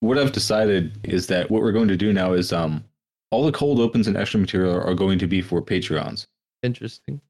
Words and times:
what 0.00 0.18
I've 0.18 0.32
decided 0.32 0.98
is 1.04 1.26
that 1.28 1.50
what 1.50 1.62
we're 1.62 1.72
going 1.72 1.88
to 1.88 1.96
do 1.96 2.12
now 2.12 2.32
is 2.32 2.52
um 2.52 2.84
all 3.30 3.44
the 3.46 3.52
cold 3.52 3.78
opens 3.80 4.08
and 4.08 4.16
extra 4.16 4.40
material 4.40 4.80
are 4.80 4.94
going 4.94 5.18
to 5.20 5.26
be 5.26 5.40
for 5.40 5.62
Patreons. 5.62 6.26
Interesting. 6.62 7.20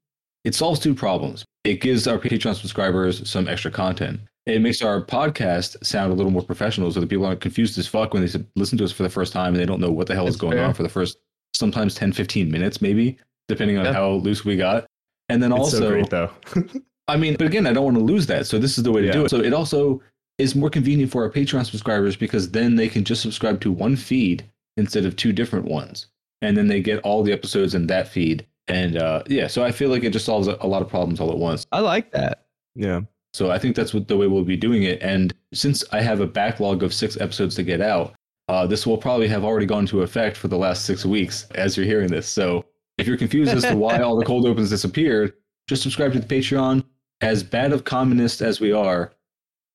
It 0.43 0.55
solves 0.55 0.79
two 0.79 0.95
problems. 0.95 1.45
It 1.63 1.79
gives 1.81 2.07
our 2.07 2.17
Patreon 2.17 2.55
subscribers 2.55 3.29
some 3.29 3.47
extra 3.47 3.69
content. 3.69 4.19
It 4.47 4.61
makes 4.61 4.81
our 4.81 5.05
podcast 5.05 5.85
sound 5.85 6.11
a 6.11 6.15
little 6.15 6.31
more 6.31 6.41
professional 6.41 6.91
so 6.91 6.99
that 6.99 7.07
people 7.07 7.25
aren't 7.25 7.41
confused 7.41 7.77
as 7.77 7.85
fuck 7.85 8.13
when 8.15 8.25
they 8.25 8.43
listen 8.55 8.77
to 8.79 8.83
us 8.83 8.91
for 8.91 9.03
the 9.03 9.09
first 9.09 9.31
time 9.31 9.53
and 9.53 9.57
they 9.57 9.67
don't 9.67 9.79
know 9.79 9.91
what 9.91 10.07
the 10.07 10.15
hell 10.15 10.27
is 10.27 10.35
going 10.35 10.57
fair. 10.57 10.65
on 10.65 10.73
for 10.73 10.81
the 10.81 10.89
first 10.89 11.19
sometimes 11.53 11.93
10, 11.93 12.13
15 12.13 12.49
minutes, 12.49 12.81
maybe, 12.81 13.17
depending 13.47 13.77
on 13.77 13.85
Yeah. 13.85 13.93
how 13.93 14.13
loose 14.13 14.43
we 14.43 14.57
got. 14.57 14.87
And 15.29 15.43
then 15.43 15.51
It's 15.51 15.59
also, 15.59 15.79
so 15.81 15.89
great 15.89 16.09
though. 16.09 16.31
I 17.07 17.17
mean, 17.17 17.35
but 17.37 17.45
again, 17.45 17.67
I 17.67 17.73
don't 17.73 17.83
want 17.83 17.97
to 17.97 18.03
lose 18.03 18.25
that. 18.27 18.47
So 18.47 18.57
this 18.57 18.79
is 18.79 18.83
the 18.83 18.91
way 18.91 19.01
to 19.03 19.11
do 19.11 19.25
it. 19.25 19.29
So 19.29 19.37
it 19.41 19.53
also 19.53 20.01
is 20.37 20.55
more 20.55 20.69
convenient 20.69 21.11
for 21.11 21.23
our 21.23 21.29
Patreon 21.29 21.65
subscribers 21.65 22.15
because 22.15 22.51
then 22.51 22.75
they 22.75 22.89
can 22.89 23.03
just 23.03 23.21
subscribe 23.21 23.61
to 23.61 23.71
one 23.71 23.95
feed 23.95 24.43
instead 24.77 25.05
of 25.05 25.15
two 25.15 25.31
different 25.31 25.65
ones. 25.65 26.07
And 26.41 26.57
then 26.57 26.67
they 26.67 26.81
get 26.81 26.99
all 27.03 27.23
the 27.23 27.33
episodes 27.33 27.75
in 27.75 27.87
that 27.87 28.07
feed. 28.07 28.45
And 28.67 28.97
uh, 28.97 29.23
yeah, 29.27 29.47
so 29.47 29.63
I 29.63 29.71
feel 29.71 29.89
like 29.89 30.03
it 30.03 30.13
just 30.13 30.25
solves 30.25 30.47
a, 30.47 30.57
a 30.61 30.67
lot 30.67 30.81
of 30.81 30.89
problems 30.89 31.19
all 31.19 31.31
at 31.31 31.37
once. 31.37 31.65
I 31.71 31.79
like 31.79 32.11
that. 32.11 32.45
yeah. 32.75 33.01
So 33.33 33.49
I 33.49 33.59
think 33.59 33.75
that's 33.75 33.93
what 33.93 34.07
the 34.09 34.17
way 34.17 34.27
we'll 34.27 34.43
be 34.43 34.57
doing 34.57 34.83
it. 34.83 35.01
And 35.01 35.33
since 35.53 35.85
I 35.93 36.01
have 36.01 36.19
a 36.19 36.27
backlog 36.27 36.83
of 36.83 36.93
six 36.93 37.19
episodes 37.19 37.55
to 37.55 37.63
get 37.63 37.79
out, 37.79 38.13
uh, 38.49 38.67
this 38.67 38.85
will 38.85 38.97
probably 38.97 39.29
have 39.29 39.45
already 39.45 39.65
gone 39.65 39.85
to 39.87 40.01
effect 40.01 40.35
for 40.35 40.49
the 40.49 40.57
last 40.57 40.83
six 40.83 41.05
weeks 41.05 41.47
as 41.55 41.77
you're 41.77 41.85
hearing 41.85 42.09
this. 42.09 42.27
So 42.27 42.65
if 42.97 43.07
you're 43.07 43.17
confused 43.17 43.53
as 43.53 43.63
to 43.63 43.75
why 43.77 43.99
all 44.01 44.17
the 44.17 44.25
cold 44.25 44.45
opens 44.45 44.69
disappeared, 44.69 45.33
just 45.69 45.81
subscribe 45.81 46.11
to 46.13 46.19
the 46.19 46.27
Patreon. 46.27 46.83
As 47.21 47.43
bad 47.43 47.71
of 47.71 47.85
communists 47.85 48.41
as 48.41 48.59
we 48.59 48.73
are, 48.73 49.13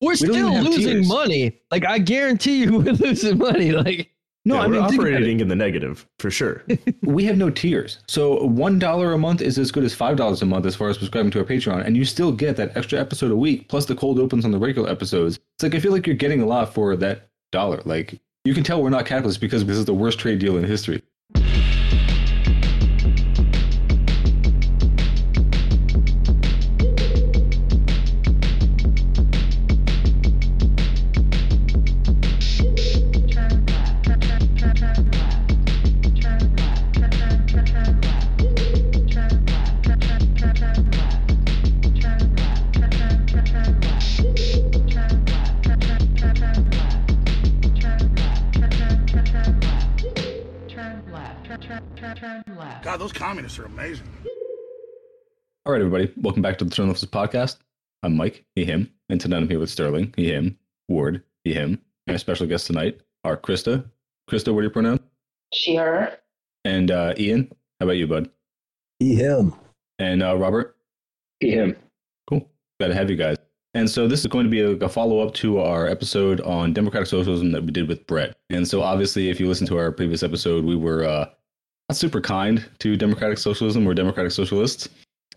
We're 0.00 0.10
We 0.10 0.16
still 0.16 0.62
losing 0.62 0.82
tiers. 0.84 1.09
money. 1.09 1.60
Like 1.70 1.86
I 1.86 1.98
guarantee 1.98 2.62
you, 2.62 2.78
we're 2.78 2.92
losing 2.92 3.38
money. 3.38 3.73
Like 3.73 4.10
no, 4.45 4.56
Yeah, 4.56 4.60
I 4.60 4.68
mean, 4.68 4.80
we're 4.82 4.88
think 4.88 5.00
operating 5.00 5.41
in 5.41 5.48
the 5.48 5.56
negative 5.56 6.06
for 6.18 6.30
sure. 6.30 6.62
we 7.02 7.24
have 7.24 7.37
no 7.37 7.51
tiers. 7.51 7.98
So 8.07 8.45
one 8.45 8.79
dollar 8.79 9.12
a 9.12 9.18
month 9.18 9.43
is 9.43 9.59
as 9.59 9.73
good 9.73 9.85
as 9.85 9.95
five 9.95 10.16
dollars 10.16 10.43
a 10.43 10.46
month 10.46 10.66
as 10.66 10.76
far 10.76 10.88
as 10.88 10.98
subscribing 10.98 11.30
to 11.32 11.40
our 11.40 11.45
Patreon, 11.45 11.85
and 11.85 11.96
you 11.96 12.04
still 12.04 12.30
get 12.30 12.57
that 12.57 12.76
extra 12.76 13.01
episode 13.01 13.30
a 13.32 13.37
week 13.37 13.68
plus 13.68 13.87
the 13.87 13.96
cold 13.96 14.18
opens 14.18 14.45
on 14.45 14.51
the 14.52 14.59
regular 14.59 14.88
episodes. 14.88 15.38
It's 15.57 15.62
like 15.62 15.74
I 15.74 15.80
feel 15.80 15.93
like 15.93 16.07
you're 16.07 16.16
getting 16.16 16.42
a 16.42 16.46
lot 16.46 16.73
for 16.74 16.95
that 16.96 17.29
dollar. 17.51 17.80
Like 17.85 18.20
you 18.45 18.54
can 18.54 18.63
tell 18.63 18.82
we're 18.82 18.90
not 18.90 19.07
capitalists 19.07 19.40
because 19.40 19.65
this 19.65 19.76
is 19.79 19.85
the 19.87 19.95
worst 19.95 20.18
trade 20.20 20.38
deal 20.38 20.57
in 20.59 20.65
history. 20.65 21.02
All 55.66 55.72
right, 55.72 55.80
everybody, 55.80 56.12
welcome 56.18 56.42
back 56.42 56.59
to 56.59 56.64
the 56.64 56.70
Turn 56.70 56.86
Left 56.86 57.10
podcast. 57.10 57.56
I'm 58.04 58.16
Mike, 58.16 58.45
he, 58.54 58.64
him, 58.64 58.88
and 59.09 59.20
tonight 59.20 59.38
I'm 59.38 59.48
here 59.48 59.59
with 59.59 59.68
Sterling, 59.68 60.14
he, 60.16 60.28
him, 60.32 60.56
Ward, 60.88 61.24
he, 61.42 61.54
him, 61.54 61.80
and 62.06 62.14
our 62.14 62.18
special 62.18 62.46
guest 62.46 62.68
tonight 62.68 63.00
are 63.24 63.36
Krista. 63.36 63.84
Krista, 64.31 64.54
what 64.54 64.60
are 64.60 64.62
your 64.62 64.70
pronouns? 64.70 65.00
She, 65.53 65.75
her. 65.75 66.19
And 66.64 66.92
uh, 66.92 67.14
Ian, 67.19 67.50
how 67.81 67.86
about 67.86 67.97
you, 67.97 68.06
bud? 68.06 68.31
He, 69.00 69.16
him. 69.16 69.54
And 69.98 70.22
uh, 70.22 70.36
Robert? 70.36 70.76
He, 71.41 71.50
him. 71.50 71.74
Cool. 72.28 72.48
Glad 72.78 72.88
to 72.91 72.94
have 72.94 73.10
you 73.10 73.16
guys. 73.16 73.36
And 73.74 73.91
so 73.91 74.06
this 74.06 74.20
is 74.20 74.28
going 74.28 74.44
to 74.44 74.50
be 74.50 74.60
a, 74.60 74.70
a 74.84 74.88
follow 74.88 75.18
up 75.18 75.34
to 75.34 75.58
our 75.58 75.88
episode 75.88 76.41
on 76.42 76.74
democratic 76.74 77.08
socialism 77.08 77.50
that 77.50 77.64
we 77.64 77.72
did 77.72 77.88
with 77.88 78.06
Brett. 78.06 78.36
And 78.50 78.68
so 78.68 78.82
obviously, 78.82 79.30
if 79.30 79.41
you 79.41 79.48
listen 79.48 79.66
to 79.66 79.78
our 79.78 79.91
previous 79.91 80.22
episode, 80.22 80.64
we 80.64 80.76
were 80.76 81.04
uh, 81.04 81.28
not 81.88 81.96
super 81.96 82.20
kind 82.20 82.64
to 82.78 82.96
democratic 82.96 83.38
socialism 83.38 83.84
or 83.84 83.94
democratic 83.94 84.30
socialists. 84.30 84.88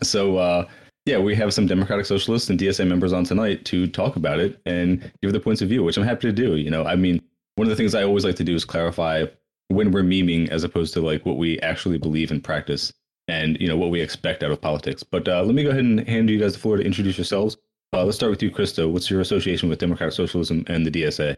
So 0.02 0.38
uh, 0.38 0.66
yeah, 1.06 1.18
we 1.18 1.34
have 1.34 1.54
some 1.54 1.66
democratic 1.66 2.06
socialists 2.06 2.50
and 2.50 2.58
DSA 2.58 2.86
members 2.86 3.12
on 3.12 3.24
tonight 3.24 3.64
to 3.66 3.86
talk 3.86 4.16
about 4.16 4.38
it 4.38 4.60
and 4.66 5.10
give 5.22 5.32
their 5.32 5.40
points 5.40 5.62
of 5.62 5.68
view, 5.68 5.82
which 5.82 5.96
I'm 5.96 6.04
happy 6.04 6.28
to 6.28 6.32
do. 6.32 6.56
You 6.56 6.70
know, 6.70 6.84
I 6.84 6.96
mean, 6.96 7.22
one 7.56 7.66
of 7.66 7.70
the 7.70 7.76
things 7.76 7.94
I 7.94 8.02
always 8.02 8.24
like 8.24 8.36
to 8.36 8.44
do 8.44 8.54
is 8.54 8.64
clarify 8.64 9.24
when 9.68 9.92
we're 9.92 10.02
memeing 10.02 10.48
as 10.48 10.64
opposed 10.64 10.92
to 10.94 11.00
like 11.00 11.24
what 11.24 11.36
we 11.36 11.58
actually 11.60 11.98
believe 11.98 12.30
in 12.30 12.40
practice 12.40 12.92
and 13.28 13.56
you 13.60 13.68
know 13.68 13.76
what 13.76 13.90
we 13.90 14.00
expect 14.00 14.42
out 14.42 14.50
of 14.50 14.60
politics. 14.60 15.02
But 15.02 15.28
uh, 15.28 15.42
let 15.42 15.54
me 15.54 15.62
go 15.62 15.70
ahead 15.70 15.84
and 15.84 16.06
hand 16.06 16.28
you 16.28 16.38
guys 16.38 16.54
the 16.54 16.58
floor 16.58 16.76
to 16.76 16.82
introduce 16.82 17.16
yourselves. 17.16 17.56
Uh, 17.92 18.04
let's 18.04 18.16
start 18.16 18.30
with 18.30 18.42
you, 18.42 18.50
Krista. 18.50 18.90
What's 18.90 19.10
your 19.10 19.20
association 19.20 19.68
with 19.68 19.78
democratic 19.78 20.14
socialism 20.14 20.64
and 20.68 20.86
the 20.86 20.90
DSA? 20.90 21.36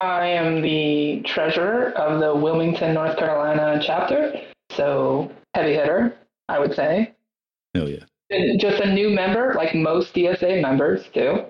I 0.00 0.26
am 0.26 0.62
the 0.62 1.22
treasurer 1.26 1.90
of 1.90 2.20
the 2.20 2.34
Wilmington, 2.34 2.94
North 2.94 3.16
Carolina 3.18 3.80
chapter. 3.84 4.40
So 4.70 5.30
heavy 5.54 5.74
hitter, 5.74 6.16
I 6.48 6.58
would 6.58 6.74
say. 6.74 7.12
Hell 7.74 7.88
yeah! 7.88 8.04
And 8.30 8.60
just 8.60 8.80
a 8.80 8.92
new 8.92 9.10
member, 9.10 9.54
like 9.54 9.74
most 9.74 10.14
DSA 10.14 10.60
members 10.60 11.08
do. 11.12 11.44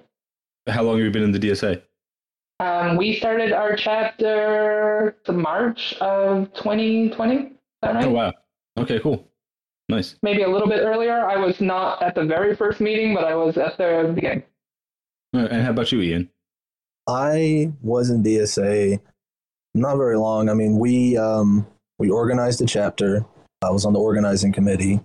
How 0.69 0.83
long 0.83 0.97
have 0.97 1.05
you 1.05 1.11
been 1.11 1.23
in 1.23 1.33
the 1.33 1.39
DSA? 1.39 1.83
Um, 2.61 2.97
we 2.97 3.17
started 3.17 3.53
our 3.53 3.75
chapter 3.75 5.17
the 5.25 5.33
March 5.33 5.95
of 6.01 6.53
2020. 6.55 7.53
Right? 7.83 8.05
Oh 8.05 8.11
wow. 8.11 8.33
Okay, 8.79 9.01
cool. 9.01 9.27
Nice. 9.89 10.17
Maybe 10.23 10.43
a 10.43 10.49
little 10.49 10.69
bit 10.69 10.81
earlier. 10.81 11.27
I 11.27 11.37
was 11.37 11.61
not 11.61 12.03
at 12.03 12.15
the 12.15 12.25
very 12.25 12.55
first 12.55 12.81
meeting, 12.81 13.15
but 13.15 13.25
I 13.25 13.35
was 13.35 13.57
at 13.57 13.77
the 13.77 14.13
beginning. 14.15 14.45
All 15.35 15.41
right, 15.43 15.51
and 15.51 15.63
how 15.63 15.71
about 15.71 15.91
you, 15.91 16.01
Ian? 16.01 16.31
I 17.09 17.73
was 17.83 18.11
in 18.11 18.23
DSA 18.23 19.01
not 19.75 19.97
very 19.97 20.19
long. 20.19 20.49
I 20.49 20.55
mean, 20.55 20.79
we 20.79 21.17
um, 21.17 21.67
we 21.99 22.11
organized 22.11 22.61
a 22.61 22.67
chapter. 22.67 23.25
I 23.63 23.71
was 23.71 23.85
on 23.85 23.93
the 23.93 23.99
organizing 23.99 24.53
committee. 24.53 25.01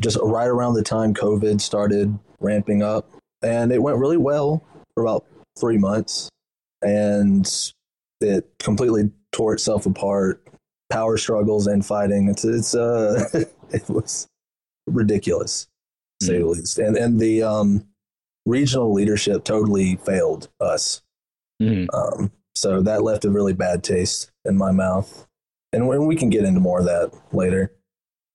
Just 0.00 0.18
right 0.22 0.46
around 0.46 0.74
the 0.74 0.82
time 0.82 1.14
COVID 1.14 1.60
started 1.60 2.18
ramping 2.40 2.82
up, 2.82 3.10
and 3.42 3.72
it 3.72 3.82
went 3.82 3.98
really 3.98 4.18
well 4.18 4.64
for 4.94 5.02
about 5.02 5.24
three 5.58 5.78
months, 5.78 6.28
and 6.82 7.50
it 8.20 8.46
completely 8.58 9.10
tore 9.32 9.54
itself 9.54 9.86
apart. 9.86 10.42
Power 10.90 11.16
struggles 11.16 11.66
and 11.66 11.84
fighting. 11.84 12.28
It's 12.28 12.44
it's 12.44 12.74
uh, 12.74 13.24
it 13.70 13.88
was 13.88 14.28
ridiculous, 14.86 15.66
to 16.20 16.26
say 16.26 16.38
the 16.38 16.46
least. 16.46 16.78
And 16.78 16.96
and 16.96 17.18
the 17.18 17.42
um, 17.42 17.86
regional 18.44 18.92
leadership 18.92 19.44
totally 19.44 19.96
failed 19.96 20.48
us. 20.60 21.02
Mhm. 21.60 21.88
Um, 21.92 22.32
so 22.54 22.80
that 22.82 23.02
left 23.02 23.24
a 23.24 23.30
really 23.30 23.52
bad 23.52 23.82
taste 23.84 24.30
in 24.44 24.56
my 24.56 24.72
mouth. 24.72 25.26
And 25.72 25.88
when 25.88 26.06
we 26.06 26.16
can 26.16 26.30
get 26.30 26.44
into 26.44 26.60
more 26.60 26.80
of 26.80 26.86
that 26.86 27.12
later. 27.32 27.72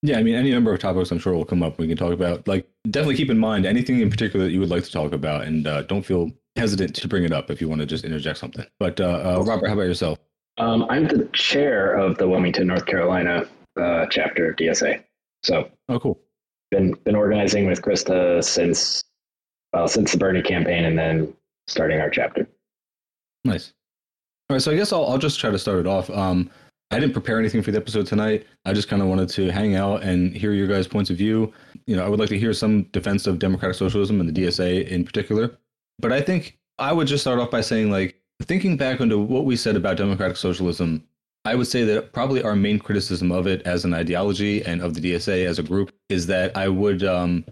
Yeah, 0.03 0.17
I 0.17 0.23
mean, 0.23 0.33
any 0.35 0.51
number 0.51 0.73
of 0.73 0.79
topics 0.79 1.11
I'm 1.11 1.19
sure 1.19 1.33
will 1.33 1.45
come 1.45 1.61
up. 1.61 1.77
We 1.77 1.87
can 1.87 1.97
talk 1.97 2.11
about. 2.13 2.47
Like, 2.47 2.67
definitely 2.89 3.15
keep 3.17 3.29
in 3.29 3.37
mind 3.37 3.65
anything 3.65 3.99
in 3.99 4.09
particular 4.09 4.45
that 4.45 4.51
you 4.51 4.59
would 4.59 4.69
like 4.69 4.83
to 4.83 4.91
talk 4.91 5.13
about, 5.13 5.43
and 5.43 5.67
uh, 5.67 5.83
don't 5.83 6.03
feel 6.03 6.31
hesitant 6.55 6.95
to 6.95 7.07
bring 7.07 7.23
it 7.23 7.31
up 7.31 7.51
if 7.51 7.61
you 7.61 7.69
want 7.69 7.81
to 7.81 7.85
just 7.85 8.03
interject 8.03 8.39
something. 8.39 8.65
But 8.79 8.99
uh, 8.99 9.37
uh, 9.37 9.43
Robert, 9.45 9.67
how 9.67 9.73
about 9.73 9.83
yourself? 9.83 10.17
Um, 10.57 10.85
I'm 10.89 11.07
the 11.07 11.29
chair 11.33 11.93
of 11.95 12.17
the 12.17 12.27
Wilmington, 12.27 12.67
North 12.67 12.85
Carolina 12.85 13.47
uh, 13.79 14.05
chapter 14.07 14.49
of 14.49 14.55
DSA. 14.57 15.03
So 15.43 15.69
Oh, 15.87 15.99
cool. 15.99 16.19
been 16.71 16.93
been 17.05 17.15
organizing 17.15 17.67
with 17.67 17.81
Krista 17.81 18.43
since 18.43 19.03
well 19.73 19.87
since 19.87 20.11
the 20.11 20.17
Bernie 20.17 20.41
campaign, 20.41 20.83
and 20.85 20.97
then 20.97 21.33
starting 21.67 21.99
our 22.01 22.09
chapter. 22.09 22.47
Nice. 23.45 23.73
All 24.49 24.55
right, 24.55 24.61
so 24.61 24.71
I 24.71 24.75
guess 24.75 24.91
I'll, 24.91 25.05
I'll 25.05 25.17
just 25.17 25.39
try 25.39 25.49
to 25.51 25.59
start 25.59 25.79
it 25.79 25.87
off. 25.87 26.09
Um, 26.09 26.49
I 26.91 26.99
didn't 26.99 27.13
prepare 27.13 27.39
anything 27.39 27.61
for 27.61 27.71
the 27.71 27.77
episode 27.77 28.05
tonight. 28.05 28.45
I 28.65 28.73
just 28.73 28.89
kind 28.89 29.01
of 29.01 29.07
wanted 29.07 29.29
to 29.29 29.49
hang 29.49 29.75
out 29.75 30.03
and 30.03 30.35
hear 30.35 30.51
your 30.51 30.67
guys' 30.67 30.87
points 30.87 31.09
of 31.09 31.15
view. 31.15 31.53
You 31.87 31.95
know, 31.95 32.05
I 32.05 32.09
would 32.09 32.19
like 32.19 32.29
to 32.29 32.37
hear 32.37 32.53
some 32.53 32.83
defense 32.91 33.27
of 33.27 33.39
democratic 33.39 33.77
socialism 33.77 34.19
and 34.19 34.27
the 34.27 34.43
DSA 34.43 34.87
in 34.89 35.05
particular. 35.05 35.57
But 35.99 36.11
I 36.11 36.21
think 36.21 36.59
I 36.79 36.91
would 36.91 37.07
just 37.07 37.23
start 37.23 37.39
off 37.39 37.49
by 37.49 37.61
saying, 37.61 37.91
like, 37.91 38.21
thinking 38.41 38.75
back 38.75 38.99
onto 38.99 39.19
what 39.21 39.45
we 39.45 39.55
said 39.55 39.77
about 39.77 39.95
democratic 39.95 40.35
socialism, 40.35 41.07
I 41.45 41.55
would 41.55 41.67
say 41.67 41.85
that 41.85 42.11
probably 42.11 42.43
our 42.43 42.57
main 42.57 42.77
criticism 42.77 43.31
of 43.31 43.47
it 43.47 43.61
as 43.61 43.85
an 43.85 43.93
ideology 43.93 44.61
and 44.65 44.81
of 44.81 44.93
the 44.93 45.01
DSA 45.01 45.45
as 45.45 45.59
a 45.59 45.63
group 45.63 45.93
is 46.09 46.27
that 46.27 46.55
I 46.57 46.67
would 46.67 47.03
um, 47.03 47.45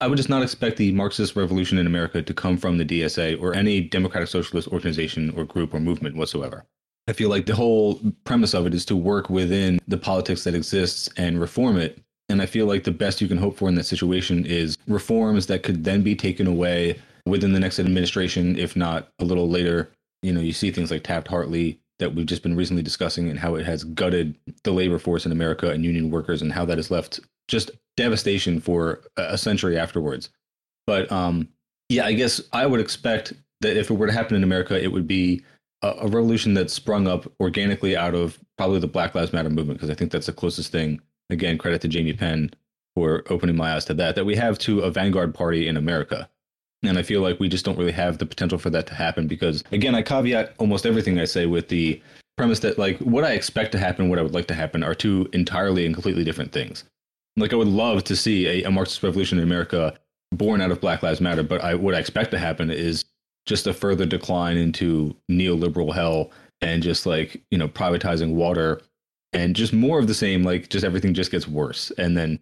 I 0.00 0.06
would 0.06 0.16
just 0.16 0.28
not 0.28 0.42
expect 0.42 0.76
the 0.76 0.92
Marxist 0.92 1.34
revolution 1.34 1.78
in 1.78 1.86
America 1.86 2.22
to 2.22 2.34
come 2.34 2.56
from 2.56 2.78
the 2.78 2.84
DSA 2.84 3.40
or 3.42 3.54
any 3.54 3.80
democratic 3.80 4.28
socialist 4.28 4.68
organization 4.68 5.34
or 5.36 5.44
group 5.44 5.74
or 5.74 5.80
movement 5.80 6.16
whatsoever. 6.16 6.64
I 7.06 7.12
feel 7.12 7.28
like 7.28 7.46
the 7.46 7.54
whole 7.54 8.00
premise 8.24 8.54
of 8.54 8.66
it 8.66 8.74
is 8.74 8.84
to 8.86 8.96
work 8.96 9.28
within 9.28 9.78
the 9.86 9.98
politics 9.98 10.44
that 10.44 10.54
exists 10.54 11.08
and 11.16 11.40
reform 11.40 11.76
it. 11.76 11.98
And 12.28 12.40
I 12.40 12.46
feel 12.46 12.66
like 12.66 12.84
the 12.84 12.90
best 12.90 13.20
you 13.20 13.28
can 13.28 13.36
hope 13.36 13.56
for 13.56 13.68
in 13.68 13.74
that 13.74 13.84
situation 13.84 14.46
is 14.46 14.78
reforms 14.88 15.46
that 15.46 15.62
could 15.62 15.84
then 15.84 16.02
be 16.02 16.16
taken 16.16 16.46
away 16.46 16.98
within 17.26 17.52
the 17.52 17.60
next 17.60 17.78
administration, 17.78 18.58
if 18.58 18.74
not 18.76 19.08
a 19.18 19.24
little 19.24 19.48
later. 19.48 19.90
You 20.22 20.32
know, 20.32 20.40
you 20.40 20.52
see 20.52 20.70
things 20.70 20.90
like 20.90 21.04
Taft 21.04 21.28
Hartley 21.28 21.78
that 21.98 22.14
we've 22.14 22.26
just 22.26 22.42
been 22.42 22.56
recently 22.56 22.82
discussing 22.82 23.28
and 23.28 23.38
how 23.38 23.54
it 23.54 23.66
has 23.66 23.84
gutted 23.84 24.36
the 24.64 24.72
labor 24.72 24.98
force 24.98 25.26
in 25.26 25.32
America 25.32 25.70
and 25.70 25.84
union 25.84 26.10
workers 26.10 26.40
and 26.40 26.52
how 26.52 26.64
that 26.64 26.78
has 26.78 26.90
left 26.90 27.20
just 27.46 27.70
devastation 27.96 28.60
for 28.60 29.02
a 29.16 29.38
century 29.38 29.78
afterwards. 29.78 30.30
But 30.86 31.10
um, 31.12 31.48
yeah, 31.88 32.06
I 32.06 32.14
guess 32.14 32.40
I 32.52 32.66
would 32.66 32.80
expect 32.80 33.34
that 33.60 33.76
if 33.76 33.90
it 33.90 33.94
were 33.94 34.06
to 34.06 34.12
happen 34.12 34.36
in 34.36 34.42
America, 34.42 34.82
it 34.82 34.92
would 34.92 35.06
be 35.06 35.42
a, 36.00 36.08
revolution 36.08 36.54
that 36.54 36.70
sprung 36.70 37.06
up 37.06 37.30
organically 37.40 37.96
out 37.96 38.14
of 38.14 38.38
probably 38.56 38.78
the 38.78 38.86
Black 38.86 39.14
Lives 39.14 39.32
Matter 39.32 39.50
movement, 39.50 39.78
because 39.78 39.90
I 39.90 39.94
think 39.94 40.12
that's 40.12 40.26
the 40.26 40.32
closest 40.32 40.72
thing. 40.72 41.00
Again, 41.30 41.58
credit 41.58 41.80
to 41.82 41.88
Jamie 41.88 42.12
Penn 42.12 42.50
for 42.94 43.24
opening 43.30 43.56
my 43.56 43.74
eyes 43.74 43.84
to 43.86 43.94
that, 43.94 44.14
that 44.14 44.24
we 44.24 44.36
have 44.36 44.58
to 44.58 44.80
a 44.80 44.90
vanguard 44.90 45.34
party 45.34 45.68
in 45.68 45.76
America. 45.76 46.28
And 46.82 46.98
I 46.98 47.02
feel 47.02 47.22
like 47.22 47.40
we 47.40 47.48
just 47.48 47.64
don't 47.64 47.78
really 47.78 47.92
have 47.92 48.18
the 48.18 48.26
potential 48.26 48.58
for 48.58 48.70
that 48.70 48.86
to 48.88 48.94
happen 48.94 49.26
because, 49.26 49.64
again, 49.72 49.94
I 49.94 50.02
caveat 50.02 50.54
almost 50.58 50.86
everything 50.86 51.18
I 51.18 51.24
say 51.24 51.46
with 51.46 51.68
the 51.68 52.00
premise 52.36 52.60
that, 52.60 52.78
like, 52.78 52.98
what 52.98 53.24
I 53.24 53.32
expect 53.32 53.72
to 53.72 53.78
happen, 53.78 54.08
what 54.08 54.18
I 54.18 54.22
would 54.22 54.34
like 54.34 54.46
to 54.48 54.54
happen 54.54 54.82
are 54.82 54.94
two 54.94 55.28
entirely 55.32 55.86
and 55.86 55.94
completely 55.94 56.24
different 56.24 56.52
things. 56.52 56.84
Like, 57.36 57.52
I 57.52 57.56
would 57.56 57.68
love 57.68 58.04
to 58.04 58.16
see 58.16 58.46
a, 58.46 58.64
a 58.64 58.70
Marxist 58.70 59.02
revolution 59.02 59.38
in 59.38 59.44
America 59.44 59.94
born 60.32 60.60
out 60.60 60.70
of 60.70 60.80
Black 60.80 61.02
Lives 61.02 61.20
Matter, 61.20 61.42
but 61.42 61.62
I, 61.62 61.74
what 61.74 61.94
I 61.94 61.98
expect 61.98 62.30
to 62.32 62.38
happen 62.38 62.70
is 62.70 63.04
just 63.46 63.66
a 63.66 63.74
further 63.74 64.06
decline 64.06 64.56
into 64.56 65.14
neoliberal 65.30 65.94
hell 65.94 66.30
and 66.60 66.82
just 66.82 67.06
like, 67.06 67.42
you 67.50 67.58
know, 67.58 67.68
privatizing 67.68 68.34
water 68.34 68.80
and 69.32 69.56
just 69.56 69.72
more 69.72 69.98
of 69.98 70.06
the 70.06 70.14
same, 70.14 70.44
like, 70.44 70.68
just 70.68 70.84
everything 70.84 71.12
just 71.12 71.30
gets 71.30 71.46
worse. 71.48 71.90
And 71.98 72.16
then 72.16 72.38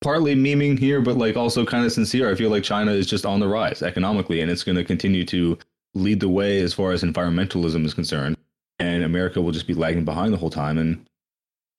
partly 0.00 0.34
memeing 0.34 0.78
here, 0.78 1.00
but 1.00 1.16
like 1.16 1.36
also 1.36 1.66
kind 1.66 1.84
of 1.84 1.92
sincere. 1.92 2.30
I 2.30 2.34
feel 2.34 2.50
like 2.50 2.62
China 2.62 2.92
is 2.92 3.06
just 3.06 3.26
on 3.26 3.40
the 3.40 3.48
rise 3.48 3.82
economically, 3.82 4.40
and 4.40 4.50
it's 4.50 4.64
going 4.64 4.76
to 4.76 4.84
continue 4.84 5.24
to 5.26 5.58
lead 5.94 6.20
the 6.20 6.28
way 6.28 6.60
as 6.60 6.72
far 6.72 6.92
as 6.92 7.02
environmentalism 7.02 7.84
is 7.84 7.94
concerned. 7.94 8.36
And 8.78 9.02
America 9.02 9.42
will 9.42 9.50
just 9.50 9.66
be 9.66 9.74
lagging 9.74 10.04
behind 10.04 10.32
the 10.32 10.36
whole 10.36 10.50
time. 10.50 10.78
And 10.78 11.04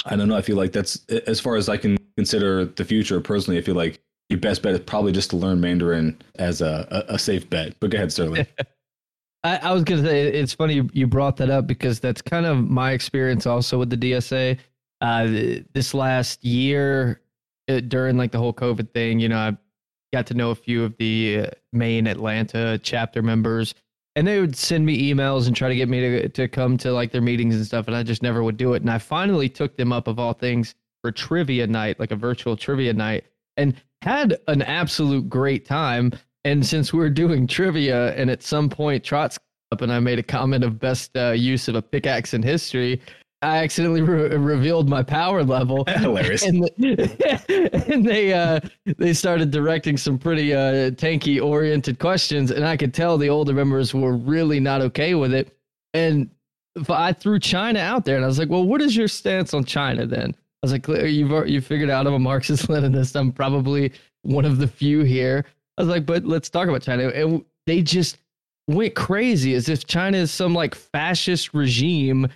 I 0.06 0.18
don't 0.18 0.28
know. 0.28 0.36
I 0.36 0.42
feel 0.42 0.58
like 0.58 0.74
that's 0.74 1.06
as 1.08 1.40
far 1.40 1.56
as 1.56 1.70
I 1.70 1.78
can 1.78 1.98
consider 2.18 2.66
the 2.66 2.84
future 2.84 3.22
personally. 3.22 3.58
I 3.58 3.62
feel 3.62 3.76
like 3.76 4.02
your 4.30 4.40
best 4.40 4.62
bet 4.62 4.74
is 4.74 4.80
probably 4.82 5.12
just 5.12 5.32
to 5.32 5.38
learn 5.38 5.60
Mandarin 5.60 6.18
as 6.36 6.62
a, 6.62 6.88
a, 7.10 7.16
a 7.16 7.20
safe 7.20 7.50
bet. 7.50 7.76
But 7.80 7.90
go 7.90 7.98
ahead, 7.98 8.12
Sterling. 8.12 8.48
I, 9.44 9.58
I, 9.58 9.72
was 9.72 9.84
gonna 9.84 10.04
say 10.04 10.28
it's 10.28 10.54
funny 10.54 10.88
you 10.92 11.08
brought 11.08 11.38
that 11.38 11.50
up 11.50 11.66
because 11.66 12.00
that's 12.00 12.22
kind 12.22 12.46
of 12.46 12.70
my 12.70 12.92
experience 12.92 13.46
also 13.46 13.80
with 13.80 13.90
the 13.90 13.98
DSA. 13.98 14.60
Uh, 15.02 15.64
this 15.74 15.94
last 15.94 16.44
year, 16.44 17.22
uh, 17.70 17.80
during 17.80 18.18
like 18.18 18.32
the 18.32 18.38
whole 18.38 18.54
COVID 18.54 18.92
thing, 18.92 19.20
you 19.20 19.30
know, 19.30 19.38
I 19.38 19.58
got 20.12 20.28
to 20.28 20.34
know 20.34 20.52
a 20.52 20.56
few 20.56 20.84
of 20.84 20.98
the 20.98 21.46
uh, 21.46 21.50
main 21.72 22.06
Atlanta 22.06 22.78
chapter 22.84 23.22
members, 23.22 23.74
and 24.16 24.28
they 24.28 24.42
would 24.42 24.58
send 24.58 24.86
me 24.86 25.12
emails 25.12 25.48
and 25.48 25.56
try 25.56 25.70
to 25.70 25.76
get 25.76 25.88
me 25.88 26.02
to 26.02 26.30
to 26.30 26.48
come 26.50 26.78
to 26.78 26.92
like 26.92 27.14
their 27.14 27.22
meetings 27.22 27.56
and 27.56 27.66
stuff, 27.66 27.88
and 27.88 27.96
I 27.96 28.04
just 28.04 28.22
never 28.22 28.44
would 28.44 28.58
do 28.58 28.74
it. 28.74 28.82
And 28.82 28.92
I 28.92 28.98
finally 28.98 29.48
took 29.48 29.78
them 29.78 29.94
up 29.94 30.08
of 30.08 30.20
all 30.20 30.34
things 30.34 30.76
for 31.02 31.14
trivia 31.14 31.66
night, 31.66 31.98
like 31.98 32.12
a 32.12 32.18
virtual 32.18 32.58
trivia 32.58 32.92
night, 32.92 33.24
and 33.56 33.74
had 34.02 34.38
an 34.48 34.62
absolute 34.62 35.30
great 35.30 35.66
time. 35.66 36.12
And 36.46 36.66
since 36.66 36.94
we 36.94 37.04
are 37.04 37.10
doing 37.10 37.48
trivia, 37.48 38.16
and 38.16 38.30
at 38.30 38.44
some 38.44 38.70
point 38.70 39.04
Trots 39.04 39.38
up 39.72 39.82
and 39.82 39.92
I 39.92 40.00
made 40.00 40.20
a 40.20 40.24
comment 40.24 40.64
of 40.64 40.80
best 40.80 41.16
uh, 41.16 41.32
use 41.32 41.68
of 41.68 41.76
a 41.76 41.82
pickaxe 41.82 42.34
in 42.34 42.42
history, 42.42 43.02
I 43.42 43.58
accidentally 43.60 44.02
re- 44.02 44.36
revealed 44.36 44.90
my 44.90 45.04
power 45.04 45.44
level. 45.44 45.86
Hilarious. 45.88 46.44
And, 46.44 46.64
the, 46.64 47.86
and 47.88 48.06
they 48.06 48.34
uh, 48.34 48.60
they 48.98 49.14
started 49.14 49.52
directing 49.52 49.96
some 49.96 50.18
pretty 50.18 50.54
uh, 50.54 50.92
tanky 50.92 51.42
oriented 51.42 52.00
questions, 52.00 52.52
and 52.52 52.66
I 52.66 52.76
could 52.76 52.94
tell 52.94 53.18
the 53.18 53.30
older 53.30 53.54
members 53.54 53.94
were 53.94 54.16
really 54.16 54.60
not 54.60 54.82
okay 54.82 55.16
with 55.16 55.34
it. 55.34 55.56
And 55.94 56.30
I 56.90 57.14
threw 57.14 57.40
China 57.40 57.80
out 57.80 58.06
there, 58.06 58.18
and 58.18 58.26
I 58.26 58.28
was 58.28 58.40
like, 58.40 58.50
"Well, 58.50 58.66
what 58.66 58.82
is 58.82 58.96
your 58.96 59.08
stance 59.08 59.54
on 59.54 59.64
China 59.64 60.06
then?" 60.06 60.36
I 60.62 60.66
was 60.66 60.72
like, 60.72 60.88
"You've 60.88 61.48
you 61.48 61.62
figured 61.62 61.90
out 61.90 62.08
I'm 62.08 62.14
a 62.14 62.20
Marxist 62.20 62.68
Leninist. 62.70 63.16
I'm 63.16 63.32
probably 63.32 63.92
one 64.24 64.46
of 64.46 64.58
the 64.58 64.68
few 64.68 65.04
here." 65.04 65.46
I 65.78 65.82
was 65.82 65.90
like, 65.90 66.06
"But 66.06 66.26
let's 66.26 66.50
talk 66.50 66.68
about 66.68 66.82
China." 66.82 67.08
And 67.10 67.44
they 67.66 67.82
just 67.82 68.18
went 68.68 68.96
crazy 68.96 69.56
as 69.56 69.68
if 69.68 69.88
China 69.88 70.18
is 70.18 70.32
some 70.32 70.54
like 70.54 70.76
fascist 70.76 71.54
regime 71.54 72.28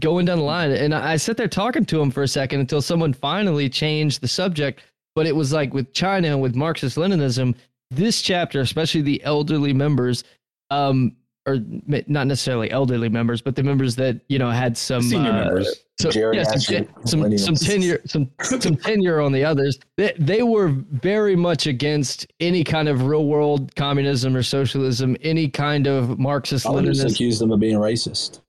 going 0.00 0.26
down 0.26 0.38
the 0.38 0.44
line. 0.44 0.70
And 0.72 0.94
I 0.94 1.16
sat 1.16 1.36
there 1.36 1.48
talking 1.48 1.84
to 1.86 2.00
him 2.00 2.10
for 2.10 2.22
a 2.22 2.28
second 2.28 2.60
until 2.60 2.82
someone 2.82 3.12
finally 3.12 3.68
changed 3.68 4.20
the 4.20 4.28
subject. 4.28 4.82
But 5.14 5.26
it 5.26 5.34
was 5.34 5.52
like 5.52 5.72
with 5.72 5.92
China 5.92 6.28
and 6.28 6.42
with 6.42 6.54
Marxist 6.54 6.96
Leninism, 6.96 7.54
this 7.90 8.20
chapter, 8.20 8.60
especially 8.60 9.00
the 9.00 9.22
elderly 9.24 9.72
members, 9.72 10.24
um, 10.70 11.16
or 11.46 11.58
not 12.06 12.26
necessarily 12.26 12.70
elderly 12.70 13.08
members, 13.08 13.40
but 13.40 13.56
the 13.56 13.62
members 13.62 13.96
that 13.96 14.20
you 14.28 14.38
know 14.38 14.50
had 14.50 14.76
some 14.76 15.02
senior 15.02 15.30
uh, 15.30 15.44
members. 15.44 15.82
So, 15.98 16.10
yeah, 16.10 16.42
some, 16.42 16.86
some, 17.06 17.38
some 17.38 17.54
tenure, 17.54 18.02
some 18.04 18.30
some 18.42 18.76
tenure 18.76 19.20
on 19.20 19.32
the 19.32 19.44
others. 19.44 19.78
They, 19.96 20.12
they 20.18 20.42
were 20.42 20.68
very 20.68 21.36
much 21.36 21.66
against 21.66 22.26
any 22.38 22.64
kind 22.64 22.88
of 22.88 23.04
real 23.04 23.24
world 23.24 23.74
communism 23.76 24.36
or 24.36 24.42
socialism, 24.42 25.16
any 25.22 25.48
kind 25.48 25.86
of 25.86 26.18
Marxist. 26.18 26.66
I 26.66 26.70
would 26.70 26.84
just 26.84 27.10
accuse 27.10 27.38
them 27.38 27.50
of 27.50 27.60
being 27.60 27.76
racist 27.76 28.40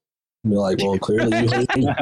be 0.50 0.56
like, 0.56 0.78
well, 0.80 0.98
clearly 0.98 1.42
you 1.42 1.94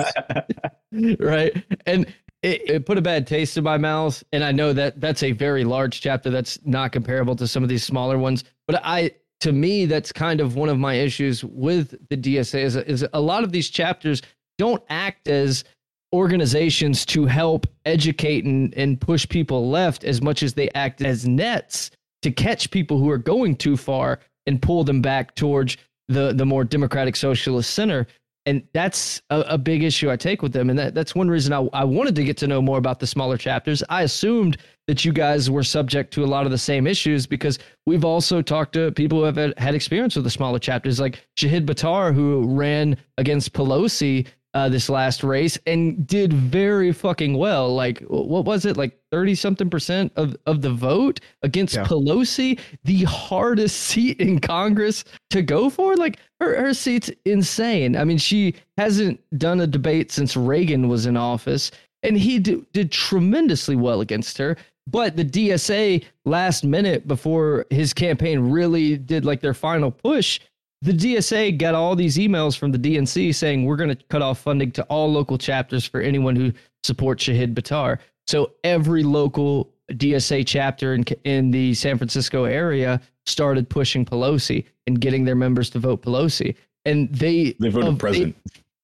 hate 0.92 1.19
right. 1.19 1.63
And 1.86 2.06
it, 2.42 2.69
it, 2.69 2.86
put 2.86 2.97
a 2.97 3.01
bad 3.01 3.25
taste 3.27 3.57
in 3.57 3.63
my 3.63 3.77
mouth. 3.77 4.24
And 4.31 4.44
I 4.44 4.51
know 4.51 4.74
that 4.74 5.00
that's 5.01 5.24
a 5.24 5.31
very 5.31 5.63
large 5.63 6.01
chapter 6.01 6.30
that's 6.30 6.59
not 6.63 6.92
comparable 6.92 7.36
to 7.38 7.47
some 7.47 7.63
of 7.63 7.69
these 7.69 7.83
smaller 7.83 8.18
ones. 8.18 8.44
But 8.68 8.81
I, 8.83 9.12
to 9.45 9.51
me, 9.51 9.86
that's 9.86 10.12
kind 10.12 10.42
of 10.42 10.56
one 10.56 10.69
of 10.69 10.80
my 10.80 10.95
issues 10.95 11.44
with 11.44 11.92
the 12.09 12.18
DSA 12.18 12.63
is, 12.63 12.75
is 12.75 13.06
a 13.13 13.21
lot 13.21 13.44
of 13.44 13.51
these 13.51 13.69
chapters 13.69 14.24
don't 14.57 14.81
act 14.89 15.27
as 15.27 15.63
organizations 16.12 17.06
to 17.06 17.27
help 17.27 17.68
educate 17.86 18.44
and, 18.44 18.74
and 18.74 19.00
push 19.00 19.30
people 19.30 19.69
left 19.69 20.03
as 20.03 20.19
much 20.19 20.42
as 20.42 20.56
they 20.56 20.68
act 20.74 21.03
as 21.03 21.27
nets 21.27 21.92
to 22.24 22.31
catch 22.31 22.71
people 22.71 22.97
who 22.97 23.07
are 23.07 23.19
going 23.19 23.56
too 23.56 23.77
far 23.77 24.19
and 24.47 24.63
pull 24.63 24.83
them 24.83 25.00
back 25.00 25.36
towards 25.36 25.77
the 26.07 26.33
the 26.33 26.45
more 26.45 26.63
democratic 26.63 27.15
socialist 27.15 27.71
center 27.71 28.07
and 28.45 28.63
that's 28.74 29.21
a, 29.30 29.39
a, 29.42 29.57
big 29.57 29.83
issue 29.83 30.12
I 30.12 30.18
take 30.18 30.42
with 30.42 30.53
them. 30.53 30.69
And 30.69 30.77
that, 30.77 30.94
that's 30.94 31.15
one 31.15 31.30
reason 31.30 31.51
I, 31.51 31.68
I 31.74 31.83
wanted 31.83 32.15
to 32.15 32.24
get 32.24 32.38
to 32.38 32.47
know 32.47 32.62
more 32.62 32.77
about 32.77 33.00
the 33.00 33.07
smaller 33.07 33.38
chapters. 33.38 33.83
I 33.89 34.03
assumed 34.03 34.57
that 34.88 35.03
you 35.03 35.12
guys 35.12 35.50
were 35.50 35.63
subject 35.63 36.13
to 36.13 36.24
a 36.24 36.27
lot 36.27 36.45
of 36.45 36.51
the 36.51 36.57
same 36.57 36.86
issues 36.86 37.25
because 37.25 37.57
we've 37.88 38.06
also 38.06 38.44
talked 38.44 38.74
to 38.74 38.92
people 38.92 39.19
who 39.19 39.24
have 39.24 39.36
had, 39.36 39.57
had 39.57 39.74
experience 39.74 40.15
with 40.15 40.25
the 40.25 40.30
smaller 40.30 40.59
chapters, 40.59 41.00
like 41.00 41.25
Shahid 41.38 41.65
Buttar, 41.65 42.13
who 42.13 42.45
ran 42.45 42.97
against 43.18 43.53
Pelosi 43.53 44.27
uh, 44.56 44.69
this 44.69 44.90
last 44.90 45.22
race 45.22 45.60
and 45.68 46.07
did 46.07 46.31
very 46.31 46.94
fucking 46.94 47.38
well. 47.38 47.76
Like, 47.76 48.00
what 48.07 48.45
was 48.45 48.66
it? 48.66 48.78
Like 48.78 48.97
30 49.12 49.35
something 49.35 49.69
percent 49.69 50.14
of, 50.16 50.35
of 50.45 50.62
the 50.62 50.71
vote 50.71 51.19
against 51.44 51.76
yeah. 51.76 51.83
Pelosi, 51.83 52.59
the 52.85 53.04
hardest 53.04 53.78
seat 53.81 54.19
in 54.21 54.40
Congress 54.40 55.04
to 55.31 55.42
go 55.42 55.69
for. 55.69 55.97
Like, 55.97 56.19
her, 56.40 56.56
her 56.59 56.74
seat's 56.74 57.12
insane. 57.26 57.97
I 57.97 58.06
mean, 58.06 58.18
she 58.18 58.56
hasn't 58.78 59.21
done 59.38 59.59
a 59.59 59.68
debate 59.68 60.12
since 60.12 60.38
Reagan 60.38 60.88
was 60.88 61.06
in 61.06 61.18
office, 61.18 61.69
and 62.02 62.18
he 62.18 62.40
did, 62.40 62.71
did 62.71 62.92
tremendously 62.94 63.76
well 63.76 64.00
against 64.00 64.38
her. 64.38 64.56
But 64.88 65.18
the 65.18 65.26
DSA 65.26 66.06
last 66.26 66.64
minute 66.64 67.07
before 67.07 67.66
his 67.71 67.94
campaign 67.94 68.52
really 68.52 68.97
did 68.97 69.26
like 69.26 69.42
their 69.42 69.56
final 69.56 69.92
push, 69.92 70.40
the 70.85 70.94
DSA 70.94 71.57
got 71.57 71.73
all 71.73 71.95
these 71.95 72.18
emails 72.18 72.56
from 72.56 72.71
the 72.71 72.77
DNC 72.77 73.33
saying 73.33 73.65
we're 73.65 73.75
going 73.75 73.89
to 73.89 74.04
cut 74.09 74.21
off 74.21 74.39
funding 74.39 74.71
to 74.73 74.83
all 74.83 75.11
local 75.11 75.37
chapters 75.37 75.85
for 75.85 75.99
anyone 75.99 76.35
who 76.35 76.54
supports 76.83 77.23
Shahid 77.23 77.56
Buttar. 77.56 77.97
So 78.27 78.51
every 78.63 79.01
local 79.01 79.71
DSA 79.92 80.45
chapter 80.45 80.94
in 80.94 81.04
in 81.23 81.51
the 81.51 81.73
San 81.73 81.97
Francisco 81.97 82.45
area 82.45 83.01
started 83.25 83.68
pushing 83.68 84.06
Pelosi 84.06 84.65
and 84.85 85.01
getting 85.01 85.25
their 85.25 85.35
members 85.35 85.69
to 85.71 85.80
vote 85.80 86.04
Pelosi, 86.04 86.56
and 86.85 87.11
they 87.13 87.56
they 87.59 87.69
voted 87.69 87.94
uh, 87.94 87.97
president. 87.97 88.35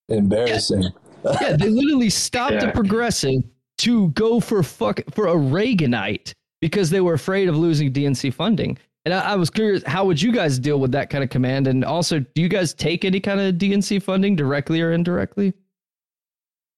They, 0.08 0.18
Embarrassing. 0.18 0.84
Yeah, 1.24 1.38
yeah, 1.42 1.56
they 1.56 1.70
literally 1.70 2.10
stopped 2.10 2.54
yeah. 2.54 2.70
a 2.70 2.72
progressive 2.74 3.44
to 3.78 4.10
go 4.10 4.40
for 4.40 4.64
fuck 4.64 5.02
for 5.12 5.28
a 5.28 5.36
Reaganite 5.36 6.34
because 6.62 6.90
they 6.90 7.02
were 7.02 7.14
afraid 7.14 7.48
of 7.48 7.56
losing 7.56 7.94
DNC 7.94 8.34
funding. 8.34 8.78
And 9.06 9.14
I, 9.14 9.32
I, 9.32 9.36
was 9.36 9.50
curious, 9.50 9.84
how 9.86 10.06
would 10.06 10.22
you 10.22 10.32
guys 10.32 10.60
deal 10.60 10.80
with 10.80 10.92
that 10.92 11.10
kind 11.10 11.24
of 11.24 11.30
command? 11.30 11.68
And 11.68 11.84
also, 11.84 12.20
do 12.20 12.42
you 12.42 12.48
guys 12.48 12.74
take 12.74 13.04
any 13.04 13.20
kind 13.20 13.40
of 13.40 13.56
DNC 13.56 14.04
funding 14.04 14.36
directly 14.36 14.80
or 14.82 14.92
indirectly? 14.92 15.54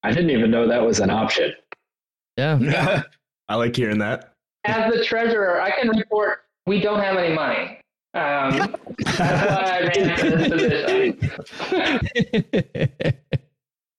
I 0.04 0.12
didn't 0.12 0.30
even 0.30 0.50
know 0.50 0.68
that 0.68 0.82
was 0.82 1.00
an 1.00 1.10
option. 1.10 1.54
Yeah. 2.38 3.04
I 3.50 3.56
like 3.56 3.76
hearing 3.76 3.98
that. 4.00 4.34
As 4.66 4.94
the 4.94 5.04
treasurer, 5.04 5.62
I 5.62 5.72
can 5.72 5.90
report 5.90 6.44
we 6.66 6.80
don't 6.80 7.02
have 7.02 7.18
any 7.18 7.36
money. 7.36 7.80
Um, 8.14 8.76
that's 9.00 9.20
why 9.20 9.72
I 9.72 9.82
ran 9.82 10.18
for 10.18 10.30
this 10.30 10.50
position. 10.50 11.32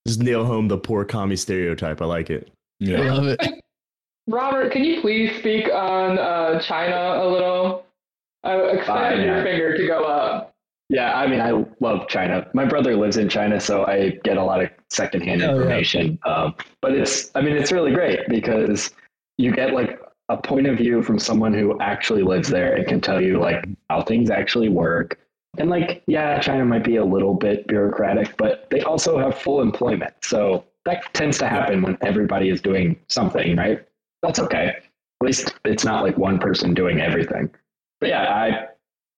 Just 0.06 0.20
nail 0.20 0.44
home 0.44 0.68
the 0.68 0.78
poor 0.78 1.04
commie 1.04 1.36
stereotype. 1.36 2.00
I 2.00 2.06
like 2.06 2.30
it. 2.30 2.50
Yeah. 2.80 3.00
I 3.00 3.10
love 3.10 3.26
it. 3.26 3.40
Robert, 4.26 4.72
can 4.72 4.84
you 4.84 5.00
please 5.00 5.36
speak 5.38 5.66
on 5.72 6.18
uh, 6.18 6.60
China 6.60 7.22
a 7.22 7.26
little? 7.28 7.84
I 8.44 8.56
expected 8.56 9.20
uh, 9.20 9.22
your 9.22 9.42
finger 9.42 9.76
to 9.76 9.86
go 9.86 10.04
up. 10.04 10.54
Yeah, 10.90 11.14
I 11.18 11.26
mean, 11.26 11.40
I 11.40 11.64
love 11.80 12.08
China. 12.08 12.46
My 12.52 12.66
brother 12.66 12.94
lives 12.94 13.16
in 13.16 13.28
China, 13.28 13.58
so 13.58 13.86
I 13.86 14.18
get 14.22 14.36
a 14.36 14.44
lot 14.44 14.62
of 14.62 14.68
secondhand 14.90 15.42
Oh, 15.42 15.46
yeah. 15.46 15.54
information. 15.56 16.18
Um, 16.26 16.54
but 16.82 16.92
it's, 16.92 17.30
I 17.34 17.40
mean, 17.40 17.56
it's 17.56 17.72
really 17.72 17.92
great 17.92 18.20
because 18.28 18.90
you 19.38 19.50
get 19.50 19.72
like 19.72 19.98
a 20.28 20.36
point 20.36 20.66
of 20.66 20.76
view 20.76 21.02
from 21.02 21.18
someone 21.18 21.54
who 21.54 21.78
actually 21.80 22.22
lives 22.22 22.48
there 22.48 22.74
and 22.74 22.86
can 22.86 23.00
tell 23.00 23.20
you 23.20 23.40
like 23.40 23.64
how 23.88 24.02
things 24.02 24.28
actually 24.30 24.68
work. 24.68 25.18
And 25.56 25.70
like, 25.70 26.02
yeah, 26.06 26.38
China 26.40 26.64
might 26.66 26.84
be 26.84 26.96
a 26.96 27.04
little 27.04 27.34
bit 27.34 27.66
bureaucratic, 27.66 28.36
but 28.36 28.68
they 28.70 28.82
also 28.82 29.18
have 29.18 29.38
full 29.38 29.62
employment. 29.62 30.12
So 30.22 30.64
that 30.84 31.02
tends 31.14 31.38
to 31.38 31.48
happen 31.48 31.80
when 31.80 31.96
everybody 32.02 32.50
is 32.50 32.60
doing 32.60 32.98
something, 33.08 33.56
right? 33.56 33.86
That's 34.22 34.38
okay. 34.38 34.66
At 34.76 34.82
least 35.26 35.54
it's 35.64 35.84
not 35.84 36.02
like 36.02 36.18
one 36.18 36.38
person 36.38 36.74
doing 36.74 37.00
everything. 37.00 37.50
But 38.00 38.10
yeah, 38.10 38.22
I, 38.32 38.66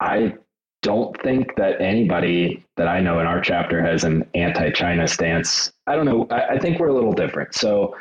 I 0.01 0.35
don't 0.83 1.21
think 1.23 1.57
that 1.57 1.81
anybody 1.81 2.65
that 2.77 2.87
I 2.87 3.01
know 3.01 3.19
in 3.19 3.27
our 3.27 3.41
chapter 3.41 3.83
has 3.83 4.05
an 4.05 4.29
anti-China 4.35 5.09
stance. 5.09 5.73
I 5.87 5.97
don't 5.97 6.05
know. 6.05 6.27
I, 6.31 6.55
I 6.55 6.59
think 6.59 6.79
we're 6.79 6.89
a 6.89 6.95
little 6.95 7.13
different. 7.13 7.55
So, 7.55 7.97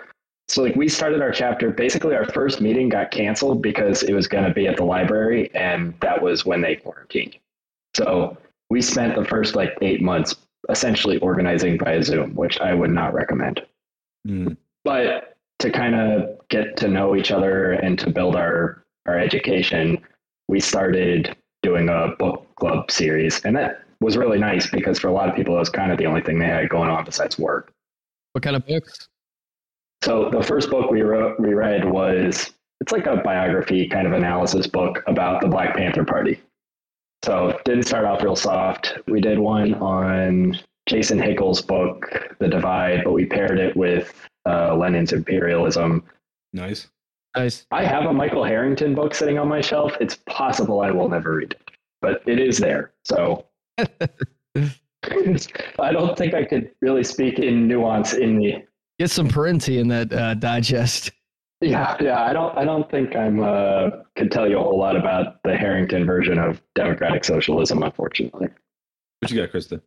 so 0.47 0.61
like 0.61 0.75
we 0.75 0.87
started 0.87 1.21
our 1.21 1.31
chapter. 1.31 1.71
Basically, 1.71 2.15
our 2.15 2.25
first 2.25 2.61
meeting 2.61 2.89
got 2.89 3.11
canceled 3.11 3.61
because 3.63 4.03
it 4.03 4.13
was 4.13 4.27
going 4.27 4.43
to 4.43 4.53
be 4.53 4.67
at 4.67 4.77
the 4.77 4.83
library, 4.83 5.49
and 5.55 5.95
that 6.01 6.21
was 6.21 6.45
when 6.45 6.61
they 6.61 6.75
quarantined. 6.75 7.37
So 7.95 8.37
we 8.69 8.81
spent 8.81 9.15
the 9.15 9.25
first 9.25 9.55
like 9.55 9.75
eight 9.81 10.01
months 10.01 10.35
essentially 10.69 11.17
organizing 11.19 11.79
via 11.79 12.03
Zoom, 12.03 12.35
which 12.35 12.59
I 12.59 12.73
would 12.73 12.91
not 12.91 13.13
recommend. 13.13 13.61
Mm. 14.27 14.57
But 14.83 15.37
to 15.59 15.71
kind 15.71 15.95
of 15.95 16.47
get 16.49 16.77
to 16.77 16.87
know 16.87 17.15
each 17.15 17.31
other 17.31 17.71
and 17.71 17.97
to 17.99 18.09
build 18.09 18.35
our 18.35 18.83
our 19.07 19.17
education, 19.17 20.03
we 20.47 20.59
started 20.59 21.35
doing 21.63 21.89
a 21.89 22.15
book 22.19 22.47
club 22.55 22.91
series, 22.91 23.43
and 23.43 23.55
that 23.55 23.83
was 24.01 24.17
really 24.17 24.37
nice 24.37 24.69
because 24.69 24.99
for 24.99 25.07
a 25.07 25.11
lot 25.11 25.29
of 25.29 25.35
people, 25.35 25.55
it 25.55 25.59
was 25.59 25.69
kind 25.69 25.91
of 25.91 25.97
the 25.97 26.05
only 26.05 26.21
thing 26.21 26.39
they 26.39 26.47
had 26.47 26.69
going 26.69 26.89
on 26.89 27.05
besides 27.05 27.39
work. 27.39 27.71
What 28.33 28.43
kind 28.43 28.55
of 28.55 28.65
books? 28.67 29.07
So 30.03 30.29
the 30.29 30.43
first 30.43 30.69
book 30.69 30.91
we 30.91 31.01
wrote, 31.01 31.39
we 31.39 31.53
read 31.53 31.89
was 31.89 32.51
it's 32.81 32.91
like 32.91 33.07
a 33.07 33.17
biography 33.17 33.87
kind 33.87 34.05
of 34.05 34.13
analysis 34.13 34.67
book 34.67 35.01
about 35.07 35.41
the 35.41 35.47
Black 35.47 35.75
Panther 35.75 36.05
Party. 36.05 36.39
So 37.23 37.59
didn't 37.65 37.83
start 37.83 38.05
off 38.05 38.21
real 38.21 38.35
soft. 38.35 38.99
We 39.07 39.21
did 39.21 39.39
one 39.39 39.73
on 39.75 40.59
Jason 40.87 41.17
Hickel's 41.17 41.61
book, 41.61 42.35
The 42.39 42.47
Divide, 42.47 43.03
but 43.03 43.13
we 43.13 43.25
paired 43.25 43.57
it 43.57 43.75
with 43.75 44.13
uh, 44.45 44.75
Lenin's 44.75 45.13
Imperialism. 45.13 46.03
Nice. 46.53 46.87
Nice. 47.35 47.65
I 47.71 47.83
have 47.83 48.05
a 48.05 48.13
Michael 48.13 48.43
Harrington 48.43 48.95
book 48.95 49.13
sitting 49.13 49.37
on 49.37 49.47
my 49.47 49.61
shelf. 49.61 49.93
It's 49.99 50.17
possible 50.27 50.81
I 50.81 50.91
will 50.91 51.09
never 51.09 51.35
read 51.35 51.51
it, 51.51 51.71
but 52.01 52.21
it 52.25 52.39
is 52.39 52.57
there. 52.57 52.93
So 53.03 53.45
I 53.77 53.87
don't 55.91 56.17
think 56.17 56.33
I 56.33 56.45
could 56.45 56.71
really 56.81 57.03
speak 57.03 57.39
in 57.39 57.67
nuance 57.67 58.13
in 58.13 58.37
the 58.37 58.63
Get 58.97 59.11
some 59.11 59.27
Parenti 59.27 59.79
in 59.79 59.89
that 59.89 60.13
uh, 60.13 60.35
digest. 60.35 61.11
Yeah, 61.59 61.97
yeah. 61.99 62.23
I 62.23 62.31
don't. 62.31 62.57
I 62.57 62.63
don't 62.63 62.89
think 62.89 63.15
I'm. 63.15 63.43
Uh, 63.43 63.89
could 64.15 64.31
tell 64.31 64.49
you 64.49 64.57
a 64.57 64.63
whole 64.63 64.77
lot 64.77 64.95
about 64.95 65.43
the 65.43 65.55
Harrington 65.55 66.05
version 66.05 66.39
of 66.39 66.61
democratic 66.75 67.25
socialism, 67.25 67.83
unfortunately. 67.83 68.47
What 69.19 69.31
you 69.31 69.37
got, 69.37 69.51
Krista? 69.51 69.81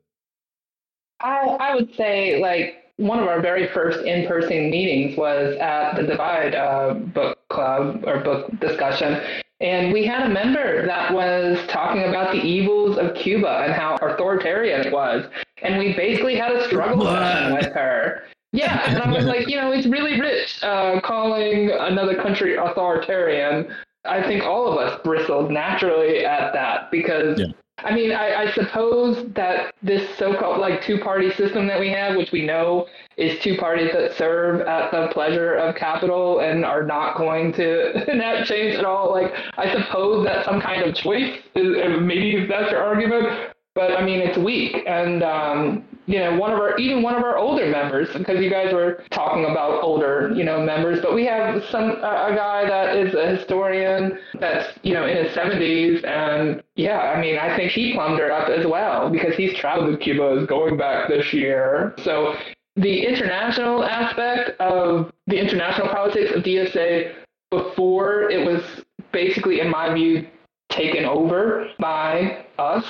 I, 1.21 1.57
I 1.61 1.75
would 1.75 1.95
say 1.95 2.41
like 2.41 2.93
one 2.97 3.19
of 3.19 3.29
our 3.29 3.41
very 3.41 3.69
first 3.69 4.01
in-person 4.01 4.71
meetings 4.71 5.17
was 5.17 5.57
at 5.57 5.97
the 5.97 6.03
Divide 6.03 6.55
uh, 6.55 6.95
book 6.95 7.38
club 7.51 8.05
or 8.07 8.21
book 8.21 8.51
discussion. 8.61 9.21
And 9.61 9.93
we 9.93 10.05
had 10.05 10.23
a 10.25 10.29
member 10.29 10.87
that 10.87 11.13
was 11.13 11.59
talking 11.69 12.05
about 12.05 12.33
the 12.33 12.41
evils 12.41 12.97
of 12.97 13.15
Cuba 13.15 13.65
and 13.65 13.73
how 13.73 13.97
authoritarian 13.97 14.87
it 14.87 14.93
was. 14.93 15.27
And 15.63 15.79
we 15.79 15.95
basically 15.95 16.37
had 16.37 16.53
a 16.53 16.65
struggle 16.69 17.05
session 17.05 17.55
with 17.55 17.73
her. 17.73 18.23
Yeah, 18.53 18.89
and 18.89 19.03
I 19.03 19.11
was 19.13 19.25
like, 19.27 19.49
you 19.49 19.57
know, 19.57 19.73
it's 19.73 19.87
really 19.87 20.19
rich 20.19 20.63
uh, 20.63 21.01
calling 21.01 21.71
another 21.71 22.15
country 22.15 22.57
authoritarian. 22.57 23.75
I 24.05 24.23
think 24.23 24.45
all 24.45 24.73
of 24.73 24.79
us 24.79 25.01
bristled 25.03 25.51
naturally 25.51 26.25
at 26.25 26.53
that 26.53 26.91
because 26.91 27.41
Yeah. 27.41 27.47
I 27.85 27.95
mean, 27.95 28.13
I, 28.13 28.43
I 28.45 28.53
suppose 28.53 29.25
that 29.35 29.73
this 29.83 30.03
so-called 30.19 30.59
like 30.61 30.83
two-party 30.83 31.31
system 31.35 31.67
that 31.69 31.79
we 31.79 31.89
have, 31.91 32.17
which 32.17 32.33
we 32.33 32.45
know 32.45 32.87
is 33.17 33.39
two 33.41 33.57
parties 33.57 33.91
that 33.93 34.17
serve 34.17 34.63
at 34.63 34.91
the 34.91 35.09
pleasure 35.13 35.55
of 35.55 35.75
capital 35.77 36.41
and 36.41 36.65
are 36.65 36.83
not 36.83 37.17
going 37.17 37.53
to 37.55 38.11
enact 38.13 38.49
change 38.49 38.75
at 38.77 38.85
all. 38.85 39.11
Like, 39.13 39.33
I 39.57 39.73
suppose 39.73 40.25
that 40.27 40.45
some 40.45 40.61
kind 40.61 40.83
of 40.83 40.95
choice. 40.95 41.39
is- 41.55 42.01
Maybe 42.01 42.37
if 42.37 42.49
that's 42.49 42.71
your 42.73 42.83
argument, 42.83 43.51
but 43.79 43.97
I 43.97 44.05
mean, 44.05 44.19
it's 44.19 44.37
weak. 44.37 44.83
And 44.89 45.23
um, 45.23 45.85
you 46.07 46.19
know, 46.19 46.37
one 46.37 46.53
of 46.53 46.59
our 46.59 46.77
even 46.79 47.01
one 47.01 47.15
of 47.15 47.23
our 47.23 47.39
older 47.39 47.67
members, 47.67 48.09
because 48.13 48.43
you 48.43 48.51
guys 48.51 48.73
were 48.73 49.05
talking 49.11 49.45
about 49.45 49.85
older, 49.85 50.33
you 50.35 50.43
know, 50.43 50.61
members, 50.61 51.01
but 51.01 51.15
we 51.15 51.25
have 51.27 51.65
some 51.67 51.91
a 51.93 52.33
guy 52.35 52.67
that 52.67 52.97
is 52.97 53.15
a 53.15 53.37
historian 53.37 54.19
that's 54.41 54.77
you 54.83 54.95
know 54.95 55.07
in 55.07 55.17
his 55.17 55.33
70s, 55.37 56.05
and 56.05 56.61
yeah, 56.75 56.99
I 56.99 57.21
mean, 57.21 57.39
I 57.39 57.57
think 57.57 57.71
he 57.71 57.93
plumbed 57.93 58.19
her 58.19 58.33
up 58.33 58.49
as 58.49 58.67
well 58.67 59.11
because 59.11 59.37
he's 59.37 59.55
traveled 59.55 59.93
to 59.93 60.05
Cuba, 60.05 60.41
is 60.41 60.47
going 60.47 60.77
back 60.77 61.09
this 61.09 61.33
year, 61.33 61.95
so. 62.03 62.35
The 62.77 63.07
international 63.07 63.83
aspect 63.83 64.51
of 64.61 65.11
the 65.27 65.37
international 65.37 65.89
politics 65.89 66.31
of 66.31 66.45
DSA 66.45 67.13
before 67.51 68.31
it 68.31 68.47
was 68.47 68.63
basically, 69.11 69.59
in 69.59 69.69
my 69.69 69.93
view, 69.93 70.29
taken 70.71 71.05
over 71.05 71.69
by 71.81 72.45
us, 72.59 72.85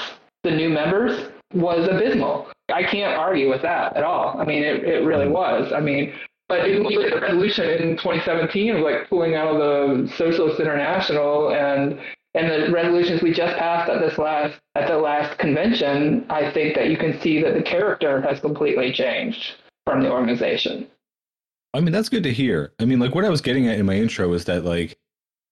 the 0.44 0.50
new 0.50 0.68
members, 0.68 1.30
was 1.54 1.88
abysmal. 1.88 2.48
I 2.68 2.82
can't 2.82 3.18
argue 3.18 3.48
with 3.48 3.62
that 3.62 3.96
at 3.96 4.04
all. 4.04 4.38
I 4.38 4.44
mean, 4.44 4.62
it, 4.62 4.84
it 4.84 5.04
really 5.04 5.24
mm-hmm. 5.24 5.32
was. 5.32 5.72
I 5.72 5.80
mean, 5.80 6.12
but 6.48 6.68
if 6.68 6.76
you 6.76 6.82
look 6.82 7.04
at 7.04 7.14
the 7.14 7.20
resolution 7.20 7.68
in 7.68 7.96
2017 7.96 8.76
of 8.76 8.82
like 8.82 9.08
pulling 9.08 9.34
out 9.34 9.48
of 9.48 9.58
the 9.58 10.12
Socialist 10.16 10.60
International 10.60 11.50
and 11.50 11.98
and 12.34 12.50
the 12.50 12.70
resolutions 12.70 13.22
we 13.22 13.32
just 13.32 13.56
passed 13.56 13.90
at 13.90 14.00
this 14.00 14.18
last 14.18 14.58
at 14.74 14.88
the 14.88 14.96
last 14.96 15.38
convention, 15.38 16.26
I 16.30 16.50
think 16.50 16.74
that 16.76 16.88
you 16.88 16.96
can 16.96 17.20
see 17.20 17.42
that 17.42 17.54
the 17.54 17.62
character 17.62 18.20
has 18.22 18.40
completely 18.40 18.92
changed 18.92 19.54
from 19.86 20.02
the 20.02 20.10
organization. 20.10 20.86
I 21.74 21.80
mean, 21.80 21.92
that's 21.92 22.08
good 22.08 22.22
to 22.22 22.32
hear. 22.32 22.72
I 22.78 22.84
mean, 22.84 22.98
like 22.98 23.14
what 23.14 23.24
I 23.24 23.30
was 23.30 23.40
getting 23.40 23.68
at 23.68 23.78
in 23.78 23.86
my 23.86 23.94
intro 23.94 24.28
was 24.28 24.44
that 24.46 24.64
like 24.64 24.98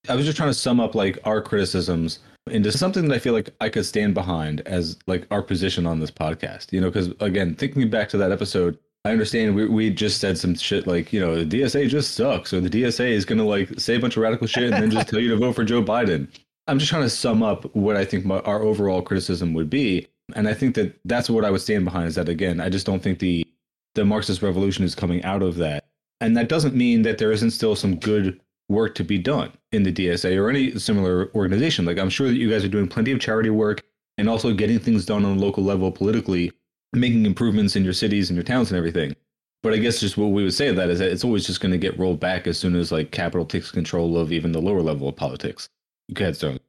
I 0.08 0.14
was 0.14 0.24
just 0.24 0.36
trying 0.36 0.50
to 0.50 0.54
sum 0.54 0.80
up 0.80 0.94
like 0.94 1.18
our 1.24 1.42
criticisms 1.42 2.20
into 2.50 2.72
something 2.72 3.08
that 3.08 3.14
I 3.14 3.18
feel 3.18 3.32
like 3.32 3.50
I 3.60 3.68
could 3.68 3.86
stand 3.86 4.14
behind 4.14 4.60
as 4.62 4.98
like 5.06 5.26
our 5.30 5.42
position 5.42 5.86
on 5.86 6.00
this 6.00 6.10
podcast. 6.10 6.72
You 6.72 6.80
know, 6.80 6.90
because 6.90 7.08
again, 7.20 7.54
thinking 7.54 7.90
back 7.90 8.08
to 8.10 8.16
that 8.18 8.32
episode, 8.32 8.78
I 9.04 9.10
understand 9.12 9.54
we 9.54 9.68
we 9.68 9.90
just 9.90 10.20
said 10.20 10.38
some 10.38 10.54
shit 10.54 10.86
like 10.86 11.12
you 11.12 11.20
know 11.20 11.44
the 11.44 11.60
DSA 11.60 11.88
just 11.88 12.14
sucks 12.14 12.52
or 12.52 12.60
the 12.60 12.70
DSA 12.70 13.10
is 13.10 13.24
gonna 13.24 13.44
like 13.44 13.78
say 13.78 13.96
a 13.96 14.00
bunch 14.00 14.16
of 14.16 14.22
radical 14.22 14.46
shit 14.46 14.72
and 14.72 14.82
then 14.82 14.90
just 14.90 15.08
tell 15.08 15.20
you 15.20 15.30
to 15.30 15.36
vote 15.36 15.54
for 15.54 15.64
Joe 15.64 15.82
Biden. 15.82 16.28
I'm 16.68 16.78
just 16.78 16.90
trying 16.90 17.02
to 17.02 17.10
sum 17.10 17.42
up 17.42 17.72
what 17.76 17.96
I 17.96 18.04
think 18.04 18.24
my, 18.24 18.40
our 18.40 18.62
overall 18.62 19.00
criticism 19.00 19.54
would 19.54 19.70
be, 19.70 20.08
and 20.34 20.48
I 20.48 20.54
think 20.54 20.74
that 20.74 20.98
that's 21.04 21.30
what 21.30 21.44
I 21.44 21.50
would 21.50 21.60
stand 21.60 21.84
behind. 21.84 22.08
Is 22.08 22.16
that 22.16 22.28
again, 22.28 22.60
I 22.60 22.68
just 22.68 22.86
don't 22.86 23.02
think 23.02 23.20
the 23.20 23.46
the 23.94 24.04
Marxist 24.04 24.42
revolution 24.42 24.84
is 24.84 24.94
coming 24.94 25.22
out 25.24 25.42
of 25.42 25.56
that. 25.56 25.84
And 26.20 26.36
that 26.36 26.48
doesn't 26.48 26.74
mean 26.74 27.02
that 27.02 27.18
there 27.18 27.32
isn't 27.32 27.50
still 27.50 27.76
some 27.76 27.96
good 27.96 28.40
work 28.68 28.94
to 28.96 29.04
be 29.04 29.18
done 29.18 29.52
in 29.72 29.82
the 29.82 29.92
DSA 29.92 30.36
or 30.38 30.50
any 30.50 30.78
similar 30.78 31.30
organization. 31.34 31.84
Like 31.84 31.98
I'm 31.98 32.10
sure 32.10 32.28
that 32.28 32.36
you 32.36 32.50
guys 32.50 32.64
are 32.64 32.68
doing 32.68 32.88
plenty 32.88 33.12
of 33.12 33.20
charity 33.20 33.50
work 33.50 33.82
and 34.18 34.28
also 34.28 34.52
getting 34.52 34.78
things 34.78 35.06
done 35.06 35.24
on 35.24 35.36
a 35.36 35.40
local 35.40 35.62
level 35.62 35.90
politically, 35.92 36.52
making 36.92 37.26
improvements 37.26 37.76
in 37.76 37.84
your 37.84 37.92
cities 37.92 38.30
and 38.30 38.36
your 38.36 38.44
towns 38.44 38.70
and 38.70 38.78
everything. 38.78 39.14
But 39.62 39.72
I 39.72 39.78
guess 39.78 40.00
just 40.00 40.16
what 40.16 40.28
we 40.28 40.44
would 40.44 40.54
say 40.54 40.68
to 40.68 40.74
that 40.74 40.90
is 40.90 40.98
that 40.98 41.10
it's 41.10 41.24
always 41.24 41.46
just 41.46 41.60
going 41.60 41.72
to 41.72 41.78
get 41.78 41.98
rolled 41.98 42.20
back 42.20 42.46
as 42.46 42.58
soon 42.58 42.76
as 42.76 42.92
like 42.92 43.10
capital 43.10 43.44
takes 43.44 43.70
control 43.70 44.16
of 44.16 44.32
even 44.32 44.52
the 44.52 44.60
lower 44.60 44.82
level 44.82 45.08
of 45.08 45.16
politics. 45.16 45.68
Go 46.12 46.24
ahead, 46.24 46.36
Stone. 46.36 46.60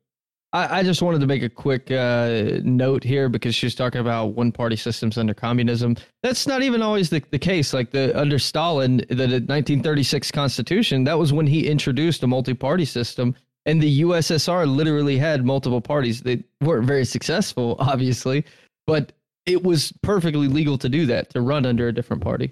I, 0.57 0.79
I 0.79 0.83
just 0.83 1.03
wanted 1.03 1.21
to 1.21 1.27
make 1.27 1.43
a 1.43 1.49
quick 1.49 1.91
uh, 1.91 2.59
note 2.63 3.03
here 3.03 3.29
because 3.29 3.53
she 3.53 3.67
was 3.67 3.75
talking 3.75 4.01
about 4.01 4.33
one 4.33 4.51
party 4.51 4.75
systems 4.75 5.17
under 5.17 5.35
communism. 5.35 5.95
That's 6.23 6.47
not 6.47 6.63
even 6.63 6.81
always 6.81 7.11
the, 7.11 7.21
the 7.29 7.37
case. 7.37 7.73
Like 7.73 7.91
the 7.91 8.17
under 8.19 8.39
Stalin, 8.39 8.97
the, 9.09 9.15
the 9.15 9.23
1936 9.23 10.31
Constitution, 10.31 11.03
that 11.03 11.19
was 11.19 11.31
when 11.31 11.45
he 11.45 11.67
introduced 11.67 12.23
a 12.23 12.27
multi 12.27 12.55
party 12.55 12.85
system. 12.85 13.35
And 13.67 13.81
the 13.81 14.01
USSR 14.01 14.65
literally 14.73 15.17
had 15.17 15.45
multiple 15.45 15.81
parties. 15.81 16.21
They 16.21 16.43
weren't 16.61 16.87
very 16.87 17.05
successful, 17.05 17.75
obviously, 17.79 18.43
but 18.87 19.11
it 19.45 19.63
was 19.63 19.93
perfectly 20.01 20.47
legal 20.47 20.77
to 20.79 20.89
do 20.89 21.05
that, 21.05 21.29
to 21.31 21.41
run 21.41 21.65
under 21.65 21.87
a 21.87 21.93
different 21.93 22.23
party. 22.23 22.51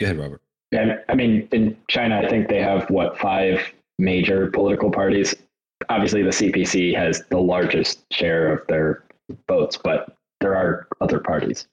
Go 0.00 0.06
ahead, 0.06 0.18
Robert. 0.18 0.42
Yeah, 0.72 0.96
I 1.08 1.14
mean, 1.14 1.48
in 1.52 1.76
China, 1.88 2.22
I 2.24 2.28
think 2.28 2.48
they 2.48 2.60
have 2.60 2.88
what 2.90 3.18
five 3.18 3.60
major 3.98 4.50
political 4.50 4.90
parties. 4.90 5.34
Obviously, 5.88 6.22
the 6.22 6.30
CPC 6.30 6.96
has 6.96 7.24
the 7.30 7.38
largest 7.38 8.04
share 8.12 8.52
of 8.52 8.66
their 8.66 9.04
votes, 9.48 9.76
but 9.76 10.16
there 10.40 10.54
are 10.56 10.88
other 11.00 11.20
parties. 11.20 11.66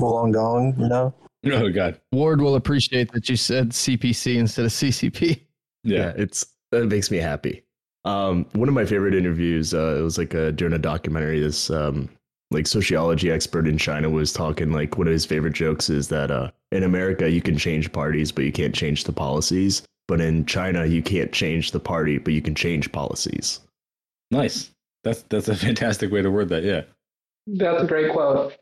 Falun 0.00 0.32
Gong, 0.32 0.74
you 0.78 0.88
know? 0.88 1.14
Oh 1.46 1.70
God. 1.70 2.00
Ward 2.12 2.40
will 2.40 2.56
appreciate 2.56 3.12
that 3.12 3.28
you 3.28 3.36
said 3.36 3.70
CPC 3.70 4.36
instead 4.36 4.64
of 4.64 4.72
CCP. 4.72 5.40
Yeah, 5.84 6.12
it's 6.16 6.46
that 6.72 6.86
makes 6.86 7.10
me 7.10 7.18
happy. 7.18 7.62
Um, 8.04 8.46
one 8.52 8.68
of 8.68 8.74
my 8.74 8.84
favorite 8.84 9.14
interviews, 9.14 9.74
uh, 9.74 9.96
it 9.98 10.02
was 10.02 10.18
like 10.18 10.34
a, 10.34 10.52
during 10.52 10.74
a 10.74 10.78
documentary. 10.78 11.40
This 11.40 11.70
um, 11.70 12.08
like 12.50 12.66
sociology 12.66 13.30
expert 13.30 13.66
in 13.66 13.78
China 13.78 14.08
was 14.10 14.32
talking. 14.32 14.72
Like 14.72 14.96
one 14.96 15.06
of 15.06 15.12
his 15.12 15.26
favorite 15.26 15.54
jokes 15.54 15.90
is 15.90 16.08
that 16.08 16.30
uh, 16.30 16.50
in 16.72 16.82
America 16.82 17.30
you 17.30 17.42
can 17.42 17.56
change 17.58 17.92
parties, 17.92 18.32
but 18.32 18.44
you 18.44 18.52
can't 18.52 18.74
change 18.74 19.04
the 19.04 19.12
policies. 19.12 19.82
But 20.06 20.20
in 20.20 20.44
China 20.46 20.84
you 20.84 21.02
can't 21.02 21.32
change 21.32 21.70
the 21.70 21.80
party, 21.80 22.18
but 22.18 22.34
you 22.34 22.42
can 22.42 22.54
change 22.54 22.92
policies. 22.92 23.60
Nice. 24.30 24.70
That's 25.02 25.22
that's 25.22 25.48
a 25.48 25.56
fantastic 25.66 26.10
way 26.10 26.22
to 26.22 26.30
word 26.30 26.48
that. 26.50 26.64
Yeah. 26.64 26.82
That's 27.46 27.82
a 27.82 27.86
great 27.86 28.12
quote. 28.12 28.54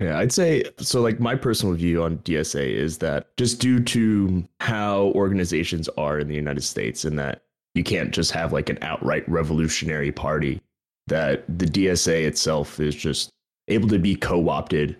Yeah, 0.00 0.18
I'd 0.18 0.32
say 0.32 0.62
so. 0.78 1.00
Like, 1.00 1.18
my 1.18 1.34
personal 1.34 1.74
view 1.74 2.04
on 2.04 2.18
DSA 2.18 2.72
is 2.72 2.98
that 2.98 3.36
just 3.36 3.60
due 3.60 3.80
to 3.80 4.44
how 4.60 5.06
organizations 5.16 5.88
are 5.96 6.20
in 6.20 6.28
the 6.28 6.36
United 6.36 6.62
States, 6.62 7.04
and 7.04 7.18
that 7.18 7.42
you 7.74 7.82
can't 7.82 8.12
just 8.12 8.30
have 8.30 8.52
like 8.52 8.68
an 8.68 8.78
outright 8.80 9.28
revolutionary 9.28 10.12
party, 10.12 10.60
that 11.08 11.44
the 11.58 11.66
DSA 11.66 12.26
itself 12.26 12.78
is 12.78 12.94
just 12.94 13.30
able 13.66 13.88
to 13.88 13.98
be 13.98 14.14
co 14.14 14.48
opted, 14.48 14.96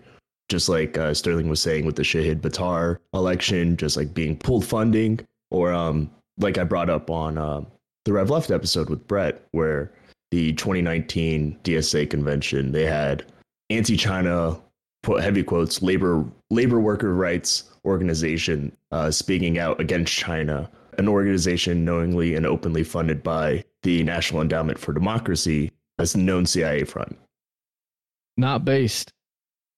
just 0.49 0.67
like 0.67 0.97
uh, 0.97 1.13
Sterling 1.13 1.47
was 1.47 1.61
saying 1.61 1.85
with 1.85 1.95
the 1.95 2.03
Shahid 2.03 2.41
Buttar 2.41 2.97
election, 3.13 3.77
just 3.77 3.95
like 3.95 4.13
being 4.13 4.35
pulled 4.35 4.65
funding, 4.65 5.21
or 5.51 5.73
um, 5.73 6.09
like 6.37 6.57
I 6.57 6.63
brought 6.63 6.89
up 6.89 7.09
on 7.09 7.37
uh, 7.37 7.61
the 8.05 8.13
Rev 8.13 8.29
Left 8.29 8.51
episode 8.51 8.89
with 8.89 9.07
Brett, 9.07 9.43
where 9.51 9.91
the 10.31 10.53
2019 10.53 11.59
DSA 11.63 12.09
convention, 12.09 12.71
they 12.71 12.85
had 12.85 13.25
anti 13.69 13.97
China 13.97 14.59
put 15.03 15.23
heavy 15.23 15.43
quotes 15.43 15.81
labor 15.81 16.25
labor 16.49 16.79
worker 16.79 17.13
rights 17.13 17.69
organization 17.85 18.75
uh, 18.91 19.09
speaking 19.11 19.57
out 19.57 19.79
against 19.79 20.13
China, 20.13 20.69
an 20.97 21.07
organization 21.07 21.85
knowingly 21.85 22.35
and 22.35 22.45
openly 22.45 22.83
funded 22.83 23.23
by 23.23 23.63
the 23.83 24.03
National 24.03 24.41
Endowment 24.41 24.77
for 24.77 24.93
Democracy 24.93 25.71
as 25.97 26.15
a 26.15 26.19
known 26.19 26.45
CIA 26.45 26.83
front. 26.83 27.17
Not 28.37 28.65
based. 28.65 29.11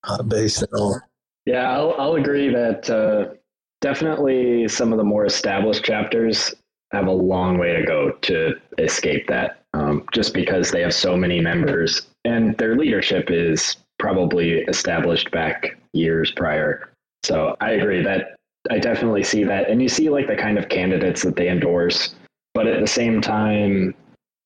Not 0.07 0.29
based 0.29 0.63
at 0.63 0.69
all. 0.73 0.99
Yeah, 1.45 1.71
I'll, 1.71 1.95
I'll 1.99 2.15
agree 2.15 2.49
that 2.49 2.89
uh, 2.89 3.33
definitely 3.81 4.67
some 4.67 4.93
of 4.93 4.97
the 4.97 5.03
more 5.03 5.25
established 5.25 5.83
chapters 5.83 6.53
have 6.91 7.07
a 7.07 7.11
long 7.11 7.57
way 7.57 7.73
to 7.73 7.83
go 7.83 8.11
to 8.21 8.53
escape 8.77 9.27
that, 9.27 9.63
um, 9.73 10.05
just 10.13 10.33
because 10.33 10.71
they 10.71 10.81
have 10.81 10.93
so 10.93 11.17
many 11.17 11.39
members 11.39 12.07
and 12.25 12.57
their 12.57 12.75
leadership 12.75 13.29
is 13.29 13.77
probably 13.99 14.59
established 14.61 15.31
back 15.31 15.77
years 15.93 16.31
prior. 16.31 16.89
So 17.23 17.55
I 17.61 17.71
agree 17.71 18.01
that 18.03 18.35
I 18.69 18.79
definitely 18.79 19.23
see 19.23 19.43
that. 19.43 19.69
And 19.69 19.81
you 19.81 19.89
see 19.89 20.09
like 20.09 20.27
the 20.27 20.35
kind 20.35 20.57
of 20.57 20.69
candidates 20.69 21.23
that 21.23 21.35
they 21.35 21.49
endorse, 21.49 22.15
but 22.53 22.67
at 22.67 22.79
the 22.79 22.87
same 22.87 23.21
time, 23.21 23.95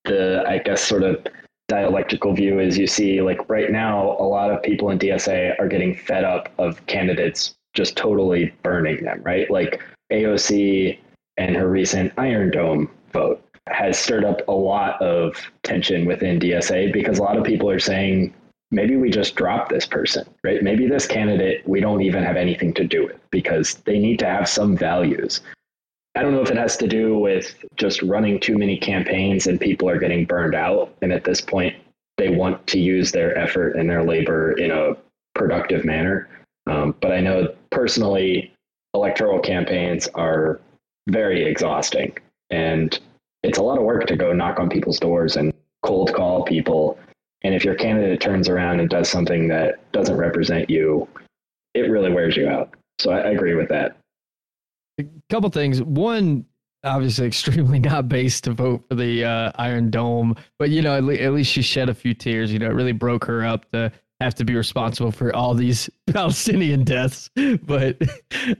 the 0.06 0.44
I 0.48 0.60
guess 0.60 0.84
sort 0.84 1.04
of 1.04 1.25
dialectical 1.68 2.34
view 2.34 2.60
is 2.60 2.77
you 2.77 2.86
see 2.86 3.22
like 3.22 3.50
right 3.50 3.72
now 3.72 4.15
a 4.20 4.24
lot 4.24 4.51
of 4.51 4.62
people 4.62 4.92
in 4.92 5.00
DSA 5.00 5.60
are 5.60 5.68
getting 5.68 5.96
fed 5.96 6.24
up 6.24 6.50
of 6.60 6.86
candidates 6.86 7.56
just 7.75 7.96
totally 7.96 8.53
burning 8.63 9.03
them, 9.03 9.22
right? 9.24 9.50
Like 9.51 9.82
AOC 10.12 10.98
and 11.38 11.55
her 11.55 11.70
recent 11.70 12.13
Iron 12.17 12.51
Dome 12.51 12.89
vote 13.12 13.41
has 13.67 13.98
stirred 13.98 14.25
up 14.25 14.48
a 14.48 14.51
lot 14.51 15.01
of 15.01 15.36
tension 15.63 16.05
within 16.05 16.39
DSA 16.39 16.94
because 16.94 17.20
a 17.20 17.24
lot 17.24 17.38
of 17.38 17.44
people 17.44 17.70
are 17.70 17.79
saying 17.79 18.34
maybe 18.72 18.96
we 18.96 19.10
just 19.10 19.36
drop 19.36 19.70
this 19.70 19.86
person, 19.86 20.27
right? 20.44 20.62
Maybe 20.62 20.88
this 20.88 21.08
candidate 21.08 21.67
we 21.67 21.79
don't 21.79 22.01
even 22.01 22.24
have 22.24 22.36
anything 22.38 22.74
to 22.75 22.84
do 22.84 23.05
with 23.05 23.20
because 23.32 23.75
they 23.86 24.00
need 24.00 24.20
to 24.20 24.25
have 24.25 24.48
some 24.48 24.77
values. 24.77 25.41
I 26.15 26.22
don't 26.22 26.34
know 26.34 26.41
if 26.41 26.51
it 26.51 26.58
has 26.58 26.77
to 26.77 26.88
do 26.88 27.17
with 27.17 27.55
just 27.75 28.01
running 28.01 28.39
too 28.39 28.58
many 28.58 28.77
campaigns 28.77 29.48
and 29.48 29.60
people 29.60 29.89
are 29.89 30.00
getting 30.00 30.25
burned 30.25 30.55
out. 30.55 30.96
And 31.01 31.12
at 31.12 31.25
this 31.25 31.41
point, 31.41 31.75
they 32.17 32.29
want 32.29 32.65
to 32.67 32.79
use 32.79 33.12
their 33.12 33.38
effort 33.38 33.75
and 33.75 33.89
their 33.89 34.03
labor 34.03 34.53
in 34.53 34.72
a 34.72 34.96
productive 35.34 35.84
manner. 35.84 36.29
Um, 36.67 36.95
but 37.01 37.12
I 37.12 37.22
know 37.22 37.53
personally, 37.72 38.53
electoral 38.93 39.39
campaigns 39.39 40.08
are 40.15 40.60
very 41.08 41.45
exhausting. 41.45 42.17
And 42.49 42.99
it's 43.43 43.58
a 43.58 43.63
lot 43.63 43.78
of 43.78 43.84
work 43.84 44.08
to 44.08 44.15
go 44.15 44.34
knock 44.34 44.60
on 44.60 44.69
people's 44.69 44.99
doors 44.99 45.36
and 45.36 45.54
cold 45.84 46.13
call 46.13 46.43
people. 46.43 46.97
And 47.43 47.54
if 47.54 47.63
your 47.63 47.75
candidate 47.75 48.21
turns 48.21 48.49
around 48.49 48.80
and 48.80 48.89
does 48.89 49.10
something 49.10 49.47
that 49.49 49.91
doesn't 49.91 50.17
represent 50.17 50.69
you, 50.69 51.08
it 51.73 51.91
really 51.91 52.12
wears 52.12 52.36
you 52.36 52.47
out. 52.47 52.73
So 52.99 53.12
I, 53.12 53.19
I 53.19 53.30
agree 53.32 53.56
with 53.56 53.69
that. 53.69 53.97
A 54.99 55.06
couple 55.30 55.49
things. 55.49 55.82
One, 55.84 56.45
obviously, 56.84 57.28
extremely 57.28 57.80
not 57.80 58.10
based 58.10 58.45
to 58.45 58.54
vote 58.54 58.84
for 58.89 58.95
the 58.95 59.25
uh, 59.25 59.51
Iron 59.56 59.91
Dome, 59.91 60.36
but 60.58 60.69
you 60.69 60.82
know, 60.82 60.95
at, 60.95 61.04
le- 61.04 61.15
at 61.15 61.34
least 61.34 61.51
she 61.51 61.62
shed 61.62 61.89
a 61.89 61.93
few 61.93 62.13
tears. 62.13 62.51
You 62.51 62.60
know, 62.60 62.67
it 62.67 62.73
really 62.73 62.93
broke 62.93 63.25
her 63.25 63.45
up 63.45 63.69
to 63.71 63.91
have 64.21 64.36
to 64.36 64.45
be 64.45 64.56
responsible 64.56 65.12
for 65.12 65.36
all 65.36 65.54
these 65.54 65.89
Palestinian 66.08 66.84
deaths. 66.84 67.30
But 67.63 68.01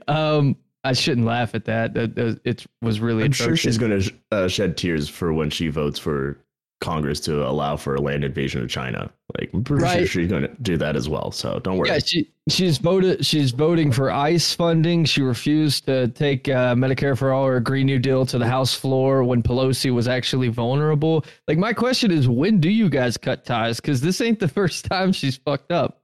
um, 0.08 0.56
I 0.84 0.92
shouldn't 0.92 1.26
laugh 1.26 1.54
at 1.54 1.64
that. 1.64 1.96
It 2.44 2.66
was 2.82 3.00
really. 3.00 3.24
I'm 3.24 3.32
sure 3.32 3.46
atrocious. 3.46 3.62
she's 3.62 3.78
going 3.78 4.00
to 4.00 4.14
uh, 4.32 4.48
shed 4.48 4.76
tears 4.76 5.08
for 5.08 5.32
when 5.32 5.50
she 5.50 5.68
votes 5.68 5.98
for 5.98 6.38
Congress 6.80 7.20
to 7.20 7.46
allow 7.46 7.76
for 7.76 7.94
a 7.94 8.00
land 8.00 8.22
invasion 8.22 8.62
of 8.62 8.68
China. 8.68 9.10
Like, 9.38 9.50
I'm 9.54 9.64
pretty 9.64 9.86
sure 9.86 10.06
she's 10.06 10.28
going 10.28 10.42
to 10.42 10.54
do 10.60 10.76
that 10.76 10.94
as 10.94 11.08
well. 11.08 11.30
So 11.30 11.58
don't 11.60 11.78
worry. 11.78 11.88
Yeah, 11.88 11.98
she 11.98 12.30
she's 12.48 12.78
voted. 12.78 13.24
She's 13.24 13.50
voting 13.50 13.90
for 13.90 14.10
ICE 14.10 14.54
funding. 14.54 15.04
She 15.04 15.22
refused 15.22 15.86
to 15.86 16.08
take 16.08 16.48
uh, 16.48 16.74
Medicare 16.74 17.16
for 17.16 17.32
all 17.32 17.46
or 17.46 17.60
Green 17.60 17.86
New 17.86 17.98
Deal 17.98 18.26
to 18.26 18.38
the 18.38 18.46
House 18.46 18.74
floor 18.74 19.24
when 19.24 19.42
Pelosi 19.42 19.92
was 19.92 20.06
actually 20.06 20.48
vulnerable. 20.48 21.24
Like 21.48 21.58
my 21.58 21.72
question 21.72 22.10
is, 22.10 22.28
when 22.28 22.60
do 22.60 22.68
you 22.68 22.90
guys 22.90 23.16
cut 23.16 23.44
ties? 23.44 23.80
Because 23.80 24.00
this 24.00 24.20
ain't 24.20 24.38
the 24.38 24.48
first 24.56 24.84
time 24.84 25.12
she's 25.12 25.36
fucked 25.36 25.72
up. 25.72 26.02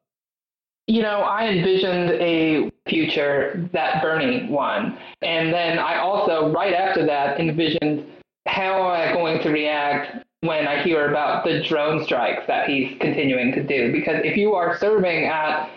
You 0.89 1.03
know, 1.03 1.21
I 1.21 1.47
envisioned 1.47 2.11
a 2.11 2.73
future 2.89 3.69
that 3.73 4.03
Bernie 4.03 4.49
won. 4.49 4.99
And 5.23 5.53
then 5.53 5.79
I 5.79 5.99
also, 5.99 6.51
right 6.51 6.75
after 6.75 7.07
that, 7.07 7.39
envisioned 7.39 8.05
how 8.47 8.91
am 8.93 9.11
I 9.11 9.13
going 9.13 9.41
to 9.43 9.51
react 9.51 10.27
when 10.43 10.67
I 10.67 10.83
hear 10.83 11.09
about 11.09 11.45
the 11.45 11.63
drone 11.63 12.05
strikes 12.05 12.47
that 12.49 12.69
he's 12.69 12.97
continuing 13.01 13.53
to 13.53 13.63
do. 13.63 13.93
Because 13.93 14.21
if 14.25 14.37
you 14.37 14.55
are 14.55 14.77
serving 14.79 15.25
at 15.25 15.71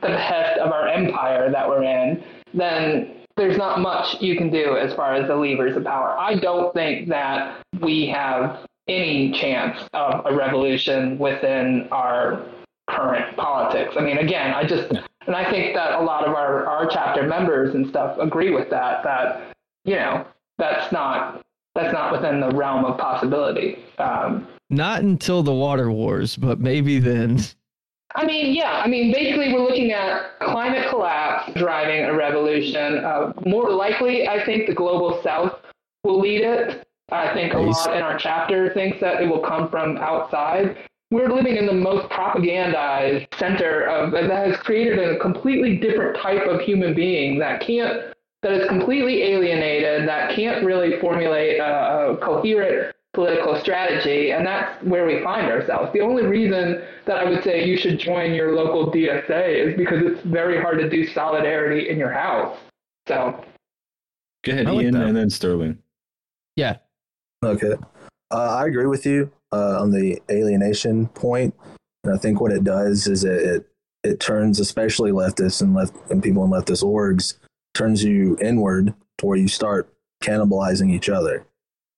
the 0.00 0.08
behest 0.08 0.58
of 0.58 0.72
our 0.72 0.88
empire 0.88 1.50
that 1.50 1.68
we're 1.68 1.84
in, 1.84 2.22
then 2.52 3.14
there's 3.36 3.56
not 3.56 3.80
much 3.80 4.20
you 4.20 4.36
can 4.36 4.50
do 4.50 4.76
as 4.76 4.92
far 4.94 5.14
as 5.14 5.28
the 5.28 5.36
levers 5.36 5.76
of 5.76 5.84
power. 5.84 6.16
I 6.18 6.34
don't 6.34 6.74
think 6.74 7.08
that 7.08 7.62
we 7.80 8.08
have 8.08 8.66
any 8.88 9.30
chance 9.32 9.78
of 9.92 10.26
a 10.26 10.34
revolution 10.34 11.16
within 11.18 11.88
our 11.92 12.44
current 12.90 13.36
politics. 13.36 13.94
I 13.96 14.00
mean, 14.00 14.18
again, 14.18 14.52
I 14.52 14.64
just, 14.64 14.90
and 14.90 15.36
I 15.36 15.48
think 15.48 15.74
that 15.74 15.92
a 15.92 16.02
lot 16.02 16.26
of 16.26 16.34
our, 16.34 16.66
our 16.66 16.88
chapter 16.88 17.22
members 17.22 17.74
and 17.74 17.86
stuff 17.88 18.18
agree 18.18 18.50
with 18.50 18.68
that, 18.70 19.04
that, 19.04 19.52
you 19.84 19.94
know, 19.94 20.26
that's 20.56 20.90
not, 20.90 21.44
that's 21.78 21.92
not 21.92 22.12
within 22.12 22.40
the 22.40 22.50
realm 22.50 22.84
of 22.84 22.98
possibility. 22.98 23.78
Um, 23.98 24.46
Not 24.70 25.02
until 25.02 25.42
the 25.42 25.52
water 25.52 25.90
wars, 25.90 26.36
but 26.36 26.60
maybe 26.60 26.98
then. 26.98 27.40
I 28.14 28.24
mean, 28.24 28.54
yeah. 28.54 28.80
I 28.84 28.88
mean, 28.88 29.12
basically, 29.12 29.52
we're 29.52 29.62
looking 29.62 29.92
at 29.92 30.38
climate 30.40 30.88
collapse 30.88 31.52
driving 31.54 32.04
a 32.04 32.14
revolution. 32.14 33.04
Uh, 33.04 33.32
more 33.46 33.70
likely, 33.70 34.26
I 34.26 34.44
think 34.44 34.66
the 34.66 34.74
global 34.74 35.20
south 35.22 35.60
will 36.04 36.18
lead 36.20 36.42
it. 36.42 36.86
I 37.10 37.32
think 37.32 37.54
a 37.54 37.58
lot 37.58 37.96
in 37.96 38.02
our 38.02 38.18
chapter 38.18 38.72
thinks 38.74 39.00
that 39.00 39.22
it 39.22 39.26
will 39.26 39.40
come 39.40 39.70
from 39.70 39.96
outside. 39.98 40.76
We're 41.10 41.32
living 41.32 41.56
in 41.56 41.64
the 41.64 41.72
most 41.72 42.08
propagandized 42.10 43.34
center 43.38 43.86
of 43.86 44.12
that 44.12 44.30
has 44.30 44.58
created 44.58 44.98
a 44.98 45.18
completely 45.18 45.78
different 45.78 46.18
type 46.18 46.46
of 46.46 46.60
human 46.60 46.94
being 46.94 47.38
that 47.38 47.62
can't, 47.62 48.14
that 48.42 48.52
is 48.52 48.68
completely 48.68 49.22
alienated, 49.22 50.08
that 50.08 50.34
can't 50.34 50.64
really 50.64 51.00
formulate 51.00 51.58
a, 51.58 52.10
a 52.12 52.16
coherent 52.18 52.94
political 53.14 53.58
strategy, 53.60 54.30
and 54.32 54.46
that's 54.46 54.82
where 54.84 55.06
we 55.06 55.22
find 55.22 55.50
ourselves. 55.50 55.92
The 55.92 56.00
only 56.00 56.24
reason 56.24 56.82
that 57.06 57.18
I 57.18 57.28
would 57.28 57.42
say 57.42 57.66
you 57.66 57.76
should 57.76 57.98
join 57.98 58.34
your 58.34 58.54
local 58.54 58.92
DSA 58.92 59.70
is 59.70 59.76
because 59.76 60.02
it's 60.04 60.20
very 60.22 60.60
hard 60.60 60.78
to 60.78 60.88
do 60.88 61.06
solidarity 61.06 61.88
in 61.88 61.98
your 61.98 62.12
house. 62.12 62.56
So, 63.08 63.44
Go 64.44 64.52
ahead, 64.52 64.66
like 64.66 64.84
Ian, 64.84 64.94
that. 64.94 65.06
and 65.06 65.16
then 65.16 65.30
Sterling. 65.30 65.78
Yeah, 66.54 66.76
Okay. 67.44 67.74
Uh, 68.30 68.56
I 68.56 68.66
agree 68.66 68.86
with 68.86 69.06
you 69.06 69.30
uh, 69.52 69.80
on 69.80 69.90
the 69.90 70.20
alienation 70.30 71.06
point. 71.08 71.54
And 72.04 72.14
I 72.14 72.18
think 72.18 72.40
what 72.40 72.52
it 72.52 72.64
does 72.64 73.06
is 73.06 73.24
it, 73.24 73.42
it, 73.42 73.66
it 74.04 74.20
turns, 74.20 74.60
especially 74.60 75.12
leftists 75.12 75.62
and 75.62 75.74
left 75.74 75.96
and 76.10 76.22
people 76.22 76.44
in 76.44 76.50
leftist 76.50 76.82
orgs, 76.82 77.34
turns 77.78 78.02
you 78.02 78.36
inward 78.40 78.92
to 79.18 79.26
where 79.26 79.38
you 79.38 79.48
start 79.48 79.92
cannibalizing 80.22 80.92
each 80.92 81.08
other. 81.08 81.46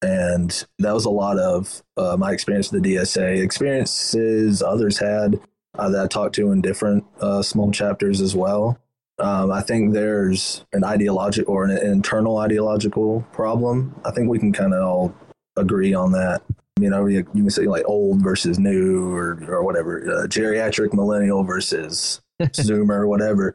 And 0.03 0.65
that 0.79 0.93
was 0.93 1.05
a 1.05 1.11
lot 1.11 1.39
of 1.39 1.83
uh, 1.97 2.17
my 2.19 2.33
experience 2.33 2.71
with 2.71 2.83
the 2.83 2.97
DSA, 2.97 3.43
experiences 3.43 4.63
others 4.63 4.99
had 4.99 5.41
uh, 5.79 5.89
that 5.91 6.05
I 6.05 6.07
talked 6.07 6.35
to 6.37 6.53
in 6.53 6.61
different 6.61 7.05
uh, 7.21 7.43
small 7.43 7.71
chapters 7.71 8.21
as 8.21 8.35
well. 8.35 8.79
Um, 9.19 9.51
I 9.51 9.61
think 9.61 9.93
there's 9.93 10.65
an 10.73 10.85
ideological 10.85 11.53
or 11.53 11.65
an 11.65 11.77
internal 11.77 12.39
ideological 12.39 13.23
problem. 13.33 13.95
I 14.05 14.11
think 14.11 14.31
we 14.31 14.39
can 14.39 14.53
kind 14.53 14.73
of 14.73 14.83
all 14.83 15.15
agree 15.57 15.93
on 15.93 16.13
that. 16.13 16.43
You 16.79 16.89
know, 16.89 17.05
you, 17.07 17.19
you 17.35 17.43
can 17.43 17.51
say 17.51 17.67
like 17.67 17.85
old 17.87 18.23
versus 18.23 18.59
new 18.59 19.15
or, 19.15 19.39
or 19.47 19.63
whatever, 19.63 20.03
uh, 20.11 20.27
geriatric 20.27 20.95
millennial 20.95 21.45
versus 21.45 22.23
Zoomer, 22.41 23.07
whatever. 23.07 23.55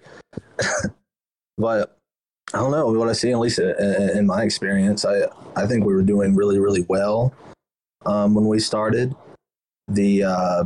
but 1.58 1.98
I 2.54 2.60
don't 2.60 2.72
know 2.72 2.88
what 2.88 3.10
I 3.10 3.14
see, 3.14 3.32
at 3.32 3.40
least 3.40 3.60
in, 3.60 4.28
my 4.28 4.44
experience. 4.44 5.04
I, 5.04 5.24
I 5.56 5.66
think 5.66 5.84
we 5.84 5.94
were 5.94 6.04
doing 6.04 6.36
really, 6.36 6.60
really 6.60 6.86
well 6.88 7.34
um, 8.06 8.36
when 8.36 8.48
we 8.48 8.60
started. 8.60 9.16
The 9.88 10.24
uh, 10.24 10.64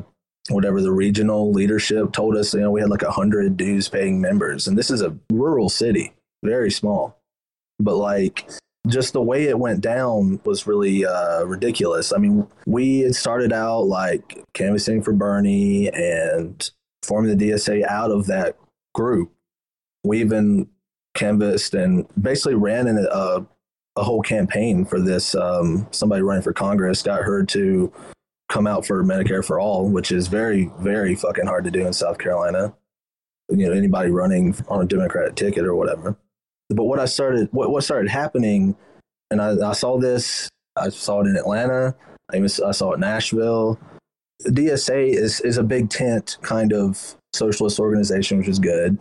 whatever 0.49 0.81
the 0.81 0.91
regional 0.91 1.51
leadership 1.51 2.11
told 2.11 2.35
us, 2.35 2.53
you 2.53 2.61
know, 2.61 2.71
we 2.71 2.81
had 2.81 2.89
like 2.89 3.03
hundred 3.03 3.57
dues 3.57 3.87
paying 3.87 4.19
members, 4.19 4.67
and 4.67 4.77
this 4.77 4.91
is 4.91 5.01
a 5.01 5.17
rural 5.31 5.69
city, 5.69 6.13
very 6.43 6.71
small. 6.71 7.17
But 7.79 7.95
like 7.95 8.49
just 8.87 9.13
the 9.13 9.21
way 9.21 9.45
it 9.45 9.59
went 9.59 9.81
down 9.81 10.39
was 10.43 10.67
really 10.67 11.05
uh, 11.05 11.43
ridiculous. 11.43 12.11
I 12.13 12.17
mean, 12.17 12.47
we 12.65 12.99
had 13.01 13.15
started 13.15 13.53
out 13.53 13.87
like 13.87 14.43
canvassing 14.53 15.01
for 15.01 15.13
Bernie 15.13 15.89
and 15.89 16.69
forming 17.03 17.37
the 17.37 17.51
DSA 17.51 17.85
out 17.85 18.11
of 18.11 18.27
that 18.27 18.57
group. 18.93 19.31
We 20.03 20.19
even 20.21 20.69
canvassed 21.19 21.73
and 21.73 22.07
basically 22.21 22.55
ran 22.55 22.87
in 22.87 22.97
a, 22.97 23.45
a 23.95 24.03
whole 24.03 24.21
campaign 24.21 24.85
for 24.85 24.99
this. 24.99 25.35
Um, 25.35 25.87
somebody 25.91 26.21
running 26.21 26.43
for 26.43 26.53
Congress 26.53 27.03
got 27.03 27.21
her 27.21 27.43
to 27.45 27.91
come 28.49 28.65
out 28.65 28.85
for 28.85 29.03
Medicare 29.03 29.45
for 29.45 29.59
all, 29.59 29.89
which 29.89 30.11
is 30.11 30.27
very, 30.27 30.71
very 30.79 31.15
fucking 31.15 31.45
hard 31.45 31.63
to 31.65 31.71
do 31.71 31.85
in 31.85 31.93
South 31.93 32.17
Carolina. 32.17 32.73
You 33.49 33.67
know, 33.67 33.73
anybody 33.73 34.09
running 34.09 34.55
on 34.67 34.81
a 34.81 34.85
Democratic 34.85 35.35
ticket 35.35 35.65
or 35.65 35.75
whatever. 35.75 36.17
But 36.69 36.85
what 36.85 36.99
I 36.99 37.05
started, 37.05 37.49
what, 37.51 37.71
what 37.71 37.83
started 37.83 38.09
happening, 38.09 38.75
and 39.31 39.41
I, 39.41 39.69
I 39.69 39.73
saw 39.73 39.99
this, 39.99 40.49
I 40.75 40.89
saw 40.89 41.21
it 41.21 41.27
in 41.27 41.35
Atlanta, 41.35 41.95
I, 42.31 42.37
even, 42.37 42.49
I 42.65 42.71
saw 42.71 42.91
it 42.91 42.95
in 42.95 42.99
Nashville. 43.01 43.79
DSA 44.45 45.13
is, 45.13 45.41
is 45.41 45.57
a 45.57 45.63
big 45.63 45.89
tent 45.89 46.37
kind 46.41 46.73
of 46.73 47.15
socialist 47.33 47.79
organization, 47.79 48.37
which 48.37 48.47
is 48.47 48.59
good, 48.59 48.97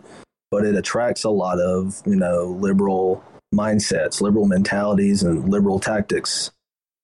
but 0.51 0.65
it 0.65 0.75
attracts 0.75 1.23
a 1.23 1.29
lot 1.29 1.59
of, 1.59 2.01
you 2.05 2.15
know, 2.15 2.57
liberal 2.59 3.23
mindsets, 3.53 4.21
liberal 4.21 4.45
mentalities, 4.45 5.23
and 5.23 5.49
liberal 5.49 5.79
tactics. 5.79 6.51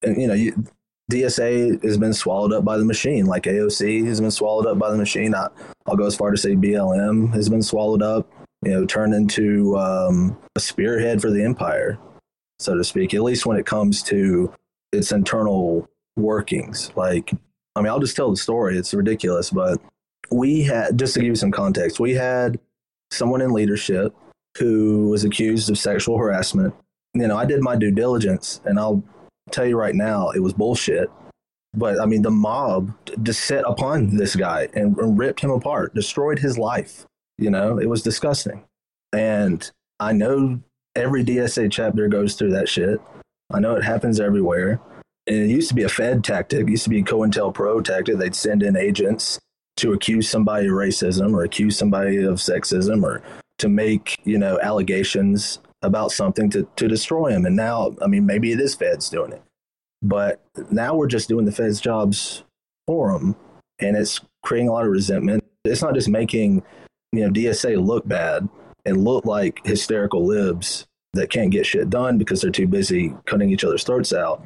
And, 0.02 0.20
you 0.20 0.26
know, 0.26 0.34
you, 0.34 0.64
DSA 1.10 1.82
has 1.84 1.98
been 1.98 2.12
swallowed 2.12 2.52
up 2.52 2.64
by 2.64 2.76
the 2.76 2.84
machine, 2.84 3.26
like 3.26 3.44
AOC 3.44 4.06
has 4.06 4.20
been 4.20 4.30
swallowed 4.30 4.66
up 4.66 4.78
by 4.78 4.90
the 4.90 4.96
machine. 4.96 5.34
I, 5.34 5.48
will 5.86 5.96
go 5.96 6.06
as 6.06 6.16
far 6.16 6.30
to 6.32 6.36
say 6.36 6.56
BLM 6.56 7.32
has 7.32 7.48
been 7.48 7.62
swallowed 7.62 8.02
up, 8.02 8.28
you 8.64 8.72
know, 8.72 8.84
turned 8.84 9.14
into 9.14 9.76
um, 9.78 10.36
a 10.56 10.60
spearhead 10.60 11.20
for 11.20 11.30
the 11.30 11.44
empire, 11.44 11.98
so 12.58 12.76
to 12.76 12.82
speak, 12.82 13.14
at 13.14 13.22
least 13.22 13.46
when 13.46 13.56
it 13.56 13.66
comes 13.66 14.02
to 14.04 14.52
its 14.92 15.12
internal 15.12 15.88
workings. 16.16 16.90
Like, 16.96 17.32
I 17.76 17.82
mean, 17.82 17.88
I'll 17.88 18.00
just 18.00 18.16
tell 18.16 18.30
the 18.30 18.36
story. 18.36 18.76
It's 18.76 18.92
ridiculous, 18.92 19.50
but 19.50 19.78
we 20.32 20.62
had, 20.62 20.98
just 20.98 21.14
to 21.14 21.20
give 21.20 21.28
you 21.28 21.36
some 21.36 21.52
context, 21.52 22.00
we 22.00 22.14
had 22.14 22.58
someone 23.10 23.40
in 23.40 23.52
leadership 23.52 24.14
who 24.58 25.08
was 25.08 25.24
accused 25.24 25.70
of 25.70 25.78
sexual 25.78 26.18
harassment. 26.18 26.74
You 27.14 27.28
know, 27.28 27.36
I 27.36 27.44
did 27.44 27.60
my 27.60 27.76
due 27.76 27.90
diligence, 27.90 28.60
and 28.64 28.78
I'll 28.78 29.02
tell 29.50 29.66
you 29.66 29.76
right 29.76 29.94
now, 29.94 30.30
it 30.30 30.40
was 30.40 30.52
bullshit. 30.52 31.10
But 31.74 32.00
I 32.00 32.06
mean, 32.06 32.22
the 32.22 32.30
mob 32.30 32.92
just 33.22 33.44
set 33.44 33.64
upon 33.66 34.16
this 34.16 34.34
guy 34.34 34.68
and, 34.74 34.96
and 34.96 35.18
ripped 35.18 35.40
him 35.40 35.50
apart, 35.50 35.94
destroyed 35.94 36.38
his 36.38 36.58
life. 36.58 37.04
You 37.38 37.50
know, 37.50 37.78
it 37.78 37.88
was 37.88 38.02
disgusting. 38.02 38.64
And 39.12 39.70
I 40.00 40.12
know 40.12 40.60
every 40.94 41.24
DSA 41.24 41.70
chapter 41.70 42.08
goes 42.08 42.34
through 42.34 42.52
that 42.52 42.68
shit. 42.68 43.00
I 43.52 43.60
know 43.60 43.76
it 43.76 43.84
happens 43.84 44.20
everywhere. 44.20 44.80
And 45.26 45.36
it 45.36 45.48
used 45.48 45.68
to 45.68 45.74
be 45.74 45.82
a 45.82 45.88
Fed 45.88 46.24
tactic, 46.24 46.62
it 46.62 46.70
used 46.70 46.84
to 46.84 46.90
be 46.90 47.02
COINTELPRO 47.02 47.84
tactic. 47.84 48.16
They'd 48.16 48.34
send 48.34 48.62
in 48.62 48.76
agents 48.76 49.38
to 49.76 49.92
accuse 49.92 50.28
somebody 50.28 50.66
of 50.66 50.72
racism 50.72 51.34
or 51.34 51.44
accuse 51.44 51.76
somebody 51.76 52.22
of 52.22 52.36
sexism 52.36 53.02
or 53.02 53.22
to 53.58 53.68
make, 53.68 54.18
you 54.24 54.38
know, 54.38 54.58
allegations 54.60 55.58
about 55.82 56.10
something 56.10 56.50
to, 56.50 56.66
to 56.76 56.88
destroy 56.88 57.28
him. 57.28 57.44
And 57.46 57.56
now, 57.56 57.94
I 58.02 58.06
mean, 58.06 58.26
maybe 58.26 58.52
it 58.52 58.60
is 58.60 58.74
Feds 58.74 59.08
doing 59.08 59.32
it, 59.32 59.42
but 60.02 60.42
now 60.70 60.94
we're 60.94 61.06
just 61.06 61.28
doing 61.28 61.44
the 61.44 61.52
Feds' 61.52 61.80
jobs 61.80 62.42
for 62.86 63.12
them, 63.12 63.36
and 63.78 63.96
it's 63.96 64.20
creating 64.42 64.68
a 64.68 64.72
lot 64.72 64.84
of 64.84 64.90
resentment. 64.90 65.44
It's 65.64 65.82
not 65.82 65.94
just 65.94 66.08
making 66.08 66.62
you 67.12 67.20
know 67.20 67.30
DSA 67.30 67.84
look 67.84 68.06
bad 68.06 68.48
and 68.84 69.04
look 69.04 69.24
like 69.24 69.64
hysterical 69.64 70.24
libs 70.24 70.86
that 71.12 71.30
can't 71.30 71.50
get 71.50 71.66
shit 71.66 71.90
done 71.90 72.18
because 72.18 72.40
they're 72.40 72.50
too 72.50 72.68
busy 72.68 73.14
cutting 73.24 73.50
each 73.50 73.64
other's 73.64 73.84
throats 73.84 74.12
out. 74.12 74.44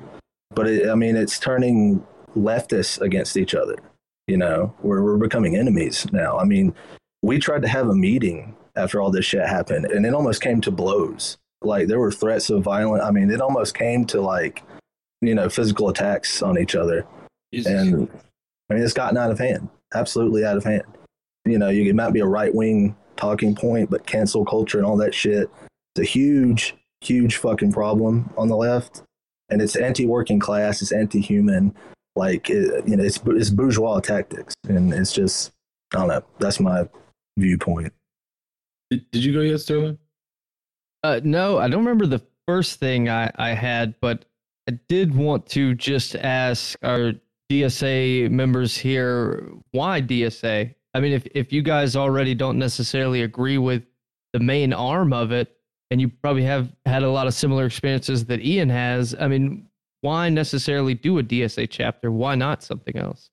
But 0.55 0.69
it, 0.69 0.88
I 0.88 0.95
mean, 0.95 1.16
it's 1.16 1.38
turning 1.38 2.05
leftists 2.37 3.01
against 3.01 3.37
each 3.37 3.55
other. 3.55 3.77
You 4.31 4.37
know, 4.37 4.73
we're 4.81 5.03
we're 5.03 5.16
becoming 5.16 5.57
enemies 5.57 6.07
now. 6.12 6.38
I 6.38 6.45
mean, 6.45 6.73
we 7.21 7.40
tried 7.40 7.62
to 7.62 7.69
have 7.69 7.88
a 7.88 7.95
meeting 7.95 8.55
after 8.77 9.01
all 9.01 9.11
this 9.11 9.25
shit 9.25 9.45
happened. 9.45 9.87
And 9.87 10.07
it 10.07 10.14
almost 10.14 10.40
came 10.40 10.61
to 10.61 10.71
blows. 10.71 11.37
Like 11.62 11.88
there 11.88 11.99
were 11.99 12.12
threats 12.12 12.49
of 12.49 12.62
violence. 12.62 13.03
I 13.03 13.11
mean, 13.11 13.31
it 13.31 13.40
almost 13.40 13.75
came 13.75 14.05
to 14.07 14.21
like, 14.21 14.62
you 15.21 15.35
know, 15.35 15.49
physical 15.49 15.88
attacks 15.88 16.43
on 16.43 16.59
each 16.59 16.77
other. 16.77 17.05
Jesus. 17.53 17.73
And 17.73 18.09
I 18.71 18.75
mean, 18.75 18.85
it's 18.85 18.93
gotten 18.93 19.19
out 19.19 19.33
of 19.33 19.38
hand, 19.40 19.69
absolutely 19.95 20.45
out 20.45 20.57
of 20.57 20.62
hand. 20.62 20.85
You 21.45 21.59
know, 21.59 21.69
you, 21.69 21.90
it 21.90 21.97
might 21.97 22.12
be 22.12 22.21
a 22.21 22.27
right 22.27 22.55
wing 22.55 22.95
talking 23.16 23.57
point, 23.57 23.90
but 23.90 24.07
cancel 24.07 24.45
culture 24.45 24.79
and 24.79 24.87
all 24.87 24.97
that 24.99 25.12
shit. 25.12 25.51
It's 25.97 26.09
a 26.09 26.11
huge, 26.11 26.77
huge 27.01 27.37
fucking 27.37 27.73
problem 27.73 28.31
on 28.38 28.47
the 28.47 28.57
left. 28.57 29.03
And 29.51 29.61
it's 29.61 29.75
anti 29.75 30.07
working 30.07 30.38
class, 30.38 30.81
it's 30.81 30.93
anti 30.93 31.21
human. 31.21 31.75
Like, 32.21 32.51
it, 32.51 32.87
you 32.87 32.97
know, 32.99 33.03
it's, 33.03 33.19
it's 33.25 33.49
bourgeois 33.49 33.99
tactics. 34.01 34.55
And 34.69 34.93
it's 34.93 35.11
just, 35.11 35.53
I 35.95 36.01
don't 36.01 36.09
know. 36.09 36.23
That's 36.39 36.61
my 36.61 36.87
viewpoint. 37.39 37.95
Did, 38.91 39.11
did 39.11 39.25
you 39.25 39.33
go 39.33 39.41
yet, 39.41 39.61
Sterling? 39.61 39.97
Uh, 41.03 41.21
no, 41.25 41.57
I 41.57 41.69
don't 41.69 41.79
remember 41.79 42.05
the 42.05 42.21
first 42.47 42.79
thing 42.79 43.09
I, 43.09 43.31
I 43.37 43.55
had, 43.55 43.95
but 44.03 44.27
I 44.69 44.73
did 44.87 45.15
want 45.15 45.47
to 45.47 45.75
just 45.75 46.15
ask 46.15 46.79
our 46.83 47.15
DSA 47.51 48.31
members 48.31 48.77
here 48.77 49.51
why 49.71 50.03
DSA? 50.03 50.75
I 50.93 51.01
mean, 51.01 51.13
if, 51.13 51.27
if 51.35 51.55
you 51.55 51.63
guys 51.63 51.97
already 51.97 52.35
don't 52.35 52.59
necessarily 52.59 53.23
agree 53.23 53.57
with 53.57 53.83
the 54.35 54.41
main 54.41 54.75
arm 54.75 55.15
of 55.15 55.33
it, 55.33 55.57
and 55.91 56.03
you 56.03 56.09
probably 56.09 56.43
have 56.43 56.69
had 56.85 57.03
a 57.03 57.11
lot 57.11 57.27
of 57.27 57.33
similar 57.33 57.65
experiences 57.65 58.27
that 58.27 58.45
Ian 58.45 58.69
has, 58.69 59.15
I 59.19 59.27
mean, 59.27 59.70
why 60.03 60.29
necessarily 60.29 60.95
do 60.95 61.19
a 61.19 61.23
DSA 61.23 61.69
chapter? 61.71 62.11
Why 62.11 62.35
not 62.35 62.63
something 62.63 62.97
else? 62.97 63.31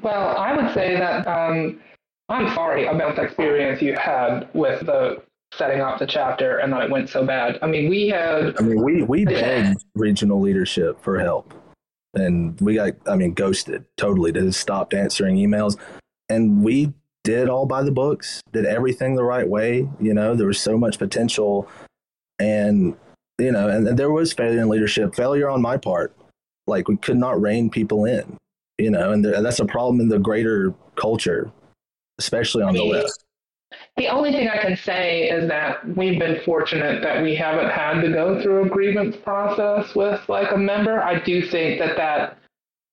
Well, 0.00 0.36
I 0.36 0.56
would 0.56 0.72
say 0.72 0.96
that 0.96 1.26
um, 1.26 1.80
I'm 2.28 2.54
sorry 2.54 2.86
about 2.86 3.16
the 3.16 3.22
experience 3.22 3.82
you 3.82 3.94
had 3.94 4.48
with 4.54 4.86
the 4.86 5.22
setting 5.54 5.80
up 5.80 5.98
the 5.98 6.06
chapter 6.06 6.58
and 6.58 6.72
that 6.72 6.82
it 6.82 6.90
went 6.90 7.10
so 7.10 7.24
bad. 7.24 7.58
I 7.62 7.66
mean, 7.66 7.88
we 7.88 8.08
had. 8.08 8.56
I 8.58 8.62
mean, 8.62 8.82
we 8.82 9.02
we 9.02 9.24
begged 9.24 9.84
regional 9.94 10.40
leadership 10.40 11.02
for 11.02 11.18
help, 11.18 11.52
and 12.14 12.58
we 12.60 12.76
got. 12.76 12.94
I 13.06 13.16
mean, 13.16 13.34
ghosted 13.34 13.84
totally. 13.96 14.30
They 14.30 14.50
stopped 14.50 14.94
answering 14.94 15.36
emails, 15.36 15.76
and 16.28 16.62
we 16.62 16.92
did 17.24 17.48
all 17.48 17.66
by 17.66 17.82
the 17.82 17.92
books. 17.92 18.40
Did 18.52 18.66
everything 18.66 19.14
the 19.14 19.24
right 19.24 19.48
way. 19.48 19.88
You 20.00 20.14
know, 20.14 20.34
there 20.34 20.46
was 20.46 20.60
so 20.60 20.78
much 20.78 20.98
potential, 20.98 21.68
and 22.38 22.96
you 23.38 23.52
know, 23.52 23.68
and, 23.68 23.86
and 23.88 23.98
there 23.98 24.10
was 24.10 24.32
failure 24.32 24.60
in 24.60 24.68
leadership, 24.68 25.14
failure 25.14 25.48
on 25.48 25.62
my 25.62 25.76
part. 25.76 26.14
Like 26.66 26.88
we 26.88 26.96
could 26.96 27.16
not 27.16 27.40
rein 27.40 27.70
people 27.70 28.04
in. 28.04 28.36
You 28.78 28.90
know, 28.90 29.12
and, 29.12 29.24
there, 29.24 29.34
and 29.34 29.44
that's 29.44 29.60
a 29.60 29.64
problem 29.64 30.00
in 30.00 30.08
the 30.08 30.18
greater 30.18 30.74
culture 30.96 31.52
especially 32.18 32.62
on 32.62 32.74
the 32.74 32.84
list. 32.84 33.24
The 33.96 34.08
only 34.08 34.32
thing 34.32 34.48
I 34.48 34.58
can 34.58 34.76
say 34.76 35.28
is 35.28 35.48
that 35.48 35.86
we've 35.96 36.18
been 36.18 36.40
fortunate 36.44 37.02
that 37.02 37.22
we 37.22 37.34
haven't 37.34 37.70
had 37.70 38.00
to 38.02 38.08
go 38.10 38.40
through 38.42 38.66
a 38.66 38.68
grievance 38.68 39.16
process 39.16 39.94
with 39.94 40.20
like 40.28 40.52
a 40.52 40.58
member. 40.58 41.02
I 41.02 41.20
do 41.20 41.46
think 41.46 41.78
that 41.78 41.96
that 41.96 42.38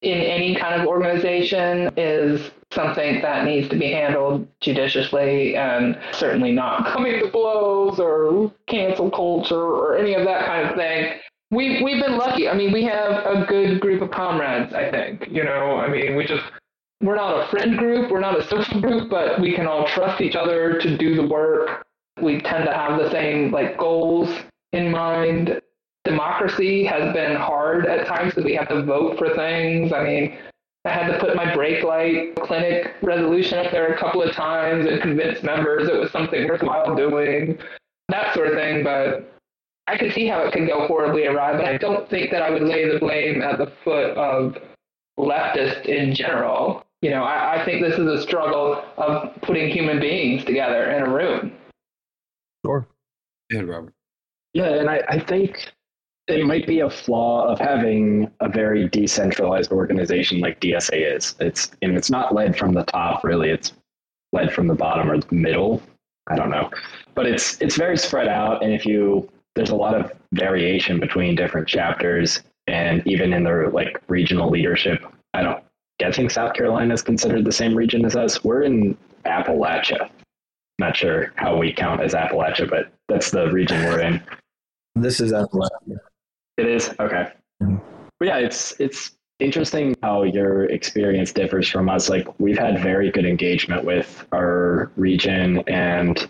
in 0.01 0.17
any 0.17 0.55
kind 0.55 0.79
of 0.79 0.87
organization 0.87 1.91
is 1.97 2.51
something 2.71 3.21
that 3.21 3.45
needs 3.45 3.67
to 3.69 3.77
be 3.77 3.91
handled 3.91 4.47
judiciously 4.61 5.55
and 5.55 5.99
certainly 6.11 6.51
not 6.51 6.85
coming 6.93 7.19
to 7.19 7.27
blows 7.27 7.99
or 7.99 8.51
cancel 8.67 9.09
culture 9.11 9.55
or 9.55 9.97
any 9.97 10.13
of 10.13 10.23
that 10.25 10.45
kind 10.45 10.69
of 10.69 10.75
thing. 10.75 11.19
We've, 11.51 11.81
we've 11.83 12.01
been 12.01 12.17
lucky. 12.17 12.47
I 12.47 12.53
mean, 12.53 12.71
we 12.71 12.83
have 12.83 13.25
a 13.25 13.45
good 13.47 13.81
group 13.81 14.01
of 14.03 14.11
comrades, 14.11 14.73
I 14.73 14.91
think. 14.91 15.27
You 15.29 15.43
know, 15.43 15.77
I 15.77 15.87
mean, 15.87 16.15
we 16.15 16.25
just 16.25 16.43
we're 17.01 17.15
not 17.15 17.47
a 17.47 17.49
friend 17.49 17.77
group, 17.77 18.11
we're 18.11 18.19
not 18.19 18.37
a 18.37 18.47
social 18.47 18.81
group, 18.81 19.09
but 19.09 19.39
we 19.39 19.53
can 19.55 19.67
all 19.67 19.87
trust 19.87 20.21
each 20.21 20.35
other 20.35 20.79
to 20.79 20.97
do 20.97 21.15
the 21.15 21.25
work. 21.25 21.85
We 22.21 22.41
tend 22.41 22.65
to 22.65 22.73
have 22.73 22.99
the 22.99 23.09
same 23.09 23.51
like 23.51 23.77
goals 23.77 24.29
in 24.73 24.91
mind. 24.91 25.61
Democracy 26.05 26.85
has 26.85 27.13
been 27.13 27.35
hard 27.35 27.85
at 27.85 28.07
times 28.07 28.33
because 28.33 28.45
we 28.45 28.55
have 28.55 28.69
to 28.69 28.83
vote 28.83 29.17
for 29.17 29.35
things. 29.35 29.91
I 29.91 30.03
mean, 30.03 30.37
I 30.85 30.89
had 30.89 31.11
to 31.11 31.19
put 31.19 31.35
my 31.35 31.53
brake 31.53 31.83
light 31.83 32.35
clinic 32.35 32.95
resolution 33.01 33.59
up 33.59 33.71
there 33.71 33.93
a 33.93 33.99
couple 33.99 34.23
of 34.23 34.33
times 34.33 34.85
and 34.87 35.01
convince 35.01 35.43
members 35.43 35.89
it 35.89 35.99
was 35.99 36.11
something 36.11 36.47
worthwhile 36.47 36.95
doing, 36.95 37.57
that 38.07 38.33
sort 38.33 38.47
of 38.47 38.53
thing. 38.53 38.83
But 38.83 39.29
I 39.87 39.97
could 39.97 40.13
see 40.13 40.25
how 40.27 40.41
it 40.43 40.53
can 40.53 40.67
go 40.67 40.87
horribly 40.87 41.25
awry, 41.25 41.51
but 41.57 41.65
I 41.65 41.77
don't 41.77 42.09
think 42.09 42.31
that 42.31 42.41
I 42.41 42.49
would 42.49 42.61
lay 42.61 42.89
the 42.89 42.99
blame 42.99 43.41
at 43.41 43.57
the 43.57 43.71
foot 43.83 44.11
of 44.17 44.57
leftist 45.19 45.85
in 45.85 46.15
general. 46.15 46.85
You 47.01 47.09
know, 47.11 47.23
I, 47.23 47.61
I 47.61 47.65
think 47.65 47.81
this 47.81 47.97
is 47.97 48.07
a 48.07 48.21
struggle 48.21 48.83
of 48.97 49.33
putting 49.41 49.69
human 49.69 49.99
beings 49.99 50.45
together 50.45 50.91
in 50.91 51.03
a 51.03 51.09
room. 51.09 51.51
Sure. 52.65 52.87
Yeah, 53.49 53.61
Robert. 53.61 53.93
Yeah, 54.53 54.75
and 54.75 54.89
I, 54.89 55.01
I 55.07 55.19
think 55.19 55.71
it 56.29 56.45
might 56.45 56.67
be 56.67 56.81
a 56.81 56.89
flaw 56.89 57.47
of 57.47 57.59
having 57.59 58.29
a 58.39 58.49
very 58.49 58.87
decentralized 58.89 59.71
organization 59.71 60.39
like 60.39 60.59
DSA 60.59 61.15
is. 61.15 61.35
It's 61.39 61.71
and 61.81 61.97
it's 61.97 62.09
not 62.09 62.33
led 62.33 62.57
from 62.57 62.73
the 62.73 62.83
top 62.83 63.23
really. 63.23 63.49
It's 63.49 63.73
led 64.31 64.53
from 64.53 64.67
the 64.67 64.75
bottom 64.75 65.09
or 65.09 65.19
the 65.19 65.35
middle. 65.35 65.81
I 66.27 66.35
don't 66.35 66.51
know, 66.51 66.69
but 67.15 67.25
it's 67.25 67.59
it's 67.61 67.75
very 67.75 67.97
spread 67.97 68.27
out, 68.27 68.63
and 68.63 68.73
if 68.73 68.85
you 68.85 69.29
there's 69.55 69.71
a 69.71 69.75
lot 69.75 69.95
of 69.95 70.11
variation 70.33 70.99
between 70.99 71.35
different 71.35 71.67
chapters, 71.67 72.41
and 72.67 73.05
even 73.07 73.33
in 73.33 73.43
their 73.43 73.69
like 73.69 74.01
regional 74.07 74.49
leadership. 74.49 75.03
I 75.33 75.43
don't 75.43 75.63
guessing 75.99 76.29
South 76.29 76.53
Carolina 76.53 76.93
is 76.93 77.01
considered 77.01 77.45
the 77.45 77.51
same 77.51 77.75
region 77.75 78.05
as 78.05 78.15
us. 78.15 78.43
We're 78.43 78.63
in 78.63 78.97
Appalachia. 79.25 80.09
Not 80.79 80.95
sure 80.95 81.33
how 81.35 81.57
we 81.57 81.73
count 81.73 82.01
as 82.01 82.13
Appalachia, 82.13 82.69
but 82.69 82.91
that's 83.09 83.31
the 83.31 83.51
region 83.51 83.83
we're 83.83 83.99
in. 83.99 84.23
This 84.95 85.19
is 85.19 85.33
Appalachia. 85.33 85.97
It 86.59 86.67
is 86.67 86.93
okay. 86.99 87.29
Mhm. 87.63 87.79
But 88.19 88.27
yeah, 88.27 88.37
it's 88.37 88.77
it's 88.81 89.11
interesting 89.39 89.95
how 90.03 90.23
your 90.23 90.65
experience 90.65 91.31
differs 91.31 91.69
from 91.69 91.87
us. 91.87 92.09
Like 92.09 92.27
we've 92.37 92.57
had 92.57 92.83
very 92.83 93.09
good 93.11 93.25
engagement 93.25 93.85
with 93.85 94.27
our 94.33 94.91
region, 94.97 95.63
and 95.67 96.27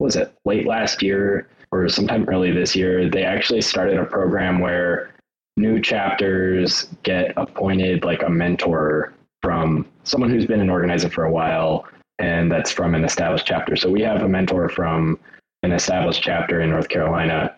was 0.00 0.16
it 0.16 0.34
late 0.44 0.66
last 0.66 1.00
year 1.00 1.48
or 1.70 1.88
sometime 1.88 2.28
early 2.28 2.50
this 2.50 2.74
year? 2.74 3.08
They 3.08 3.22
actually 3.22 3.60
started 3.60 3.98
a 3.98 4.04
program 4.04 4.58
where 4.58 5.14
new 5.56 5.80
chapters 5.80 6.88
get 7.04 7.32
appointed 7.36 8.04
like 8.04 8.22
a 8.24 8.28
mentor 8.28 9.12
from 9.42 9.86
someone 10.02 10.30
who's 10.30 10.46
been 10.46 10.60
an 10.60 10.70
organizer 10.70 11.08
for 11.08 11.24
a 11.24 11.30
while 11.30 11.86
and 12.18 12.50
that's 12.50 12.72
from 12.72 12.94
an 12.96 13.04
established 13.04 13.46
chapter. 13.46 13.76
So 13.76 13.90
we 13.90 14.00
have 14.02 14.22
a 14.22 14.28
mentor 14.28 14.68
from 14.68 15.18
an 15.62 15.70
established 15.72 16.22
chapter 16.22 16.60
in 16.60 16.70
North 16.70 16.88
Carolina 16.88 17.54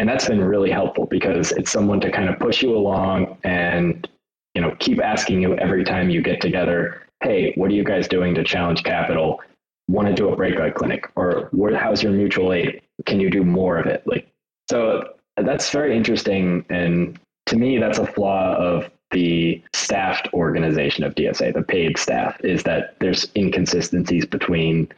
and 0.00 0.08
that's 0.08 0.26
been 0.26 0.42
really 0.42 0.70
helpful 0.70 1.04
because 1.04 1.52
it's 1.52 1.70
someone 1.70 2.00
to 2.00 2.10
kind 2.10 2.30
of 2.30 2.38
push 2.38 2.62
you 2.62 2.74
along 2.74 3.36
and 3.44 4.08
you 4.54 4.62
know 4.62 4.74
keep 4.80 4.98
asking 4.98 5.42
you 5.42 5.54
every 5.58 5.84
time 5.84 6.08
you 6.08 6.22
get 6.22 6.40
together 6.40 7.02
hey 7.22 7.52
what 7.56 7.70
are 7.70 7.74
you 7.74 7.84
guys 7.84 8.08
doing 8.08 8.34
to 8.34 8.42
challenge 8.42 8.82
capital? 8.82 9.40
Want 9.88 10.08
to 10.08 10.14
do 10.14 10.30
a 10.30 10.36
brake 10.36 10.58
light 10.58 10.74
clinic? 10.74 11.10
Or 11.16 11.50
how's 11.74 12.02
your 12.02 12.12
mutual 12.12 12.52
aid? 12.52 12.80
Can 13.04 13.20
you 13.20 13.28
do 13.28 13.44
more 13.44 13.76
of 13.76 13.86
it? 13.86 14.02
Like 14.06 14.26
so 14.70 15.04
that's 15.36 15.70
very 15.70 15.94
interesting. 15.94 16.64
And 16.70 17.20
to 17.46 17.56
me 17.56 17.76
that's 17.76 17.98
a 17.98 18.06
flaw 18.06 18.54
of 18.54 18.90
the 19.10 19.62
staffed 19.74 20.32
organization 20.32 21.02
of 21.02 21.16
dsa 21.16 21.52
the 21.52 21.62
paid 21.62 21.98
staff 21.98 22.40
is 22.44 22.62
that 22.62 22.94
there's 23.00 23.28
inconsistencies 23.34 24.24
between 24.24 24.88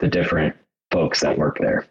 the 0.00 0.08
different 0.08 0.56
folks 0.90 1.20
that 1.20 1.38
work 1.38 1.58
there 1.60 1.86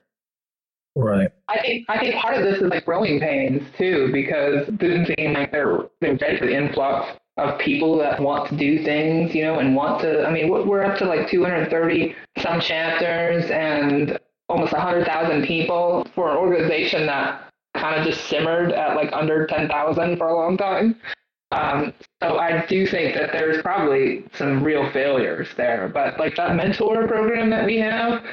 Right. 0.96 1.30
I 1.48 1.62
think 1.62 1.86
I 1.90 2.00
think 2.00 2.16
part 2.16 2.36
of 2.36 2.44
this 2.44 2.62
is 2.62 2.70
like 2.70 2.86
growing 2.86 3.20
pains 3.20 3.64
too, 3.78 4.12
because 4.12 4.68
it 4.68 4.78
doesn't 4.78 5.16
seem 5.18 5.34
like 5.34 5.52
they're 5.52 5.90
they're 6.02 6.16
ready 6.16 6.38
for 6.38 6.46
the 6.46 6.56
influx 6.56 7.18
of 7.38 7.58
people 7.60 7.98
that 8.00 8.20
want 8.20 8.50
to 8.50 8.58
do 8.58 8.84
things, 8.84 9.34
you 9.34 9.44
know, 9.44 9.60
and 9.60 9.76
want 9.76 10.02
to. 10.02 10.26
I 10.26 10.32
mean, 10.32 10.50
we're 10.50 10.66
we're 10.66 10.84
up 10.84 10.98
to 11.00 11.06
like 11.06 11.30
230 11.30 12.16
some 12.40 12.60
chapters 12.60 13.50
and 13.52 14.20
almost 14.50 14.74
100,000 14.74 15.46
people 15.46 16.06
for 16.14 16.32
an 16.32 16.38
organization 16.38 17.06
that 17.06 17.50
kind 17.76 18.00
of 18.00 18.06
just 18.06 18.28
simmered 18.28 18.74
at 18.74 18.98
like 18.98 19.10
under 19.14 19.48
10,000 19.48 20.18
for 20.18 20.28
a 20.28 20.36
long 20.36 20.58
time. 20.58 21.00
Um, 21.52 21.94
so 22.22 22.38
I 22.38 22.66
do 22.66 22.86
think 22.86 23.16
that 23.16 23.32
there's 23.32 23.62
probably 23.62 24.26
some 24.34 24.64
real 24.64 24.90
failures 24.92 25.48
there. 25.56 25.90
But 25.94 26.20
like 26.20 26.36
that 26.36 26.56
mentor 26.56 27.08
program 27.08 27.50
that 27.50 27.66
we 27.66 27.78
have, 27.78 28.24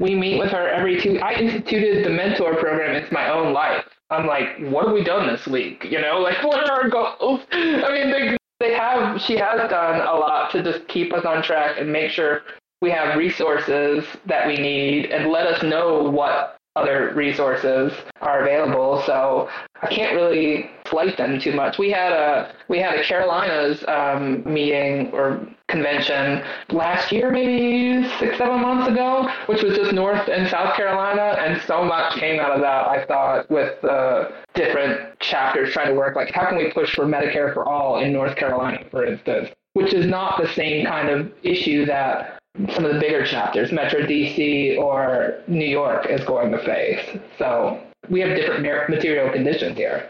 we 0.00 0.14
meet 0.16 0.38
with 0.38 0.50
her 0.50 0.68
every 0.68 1.00
two. 1.00 1.18
I 1.20 1.34
instituted 1.34 2.04
the 2.04 2.10
mentor 2.10 2.56
program 2.56 2.96
into 2.96 3.12
my 3.12 3.30
own 3.30 3.52
life. 3.52 3.84
I'm 4.08 4.26
like, 4.26 4.58
what 4.58 4.86
have 4.86 4.94
we 4.94 5.04
done 5.04 5.28
this 5.28 5.46
week? 5.46 5.84
You 5.88 6.00
know, 6.00 6.18
like 6.18 6.42
what 6.42 6.68
are 6.68 6.82
our 6.82 6.88
goals? 6.88 7.42
I 7.52 7.92
mean, 7.92 8.10
they 8.10 8.36
they 8.58 8.74
have. 8.74 9.20
She 9.20 9.36
has 9.36 9.70
done 9.70 10.00
a 10.00 10.14
lot 10.14 10.50
to 10.52 10.62
just 10.62 10.88
keep 10.88 11.12
us 11.12 11.24
on 11.24 11.42
track 11.42 11.76
and 11.78 11.92
make 11.92 12.10
sure 12.10 12.42
we 12.82 12.90
have 12.90 13.16
resources 13.16 14.04
that 14.26 14.46
we 14.46 14.56
need 14.56 15.06
and 15.06 15.30
let 15.30 15.46
us 15.46 15.62
know 15.62 16.02
what 16.10 16.56
other 16.76 17.12
resources 17.14 17.92
are 18.20 18.42
available. 18.42 19.02
So 19.04 19.48
I 19.82 19.88
can't 19.88 20.14
really 20.14 20.70
slight 20.86 21.16
them 21.16 21.40
too 21.40 21.52
much. 21.52 21.78
We 21.78 21.90
had 21.90 22.12
a 22.12 22.54
we 22.68 22.78
had 22.78 22.98
a 22.98 23.04
Carolinas 23.04 23.84
um, 23.88 24.42
meeting 24.44 25.10
or 25.12 25.46
convention 25.68 26.44
last 26.70 27.12
year, 27.12 27.30
maybe 27.30 28.08
six 28.18 28.38
seven 28.38 28.60
months 28.60 28.88
ago, 28.88 29.28
which 29.46 29.62
was 29.62 29.76
just 29.76 29.92
North 29.92 30.28
and 30.28 30.48
South 30.48 30.76
Carolina, 30.76 31.36
and 31.40 31.60
so 31.62 31.84
much 31.84 32.14
came 32.14 32.40
out 32.40 32.52
of 32.52 32.60
that. 32.60 32.86
I 32.86 33.04
thought 33.06 33.50
with 33.50 33.82
uh, 33.84 34.30
different 34.54 35.18
chapters 35.20 35.72
trying 35.72 35.88
to 35.88 35.94
work 35.94 36.16
like 36.16 36.30
how 36.30 36.46
can 36.46 36.58
we 36.58 36.70
push 36.72 36.94
for 36.94 37.04
Medicare 37.04 37.52
for 37.52 37.64
all 37.68 38.00
in 38.00 38.12
North 38.12 38.36
Carolina, 38.36 38.84
for 38.90 39.04
instance, 39.04 39.50
which 39.74 39.92
is 39.92 40.06
not 40.06 40.40
the 40.40 40.48
same 40.54 40.86
kind 40.86 41.08
of 41.08 41.32
issue 41.42 41.84
that 41.86 42.39
some 42.74 42.84
of 42.84 42.94
the 42.94 43.00
bigger 43.00 43.24
chapters, 43.24 43.72
Metro 43.72 44.00
DC 44.00 44.78
or 44.78 45.42
New 45.46 45.66
York, 45.66 46.06
is 46.06 46.24
going 46.24 46.50
to 46.52 46.58
face. 46.58 47.18
So 47.38 47.80
we 48.08 48.20
have 48.20 48.36
different 48.36 48.62
material 48.62 49.32
conditions 49.32 49.76
here. 49.76 50.08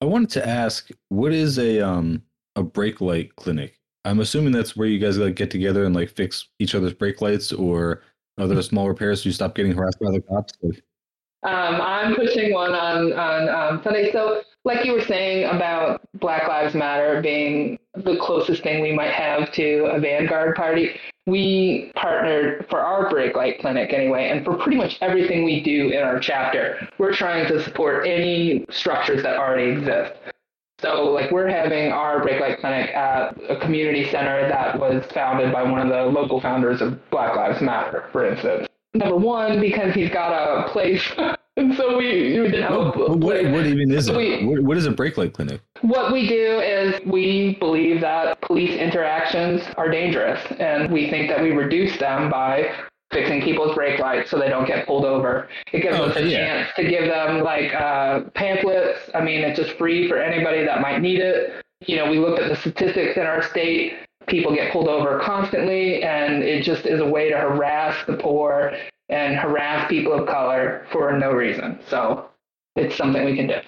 I 0.00 0.06
wanted 0.06 0.30
to 0.30 0.48
ask, 0.48 0.90
what 1.08 1.32
is 1.32 1.58
a 1.58 1.80
um 1.80 2.22
a 2.56 2.62
brake 2.62 3.00
light 3.00 3.34
clinic? 3.36 3.78
I'm 4.04 4.20
assuming 4.20 4.52
that's 4.52 4.76
where 4.76 4.88
you 4.88 4.98
guys 4.98 5.18
like 5.18 5.34
get 5.34 5.50
together 5.50 5.84
and 5.84 5.94
like 5.94 6.10
fix 6.10 6.48
each 6.58 6.74
other's 6.74 6.94
brake 6.94 7.20
lights, 7.20 7.52
or 7.52 8.02
are 8.38 8.46
there 8.46 8.60
small 8.62 8.88
repairs 8.88 9.22
so 9.22 9.28
you 9.28 9.32
stop 9.32 9.54
getting 9.54 9.72
harassed 9.72 10.00
by 10.00 10.10
the 10.10 10.20
cops? 10.20 10.54
Like, 10.62 10.82
Um, 11.42 11.80
I'm 11.80 12.14
pushing 12.16 12.52
one 12.52 12.72
on 12.72 13.12
on 13.12 13.48
um, 13.48 13.82
Sunday. 13.82 14.10
So, 14.12 14.42
like 14.64 14.84
you 14.84 14.92
were 14.92 15.04
saying 15.04 15.44
about 15.44 16.00
Black 16.14 16.48
Lives 16.48 16.74
Matter 16.74 17.20
being 17.20 17.78
the 17.94 18.16
closest 18.16 18.62
thing 18.62 18.82
we 18.82 18.92
might 18.92 19.12
have 19.12 19.52
to 19.52 19.86
a 19.86 20.00
vanguard 20.00 20.54
party, 20.54 20.98
we 21.30 21.92
partnered 21.94 22.66
for 22.68 22.80
our 22.80 23.08
brake 23.08 23.36
light 23.36 23.60
clinic 23.60 23.92
anyway, 23.92 24.28
and 24.28 24.44
for 24.44 24.56
pretty 24.56 24.76
much 24.76 24.98
everything 25.00 25.44
we 25.44 25.62
do 25.62 25.90
in 25.90 26.02
our 26.02 26.18
chapter, 26.18 26.88
we're 26.98 27.14
trying 27.14 27.46
to 27.48 27.62
support 27.62 28.06
any 28.06 28.66
structures 28.70 29.22
that 29.22 29.36
already 29.36 29.70
exist. 29.70 30.14
So, 30.80 31.04
like, 31.04 31.30
we're 31.30 31.48
having 31.48 31.92
our 31.92 32.22
brake 32.22 32.40
light 32.40 32.58
clinic 32.60 32.90
at 32.90 33.36
a 33.50 33.60
community 33.60 34.10
center 34.10 34.48
that 34.48 34.78
was 34.78 35.04
founded 35.12 35.52
by 35.52 35.62
one 35.62 35.80
of 35.80 35.88
the 35.88 36.04
local 36.04 36.40
founders 36.40 36.80
of 36.80 36.98
Black 37.10 37.36
Lives 37.36 37.60
Matter, 37.60 38.08
for 38.12 38.26
instance. 38.26 38.66
Number 38.94 39.16
one, 39.16 39.60
because 39.60 39.94
he's 39.94 40.10
got 40.10 40.32
a 40.32 40.68
place, 40.70 41.02
and 41.56 41.74
so 41.76 41.96
we, 41.98 42.38
we 42.40 42.48
didn't 42.50 42.62
have 42.62 42.72
a 42.72 42.84
what, 42.90 43.18
what, 43.18 43.44
what 43.50 43.66
even 43.66 43.90
is 43.92 44.08
it? 44.08 44.16
We- 44.16 44.44
What, 44.46 44.62
what 44.62 44.76
is 44.76 44.86
a 44.86 44.90
brake 44.90 45.16
light 45.18 45.32
clinic? 45.32 45.60
what 45.82 46.12
we 46.12 46.28
do 46.28 46.60
is 46.60 47.00
we 47.06 47.56
believe 47.58 48.00
that 48.02 48.40
police 48.42 48.78
interactions 48.78 49.62
are 49.78 49.90
dangerous, 49.90 50.40
and 50.58 50.92
we 50.92 51.08
think 51.10 51.28
that 51.28 51.40
we 51.42 51.52
reduce 51.52 51.96
them 51.98 52.30
by 52.30 52.70
fixing 53.10 53.40
people's 53.42 53.74
brake 53.74 53.98
lights 53.98 54.30
so 54.30 54.38
they 54.38 54.48
don't 54.48 54.66
get 54.66 54.86
pulled 54.86 55.04
over. 55.04 55.48
It 55.72 55.80
gives 55.80 55.96
Oh, 55.98 56.04
us 56.04 56.16
a 56.16 56.22
yeah. 56.22 56.36
chance 56.64 56.68
to 56.76 56.84
give 56.84 57.06
them 57.06 57.42
like 57.42 57.74
uh, 57.74 58.20
pamphlets. 58.34 59.00
I 59.14 59.20
mean, 59.22 59.40
it's 59.42 59.58
just 59.58 59.76
free 59.78 60.06
for 60.08 60.18
anybody 60.20 60.64
that 60.64 60.80
might 60.80 61.00
need 61.00 61.18
it. 61.20 61.60
You 61.86 61.96
know, 61.96 62.10
we 62.10 62.18
looked 62.18 62.40
at 62.40 62.48
the 62.50 62.56
statistics 62.56 63.16
in 63.16 63.22
our 63.24 63.42
state. 63.42 63.94
People 64.28 64.54
get 64.54 64.70
pulled 64.70 64.86
over 64.86 65.18
constantly, 65.20 66.02
and 66.04 66.42
it 66.44 66.62
just 66.62 66.84
is 66.86 67.00
a 67.00 67.06
way 67.06 67.30
to 67.30 67.36
harass 67.38 67.96
the 68.06 68.16
poor 68.18 68.76
and 69.10 69.36
harass 69.36 69.88
people 69.88 70.12
of 70.12 70.26
color 70.26 70.86
for 70.90 71.12
no 71.18 71.32
reason. 71.32 71.78
So 71.88 72.28
it's 72.76 72.96
something 72.96 73.24
we 73.24 73.36
can 73.36 73.48
do. 73.48 73.60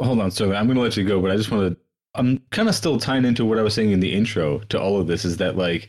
Hold 0.00 0.20
on, 0.20 0.30
so 0.30 0.52
I'm 0.52 0.66
going 0.66 0.76
to 0.76 0.82
let 0.82 0.96
you 0.96 1.04
go, 1.04 1.20
but 1.20 1.30
I 1.30 1.36
just 1.36 1.50
want 1.50 1.72
to. 1.72 1.76
I'm 2.14 2.42
kind 2.50 2.68
of 2.68 2.74
still 2.74 2.98
tying 2.98 3.24
into 3.24 3.46
what 3.46 3.58
I 3.58 3.62
was 3.62 3.72
saying 3.72 3.92
in 3.92 4.00
the 4.00 4.12
intro 4.12 4.58
to 4.68 4.78
all 4.78 5.00
of 5.00 5.06
this. 5.06 5.24
Is 5.24 5.38
that 5.38 5.56
like, 5.56 5.88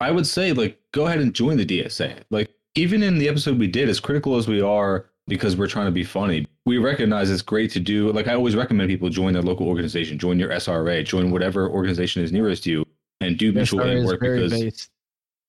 I 0.00 0.10
would 0.10 0.26
say 0.26 0.52
like, 0.52 0.80
go 0.92 1.06
ahead 1.06 1.20
and 1.20 1.34
join 1.34 1.58
the 1.58 1.66
DSA. 1.66 2.22
Like, 2.30 2.50
even 2.74 3.02
in 3.02 3.18
the 3.18 3.28
episode 3.28 3.58
we 3.58 3.66
did, 3.66 3.88
as 3.88 4.00
critical 4.00 4.36
as 4.36 4.48
we 4.48 4.62
are 4.62 5.10
because 5.26 5.56
we're 5.56 5.66
trying 5.66 5.86
to 5.86 5.92
be 5.92 6.04
funny, 6.04 6.46
we 6.64 6.78
recognize 6.78 7.30
it's 7.30 7.42
great 7.42 7.70
to 7.72 7.80
do. 7.80 8.12
Like, 8.12 8.28
I 8.28 8.34
always 8.34 8.54
recommend 8.54 8.88
people 8.88 9.10
join 9.10 9.32
their 9.32 9.42
local 9.42 9.68
organization, 9.68 10.18
join 10.18 10.38
your 10.38 10.50
SRA, 10.50 11.04
join 11.04 11.30
whatever 11.30 11.68
organization 11.68 12.22
is 12.22 12.32
nearest 12.32 12.64
you, 12.64 12.86
and 13.20 13.36
do 13.36 13.52
mutual 13.52 13.82
aid 13.82 14.06
work. 14.06 14.20
very 14.20 14.38
Because 14.38 14.52
based. 14.52 14.90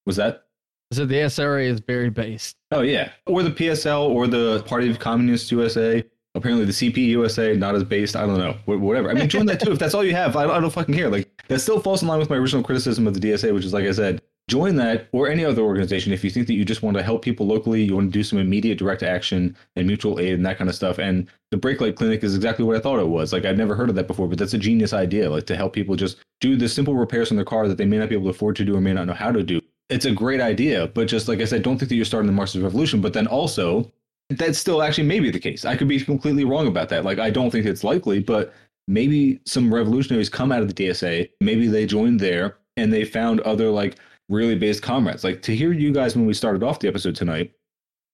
was 0.06 0.16
that 0.16 0.47
So 0.92 1.06
the 1.06 1.16
SRA 1.16 1.66
is 1.66 1.80
very 1.80 2.10
based. 2.10 2.56
Oh 2.72 2.82
yeah, 2.82 3.12
or 3.26 3.44
the 3.44 3.52
PSL 3.52 4.10
or 4.10 4.28
the 4.28 4.64
Party 4.64 4.90
of 4.90 5.00
Communist 5.00 5.52
USA. 5.52 6.04
Apparently, 6.36 6.66
the 6.66 6.72
CP 6.72 6.98
USA 7.08 7.56
not 7.56 7.76
as 7.76 7.84
based. 7.84 8.16
I 8.16 8.26
don't 8.26 8.38
know, 8.38 8.54
Wh- 8.66 8.82
whatever. 8.82 9.10
I 9.10 9.14
mean, 9.14 9.28
join 9.28 9.48
that 9.48 9.60
too 9.60 9.72
if 9.72 9.80
that's 9.80 9.94
all 9.94 10.04
you 10.04 10.14
have. 10.14 10.36
I, 10.36 10.44
I 10.44 10.60
don't 10.60 10.70
fucking 10.70 10.96
care. 10.96 11.10
Like 11.10 11.30
that 11.48 11.60
still 11.60 11.80
falls 11.80 12.02
in 12.02 12.08
line 12.08 12.20
with 12.20 12.30
my 12.30 12.36
original 12.38 12.64
criticism 12.64 13.08
of 13.08 13.14
the 13.14 13.20
DSA, 13.20 13.54
which 13.54 13.66
is 13.66 13.74
like 13.74 13.86
I 13.86 13.92
said, 13.92 14.22
join 14.48 14.76
that 14.78 15.10
or 15.12 15.28
any 15.28 15.44
other 15.44 15.62
organization 15.62 16.14
if 16.14 16.24
you 16.24 16.30
think 16.30 16.48
that 16.48 16.54
you 16.54 16.64
just 16.64 16.82
want 16.82 16.96
to 16.96 17.04
help 17.04 17.22
people 17.22 17.46
locally, 17.46 17.84
you 17.84 17.96
want 17.96 18.12
to 18.12 18.18
do 18.18 18.24
some 18.24 18.40
immediate 18.40 18.78
direct 18.78 19.04
action 19.04 19.58
and 19.76 19.88
mutual 19.88 20.20
aid 20.20 20.34
and 20.34 20.46
that 20.46 20.58
kind 20.58 20.70
of 20.70 20.76
stuff. 20.76 21.00
And 21.00 21.28
the 21.52 21.58
Brake 21.58 21.82
Light 21.82 21.96
Clinic 21.96 22.24
is 22.24 22.36
exactly 22.36 22.64
what 22.64 22.78
I 22.78 22.80
thought 22.80 23.00
it 23.00 23.08
was. 23.08 23.34
Like 23.34 23.46
I'd 23.46 23.58
never 23.58 23.76
heard 23.76 23.90
of 23.90 23.96
that 23.96 24.08
before, 24.08 24.28
but 24.28 24.38
that's 24.38 24.54
a 24.54 24.58
genius 24.58 24.94
idea. 24.94 25.30
Like 25.30 25.48
to 25.48 25.56
help 25.56 25.74
people 25.74 25.96
just 25.96 26.18
do 26.40 26.56
the 26.56 26.70
simple 26.70 26.96
repairs 26.96 27.32
on 27.32 27.36
their 27.36 27.46
car 27.46 27.68
that 27.68 27.78
they 27.78 27.86
may 27.86 27.98
not 27.98 28.10
be 28.10 28.16
able 28.16 28.26
to 28.26 28.32
afford 28.32 28.56
to 28.58 28.66
do 28.66 28.76
or 28.76 28.82
may 28.82 28.94
not 28.94 29.08
know 29.08 29.14
how 29.14 29.32
to 29.32 29.44
do. 29.44 29.60
It's 29.90 30.06
a 30.06 30.12
great 30.12 30.42
idea, 30.42 30.88
but 30.88 31.08
just 31.08 31.28
like 31.28 31.40
I 31.40 31.46
said, 31.46 31.64
don't 31.64 31.78
think 31.78 31.90
that 31.90 31.96
you're 31.96 32.06
starting 32.06 32.28
the 32.28 32.34
Marxist 32.34 32.64
revolution. 32.64 33.02
But 33.02 33.14
then 33.14 33.28
also, 33.28 33.92
that's 34.30 34.58
still 34.58 34.82
actually 34.82 35.08
maybe 35.08 35.32
the 35.32 35.40
case. 35.40 35.64
I 35.66 35.78
could 35.78 35.88
be 35.88 36.00
completely 36.00 36.44
wrong 36.44 36.68
about 36.68 36.90
that. 36.90 37.06
Like 37.06 37.20
I 37.20 37.30
don't 37.30 37.52
think 37.52 37.66
it's 37.66 37.84
likely, 37.84 38.20
but 38.20 38.54
maybe 38.88 39.40
some 39.46 39.74
revolutionaries 39.74 40.30
come 40.30 40.52
out 40.52 40.62
of 40.62 40.74
the 40.74 40.74
DSA. 40.74 41.30
Maybe 41.40 41.68
they 41.68 41.86
joined 41.86 42.20
there 42.20 42.58
and 42.76 42.92
they 42.92 43.06
found 43.06 43.40
other 43.42 43.70
like 43.70 43.98
really 44.30 44.56
based 44.56 44.84
comrades. 44.84 45.24
Like 45.24 45.42
to 45.44 45.56
hear 45.56 45.72
you 45.72 45.94
guys 45.94 46.16
when 46.16 46.26
we 46.26 46.34
started 46.34 46.64
off 46.64 46.80
the 46.80 46.88
episode 46.88 47.16
tonight, 47.16 47.54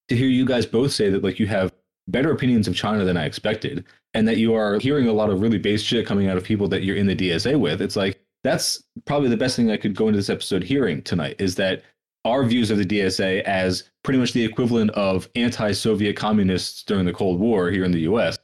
to 0.10 0.16
hear 0.16 0.28
you 0.28 0.46
guys 0.46 0.66
both 0.66 0.92
say 0.92 1.10
that 1.10 1.24
like 1.24 1.40
you 1.40 1.48
have 1.48 1.74
better 2.08 2.32
opinions 2.32 2.68
of 2.68 2.76
China 2.76 3.06
than 3.06 3.18
I 3.18 3.26
expected, 3.26 3.86
and 4.14 4.28
that 4.28 4.38
you 4.38 4.54
are 4.54 4.80
hearing 4.80 5.08
a 5.08 5.14
lot 5.14 5.30
of 5.30 5.42
really 5.42 5.58
based 5.58 5.86
shit 5.86 6.06
coming 6.06 6.28
out 6.28 6.38
of 6.38 6.44
people 6.44 6.68
that 6.68 6.84
you're 6.84 6.98
in 6.98 7.08
the 7.08 7.16
DSA 7.16 7.60
with. 7.60 7.82
It's 7.82 7.96
like 7.96 8.20
that's 8.44 8.84
probably 9.06 9.30
the 9.30 9.38
best 9.38 9.56
thing 9.56 9.72
I 9.72 9.78
could 9.78 9.96
go 9.96 10.08
into 10.08 10.18
this 10.18 10.30
episode 10.30 10.64
hearing 10.64 11.02
tonight 11.02 11.36
is 11.40 11.56
that 11.56 11.84
our 12.26 12.44
views 12.46 12.72
of 12.72 12.78
the 12.78 12.86
DSA 12.86 13.42
as 13.44 13.90
pretty 14.04 14.20
much 14.20 14.34
the 14.34 14.44
equivalent 14.44 14.92
of 14.92 15.28
anti-Soviet 15.36 16.16
communists 16.16 16.84
during 16.84 17.06
the 17.06 17.14
Cold 17.14 17.40
War 17.40 17.70
here 17.70 17.84
in 17.84 17.92
the 17.92 18.02
U.S. 18.02 18.38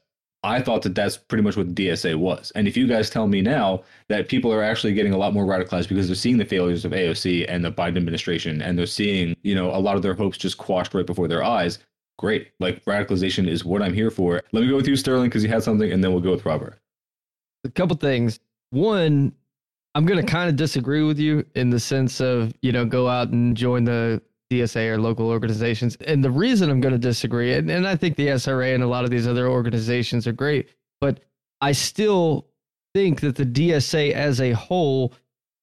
I 0.43 0.61
thought 0.61 0.81
that 0.83 0.95
that's 0.95 1.17
pretty 1.17 1.43
much 1.43 1.57
what 1.57 1.73
the 1.73 1.87
DSA 1.87 2.15
was. 2.15 2.51
And 2.55 2.67
if 2.67 2.77
you 2.77 2.87
guys 2.87 3.09
tell 3.09 3.27
me 3.27 3.41
now 3.41 3.83
that 4.07 4.29
people 4.29 4.53
are 4.53 4.63
actually 4.63 4.93
getting 4.93 5.13
a 5.13 5.17
lot 5.17 5.33
more 5.33 5.45
radicalized 5.45 5.89
because 5.89 6.07
they're 6.07 6.15
seeing 6.15 6.37
the 6.37 6.45
failures 6.45 6.85
of 6.85 6.93
AOC 6.93 7.45
and 7.49 7.63
the 7.63 7.71
Biden 7.71 7.97
administration, 7.97 8.61
and 8.61 8.79
they're 8.79 8.85
seeing, 8.85 9.35
you 9.43 9.53
know, 9.53 9.69
a 9.73 9.79
lot 9.79 9.97
of 9.97 10.01
their 10.01 10.13
hopes 10.13 10.37
just 10.37 10.57
quashed 10.57 10.93
right 10.93 11.05
before 11.05 11.27
their 11.27 11.43
eyes, 11.43 11.79
great. 12.17 12.51
Like 12.59 12.83
radicalization 12.85 13.49
is 13.49 13.65
what 13.65 13.81
I'm 13.81 13.93
here 13.93 14.11
for. 14.11 14.41
Let 14.53 14.61
me 14.61 14.69
go 14.69 14.77
with 14.77 14.87
you, 14.87 14.95
Sterling, 14.95 15.29
because 15.29 15.43
you 15.43 15.49
had 15.49 15.63
something, 15.63 15.91
and 15.91 16.01
then 16.01 16.11
we'll 16.11 16.21
go 16.21 16.31
with 16.31 16.45
Robert. 16.45 16.79
A 17.65 17.69
couple 17.69 17.97
things. 17.97 18.39
One, 18.69 19.33
I'm 19.95 20.05
going 20.05 20.23
to 20.23 20.31
kind 20.31 20.49
of 20.49 20.55
disagree 20.55 21.03
with 21.03 21.19
you 21.19 21.45
in 21.55 21.69
the 21.69 21.79
sense 21.79 22.19
of, 22.21 22.53
you 22.61 22.71
know, 22.71 22.85
go 22.85 23.07
out 23.07 23.29
and 23.29 23.57
join 23.57 23.83
the 23.83 24.21
DSA 24.51 24.89
or 24.91 24.99
local 24.99 25.29
organizations. 25.29 25.97
And 26.05 26.23
the 26.23 26.31
reason 26.31 26.69
I'm 26.69 26.81
going 26.81 26.93
to 26.93 26.99
disagree, 26.99 27.53
and, 27.53 27.69
and 27.69 27.87
I 27.87 27.95
think 27.95 28.15
the 28.15 28.27
SRA 28.27 28.73
and 28.73 28.83
a 28.83 28.87
lot 28.87 29.03
of 29.03 29.09
these 29.09 29.27
other 29.27 29.47
organizations 29.47 30.27
are 30.27 30.31
great, 30.31 30.69
but 31.01 31.21
I 31.61 31.71
still 31.71 32.47
think 32.93 33.21
that 33.21 33.35
the 33.35 33.45
DSA 33.45 34.11
as 34.11 34.41
a 34.41 34.51
whole 34.51 35.13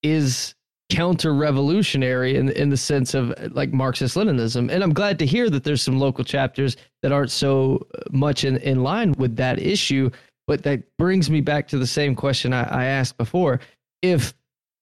is 0.02 0.54
counter 0.88 1.34
revolutionary 1.34 2.36
in, 2.36 2.50
in 2.50 2.68
the 2.68 2.76
sense 2.76 3.14
of 3.14 3.34
like 3.52 3.72
Marxist 3.72 4.16
Leninism. 4.16 4.70
And 4.70 4.84
I'm 4.84 4.92
glad 4.92 5.18
to 5.18 5.26
hear 5.26 5.50
that 5.50 5.64
there's 5.64 5.82
some 5.82 5.98
local 5.98 6.22
chapters 6.24 6.76
that 7.02 7.10
aren't 7.10 7.32
so 7.32 7.86
uh, 7.94 8.02
much 8.12 8.44
in, 8.44 8.56
in 8.58 8.82
line 8.82 9.12
with 9.18 9.36
that 9.36 9.58
issue. 9.58 10.10
But 10.46 10.62
that 10.62 10.84
brings 10.96 11.28
me 11.28 11.40
back 11.40 11.66
to 11.68 11.78
the 11.78 11.88
same 11.88 12.14
question 12.14 12.52
I, 12.52 12.62
I 12.62 12.84
asked 12.84 13.16
before. 13.16 13.58
If 14.02 14.34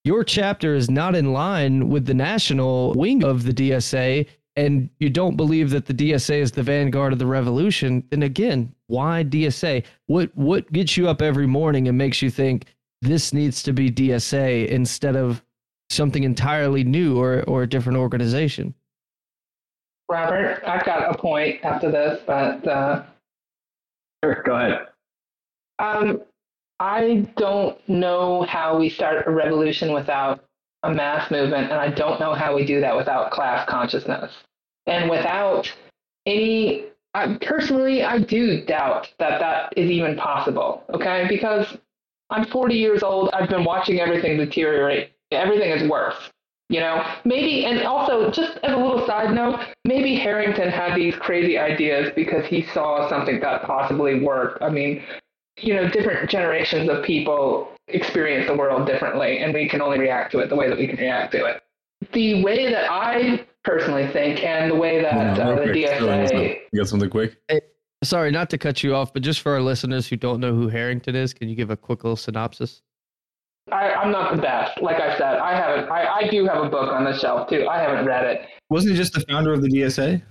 your 0.05 0.23
chapter 0.23 0.75
is 0.75 0.91
not 0.91 1.15
in 1.15 1.33
line 1.33 1.89
with 1.89 2.07
the 2.07 2.15
national 2.15 2.93
wing 2.95 3.25
of 3.25 3.45
the 3.45 3.53
DSA 3.53 4.27
and 4.57 4.91
you 5.01 5.11
don't 5.11 5.37
believe 5.37 5.71
that 5.71 5.87
the 5.87 5.95
DSA 5.95 6.41
is 6.41 6.53
the 6.53 6.63
vanguard 6.63 7.13
of 7.13 7.19
the 7.19 7.27
revolution, 7.27 8.05
then 8.11 8.23
again, 8.23 8.73
why 8.87 9.25
DSA? 9.25 9.85
What 10.07 10.31
what 10.37 10.71
gets 10.73 10.97
you 10.97 11.09
up 11.09 11.23
every 11.23 11.47
morning 11.47 11.89
and 11.89 11.99
makes 11.99 12.23
you 12.23 12.31
think 12.31 12.67
this 13.03 13.33
needs 13.33 13.63
to 13.65 13.73
be 13.73 13.91
DSA 13.91 14.69
instead 14.69 15.17
of 15.17 15.43
something 15.91 16.23
entirely 16.23 16.85
new 16.85 17.19
or 17.19 17.43
or 17.45 17.63
a 17.63 17.69
different 17.69 17.99
organization? 17.99 18.75
Robert, 20.09 20.63
I've 20.67 20.85
got 20.85 21.15
a 21.15 21.19
point 21.19 21.65
after 21.65 21.91
this, 21.91 22.21
but 22.27 22.67
uh, 22.69 23.05
sure, 24.23 24.43
go 24.45 24.55
ahead. 24.57 24.87
Um, 25.79 26.21
I 26.81 27.27
don't 27.37 27.79
know 27.89 28.43
how 28.43 28.79
we 28.79 28.89
start 28.89 29.27
a 29.27 29.31
revolution 29.31 29.93
without 29.93 30.45
a 30.83 30.93
mass 30.93 31.31
movement, 31.31 31.71
and 31.71 31.81
I 31.81 31.89
don't 31.89 32.21
know 32.21 32.35
how 32.35 32.55
we 32.55 32.67
do 32.67 32.81
that 32.81 32.97
without 32.97 33.31
class 33.31 33.67
consciousness. 33.69 34.33
And 34.87 35.09
without 35.09 35.73
any, 36.27 36.85
I, 37.15 37.39
personally, 37.41 38.03
I 38.03 38.19
do 38.19 38.65
doubt 38.65 39.13
that 39.19 39.41
that 39.41 39.73
is 39.77 39.91
even 39.91 40.17
possible, 40.17 40.85
okay? 40.93 41.27
Because 41.29 41.77
I'm 42.31 42.47
40 42.47 42.75
years 42.75 43.03
old, 43.03 43.31
I've 43.33 43.49
been 43.49 43.65
watching 43.65 44.01
everything 44.01 44.37
deteriorate. 44.37 45.13
Everything 45.31 45.71
is 45.71 45.89
worse. 45.89 46.17
You 46.71 46.81
know, 46.81 47.05
maybe, 47.25 47.67
and 47.67 47.83
also 47.83 48.31
just 48.31 48.59
as 48.63 48.73
a 48.73 48.77
little 48.77 49.07
side 49.07 49.35
note, 49.35 49.61
maybe 49.85 50.17
Harrington 50.17 50.71
had 50.71 50.97
these 50.97 51.15
crazy 51.15 51.59
ideas 51.59 52.11
because 52.17 52.47
he 52.47 52.63
saw 52.63 53.09
something 53.09 53.39
that 53.41 53.65
possibly 53.65 54.21
worked. 54.21 54.63
I 54.63 54.71
mean, 54.71 55.03
you 55.59 55.75
know, 55.75 55.89
different 55.89 56.29
generations 56.29 56.89
of 56.89 57.05
people 57.05 57.69
experience 57.89 58.47
the 58.47 58.57
world 58.57 58.87
differently, 58.87 59.39
and 59.39 59.55
we 59.55 59.69
can 59.69 59.81
only 59.81 59.99
react 59.99 60.33
to 60.33 60.39
it 60.39 60.49
the 60.49 60.57
way 60.57 60.69
that 60.69 60.79
we 60.79 60.87
can 60.87 60.97
react 60.97 61.33
to 61.33 61.45
it. 61.45 61.63
The 62.13 62.43
way 62.43 62.71
that 62.71 62.91
I 62.91 63.47
personally 63.63 64.09
think, 64.09 64.43
and 64.43 64.71
the 64.71 64.77
way 64.77 65.01
that 65.01 65.39
uh, 65.39 65.55
the 65.55 65.67
DSA. 65.67 66.59
You 66.73 66.81
got 66.81 66.89
something 66.89 67.09
quick? 67.09 67.37
Hey, 67.49 67.61
sorry, 68.03 68.31
not 68.31 68.51
to 68.51 68.59
cut 68.59 68.83
you 68.83 68.95
off, 68.95 69.13
but 69.13 69.23
just 69.23 69.41
for 69.41 69.53
our 69.53 69.61
listeners 69.61 70.09
who 70.09 70.17
don't 70.17 70.41
know 70.41 70.55
who 70.55 70.69
Harrington 70.69 71.15
is, 71.15 71.33
can 71.33 71.49
you 71.49 71.55
give 71.55 71.71
a 71.71 71.77
quick 71.77 72.05
little 72.05 72.17
synopsis? 72.17 72.83
I, 73.73 73.89
am 74.03 74.13
not 74.13 74.37
the 74.37 74.43
best. 74.43 74.81
Like 74.83 75.01
I 75.01 75.17
said, 75.17 75.39
I 75.39 75.55
haven't. 75.57 75.91
I, 75.91 76.07
I 76.07 76.29
do 76.29 76.45
have 76.45 76.63
a 76.63 76.69
book 76.69 76.93
on 76.93 77.05
the 77.05 77.17
shelf 77.19 77.49
too. 77.49 77.67
I 77.67 77.79
haven't 77.79 78.05
read 78.05 78.25
it. 78.25 78.47
Wasn't 78.69 78.93
he 78.93 78.97
just 78.97 79.15
the 79.15 79.21
founder 79.21 79.53
of 79.53 79.63
the 79.63 79.69
DSA? 79.69 80.23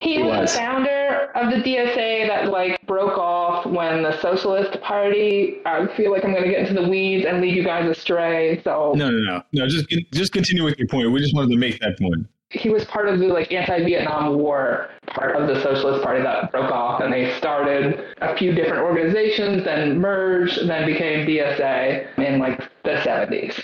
He, 0.00 0.16
he 0.16 0.22
was, 0.22 0.40
was 0.40 0.52
the 0.52 0.58
founder 0.58 0.99
of 1.34 1.50
the 1.50 1.56
DSA 1.56 2.26
that 2.28 2.50
like 2.50 2.84
broke 2.86 3.18
off 3.18 3.66
when 3.66 4.02
the 4.02 4.20
Socialist 4.20 4.80
Party. 4.80 5.58
I 5.64 5.86
feel 5.96 6.10
like 6.10 6.24
I'm 6.24 6.32
going 6.32 6.44
to 6.44 6.50
get 6.50 6.68
into 6.68 6.80
the 6.80 6.88
weeds 6.88 7.26
and 7.26 7.40
lead 7.40 7.54
you 7.54 7.64
guys 7.64 7.88
astray. 7.88 8.60
So 8.64 8.92
no, 8.96 9.10
no, 9.10 9.18
no, 9.18 9.42
no. 9.52 9.68
Just 9.68 9.88
just 10.12 10.32
continue 10.32 10.64
with 10.64 10.78
your 10.78 10.88
point. 10.88 11.10
We 11.12 11.20
just 11.20 11.34
wanted 11.34 11.50
to 11.50 11.56
make 11.56 11.80
that 11.80 11.98
point. 11.98 12.26
He 12.50 12.68
was 12.68 12.84
part 12.86 13.08
of 13.08 13.20
the 13.20 13.26
like 13.26 13.52
anti-Vietnam 13.52 14.36
War 14.36 14.90
part 15.06 15.36
of 15.36 15.46
the 15.46 15.62
Socialist 15.62 16.02
Party 16.02 16.22
that 16.22 16.50
broke 16.50 16.72
off, 16.72 17.00
and 17.00 17.12
they 17.12 17.36
started 17.38 18.04
a 18.20 18.36
few 18.36 18.52
different 18.52 18.82
organizations, 18.82 19.64
then 19.64 20.00
merged, 20.00 20.68
then 20.68 20.86
became 20.86 21.26
DSA 21.26 22.18
in 22.18 22.40
like 22.40 22.58
the 22.82 22.96
70s. 22.96 23.62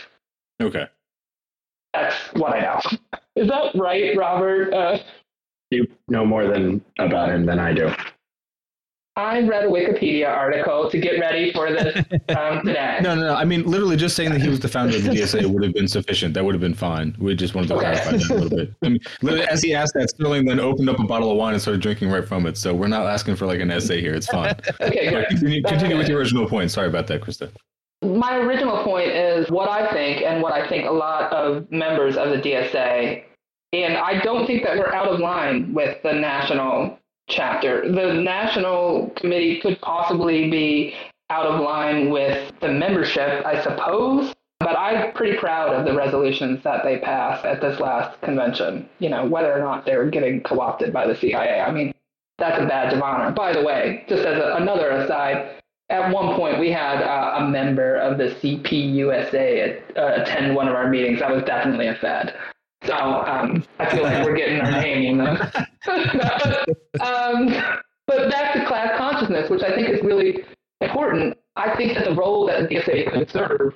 Okay. 0.63 0.87
That's 1.93 2.15
what 2.35 2.55
I 2.55 2.61
know. 2.61 2.81
Is 3.37 3.49
that 3.49 3.75
right, 3.75 4.17
Robert? 4.17 4.73
Uh, 4.73 4.99
you 5.71 5.87
know 6.09 6.25
more 6.25 6.47
than 6.47 6.85
about 6.99 7.31
him 7.31 7.47
than 7.47 7.59
I 7.59 7.73
do. 7.73 7.93
I 9.19 9.41
read 9.41 9.65
a 9.65 9.69
Wikipedia 9.69 10.29
article 10.29 10.91
to 10.91 10.99
get 10.99 11.19
ready 11.19 11.51
for 11.51 11.73
this 11.73 11.97
um, 12.37 12.61
today. 12.63 12.99
No, 13.01 13.15
no, 13.15 13.23
no. 13.23 13.35
I 13.35 13.45
mean, 13.45 13.65
literally, 13.65 13.97
just 13.97 14.15
saying 14.15 14.31
that 14.33 14.43
he 14.43 14.49
was 14.49 14.61
the 14.61 14.69
founder 14.69 14.95
of 14.95 15.05
the 15.05 15.09
DSA 15.09 15.47
would 15.51 15.65
have 15.65 15.73
been 15.73 15.89
sufficient. 15.89 16.35
That 16.35 16.45
would 16.45 16.55
have 16.55 16.61
been 16.61 16.75
fine. 16.75 17.17
We 17.19 17.35
just 17.35 17.55
wanted 17.55 17.69
to 17.69 17.77
okay. 17.77 17.93
clarify 17.93 18.11
that 18.13 18.31
a 18.31 18.35
little 18.35 18.51
bit. 18.51 18.75
I 18.83 18.91
mean, 18.91 19.01
literally, 19.23 19.49
as 19.49 19.63
he 19.63 19.75
asked 19.75 19.95
that, 19.95 20.11
Sterling 20.11 20.45
then 20.45 20.61
opened 20.61 20.91
up 20.91 20.99
a 20.99 21.05
bottle 21.05 21.31
of 21.31 21.39
wine 21.39 21.55
and 21.55 21.63
started 21.63 21.81
drinking 21.81 22.11
right 22.11 22.29
from 22.29 22.47
it. 22.47 22.59
So 22.59 22.75
we're 22.75 22.89
not 22.89 23.07
asking 23.07 23.37
for 23.37 23.47
like 23.47 23.61
an 23.61 23.71
essay 23.71 24.03
here. 24.03 24.13
It's 24.13 24.27
fine. 24.27 24.55
okay, 24.83 25.09
good. 25.09 25.29
Continue, 25.29 25.63
continue 25.63 25.97
with 25.97 26.09
your 26.09 26.19
original 26.19 26.47
point. 26.47 26.71
Sorry 26.71 26.89
about 26.89 27.07
that, 27.07 27.23
Krista. 27.23 27.51
My 28.03 28.37
original 28.37 28.85
point 28.85 29.09
is 29.09 29.51
what 29.51 29.71
I 29.71 29.91
think, 29.93 30.21
and 30.21 30.43
what 30.43 30.53
I 30.53 30.69
think 30.69 30.87
a 30.87 30.93
lot 30.93 31.33
of 31.33 31.71
members 31.73 32.19
of 32.19 32.29
the 32.29 32.37
DSA 32.37 33.25
and 33.85 33.97
I 33.97 34.21
don't 34.21 34.47
think 34.47 34.65
that 34.65 34.79
we're 34.79 34.93
out 34.93 35.09
of 35.09 35.21
line 35.21 35.75
with 35.75 36.03
the 36.03 36.13
national 36.13 36.99
chapter. 37.29 37.91
The 37.91 38.15
national 38.15 39.11
committee 39.17 39.61
could 39.61 39.81
possibly 39.81 40.51
be 40.51 40.95
out 41.31 41.47
of 41.47 41.61
line 41.61 42.11
with 42.11 42.53
the 42.61 42.69
membership, 42.69 43.45
I 43.45 43.63
suppose. 43.63 44.33
But 44.61 44.79
I'm 44.79 45.13
pretty 45.13 45.37
proud 45.37 45.75
of 45.75 45.85
the 45.85 45.95
resolutions 45.95 46.63
that 46.65 46.83
they 46.83 46.99
passed 46.99 47.45
at 47.45 47.61
this 47.61 47.79
last 47.79 48.21
convention. 48.23 48.89
You 48.99 49.11
know, 49.11 49.27
whether 49.27 49.53
or 49.53 49.59
not 49.59 49.85
they're 49.85 50.09
getting 50.09 50.43
co 50.43 50.61
opted 50.61 50.93
by 50.93 51.07
the 51.07 51.15
CIA. 51.15 51.61
I 51.61 51.71
mean, 51.71 51.93
that's 52.39 52.61
a 52.61 52.67
badge 52.67 52.95
of 52.95 53.03
honor. 53.03 53.31
By 53.33 53.53
the 53.53 53.63
way, 53.63 54.05
just 54.09 54.25
as 54.25 54.39
a, 54.39 54.57
another 54.57 54.91
aside, 54.91 55.61
at 55.91 56.11
one 56.13 56.37
point 56.37 56.59
we 56.59 56.71
had 56.71 57.03
uh, 57.03 57.37
a 57.39 57.49
member 57.49 57.97
of 57.97 58.19
the 58.19 58.35
CPUSA 58.41 59.97
uh, 59.97 60.23
attend 60.23 60.57
one 60.57 60.69
of 60.69 60.75
our 60.75 60.89
meetings. 60.89 61.21
That 61.21 61.31
was 61.31 61.45
definitely 61.45 61.89
a 61.89 61.95
Fed. 61.95 62.35
So 62.85 62.95
um, 62.95 63.65
I 63.79 63.91
feel 63.91 64.03
like 64.03 64.25
we're 64.25 64.37
getting 64.37 64.61
our 64.61 64.71
name. 64.71 65.21
um, 67.01 67.79
but 68.07 68.31
back 68.31 68.55
to 68.55 68.65
class 68.67 68.97
consciousness, 68.97 69.51
which 69.51 69.63
I 69.63 69.75
think 69.75 69.89
is 69.89 70.03
really 70.03 70.45
important. 70.81 71.37
I 71.57 71.75
think 71.77 71.95
that 71.95 72.05
the 72.05 72.15
role 72.15 72.47
that 72.47 72.69
the 72.69 72.77
DSA 72.77 73.13
could 73.13 73.31
serve, 73.31 73.75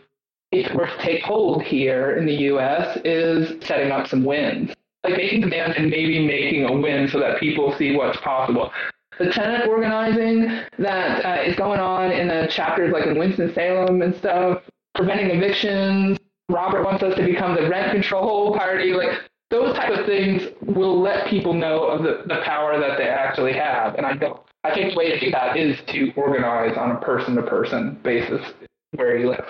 if 0.53 0.73
were 0.75 0.87
to 0.87 0.99
take 0.99 1.23
hold 1.23 1.63
here 1.63 2.17
in 2.17 2.27
the 2.27 2.35
U.S., 2.35 2.99
is 3.05 3.65
setting 3.65 3.91
up 3.91 4.07
some 4.07 4.25
wins, 4.25 4.73
like 5.03 5.17
making 5.17 5.41
demands 5.41 5.77
and 5.77 5.91
maybe 5.91 6.25
making 6.27 6.65
a 6.65 6.73
win 6.73 7.09
so 7.09 7.19
that 7.21 7.41
people 7.41 7.75
see 7.77 7.97
what's 7.97 8.21
possible. 8.21 8.71
The 9.19 9.31
tenant 9.31 9.69
organizing 9.69 10.63
that 10.79 11.25
uh, 11.25 11.43
is 11.43 11.57
going 11.57 11.81
on 11.81 12.11
in 12.11 12.29
the 12.29 12.49
chapters 12.51 12.93
like 12.93 13.07
in 13.07 13.19
Winston 13.19 13.53
Salem 13.55 14.03
and 14.03 14.15
stuff, 14.17 14.63
preventing 14.95 15.31
evictions, 15.31 16.19
Robert 16.53 16.85
wants 16.85 17.03
us 17.03 17.15
to 17.17 17.25
become 17.25 17.55
the 17.55 17.69
rent 17.69 17.93
control 17.93 18.57
party. 18.57 18.93
Like 18.93 19.21
those 19.51 19.75
type 19.77 19.97
of 19.97 20.07
things 20.07 20.43
will 20.63 21.01
let 21.01 21.29
people 21.29 21.53
know 21.53 21.85
of 21.85 22.03
the, 22.03 22.23
the 22.27 22.41
power 22.45 22.79
that 22.79 22.99
they 22.99 23.09
actually 23.09 23.53
have. 23.53 23.95
And 23.95 24.07
I 24.07 24.15
don't 24.15 24.41
I 24.63 24.75
think 24.75 24.93
the 24.93 24.99
way 24.99 25.11
to 25.11 25.19
do 25.19 25.31
that 25.31 25.57
is 25.57 25.79
to 25.89 26.13
organize 26.17 26.77
on 26.77 26.91
a 26.91 27.01
person 27.01 27.35
to 27.37 27.43
person 27.43 27.99
basis 28.03 28.45
where 28.93 29.17
you 29.17 29.31
live. 29.31 29.47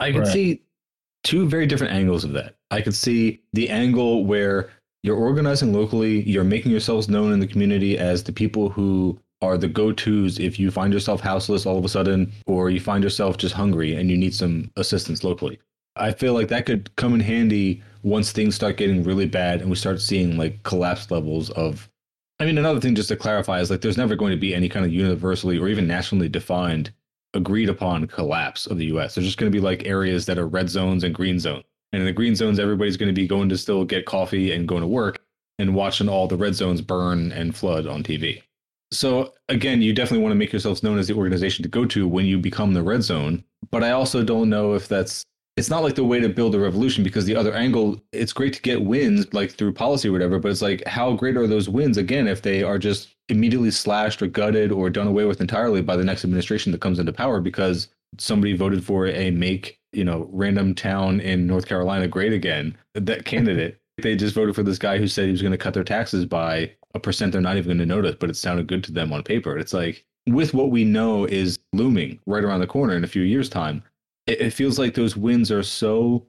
I 0.00 0.12
can 0.12 0.20
Right. 0.20 0.28
see 0.30 0.62
two 1.24 1.48
very 1.48 1.66
different 1.66 1.94
angles 1.94 2.24
of 2.24 2.32
that. 2.32 2.56
I 2.70 2.82
can 2.82 2.92
see 2.92 3.40
the 3.54 3.70
angle 3.70 4.24
where 4.26 4.70
you're 5.02 5.16
organizing 5.16 5.72
locally, 5.72 6.22
you're 6.22 6.44
making 6.44 6.70
yourselves 6.70 7.08
known 7.08 7.32
in 7.32 7.40
the 7.40 7.46
community 7.46 7.96
as 7.98 8.22
the 8.24 8.32
people 8.32 8.68
who 8.68 9.18
are 9.40 9.56
the 9.56 9.68
go-tos 9.68 10.38
if 10.38 10.58
you 10.58 10.70
find 10.70 10.92
yourself 10.92 11.20
houseless 11.20 11.66
all 11.66 11.78
of 11.78 11.84
a 11.84 11.88
sudden 11.88 12.32
or 12.46 12.70
you 12.70 12.80
find 12.80 13.04
yourself 13.04 13.36
just 13.36 13.54
hungry 13.54 13.94
and 13.94 14.10
you 14.10 14.16
need 14.16 14.34
some 14.34 14.70
assistance 14.76 15.22
locally. 15.22 15.58
I 15.96 16.12
feel 16.12 16.34
like 16.34 16.48
that 16.48 16.66
could 16.66 16.94
come 16.96 17.14
in 17.14 17.20
handy 17.20 17.82
once 18.02 18.32
things 18.32 18.54
start 18.54 18.76
getting 18.76 19.04
really 19.04 19.26
bad 19.26 19.60
and 19.60 19.70
we 19.70 19.76
start 19.76 20.00
seeing 20.00 20.36
like 20.36 20.62
collapse 20.62 21.10
levels 21.10 21.50
of 21.50 21.88
I 22.40 22.46
mean 22.46 22.58
another 22.58 22.80
thing 22.80 22.94
just 22.94 23.08
to 23.08 23.16
clarify 23.16 23.60
is 23.60 23.70
like 23.70 23.80
there's 23.80 23.96
never 23.96 24.14
going 24.14 24.30
to 24.30 24.36
be 24.36 24.54
any 24.54 24.68
kind 24.68 24.84
of 24.86 24.92
universally 24.92 25.58
or 25.58 25.68
even 25.68 25.88
nationally 25.88 26.28
defined 26.28 26.92
agreed 27.34 27.68
upon 27.68 28.06
collapse 28.06 28.66
of 28.66 28.78
the 28.78 28.86
US. 28.86 29.14
There's 29.14 29.26
just 29.26 29.38
going 29.38 29.50
to 29.50 29.56
be 29.56 29.62
like 29.62 29.86
areas 29.86 30.26
that 30.26 30.38
are 30.38 30.46
red 30.46 30.68
zones 30.68 31.04
and 31.04 31.14
green 31.14 31.38
zones. 31.38 31.64
And 31.92 32.00
in 32.00 32.06
the 32.06 32.12
green 32.12 32.36
zones, 32.36 32.58
everybody's 32.58 32.96
going 32.96 33.08
to 33.08 33.18
be 33.18 33.26
going 33.26 33.48
to 33.48 33.58
still 33.58 33.84
get 33.84 34.06
coffee 34.06 34.52
and 34.52 34.68
going 34.68 34.82
to 34.82 34.86
work 34.86 35.20
and 35.58 35.74
watching 35.74 36.08
all 36.08 36.28
the 36.28 36.36
red 36.36 36.54
zones 36.54 36.80
burn 36.80 37.32
and 37.32 37.56
flood 37.56 37.86
on 37.86 38.02
TV. 38.02 38.42
So 38.90 39.34
again, 39.48 39.82
you 39.82 39.92
definitely 39.92 40.22
want 40.22 40.32
to 40.32 40.38
make 40.38 40.52
yourselves 40.52 40.82
known 40.82 40.98
as 40.98 41.08
the 41.08 41.14
organization 41.14 41.62
to 41.62 41.68
go 41.68 41.84
to 41.86 42.08
when 42.08 42.26
you 42.26 42.38
become 42.38 42.74
the 42.74 42.82
red 42.82 43.02
zone. 43.02 43.44
But 43.70 43.84
I 43.84 43.90
also 43.90 44.24
don't 44.24 44.48
know 44.48 44.74
if 44.74 44.88
that's 44.88 45.24
it's 45.58 45.68
not 45.68 45.82
like 45.82 45.96
the 45.96 46.04
way 46.04 46.20
to 46.20 46.28
build 46.28 46.54
a 46.54 46.60
revolution 46.60 47.02
because 47.02 47.24
the 47.24 47.34
other 47.34 47.52
angle, 47.52 48.00
it's 48.12 48.32
great 48.32 48.52
to 48.52 48.62
get 48.62 48.84
wins 48.84 49.26
like 49.34 49.50
through 49.50 49.72
policy 49.72 50.08
or 50.08 50.12
whatever, 50.12 50.38
but 50.38 50.52
it's 50.52 50.62
like 50.62 50.86
how 50.86 51.14
great 51.14 51.36
are 51.36 51.48
those 51.48 51.68
wins 51.68 51.96
again 51.96 52.28
if 52.28 52.42
they 52.42 52.62
are 52.62 52.78
just 52.78 53.16
immediately 53.28 53.72
slashed 53.72 54.22
or 54.22 54.28
gutted 54.28 54.70
or 54.70 54.88
done 54.88 55.08
away 55.08 55.24
with 55.24 55.40
entirely 55.40 55.82
by 55.82 55.96
the 55.96 56.04
next 56.04 56.24
administration 56.24 56.70
that 56.70 56.80
comes 56.80 57.00
into 57.00 57.12
power 57.12 57.40
because 57.40 57.88
somebody 58.18 58.56
voted 58.56 58.84
for 58.84 59.08
a 59.08 59.32
make, 59.32 59.80
you 59.92 60.04
know, 60.04 60.28
random 60.30 60.76
town 60.76 61.18
in 61.20 61.48
North 61.48 61.66
Carolina 61.66 62.06
great 62.06 62.32
again. 62.32 62.78
That 62.94 63.24
candidate, 63.24 63.80
they 64.00 64.14
just 64.14 64.36
voted 64.36 64.54
for 64.54 64.62
this 64.62 64.78
guy 64.78 64.98
who 64.98 65.08
said 65.08 65.24
he 65.24 65.32
was 65.32 65.42
going 65.42 65.52
to 65.52 65.58
cut 65.58 65.74
their 65.74 65.82
taxes 65.82 66.24
by 66.24 66.70
a 66.98 67.00
percent 67.00 67.32
they're 67.32 67.40
not 67.40 67.56
even 67.56 67.68
going 67.68 67.78
to 67.78 67.86
notice, 67.86 68.16
but 68.18 68.30
it 68.30 68.36
sounded 68.36 68.66
good 68.66 68.84
to 68.84 68.92
them 68.92 69.12
on 69.12 69.22
paper. 69.22 69.56
It's 69.56 69.72
like 69.72 70.04
with 70.26 70.52
what 70.52 70.70
we 70.70 70.84
know 70.84 71.24
is 71.24 71.58
looming 71.72 72.20
right 72.26 72.44
around 72.44 72.60
the 72.60 72.66
corner 72.66 72.94
in 72.94 73.04
a 73.04 73.08
few 73.08 73.22
years' 73.22 73.48
time, 73.48 73.82
it, 74.26 74.40
it 74.40 74.50
feels 74.50 74.78
like 74.78 74.94
those 74.94 75.16
wins 75.16 75.50
are 75.50 75.62
so 75.62 76.26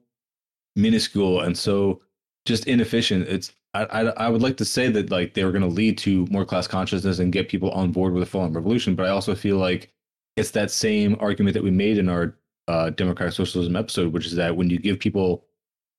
minuscule 0.76 1.40
and 1.40 1.56
so 1.56 2.00
just 2.46 2.66
inefficient. 2.66 3.28
It's 3.28 3.52
I, 3.74 3.84
I, 3.84 4.00
I 4.26 4.28
would 4.28 4.42
like 4.42 4.56
to 4.56 4.64
say 4.64 4.88
that 4.88 5.10
like 5.10 5.34
they 5.34 5.44
were 5.44 5.52
going 5.52 5.62
to 5.62 5.68
lead 5.68 5.98
to 5.98 6.26
more 6.30 6.44
class 6.44 6.66
consciousness 6.66 7.18
and 7.18 7.32
get 7.32 7.48
people 7.48 7.70
on 7.70 7.92
board 7.92 8.12
with 8.12 8.22
a 8.22 8.26
full-on 8.26 8.52
revolution, 8.52 8.94
but 8.94 9.06
I 9.06 9.10
also 9.10 9.34
feel 9.34 9.58
like 9.58 9.92
it's 10.36 10.52
that 10.52 10.70
same 10.70 11.16
argument 11.20 11.54
that 11.54 11.62
we 11.62 11.70
made 11.70 11.98
in 11.98 12.08
our 12.08 12.36
uh, 12.68 12.90
democratic 12.90 13.34
socialism 13.34 13.76
episode, 13.76 14.12
which 14.12 14.26
is 14.26 14.34
that 14.36 14.56
when 14.56 14.70
you 14.70 14.78
give 14.78 14.98
people 14.98 15.44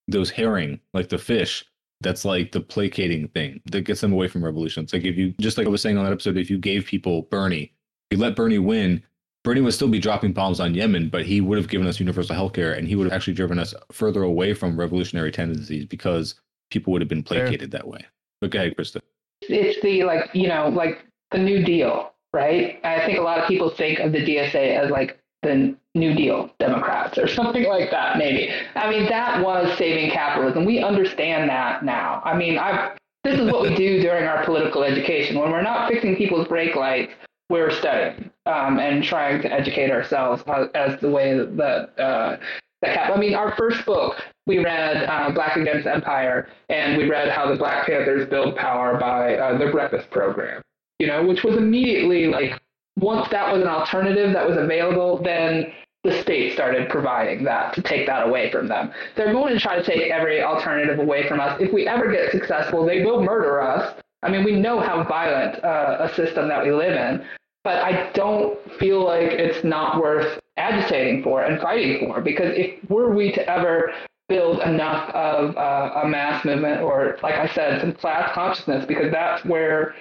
those 0.07 0.29
herring, 0.29 0.79
like 0.93 1.09
the 1.09 1.17
fish, 1.17 1.65
that's 2.01 2.25
like 2.25 2.51
the 2.51 2.61
placating 2.61 3.27
thing 3.29 3.61
that 3.71 3.81
gets 3.81 4.01
them 4.01 4.13
away 4.13 4.27
from 4.27 4.43
revolution. 4.43 4.83
It's 4.83 4.93
like 4.93 5.03
if 5.03 5.17
you 5.17 5.33
just 5.39 5.57
like 5.57 5.67
I 5.67 5.69
was 5.69 5.81
saying 5.81 5.97
on 5.97 6.05
that 6.05 6.11
episode, 6.11 6.37
if 6.37 6.49
you 6.49 6.57
gave 6.57 6.85
people 6.85 7.23
Bernie, 7.23 7.73
you 8.09 8.17
let 8.17 8.35
Bernie 8.35 8.59
win, 8.59 9.03
Bernie 9.43 9.61
would 9.61 9.73
still 9.73 9.87
be 9.87 9.99
dropping 9.99 10.33
bombs 10.33 10.59
on 10.59 10.75
Yemen, 10.75 11.09
but 11.09 11.25
he 11.25 11.41
would 11.41 11.57
have 11.57 11.67
given 11.67 11.87
us 11.87 11.99
universal 11.99 12.35
health 12.35 12.53
care 12.53 12.73
and 12.73 12.87
he 12.87 12.95
would 12.95 13.05
have 13.05 13.13
actually 13.13 13.33
driven 13.33 13.57
us 13.57 13.73
further 13.91 14.23
away 14.23 14.53
from 14.53 14.79
revolutionary 14.79 15.31
tendencies 15.31 15.85
because 15.85 16.35
people 16.69 16.93
would 16.93 17.01
have 17.01 17.09
been 17.09 17.23
Fair. 17.23 17.43
placated 17.43 17.71
that 17.71 17.87
way. 17.87 18.05
But 18.39 18.51
go 18.51 18.59
ahead, 18.59 18.75
Krista. 18.75 19.01
It's 19.41 19.81
the 19.81 20.03
like, 20.03 20.29
you 20.33 20.47
know, 20.47 20.69
like 20.69 21.05
the 21.31 21.39
New 21.39 21.63
Deal, 21.63 22.13
right? 22.33 22.79
I 22.83 23.05
think 23.05 23.17
a 23.17 23.21
lot 23.21 23.39
of 23.39 23.47
people 23.47 23.69
think 23.69 23.99
of 23.99 24.11
the 24.11 24.23
DSA 24.23 24.77
as 24.77 24.91
like 24.91 25.20
the 25.41 25.75
New 25.95 26.13
Deal 26.13 26.49
Democrats 26.59 27.17
or 27.17 27.27
something 27.39 27.63
like 27.63 27.91
that, 27.91 28.17
maybe. 28.17 28.51
I 28.75 28.89
mean, 28.89 29.07
that 29.09 29.43
was 29.43 29.77
saving 29.77 30.11
capitalism. 30.11 30.65
We 30.65 30.79
understand 30.79 31.49
that 31.49 31.83
now. 31.83 32.21
I 32.23 32.35
mean, 32.35 32.57
I 32.57 32.95
this 33.23 33.39
is 33.39 33.51
what 33.51 33.61
we 33.61 33.75
do 33.75 34.01
during 34.01 34.25
our 34.25 34.43
political 34.45 34.83
education. 34.83 35.37
When 35.37 35.51
we're 35.51 35.61
not 35.61 35.91
fixing 35.91 36.15
people's 36.15 36.47
brake 36.47 36.75
lights, 36.75 37.13
we're 37.49 37.69
studying 37.69 38.31
um, 38.47 38.79
and 38.79 39.03
trying 39.03 39.41
to 39.43 39.51
educate 39.51 39.91
ourselves 39.91 40.43
as, 40.73 40.99
the 41.01 41.09
way 41.09 41.37
that 41.37 41.99
uh. 41.99 42.37
I 42.83 43.15
mean, 43.15 43.35
our 43.35 43.55
first 43.57 43.85
book 43.85 44.15
we 44.47 44.57
read 44.57 45.03
uh, 45.03 45.29
Black 45.31 45.55
Against 45.55 45.85
Empire, 45.85 46.49
and 46.69 46.97
we 46.97 47.07
read 47.07 47.29
how 47.29 47.47
the 47.47 47.55
Black 47.55 47.85
Panthers 47.85 48.27
build 48.27 48.55
power 48.55 48.97
by 48.97 49.35
uh, 49.35 49.57
the 49.57 49.67
Breakfast 49.71 50.09
Program. 50.09 50.63
You 50.97 51.07
know, 51.07 51.23
which 51.23 51.43
was 51.43 51.57
immediately 51.57 52.27
like 52.27 52.59
once 52.99 53.27
that 53.29 53.51
was 53.51 53.61
an 53.61 53.67
alternative 53.67 54.33
that 54.33 54.47
was 54.47 54.57
available, 54.57 55.21
then 55.23 55.71
the 56.03 56.21
state 56.21 56.53
started 56.53 56.89
providing 56.89 57.43
that 57.43 57.73
to 57.73 57.81
take 57.81 58.07
that 58.07 58.27
away 58.27 58.51
from 58.51 58.67
them. 58.67 58.91
They're 59.15 59.31
going 59.31 59.53
to 59.53 59.59
try 59.59 59.75
to 59.75 59.83
take 59.83 60.11
every 60.11 60.41
alternative 60.41 60.99
away 60.99 61.27
from 61.27 61.39
us. 61.39 61.59
If 61.61 61.71
we 61.71 61.87
ever 61.87 62.11
get 62.11 62.31
successful, 62.31 62.85
they 62.85 63.03
will 63.03 63.21
murder 63.23 63.61
us. 63.61 63.95
I 64.23 64.29
mean, 64.29 64.43
we 64.43 64.59
know 64.59 64.79
how 64.79 65.03
violent 65.03 65.63
uh, 65.63 65.97
a 65.99 66.13
system 66.15 66.47
that 66.47 66.63
we 66.63 66.71
live 66.71 66.93
in, 66.93 67.25
but 67.63 67.77
I 67.83 68.11
don't 68.13 68.59
feel 68.79 69.03
like 69.03 69.31
it's 69.31 69.63
not 69.63 70.01
worth 70.01 70.39
agitating 70.57 71.23
for 71.23 71.43
and 71.43 71.61
fighting 71.61 72.07
for 72.07 72.21
because 72.21 72.53
if 72.55 72.89
were 72.89 73.13
we 73.13 73.31
to 73.33 73.49
ever 73.49 73.93
build 74.27 74.61
enough 74.61 75.09
of 75.09 75.57
uh, 75.57 76.01
a 76.03 76.07
mass 76.07 76.45
movement 76.45 76.81
or, 76.81 77.17
like 77.21 77.35
I 77.35 77.47
said, 77.53 77.81
some 77.81 77.93
class 77.93 78.33
consciousness, 78.33 78.85
because 78.85 79.11
that's 79.11 79.43
where 79.43 79.93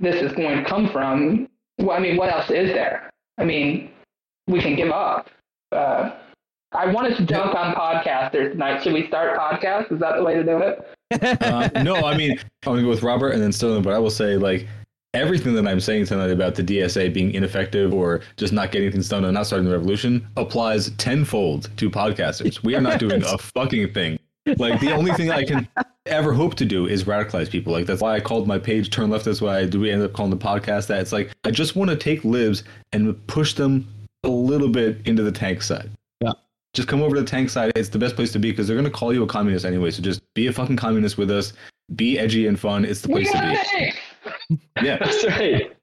this 0.00 0.22
is 0.22 0.32
going 0.32 0.56
to 0.56 0.64
come 0.64 0.88
from. 0.90 1.48
Well, 1.78 1.92
I 1.92 2.00
mean, 2.00 2.16
what 2.16 2.32
else 2.32 2.50
is 2.50 2.70
there? 2.72 3.10
I 3.38 3.44
mean, 3.44 3.90
we 4.46 4.60
can 4.60 4.76
give 4.76 4.90
up. 4.90 5.28
Uh, 5.72 6.12
I 6.72 6.86
wanted 6.86 7.16
to 7.16 7.26
jump 7.26 7.54
on 7.54 7.74
podcasters 7.74 8.52
tonight. 8.52 8.82
Should 8.82 8.94
we 8.94 9.06
start 9.06 9.38
podcast? 9.38 9.92
Is 9.92 10.00
that 10.00 10.16
the 10.16 10.24
way 10.24 10.34
to 10.34 10.44
do 10.44 10.58
it? 10.58 10.86
Uh, 11.22 11.68
no, 11.82 11.94
I 11.94 12.16
mean, 12.16 12.32
I'm 12.32 12.72
going 12.72 12.78
to 12.78 12.82
go 12.82 12.88
with 12.88 13.04
Robert 13.04 13.30
and 13.30 13.42
then 13.42 13.52
Sterling, 13.52 13.82
but 13.82 13.92
I 13.92 13.98
will 13.98 14.10
say, 14.10 14.36
like, 14.36 14.66
everything 15.14 15.54
that 15.54 15.66
I'm 15.66 15.78
saying 15.78 16.06
tonight 16.06 16.30
about 16.30 16.56
the 16.56 16.62
DSA 16.64 17.14
being 17.14 17.32
ineffective 17.32 17.94
or 17.94 18.20
just 18.36 18.52
not 18.52 18.72
getting 18.72 18.90
things 18.90 19.08
done 19.08 19.24
and 19.24 19.34
not 19.34 19.46
starting 19.46 19.66
the 19.68 19.72
revolution 19.72 20.26
applies 20.36 20.90
tenfold 20.92 21.70
to 21.76 21.88
podcasters. 21.88 22.64
We 22.64 22.74
are 22.74 22.80
not 22.80 22.98
doing 22.98 23.22
a 23.26 23.38
fucking 23.38 23.92
thing. 23.92 24.18
Like, 24.46 24.80
the 24.80 24.92
only 24.92 25.12
thing 25.12 25.30
I 25.30 25.44
can 25.44 25.68
ever 26.06 26.32
hope 26.32 26.54
to 26.56 26.64
do 26.64 26.86
is 26.86 27.04
radicalize 27.04 27.50
people. 27.50 27.72
Like, 27.72 27.86
that's 27.86 28.02
why 28.02 28.14
I 28.14 28.20
called 28.20 28.46
my 28.46 28.58
page 28.58 28.90
Turn 28.90 29.10
Left. 29.10 29.24
That's 29.24 29.40
why 29.40 29.58
I 29.58 29.66
do. 29.66 29.80
We 29.80 29.90
ended 29.90 30.10
up 30.10 30.14
calling 30.14 30.30
the 30.30 30.36
podcast 30.36 30.86
that. 30.88 31.00
It's 31.00 31.12
like, 31.12 31.32
I 31.44 31.50
just 31.50 31.76
want 31.76 31.90
to 31.90 31.96
take 31.96 32.24
libs 32.24 32.64
and 32.92 33.26
push 33.26 33.54
them 33.54 33.88
a 34.24 34.28
little 34.28 34.68
bit 34.68 34.98
into 35.06 35.22
the 35.22 35.32
tank 35.32 35.62
side. 35.62 35.90
Yeah. 36.20 36.32
Just 36.74 36.88
come 36.88 37.02
over 37.02 37.14
to 37.16 37.22
the 37.22 37.26
tank 37.26 37.50
side. 37.50 37.72
It's 37.76 37.88
the 37.88 37.98
best 37.98 38.16
place 38.16 38.32
to 38.32 38.38
be 38.38 38.50
because 38.50 38.66
they're 38.66 38.76
going 38.76 38.84
to 38.84 38.90
call 38.90 39.12
you 39.12 39.22
a 39.22 39.26
communist 39.26 39.64
anyway. 39.64 39.90
So 39.90 40.02
just 40.02 40.20
be 40.34 40.46
a 40.46 40.52
fucking 40.52 40.76
communist 40.76 41.16
with 41.16 41.30
us. 41.30 41.52
Be 41.94 42.18
edgy 42.18 42.46
and 42.46 42.58
fun. 42.58 42.84
It's 42.84 43.02
the 43.02 43.08
place 43.08 43.30
to 43.32 43.38
be. 43.38 44.58
Yeah. 44.82 44.98
That's 44.98 45.24
right. 45.24 45.74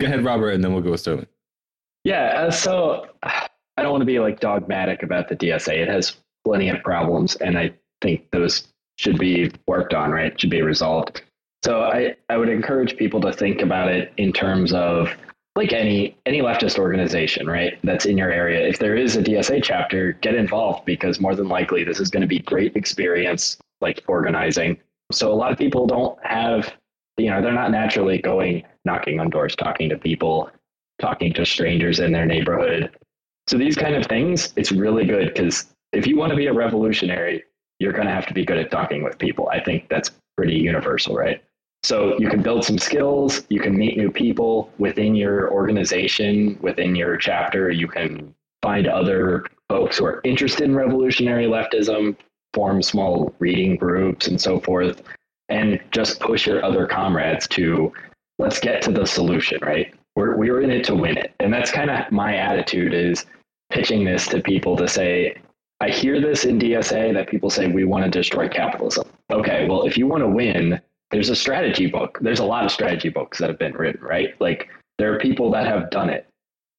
Go 0.00 0.06
ahead, 0.06 0.24
Robert, 0.24 0.50
and 0.50 0.62
then 0.62 0.72
we'll 0.72 0.82
go 0.82 0.92
with 0.92 1.00
Sterling. 1.00 1.26
Yeah. 2.04 2.26
Uh, 2.26 2.50
so 2.50 3.08
I 3.22 3.82
don't 3.82 3.90
want 3.90 4.02
to 4.02 4.06
be 4.06 4.18
like 4.20 4.40
dogmatic 4.40 5.02
about 5.02 5.28
the 5.28 5.36
DSA. 5.36 5.74
It 5.74 5.88
has 5.88 6.16
plenty 6.48 6.70
of 6.70 6.82
problems, 6.82 7.36
and 7.36 7.58
I 7.58 7.74
think 8.00 8.30
those 8.30 8.68
should 8.96 9.18
be 9.18 9.52
worked 9.66 9.92
on, 9.92 10.10
right? 10.10 10.38
Should 10.40 10.50
be 10.50 10.62
resolved. 10.62 11.22
So 11.62 11.82
I, 11.82 12.16
I 12.30 12.38
would 12.38 12.48
encourage 12.48 12.96
people 12.96 13.20
to 13.20 13.32
think 13.32 13.60
about 13.60 13.88
it 13.88 14.12
in 14.16 14.32
terms 14.32 14.72
of 14.72 15.10
like 15.56 15.72
any 15.72 16.16
any 16.24 16.40
leftist 16.40 16.78
organization, 16.78 17.46
right? 17.46 17.78
That's 17.84 18.06
in 18.06 18.16
your 18.16 18.32
area. 18.32 18.66
If 18.66 18.78
there 18.78 18.96
is 18.96 19.16
a 19.16 19.22
DSA 19.22 19.62
chapter, 19.62 20.12
get 20.22 20.34
involved 20.34 20.86
because 20.86 21.20
more 21.20 21.34
than 21.34 21.48
likely 21.48 21.84
this 21.84 22.00
is 22.00 22.10
going 22.10 22.22
to 22.22 22.28
be 22.28 22.38
great 22.38 22.74
experience 22.76 23.58
like 23.80 24.02
organizing. 24.06 24.78
So 25.12 25.30
a 25.30 25.34
lot 25.34 25.52
of 25.52 25.58
people 25.58 25.86
don't 25.86 26.18
have 26.24 26.72
you 27.18 27.30
know, 27.30 27.42
they're 27.42 27.52
not 27.52 27.70
naturally 27.70 28.18
going 28.18 28.62
knocking 28.84 29.20
on 29.20 29.28
doors, 29.28 29.56
talking 29.56 29.88
to 29.90 29.98
people, 29.98 30.50
talking 31.00 31.32
to 31.34 31.44
strangers 31.44 31.98
in 31.98 32.12
their 32.12 32.24
neighborhood. 32.24 32.96
So 33.48 33.58
these 33.58 33.76
kind 33.76 33.96
of 33.96 34.06
things, 34.06 34.52
it's 34.56 34.72
really 34.72 35.04
good 35.04 35.34
because 35.34 35.66
if 35.92 36.06
you 36.06 36.16
want 36.16 36.30
to 36.30 36.36
be 36.36 36.46
a 36.46 36.52
revolutionary, 36.52 37.44
you're 37.78 37.92
going 37.92 38.06
to 38.06 38.12
have 38.12 38.26
to 38.26 38.34
be 38.34 38.44
good 38.44 38.58
at 38.58 38.70
talking 38.70 39.02
with 39.02 39.18
people. 39.18 39.48
I 39.48 39.62
think 39.62 39.88
that's 39.88 40.10
pretty 40.36 40.56
universal, 40.56 41.14
right? 41.14 41.42
So 41.84 42.18
you 42.18 42.28
can 42.28 42.42
build 42.42 42.64
some 42.64 42.78
skills, 42.78 43.44
you 43.48 43.60
can 43.60 43.76
meet 43.76 43.96
new 43.96 44.10
people 44.10 44.72
within 44.78 45.14
your 45.14 45.50
organization, 45.52 46.58
within 46.60 46.96
your 46.96 47.16
chapter, 47.16 47.70
you 47.70 47.86
can 47.86 48.34
find 48.62 48.88
other 48.88 49.44
folks 49.68 49.98
who 49.98 50.04
are 50.04 50.20
interested 50.24 50.64
in 50.64 50.74
revolutionary 50.74 51.46
leftism, 51.46 52.16
form 52.52 52.82
small 52.82 53.32
reading 53.38 53.76
groups 53.76 54.26
and 54.26 54.40
so 54.40 54.58
forth, 54.60 55.02
and 55.48 55.80
just 55.92 56.18
push 56.20 56.46
your 56.46 56.64
other 56.64 56.86
comrades 56.86 57.46
to 57.48 57.92
let's 58.38 58.58
get 58.58 58.82
to 58.82 58.90
the 58.90 59.06
solution, 59.06 59.58
right? 59.62 59.94
We're, 60.16 60.36
we're 60.36 60.62
in 60.62 60.70
it 60.70 60.84
to 60.84 60.94
win 60.94 61.16
it. 61.16 61.32
And 61.38 61.52
that's 61.52 61.70
kind 61.70 61.90
of 61.90 62.10
my 62.10 62.36
attitude 62.36 62.92
is 62.92 63.24
pitching 63.70 64.04
this 64.04 64.26
to 64.28 64.40
people 64.40 64.76
to 64.76 64.88
say, 64.88 65.36
I 65.80 65.90
hear 65.90 66.20
this 66.20 66.44
in 66.44 66.58
DSA 66.58 67.14
that 67.14 67.28
people 67.28 67.50
say 67.50 67.68
we 67.68 67.84
want 67.84 68.04
to 68.04 68.10
destroy 68.10 68.48
capitalism. 68.48 69.08
Okay, 69.30 69.68
well, 69.68 69.84
if 69.84 69.96
you 69.96 70.06
want 70.06 70.22
to 70.22 70.28
win, 70.28 70.80
there's 71.10 71.30
a 71.30 71.36
strategy 71.36 71.86
book. 71.86 72.18
There's 72.20 72.40
a 72.40 72.44
lot 72.44 72.64
of 72.64 72.72
strategy 72.72 73.08
books 73.08 73.38
that 73.38 73.48
have 73.48 73.58
been 73.58 73.74
written, 73.74 74.02
right? 74.02 74.38
Like 74.40 74.68
there 74.98 75.14
are 75.14 75.18
people 75.18 75.50
that 75.52 75.66
have 75.66 75.90
done 75.90 76.10
it. 76.10 76.26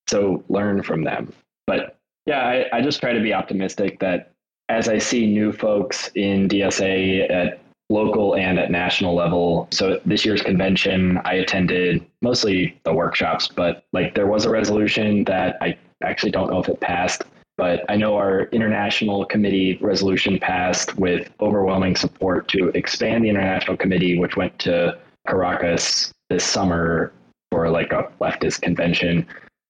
So 0.09 0.43
learn 0.49 0.83
from 0.83 1.03
them. 1.03 1.31
But 1.65 1.97
yeah, 2.25 2.41
I, 2.41 2.77
I 2.77 2.81
just 2.81 2.99
try 2.99 3.13
to 3.13 3.21
be 3.21 3.33
optimistic 3.33 3.99
that 3.99 4.31
as 4.67 4.87
I 4.89 4.97
see 4.97 5.25
new 5.25 5.51
folks 5.51 6.11
in 6.15 6.47
DSA 6.47 7.31
at 7.31 7.61
local 7.89 8.35
and 8.35 8.59
at 8.59 8.69
national 8.69 9.15
level. 9.15 9.67
So 9.71 9.99
this 10.05 10.23
year's 10.23 10.41
convention, 10.41 11.19
I 11.25 11.35
attended 11.35 12.05
mostly 12.21 12.79
the 12.83 12.93
workshops, 12.93 13.47
but 13.47 13.83
like 13.93 14.13
there 14.13 14.27
was 14.27 14.45
a 14.45 14.49
resolution 14.49 15.23
that 15.23 15.57
I 15.61 15.77
actually 16.03 16.31
don't 16.31 16.51
know 16.51 16.59
if 16.59 16.69
it 16.69 16.79
passed, 16.81 17.23
but 17.59 17.83
I 17.89 17.97
know 17.97 18.15
our 18.15 18.43
international 18.53 19.25
committee 19.25 19.77
resolution 19.81 20.39
passed 20.39 20.97
with 20.97 21.29
overwhelming 21.41 21.97
support 21.97 22.47
to 22.47 22.69
expand 22.69 23.25
the 23.25 23.29
international 23.29 23.75
committee, 23.75 24.17
which 24.17 24.37
went 24.37 24.57
to 24.59 24.97
Caracas 25.27 26.09
this 26.29 26.45
summer 26.45 27.11
for 27.51 27.69
like 27.69 27.91
a 27.91 28.09
leftist 28.21 28.61
convention. 28.61 29.27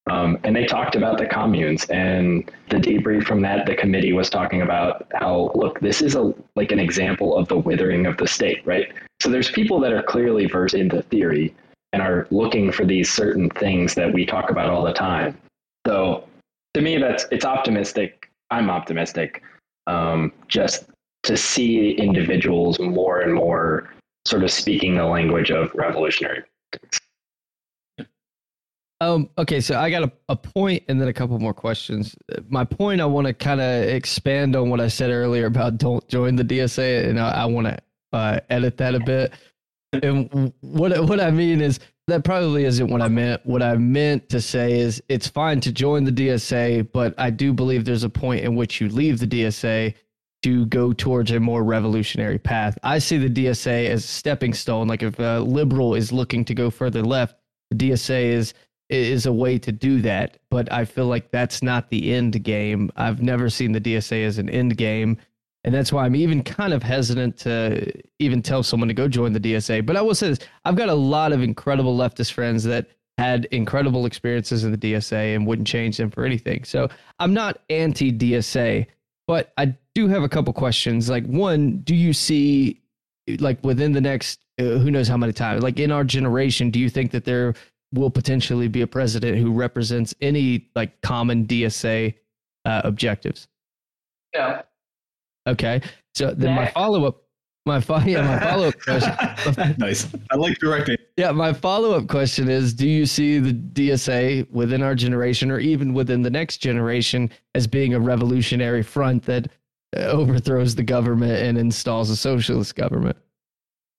Um, 0.07 0.37
and 0.43 0.55
they 0.55 0.65
talked 0.65 0.95
about 0.95 1.17
the 1.17 1.25
communes 1.25 1.85
and 1.85 2.51
the 2.69 2.77
debrief 2.77 3.23
from 3.23 3.41
that. 3.41 3.65
The 3.65 3.75
committee 3.75 4.13
was 4.13 4.29
talking 4.29 4.61
about 4.61 5.07
how, 5.15 5.51
look, 5.55 5.79
this 5.79 6.03
is 6.03 6.13
a 6.13 6.31
like 6.55 6.71
an 6.71 6.79
example 6.79 7.35
of 7.35 7.47
the 7.47 7.57
withering 7.57 8.05
of 8.05 8.17
the 8.17 8.27
state, 8.27 8.61
right? 8.67 8.93
So 9.19 9.29
there's 9.29 9.49
people 9.49 9.79
that 9.79 9.93
are 9.93 10.03
clearly 10.03 10.45
versed 10.45 10.75
in 10.75 10.89
the 10.89 11.01
theory 11.01 11.55
and 11.91 12.03
are 12.03 12.27
looking 12.29 12.71
for 12.71 12.85
these 12.85 13.11
certain 13.11 13.49
things 13.49 13.95
that 13.95 14.13
we 14.13 14.27
talk 14.27 14.51
about 14.51 14.69
all 14.69 14.83
the 14.83 14.93
time. 14.93 15.35
So 15.87 16.28
to 16.73 16.81
me, 16.81 16.97
that's 16.97 17.25
it's 17.31 17.45
optimistic. 17.45 18.31
I'm 18.51 18.69
optimistic. 18.69 19.43
Um, 19.87 20.31
just 20.47 20.85
to 21.23 21.35
see 21.35 21.91
individuals 21.91 22.79
more 22.79 23.21
and 23.21 23.33
more 23.33 23.93
sort 24.25 24.43
of 24.43 24.51
speaking 24.51 24.95
the 24.95 25.05
language 25.05 25.51
of 25.51 25.71
revolutionary. 25.73 26.43
Um, 29.01 29.29
okay, 29.37 29.61
so 29.61 29.79
I 29.79 29.89
got 29.89 30.03
a, 30.03 30.11
a 30.27 30.35
point 30.35 30.83
and 30.89 30.99
then 30.99 31.07
a 31.07 31.13
couple 31.13 31.39
more 31.39 31.53
questions. 31.53 32.15
My 32.49 32.65
point, 32.65 32.99
I 32.99 33.05
want 33.05 33.27
to 33.27 33.33
kind 33.33 33.61
of 33.61 33.83
expand 33.83 34.57
on 34.57 34.69
what 34.69 34.81
I 34.81 34.89
said 34.89 35.09
earlier 35.09 35.45
about 35.45 35.77
don't 35.77 36.05
join 36.09 36.35
the 36.35 36.43
DSA, 36.43 37.07
and 37.07 37.19
I, 37.19 37.43
I 37.43 37.45
want 37.45 37.67
to 37.67 37.77
uh, 38.11 38.39
edit 38.49 38.77
that 38.77 38.95
a 38.95 38.99
bit. 38.99 39.33
And 39.93 40.53
what 40.59 40.99
what 41.07 41.19
I 41.19 41.31
mean 41.31 41.61
is 41.61 41.79
that 42.09 42.23
probably 42.23 42.65
isn't 42.65 42.89
what 42.89 43.01
I 43.01 43.07
meant. 43.07 43.45
What 43.45 43.63
I 43.63 43.75
meant 43.75 44.29
to 44.29 44.41
say 44.41 44.79
is 44.79 45.01
it's 45.09 45.27
fine 45.27 45.59
to 45.61 45.71
join 45.71 46.03
the 46.03 46.11
DSA, 46.11 46.91
but 46.91 47.13
I 47.17 47.29
do 47.29 47.53
believe 47.53 47.85
there's 47.85 48.03
a 48.03 48.09
point 48.09 48.43
in 48.43 48.55
which 48.55 48.81
you 48.81 48.89
leave 48.89 49.19
the 49.19 49.27
DSA 49.27 49.95
to 50.43 50.65
go 50.67 50.93
towards 50.93 51.31
a 51.31 51.39
more 51.39 51.63
revolutionary 51.63 52.37
path. 52.37 52.77
I 52.83 52.99
see 52.99 53.17
the 53.17 53.29
DSA 53.29 53.87
as 53.87 54.03
a 54.03 54.07
stepping 54.07 54.53
stone. 54.53 54.87
Like 54.87 55.03
if 55.03 55.19
a 55.19 55.39
liberal 55.39 55.95
is 55.95 56.11
looking 56.11 56.45
to 56.45 56.53
go 56.53 56.69
further 56.69 57.03
left, 57.03 57.35
the 57.71 57.77
DSA 57.77 58.23
is 58.25 58.53
is 58.89 59.27
a 59.27 59.33
way 59.33 59.59
to 59.59 59.71
do 59.71 60.01
that. 60.01 60.37
But 60.49 60.71
I 60.71 60.85
feel 60.85 61.05
like 61.05 61.29
that's 61.31 61.61
not 61.61 61.89
the 61.89 62.11
end 62.13 62.43
game. 62.43 62.91
I've 62.95 63.21
never 63.21 63.49
seen 63.49 63.71
the 63.71 63.81
DSA 63.81 64.25
as 64.25 64.39
an 64.39 64.49
end 64.49 64.77
game. 64.77 65.17
And 65.63 65.75
that's 65.75 65.91
why 65.91 66.05
I'm 66.05 66.15
even 66.15 66.43
kind 66.43 66.73
of 66.73 66.81
hesitant 66.81 67.37
to 67.39 67.91
even 68.19 68.41
tell 68.41 68.63
someone 68.63 68.87
to 68.87 68.93
go 68.93 69.07
join 69.07 69.33
the 69.33 69.39
DSA. 69.39 69.85
But 69.85 69.97
I 69.97 70.01
will 70.01 70.15
say 70.15 70.29
this 70.29 70.39
I've 70.65 70.75
got 70.75 70.89
a 70.89 70.93
lot 70.93 71.31
of 71.33 71.41
incredible 71.41 71.97
leftist 71.97 72.31
friends 72.31 72.63
that 72.63 72.87
had 73.17 73.45
incredible 73.51 74.05
experiences 74.05 74.63
in 74.63 74.71
the 74.71 74.77
DSA 74.77 75.35
and 75.35 75.45
wouldn't 75.45 75.67
change 75.67 75.97
them 75.97 76.09
for 76.09 76.23
anything. 76.25 76.63
So 76.63 76.87
I'm 77.19 77.33
not 77.33 77.59
anti 77.69 78.13
DSA, 78.13 78.87
but 79.27 79.51
I 79.57 79.75
do 79.93 80.07
have 80.07 80.23
a 80.23 80.29
couple 80.29 80.53
questions. 80.53 81.09
Like, 81.09 81.25
one, 81.25 81.79
do 81.79 81.93
you 81.93 82.13
see, 82.13 82.81
like, 83.39 83.61
within 83.61 83.91
the 83.91 83.99
next, 83.99 84.39
uh, 84.57 84.63
who 84.63 84.89
knows 84.89 85.09
how 85.09 85.17
many 85.17 85.33
times, 85.33 85.61
like 85.61 85.79
in 85.79 85.91
our 85.91 86.05
generation, 86.05 86.69
do 86.71 86.79
you 86.79 86.89
think 86.89 87.11
that 87.11 87.25
there 87.25 87.53
will 87.93 88.09
potentially 88.09 88.69
be 88.69 88.81
a 88.81 88.87
president 88.87 89.37
who 89.37 89.51
represents 89.51 90.15
any 90.21 90.69
like 90.75 91.01
common 91.01 91.45
DSA 91.45 92.13
uh, 92.65 92.81
objectives? 92.83 93.47
No. 94.35 94.61
Okay. 95.47 95.81
So 96.15 96.33
then 96.33 96.55
my 96.55 96.67
follow 96.67 97.05
up, 97.05 97.23
my 97.65 97.79
fo- 97.79 97.99
yeah, 98.05 98.21
my 98.21 98.39
follow 98.39 98.67
up 98.67 98.79
question. 98.83 99.13
nice. 99.77 100.07
I 100.31 100.35
like 100.35 100.57
directing. 100.59 100.97
Yeah, 101.17 101.31
my 101.31 101.53
follow 101.53 101.97
up 101.97 102.07
question 102.07 102.49
is: 102.49 102.73
Do 102.73 102.87
you 102.87 103.05
see 103.05 103.39
the 103.39 103.53
DSA 103.53 104.49
within 104.51 104.81
our 104.81 104.95
generation, 104.95 105.51
or 105.51 105.59
even 105.59 105.93
within 105.93 106.21
the 106.21 106.29
next 106.29 106.57
generation, 106.57 107.29
as 107.55 107.67
being 107.67 107.93
a 107.93 107.99
revolutionary 107.99 108.83
front 108.83 109.23
that 109.23 109.47
uh, 109.95 110.01
overthrows 110.01 110.75
the 110.75 110.83
government 110.83 111.41
and 111.43 111.57
installs 111.57 112.09
a 112.09 112.15
socialist 112.15 112.75
government? 112.75 113.17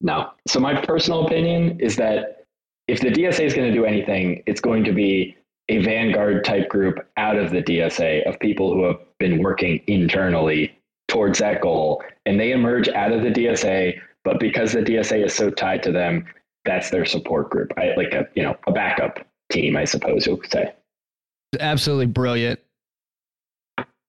No. 0.00 0.30
So 0.48 0.60
my 0.60 0.80
personal 0.80 1.26
opinion 1.26 1.78
is 1.80 1.96
that 1.96 2.44
if 2.88 3.00
the 3.00 3.08
DSA 3.10 3.44
is 3.44 3.54
going 3.54 3.68
to 3.68 3.74
do 3.74 3.84
anything, 3.84 4.42
it's 4.46 4.60
going 4.60 4.82
to 4.84 4.92
be 4.92 5.36
a 5.68 5.78
vanguard 5.78 6.44
type 6.44 6.68
group 6.68 6.98
out 7.16 7.36
of 7.36 7.50
the 7.50 7.62
DSA 7.62 8.28
of 8.28 8.38
people 8.40 8.74
who 8.74 8.84
have 8.84 8.96
been 9.18 9.40
working 9.40 9.80
internally 9.86 10.76
towards 11.10 11.38
that 11.40 11.60
goal. 11.60 12.02
And 12.24 12.40
they 12.40 12.52
emerge 12.52 12.88
out 12.88 13.12
of 13.12 13.22
the 13.22 13.30
DSA, 13.30 14.00
but 14.24 14.40
because 14.40 14.72
the 14.72 14.80
DSA 14.80 15.26
is 15.26 15.34
so 15.34 15.50
tied 15.50 15.82
to 15.82 15.92
them, 15.92 16.24
that's 16.64 16.90
their 16.90 17.04
support 17.04 17.50
group. 17.50 17.72
I, 17.76 17.94
like 17.96 18.12
a 18.12 18.26
you 18.34 18.42
know 18.42 18.56
a 18.66 18.72
backup 18.72 19.20
team, 19.50 19.76
I 19.76 19.84
suppose 19.84 20.26
you 20.26 20.36
could 20.36 20.50
say. 20.50 20.72
Absolutely 21.58 22.06
brilliant. 22.06 22.60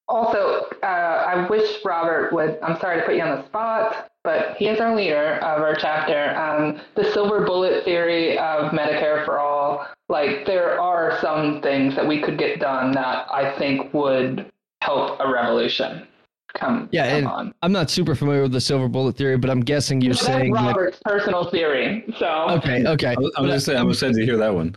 Also, 0.07 0.67
uh, 0.83 0.85
I 0.85 1.47
wish 1.49 1.79
Robert 1.85 2.33
would. 2.33 2.59
I'm 2.61 2.79
sorry 2.79 2.99
to 2.99 3.05
put 3.05 3.15
you 3.15 3.21
on 3.21 3.37
the 3.37 3.45
spot, 3.45 4.11
but 4.25 4.57
he 4.57 4.67
is 4.67 4.79
our 4.81 4.95
leader 4.95 5.35
of 5.35 5.61
our 5.61 5.73
chapter. 5.75 6.35
Um, 6.35 6.81
the 6.95 7.09
silver 7.13 7.45
bullet 7.45 7.85
theory 7.85 8.37
of 8.37 8.73
Medicare 8.73 9.23
for 9.25 9.39
all. 9.39 9.87
Like 10.09 10.45
there 10.45 10.79
are 10.79 11.17
some 11.21 11.61
things 11.61 11.95
that 11.95 12.05
we 12.05 12.21
could 12.21 12.37
get 12.37 12.59
done 12.59 12.91
that 12.91 13.25
I 13.31 13.57
think 13.57 13.93
would 13.93 14.51
help 14.81 15.17
a 15.21 15.31
revolution. 15.31 16.05
Come, 16.53 16.89
yeah, 16.91 17.07
come 17.07 17.17
and 17.17 17.27
on. 17.27 17.53
I'm 17.61 17.71
not 17.71 17.89
super 17.89 18.13
familiar 18.13 18.43
with 18.43 18.51
the 18.51 18.61
silver 18.61 18.87
bullet 18.89 19.15
theory, 19.15 19.37
but 19.37 19.49
I'm 19.49 19.61
guessing 19.61 20.01
you're 20.01 20.13
That's 20.13 20.25
saying 20.25 20.53
like, 20.53 20.75
Robert's 20.75 20.99
personal 21.03 21.49
theory. 21.49 22.03
So 22.19 22.47
okay, 22.49 22.85
okay. 22.85 23.15
I 23.17 23.19
was, 23.19 23.31
I 23.37 23.41
was 23.41 23.51
just 23.51 23.65
saying, 23.67 23.79
I'm 23.79 23.89
excited 23.89 24.15
to 24.15 24.25
hear 24.25 24.37
that 24.37 24.53
one. 24.53 24.75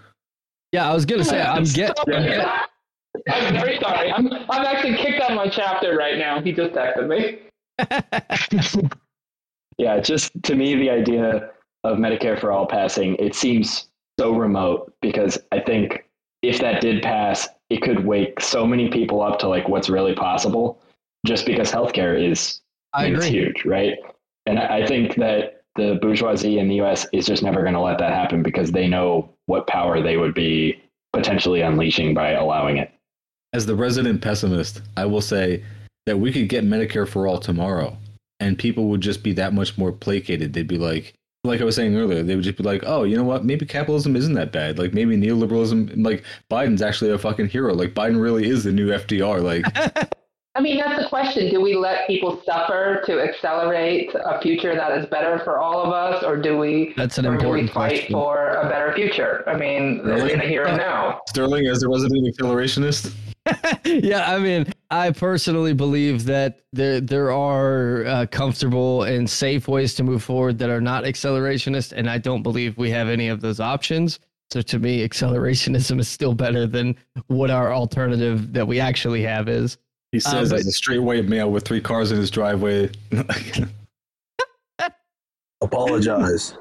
Yeah, 0.72 0.89
I 0.91 0.95
was 0.95 1.05
gonna 1.05 1.25
say 1.25 1.43
I'm 1.43 1.64
get. 1.72 1.99
I'm 2.07 2.22
get 2.22 2.68
I'm 3.29 3.55
very 3.55 3.79
sorry. 3.81 4.12
I'm 4.12 4.33
I'm 4.33 4.64
actually 4.64 4.97
kicked 4.97 5.20
out 5.20 5.31
of 5.31 5.37
my 5.37 5.49
chapter 5.49 5.97
right 5.97 6.18
now. 6.18 6.41
He 6.41 6.53
just 6.53 6.72
texted 6.75 7.09
me. 7.09 8.89
Yeah, 9.79 9.99
just 10.01 10.31
to 10.45 10.55
me, 10.55 10.77
the 10.77 10.91
idea 10.91 11.51
of 11.83 11.99
Medicare 11.99 12.41
for 12.41 12.53
all 12.53 12.66
passing, 12.66 13.16
it 13.16 13.35
seems 13.35 13.89
so 14.18 14.33
remote 14.35 14.95
because 15.03 15.39
I 15.53 15.61
think 15.61 16.05
if 16.43 16.61
that 16.61 16.81
did 16.81 17.03
pass, 17.03 17.49
it 17.70 17.83
could 17.83 18.05
wake 18.05 18.41
so 18.41 18.66
many 18.66 18.89
people 18.89 19.22
up 19.22 19.39
to 19.41 19.49
like 19.49 19.68
what's 19.68 19.89
really 19.89 20.14
possible 20.14 20.81
just 21.25 21.47
because 21.47 21.70
healthcare 21.70 22.20
is 22.20 22.61
I 22.93 23.07
it's 23.07 23.27
agree. 23.27 23.41
huge, 23.41 23.64
right? 23.64 23.95
And 24.47 24.59
I 24.59 24.79
I 24.79 24.87
think 24.87 25.16
that 25.16 25.62
the 25.77 25.99
bourgeoisie 26.01 26.59
in 26.59 26.68
the 26.68 26.81
US 26.83 27.07
is 27.12 27.27
just 27.27 27.43
never 27.43 27.62
going 27.62 27.75
to 27.75 27.81
let 27.81 27.99
that 27.99 28.12
happen 28.12 28.43
because 28.43 28.70
they 28.70 28.87
know 28.87 29.29
what 29.47 29.66
power 29.66 30.01
they 30.01 30.16
would 30.16 30.35
be 30.35 30.81
potentially 31.12 31.61
unleashing 31.61 32.14
by 32.14 32.31
allowing 32.31 32.77
it. 32.77 32.93
As 33.53 33.66
the 33.66 33.75
resident 33.75 34.20
pessimist, 34.20 34.83
I 34.97 35.07
will 35.07 35.20
say 35.20 35.64
that 36.07 36.18
we 36.18 36.33
could 36.33 36.49
get 36.49 36.64
Medicare 36.64 37.09
for 37.09 37.27
all 37.27 37.39
tomorrow, 37.39 37.97
and 38.41 38.59
people 38.59 38.89
would 38.89 39.01
just 39.01 39.22
be 39.22 39.33
that 39.35 39.55
much 39.55 39.79
more 39.79 39.93
placated. 39.93 40.53
They'd 40.53 40.66
be 40.66 40.79
like, 40.79 41.14
like 41.45 41.61
I 41.61 41.64
was 41.64 41.77
saying 41.77 41.97
earlier, 41.97 42.22
they 42.22 42.35
would 42.35 42.45
just 42.45 42.59
be 42.59 42.64
like, 42.64 42.83
oh, 42.87 43.05
you 43.05 43.16
know 43.16 43.25
what? 43.25 43.45
Maybe 43.45 43.66
capitalism 43.66 44.16
isn't 44.16 44.35
that 44.35 44.51
bad. 44.51 44.79
Like 44.79 44.93
maybe 44.93 45.16
neoliberalism, 45.16 46.05
like 46.05 46.25
Biden's 46.51 46.83
actually 46.83 47.11
a 47.11 47.18
fucking 47.18 47.49
hero. 47.49 47.75
Like 47.75 47.95
Biden 47.95 48.20
really 48.20 48.49
is 48.49 48.64
the 48.64 48.72
new 48.72 48.89
FDR. 48.89 49.43
Like 49.43 49.64
I 50.57 50.61
mean, 50.61 50.78
that's 50.78 51.02
the 51.02 51.09
question. 51.09 51.50
Do 51.50 51.61
we 51.61 51.74
let 51.74 52.07
people 52.07 52.40
suffer 52.46 53.02
to 53.07 53.20
accelerate 53.20 54.14
a 54.14 54.40
future 54.40 54.76
that 54.76 54.96
is 54.96 55.07
better 55.07 55.40
for 55.40 55.59
all 55.59 55.82
of 55.82 55.92
us, 55.92 56.22
or 56.22 56.36
do 56.36 56.57
we? 56.57 56.94
That's 56.96 57.18
an 57.18 57.26
or 57.26 57.36
do 57.36 57.48
we 57.48 57.61
important 57.61 57.70
fight 57.72 57.90
question. 57.90 58.12
for 58.12 58.50
a 58.55 58.68
better 58.68 58.92
future? 58.94 59.42
I 59.48 59.57
mean, 59.57 60.00
Really? 60.05 60.32
in 60.32 60.40
here 60.40 60.64
and 60.64 60.76
now. 60.76 61.20
Sterling 61.28 61.66
as 61.66 61.80
the 61.80 61.88
resident 61.88 62.36
accelerationist. 62.36 63.12
yeah, 63.84 64.32
I 64.32 64.38
mean, 64.38 64.66
I 64.92 65.11
personally 65.11 65.74
believe 65.74 66.24
that 66.26 66.61
there 66.72 67.00
there 67.00 67.32
are 67.32 68.07
uh, 68.07 68.26
comfortable 68.30 69.02
and 69.02 69.28
safe 69.28 69.66
ways 69.66 69.94
to 69.94 70.05
move 70.05 70.22
forward 70.22 70.59
that 70.61 70.70
are 70.70 70.80
not 70.80 71.02
accelerationist, 71.02 71.92
and 71.96 72.09
I 72.09 72.18
don't 72.18 72.44
believe 72.44 72.78
we 72.78 72.90
have 72.90 73.09
any 73.09 73.26
of 73.26 73.40
those 73.40 73.59
options. 73.59 74.20
So 74.50 74.62
to 74.62 74.78
me, 74.78 75.07
accelerationism 75.07 75.98
is 75.98 76.07
still 76.07 76.32
better 76.32 76.64
than 76.68 76.94
what 77.26 77.50
our 77.50 77.72
alternative 77.72 78.52
that 78.52 78.68
we 78.68 78.78
actually 78.78 79.22
have 79.22 79.48
is. 79.48 79.78
He 80.15 80.21
says 80.21 80.53
um, 80.53 80.57
but- 80.57 80.61
as 80.61 80.67
a 80.69 80.73
straight 80.73 81.01
white 81.01 81.25
male 81.25 81.51
with 81.51 81.65
three 81.65 81.81
cars 81.81 82.12
in 82.12 82.19
his 82.19 82.31
driveway. 82.31 82.89
Apologize. 85.61 86.57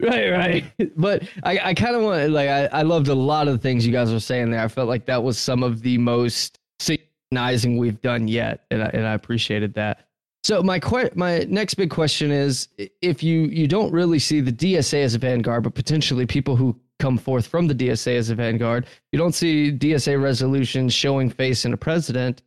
Right, 0.00 0.30
right. 0.30 0.64
But 0.96 1.24
I, 1.42 1.58
I 1.58 1.74
kind 1.74 1.96
of 1.96 2.02
want 2.02 2.30
like 2.30 2.48
I, 2.48 2.66
I 2.66 2.82
loved 2.82 3.08
a 3.08 3.14
lot 3.14 3.48
of 3.48 3.54
the 3.54 3.58
things 3.58 3.84
you 3.84 3.92
guys 3.92 4.12
were 4.12 4.20
saying 4.20 4.52
there. 4.52 4.60
I 4.60 4.68
felt 4.68 4.88
like 4.88 5.06
that 5.06 5.24
was 5.24 5.36
some 5.36 5.64
of 5.64 5.82
the 5.82 5.98
most 5.98 6.60
see 6.78 7.00
recognizing 7.32 7.76
we've 7.76 8.00
done 8.02 8.28
yet, 8.28 8.66
and 8.70 8.84
I, 8.84 8.90
and 8.94 9.04
I 9.04 9.14
appreciated 9.14 9.74
that. 9.74 10.06
So 10.44 10.62
my 10.62 10.78
que- 10.78 11.10
my 11.16 11.40
next 11.48 11.74
big 11.74 11.90
question 11.90 12.30
is 12.30 12.68
if 13.00 13.24
you 13.24 13.42
you 13.46 13.66
don't 13.66 13.92
really 13.92 14.20
see 14.20 14.40
the 14.40 14.52
DSA 14.52 15.02
as 15.02 15.16
a 15.16 15.18
vanguard, 15.18 15.64
but 15.64 15.74
potentially 15.74 16.24
people 16.24 16.54
who 16.54 16.78
come 17.00 17.18
forth 17.18 17.48
from 17.48 17.66
the 17.66 17.74
DSA 17.74 18.16
as 18.16 18.30
a 18.30 18.36
vanguard, 18.36 18.86
you 19.10 19.18
don't 19.18 19.34
see 19.34 19.72
DSA 19.72 20.22
resolutions 20.22 20.94
showing 20.94 21.30
face 21.30 21.64
in 21.64 21.72
a 21.72 21.76
president. 21.76 22.42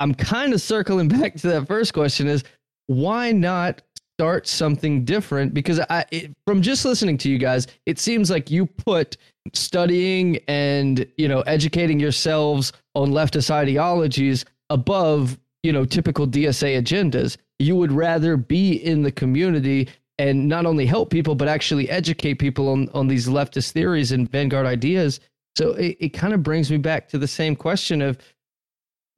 I'm 0.00 0.14
kind 0.14 0.52
of 0.52 0.60
circling 0.60 1.08
back 1.20 1.34
to 1.36 1.48
that 1.48 1.66
first 1.66 1.94
question: 1.94 2.28
is 2.28 2.44
why 2.86 3.32
not 3.32 3.82
start 4.18 4.48
something 4.48 5.04
different? 5.04 5.54
Because 5.54 5.78
I, 5.78 6.04
it, 6.10 6.32
from 6.46 6.60
just 6.60 6.84
listening 6.84 7.18
to 7.18 7.30
you 7.30 7.38
guys, 7.38 7.68
it 7.86 8.00
seems 8.00 8.30
like 8.30 8.50
you 8.50 8.66
put 8.66 9.16
studying 9.54 10.38
and 10.48 11.06
you 11.16 11.28
know 11.28 11.40
educating 11.42 12.00
yourselves 12.00 12.72
on 12.94 13.10
leftist 13.10 13.50
ideologies 13.50 14.44
above 14.70 15.38
you 15.62 15.72
know 15.72 15.84
typical 15.84 16.26
DSA 16.26 16.82
agendas. 16.82 17.36
You 17.58 17.76
would 17.76 17.92
rather 17.92 18.36
be 18.36 18.72
in 18.72 19.02
the 19.02 19.12
community 19.12 19.88
and 20.18 20.48
not 20.48 20.66
only 20.66 20.84
help 20.84 21.10
people 21.10 21.34
but 21.34 21.48
actually 21.48 21.88
educate 21.88 22.34
people 22.34 22.68
on 22.68 22.88
on 22.90 23.06
these 23.06 23.28
leftist 23.28 23.70
theories 23.70 24.12
and 24.12 24.30
vanguard 24.30 24.66
ideas. 24.66 25.20
So 25.56 25.72
it, 25.72 25.96
it 26.00 26.08
kind 26.10 26.34
of 26.34 26.42
brings 26.42 26.70
me 26.70 26.76
back 26.76 27.08
to 27.08 27.18
the 27.18 27.28
same 27.28 27.56
question 27.56 28.02
of 28.02 28.18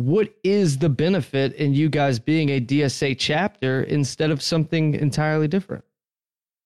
what 0.01 0.35
is 0.43 0.79
the 0.79 0.89
benefit 0.89 1.53
in 1.55 1.75
you 1.75 1.91
guys 1.91 2.19
being 2.19 2.49
a 2.49 2.61
DSA 2.61 3.17
chapter 3.19 3.83
instead 3.83 4.31
of 4.31 4.41
something 4.41 4.95
entirely 4.95 5.47
different? 5.47 5.85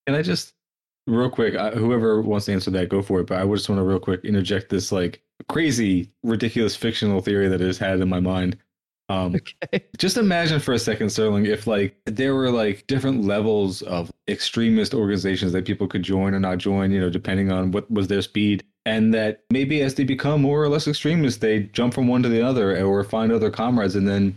Can 0.07 0.15
I 0.15 0.21
just 0.21 0.53
real 1.05 1.29
quick, 1.29 1.53
whoever 1.73 2.21
wants 2.21 2.45
to 2.45 2.53
answer 2.53 2.71
that, 2.71 2.87
go 2.87 3.01
for 3.01 3.19
it. 3.19 3.27
But 3.27 3.41
I 3.41 3.45
just 3.47 3.67
want 3.67 3.79
to 3.79 3.83
real 3.83 3.99
quick 3.99 4.23
interject 4.23 4.69
this 4.69 4.91
like 4.91 5.21
crazy, 5.49 6.09
ridiculous 6.23 6.77
fictional 6.77 7.19
theory 7.19 7.49
that 7.49 7.61
I 7.61 7.65
just 7.65 7.79
had 7.79 7.99
in 7.99 8.07
my 8.07 8.21
mind. 8.21 8.57
Um, 9.09 9.35
okay. 9.65 9.83
Just 9.97 10.15
imagine 10.15 10.61
for 10.61 10.73
a 10.73 10.79
second, 10.79 11.09
Sterling, 11.09 11.45
if 11.45 11.67
like 11.67 11.97
there 12.05 12.35
were 12.35 12.49
like 12.49 12.87
different 12.87 13.25
levels 13.25 13.81
of 13.81 14.13
extremist 14.29 14.93
organizations 14.93 15.51
that 15.51 15.65
people 15.65 15.87
could 15.87 16.03
join 16.03 16.33
or 16.33 16.39
not 16.39 16.57
join, 16.57 16.89
you 16.89 17.01
know, 17.01 17.09
depending 17.09 17.51
on 17.51 17.71
what 17.71 17.91
was 17.91 18.07
their 18.07 18.21
speed, 18.21 18.63
and 18.85 19.13
that 19.13 19.43
maybe 19.49 19.81
as 19.81 19.95
they 19.95 20.03
become 20.03 20.41
more 20.41 20.61
or 20.61 20.69
less 20.69 20.87
extremist, 20.87 21.41
they 21.41 21.63
jump 21.73 21.93
from 21.93 22.07
one 22.07 22.23
to 22.23 22.29
the 22.29 22.41
other 22.41 22.83
or 22.85 23.03
find 23.03 23.31
other 23.31 23.49
comrades, 23.49 23.95
and 23.95 24.07
then 24.07 24.35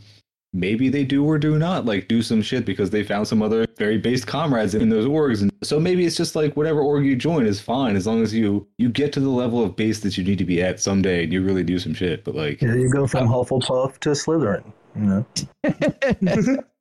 maybe 0.53 0.89
they 0.89 1.05
do 1.05 1.25
or 1.25 1.39
do 1.39 1.59
not 1.59 1.85
like 1.85 2.09
do 2.09 2.23
some 2.23 2.41
shit 2.41 2.65
because 2.65 2.91
they 2.91 3.05
found 3.05 3.29
some 3.29 3.43
other 3.43 3.67
very 3.77 3.99
based 3.99 4.27
comrades 4.27 4.75
in 4.75 4.89
those 4.89 5.05
orgs. 5.05 5.43
And 5.43 5.53
so 5.63 5.79
maybe 5.79 6.07
it's 6.07 6.17
just 6.17 6.35
like 6.35 6.57
whatever 6.57 6.81
org 6.81 7.05
you 7.05 7.17
join 7.17 7.47
is 7.47 7.61
fine 7.61 7.97
as 7.97 8.07
long 8.07 8.23
as 8.23 8.33
you 8.33 8.67
you 8.79 8.89
get 8.89 9.13
to 9.15 9.21
the 9.21 9.29
level 9.29 9.63
of 9.63 9.77
base 9.77 10.01
that 10.01 10.17
you 10.17 10.25
need 10.25 10.39
to 10.39 10.45
be 10.45 10.63
at 10.63 10.81
someday 10.81 11.25
and 11.25 11.33
you 11.33 11.43
really 11.43 11.65
do 11.65 11.79
some 11.79 11.95
shit. 11.95 12.25
But 12.25 12.35
like 12.35 12.63
yeah 12.63 12.75
you 12.75 12.91
go 12.91 13.07
from 13.07 13.29
hufflepuff 13.29 13.99
to 13.99 14.11
slytherin 14.11 14.65
you 14.97 15.03
know? 15.03 16.63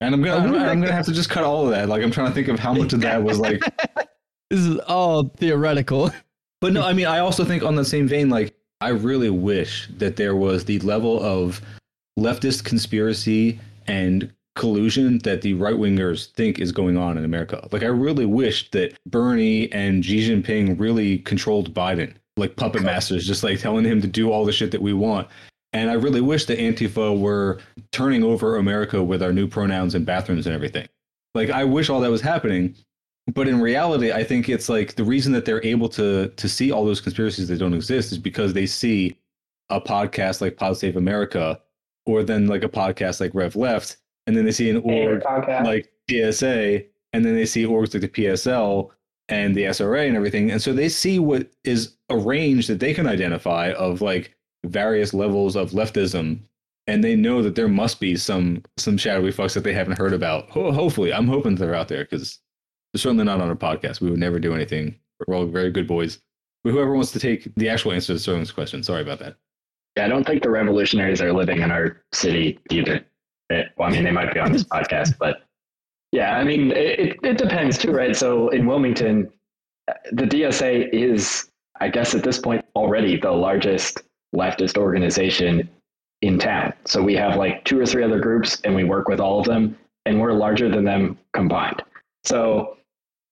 And 0.00 0.14
i'm 0.14 0.22
gonna 0.22 0.36
I'm, 0.36 0.54
I'm 0.54 0.80
gonna 0.80 0.92
have 0.92 1.06
to 1.06 1.12
just 1.12 1.28
cut 1.28 1.42
all 1.42 1.64
of 1.64 1.70
that. 1.70 1.88
Like 1.88 2.04
i'm 2.04 2.12
trying 2.12 2.28
to 2.28 2.34
think 2.34 2.46
of 2.46 2.60
how 2.60 2.72
much 2.72 2.92
of 2.92 3.00
that 3.00 3.20
was 3.20 3.40
like 3.40 3.60
this 4.50 4.60
is 4.60 4.78
all 4.80 5.24
theoretical 5.24 6.12
but 6.60 6.72
no 6.72 6.82
i 6.82 6.92
mean 6.92 7.06
i 7.06 7.18
also 7.18 7.44
think 7.44 7.62
on 7.62 7.74
the 7.74 7.84
same 7.84 8.08
vein 8.08 8.28
like 8.28 8.54
i 8.80 8.88
really 8.88 9.30
wish 9.30 9.88
that 9.96 10.16
there 10.16 10.36
was 10.36 10.64
the 10.64 10.78
level 10.80 11.22
of 11.22 11.60
leftist 12.18 12.64
conspiracy 12.64 13.58
and 13.86 14.32
collusion 14.58 15.18
that 15.18 15.40
the 15.40 15.54
right 15.54 15.76
wingers 15.76 16.32
think 16.32 16.58
is 16.58 16.72
going 16.72 16.96
on 16.96 17.16
in 17.16 17.24
America. 17.24 17.66
Like, 17.70 17.84
I 17.84 17.86
really 17.86 18.26
wish 18.26 18.70
that 18.72 18.98
Bernie 19.06 19.72
and 19.72 20.04
Xi 20.04 20.28
Jinping 20.28 20.78
really 20.78 21.18
controlled 21.20 21.72
Biden, 21.72 22.12
like 22.36 22.56
puppet 22.56 22.82
masters, 22.82 23.26
just 23.26 23.44
like 23.44 23.60
telling 23.60 23.84
him 23.84 24.02
to 24.02 24.08
do 24.08 24.32
all 24.32 24.44
the 24.44 24.52
shit 24.52 24.72
that 24.72 24.82
we 24.82 24.92
want. 24.92 25.28
And 25.72 25.90
I 25.90 25.94
really 25.94 26.20
wish 26.20 26.46
that 26.46 26.58
Antifa 26.58 27.18
were 27.18 27.60
turning 27.92 28.24
over 28.24 28.56
America 28.56 29.02
with 29.02 29.22
our 29.22 29.32
new 29.32 29.46
pronouns 29.46 29.94
and 29.94 30.04
bathrooms 30.04 30.46
and 30.46 30.54
everything. 30.54 30.88
Like, 31.34 31.50
I 31.50 31.62
wish 31.64 31.88
all 31.88 32.00
that 32.00 32.10
was 32.10 32.20
happening. 32.20 32.74
But 33.34 33.46
in 33.46 33.60
reality, 33.60 34.10
I 34.10 34.24
think 34.24 34.48
it's 34.48 34.68
like 34.68 34.94
the 34.94 35.04
reason 35.04 35.32
that 35.34 35.44
they're 35.44 35.64
able 35.64 35.88
to 35.90 36.28
to 36.28 36.48
see 36.48 36.72
all 36.72 36.84
those 36.84 37.00
conspiracies 37.00 37.48
that 37.48 37.58
don't 37.58 37.74
exist 37.74 38.10
is 38.12 38.18
because 38.18 38.54
they 38.54 38.66
see 38.66 39.18
a 39.68 39.80
podcast 39.80 40.40
like 40.40 40.56
Pod 40.56 40.78
Save 40.78 40.96
America 40.96 41.60
or 42.06 42.22
then 42.22 42.46
like 42.46 42.64
a 42.64 42.68
podcast 42.68 43.20
like 43.20 43.34
Rev 43.34 43.54
Left, 43.54 43.98
and 44.26 44.34
then 44.34 44.46
they 44.46 44.52
see 44.52 44.70
an 44.70 44.78
org 44.78 45.22
like 45.64 45.92
DSA, 46.08 46.86
and 47.12 47.24
then 47.24 47.34
they 47.34 47.44
see 47.44 47.64
orgs 47.64 47.92
like 47.92 48.00
the 48.00 48.08
PSL 48.08 48.88
and 49.28 49.54
the 49.54 49.64
SRA 49.64 50.06
and 50.06 50.16
everything, 50.16 50.50
and 50.50 50.62
so 50.62 50.72
they 50.72 50.88
see 50.88 51.18
what 51.18 51.50
is 51.64 51.96
a 52.08 52.16
range 52.16 52.66
that 52.66 52.80
they 52.80 52.94
can 52.94 53.06
identify 53.06 53.72
of 53.72 54.00
like 54.00 54.34
various 54.64 55.12
levels 55.12 55.54
of 55.54 55.72
leftism, 55.72 56.40
and 56.86 57.04
they 57.04 57.14
know 57.14 57.42
that 57.42 57.56
there 57.56 57.68
must 57.68 58.00
be 58.00 58.16
some 58.16 58.62
some 58.78 58.96
shadowy 58.96 59.32
fucks 59.32 59.52
that 59.52 59.64
they 59.64 59.74
haven't 59.74 59.98
heard 59.98 60.14
about. 60.14 60.48
Ho- 60.48 60.72
hopefully, 60.72 61.12
I'm 61.12 61.28
hoping 61.28 61.56
they're 61.56 61.74
out 61.74 61.88
there 61.88 62.04
because 62.04 62.38
certainly 62.96 63.24
not 63.24 63.40
on 63.40 63.50
a 63.50 63.56
podcast. 63.56 64.00
We 64.00 64.10
would 64.10 64.20
never 64.20 64.38
do 64.38 64.54
anything. 64.54 64.98
We're 65.26 65.34
all 65.34 65.46
very 65.46 65.70
good 65.70 65.86
boys. 65.86 66.20
But 66.64 66.72
whoever 66.72 66.94
wants 66.94 67.12
to 67.12 67.20
take 67.20 67.54
the 67.56 67.68
actual 67.68 67.92
answer 67.92 68.12
to 68.12 68.18
Sterling's 68.18 68.50
question, 68.50 68.82
sorry 68.82 69.02
about 69.02 69.18
that. 69.20 69.36
Yeah, 69.96 70.06
I 70.06 70.08
don't 70.08 70.26
think 70.26 70.42
the 70.42 70.50
revolutionaries 70.50 71.20
are 71.20 71.32
living 71.32 71.60
in 71.60 71.70
our 71.70 72.02
city 72.12 72.58
either. 72.70 73.04
It, 73.50 73.68
well, 73.76 73.88
I 73.88 73.92
mean, 73.92 74.04
they 74.04 74.10
might 74.10 74.32
be 74.32 74.40
on 74.40 74.52
this 74.52 74.64
podcast, 74.64 75.16
but 75.18 75.42
yeah, 76.12 76.36
I 76.36 76.44
mean, 76.44 76.72
it, 76.72 77.16
it 77.22 77.38
depends 77.38 77.78
too, 77.78 77.92
right? 77.92 78.14
So 78.14 78.48
in 78.50 78.66
Wilmington, 78.66 79.30
the 80.12 80.24
DSA 80.24 80.92
is, 80.92 81.50
I 81.80 81.88
guess, 81.88 82.14
at 82.14 82.22
this 82.22 82.38
point 82.38 82.64
already 82.76 83.16
the 83.16 83.30
largest 83.30 84.02
leftist 84.34 84.76
organization 84.76 85.68
in 86.22 86.38
town. 86.38 86.72
So 86.84 87.02
we 87.02 87.14
have 87.14 87.36
like 87.36 87.64
two 87.64 87.80
or 87.80 87.86
three 87.86 88.04
other 88.04 88.20
groups, 88.20 88.60
and 88.64 88.74
we 88.74 88.84
work 88.84 89.08
with 89.08 89.20
all 89.20 89.40
of 89.40 89.46
them, 89.46 89.76
and 90.06 90.20
we're 90.20 90.32
larger 90.32 90.68
than 90.68 90.84
them 90.84 91.18
combined. 91.32 91.82
So 92.24 92.77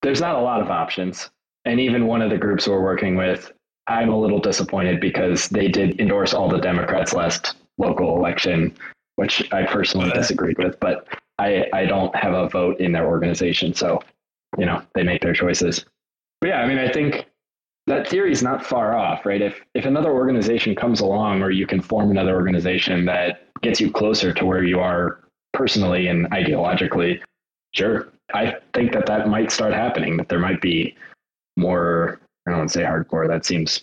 there's 0.06 0.20
not 0.20 0.36
a 0.36 0.40
lot 0.40 0.60
of 0.60 0.70
options. 0.70 1.30
And 1.64 1.80
even 1.80 2.06
one 2.06 2.22
of 2.22 2.30
the 2.30 2.38
groups 2.38 2.68
we're 2.68 2.80
working 2.80 3.16
with 3.16 3.52
I'm 3.88 4.08
a 4.08 4.18
little 4.18 4.40
disappointed 4.40 5.00
because 5.00 5.48
they 5.48 5.68
did 5.68 6.00
endorse 6.00 6.34
all 6.34 6.48
the 6.48 6.58
Democrats 6.58 7.12
last 7.12 7.54
local 7.78 8.16
election, 8.16 8.76
which 9.16 9.52
I 9.52 9.64
personally 9.64 10.10
disagreed 10.10 10.58
with, 10.58 10.78
but 10.80 11.06
I, 11.38 11.66
I 11.72 11.86
don't 11.86 12.14
have 12.16 12.34
a 12.34 12.48
vote 12.48 12.80
in 12.80 12.92
their 12.92 13.06
organization. 13.06 13.74
So, 13.74 14.00
you 14.58 14.66
know, 14.66 14.82
they 14.94 15.02
make 15.02 15.22
their 15.22 15.32
choices. 15.32 15.84
But 16.40 16.48
yeah, 16.48 16.62
I 16.62 16.66
mean, 16.66 16.78
I 16.78 16.90
think 16.90 17.26
that 17.86 18.08
theory 18.08 18.32
is 18.32 18.42
not 18.42 18.64
far 18.64 18.96
off, 18.96 19.24
right? 19.24 19.40
If, 19.40 19.60
if 19.74 19.86
another 19.86 20.12
organization 20.12 20.74
comes 20.74 21.00
along 21.00 21.42
or 21.42 21.50
you 21.50 21.66
can 21.66 21.80
form 21.80 22.10
another 22.10 22.34
organization 22.34 23.04
that 23.06 23.48
gets 23.62 23.80
you 23.80 23.92
closer 23.92 24.32
to 24.32 24.44
where 24.44 24.64
you 24.64 24.80
are 24.80 25.20
personally 25.52 26.08
and 26.08 26.28
ideologically, 26.30 27.20
sure. 27.72 28.08
I 28.34 28.56
think 28.74 28.92
that 28.92 29.06
that 29.06 29.28
might 29.28 29.52
start 29.52 29.72
happening, 29.72 30.16
that 30.16 30.28
there 30.28 30.38
might 30.38 30.60
be 30.60 30.96
more 31.56 32.20
I 32.46 32.50
don't 32.50 32.58
want 32.58 32.70
to 32.70 32.78
say 32.78 32.84
hardcore. 32.84 33.26
That 33.26 33.44
seems 33.44 33.82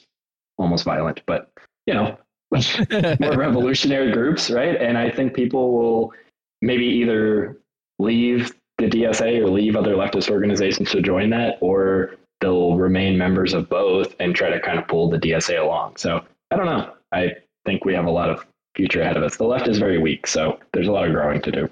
almost 0.58 0.86
violent, 0.86 1.22
but 1.26 1.52
you 1.86 1.94
know, 1.94 2.18
more 3.20 3.36
revolutionary 3.36 4.12
groups, 4.12 4.50
right? 4.50 4.76
And 4.80 4.98
I 4.98 5.10
think 5.10 5.34
people 5.34 5.74
will 5.74 6.14
maybe 6.62 6.86
either 6.86 7.58
leave 8.00 8.54
the 8.78 8.86
DSA 8.86 9.42
or 9.42 9.50
leave 9.50 9.76
other 9.76 9.96
leftist 9.96 10.30
organizations 10.30 10.92
to 10.92 11.02
join 11.02 11.30
that, 11.32 11.58
or 11.62 12.16
they'll 12.42 12.78
remain 12.78 13.18
members 13.18 13.54
of 13.54 13.70
both 13.70 14.16
and 14.20 14.36
try 14.36 14.50
to 14.50 14.60
kind 14.60 14.80
of 14.80 14.88
pull 14.88 15.10
the 15.10 15.18
DSA 15.18 15.62
along. 15.62 15.98
So 15.98 16.24
I 16.52 16.56
don't 16.56 16.66
know. 16.66 16.94
I 17.12 17.34
think 17.66 17.86
we 17.86 17.94
have 17.94 18.06
a 18.06 18.12
lot 18.12 18.30
of 18.30 18.46
future 18.76 19.02
ahead 19.02 19.18
of 19.18 19.24
us. 19.24 19.38
The 19.38 19.44
left 19.44 19.68
is 19.68 19.78
very 19.78 19.98
weak, 19.98 20.26
so 20.26 20.60
there's 20.72 20.88
a 20.88 20.92
lot 20.92 21.06
of 21.06 21.14
growing 21.14 21.42
to 21.42 21.52
do. 21.52 21.70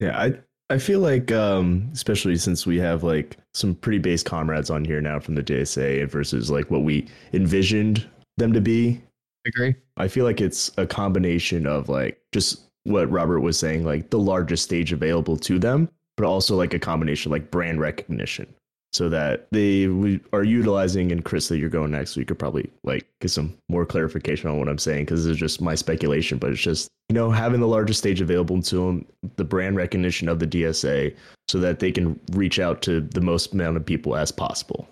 Yeah, 0.00 0.18
I 0.18 0.34
I 0.70 0.78
feel 0.78 1.00
like, 1.00 1.32
um, 1.32 1.88
especially 1.94 2.36
since 2.36 2.66
we 2.66 2.78
have 2.78 3.02
like 3.02 3.38
some 3.54 3.74
pretty 3.74 3.98
base 3.98 4.22
comrades 4.22 4.70
on 4.70 4.84
here 4.84 5.00
now 5.00 5.18
from 5.18 5.34
the 5.34 5.42
DSA 5.42 6.08
versus 6.10 6.50
like 6.50 6.70
what 6.70 6.82
we 6.82 7.08
envisioned 7.32 8.06
them 8.36 8.52
to 8.52 8.60
be. 8.60 9.00
I 9.46 9.48
Agree. 9.48 9.74
I 9.96 10.08
feel 10.08 10.24
like 10.24 10.40
it's 10.40 10.70
a 10.76 10.86
combination 10.86 11.66
of 11.66 11.88
like 11.88 12.20
just 12.32 12.64
what 12.84 13.10
Robert 13.10 13.40
was 13.40 13.58
saying, 13.58 13.84
like 13.84 14.10
the 14.10 14.18
largest 14.18 14.64
stage 14.64 14.92
available 14.92 15.36
to 15.38 15.58
them, 15.58 15.88
but 16.16 16.26
also 16.26 16.54
like 16.54 16.74
a 16.74 16.78
combination 16.78 17.32
like 17.32 17.50
brand 17.50 17.80
recognition 17.80 18.54
so 18.92 19.08
that 19.08 19.46
they 19.50 19.84
are 20.32 20.44
utilizing 20.44 21.12
and 21.12 21.24
chris 21.24 21.48
that 21.48 21.58
you're 21.58 21.68
going 21.68 21.90
next 21.90 22.12
so 22.12 22.20
you 22.20 22.26
could 22.26 22.38
probably 22.38 22.70
like 22.84 23.06
get 23.20 23.30
some 23.30 23.56
more 23.68 23.84
clarification 23.84 24.48
on 24.48 24.58
what 24.58 24.68
i'm 24.68 24.78
saying 24.78 25.04
because 25.04 25.26
it's 25.26 25.38
just 25.38 25.60
my 25.60 25.74
speculation 25.74 26.38
but 26.38 26.50
it's 26.50 26.60
just 26.60 26.88
you 27.08 27.14
know 27.14 27.30
having 27.30 27.60
the 27.60 27.68
largest 27.68 27.98
stage 27.98 28.20
available 28.20 28.60
to 28.62 28.76
them 28.76 29.06
the 29.36 29.44
brand 29.44 29.76
recognition 29.76 30.28
of 30.28 30.38
the 30.38 30.46
dsa 30.46 31.14
so 31.48 31.58
that 31.58 31.80
they 31.80 31.92
can 31.92 32.18
reach 32.32 32.58
out 32.58 32.82
to 32.82 33.00
the 33.00 33.20
most 33.20 33.52
amount 33.52 33.76
of 33.76 33.84
people 33.84 34.14
as 34.14 34.30
possible. 34.30 34.88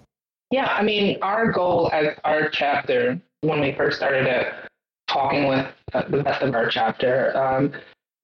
Yeah 0.51 0.67
i 0.73 0.83
mean 0.83 1.19
our 1.23 1.51
goal 1.51 1.91
as 1.93 2.19
our 2.25 2.49
chapter 2.49 3.21
when 3.41 3.61
we 3.61 3.73
first 3.73 3.97
started 3.97 4.27
it 4.27 4.53
talking 5.09 5.47
with 5.47 5.67
uh, 5.95 6.03
the 6.09 6.23
best 6.23 6.43
of 6.43 6.55
our 6.55 6.69
chapter 6.69 7.37
um, 7.37 7.73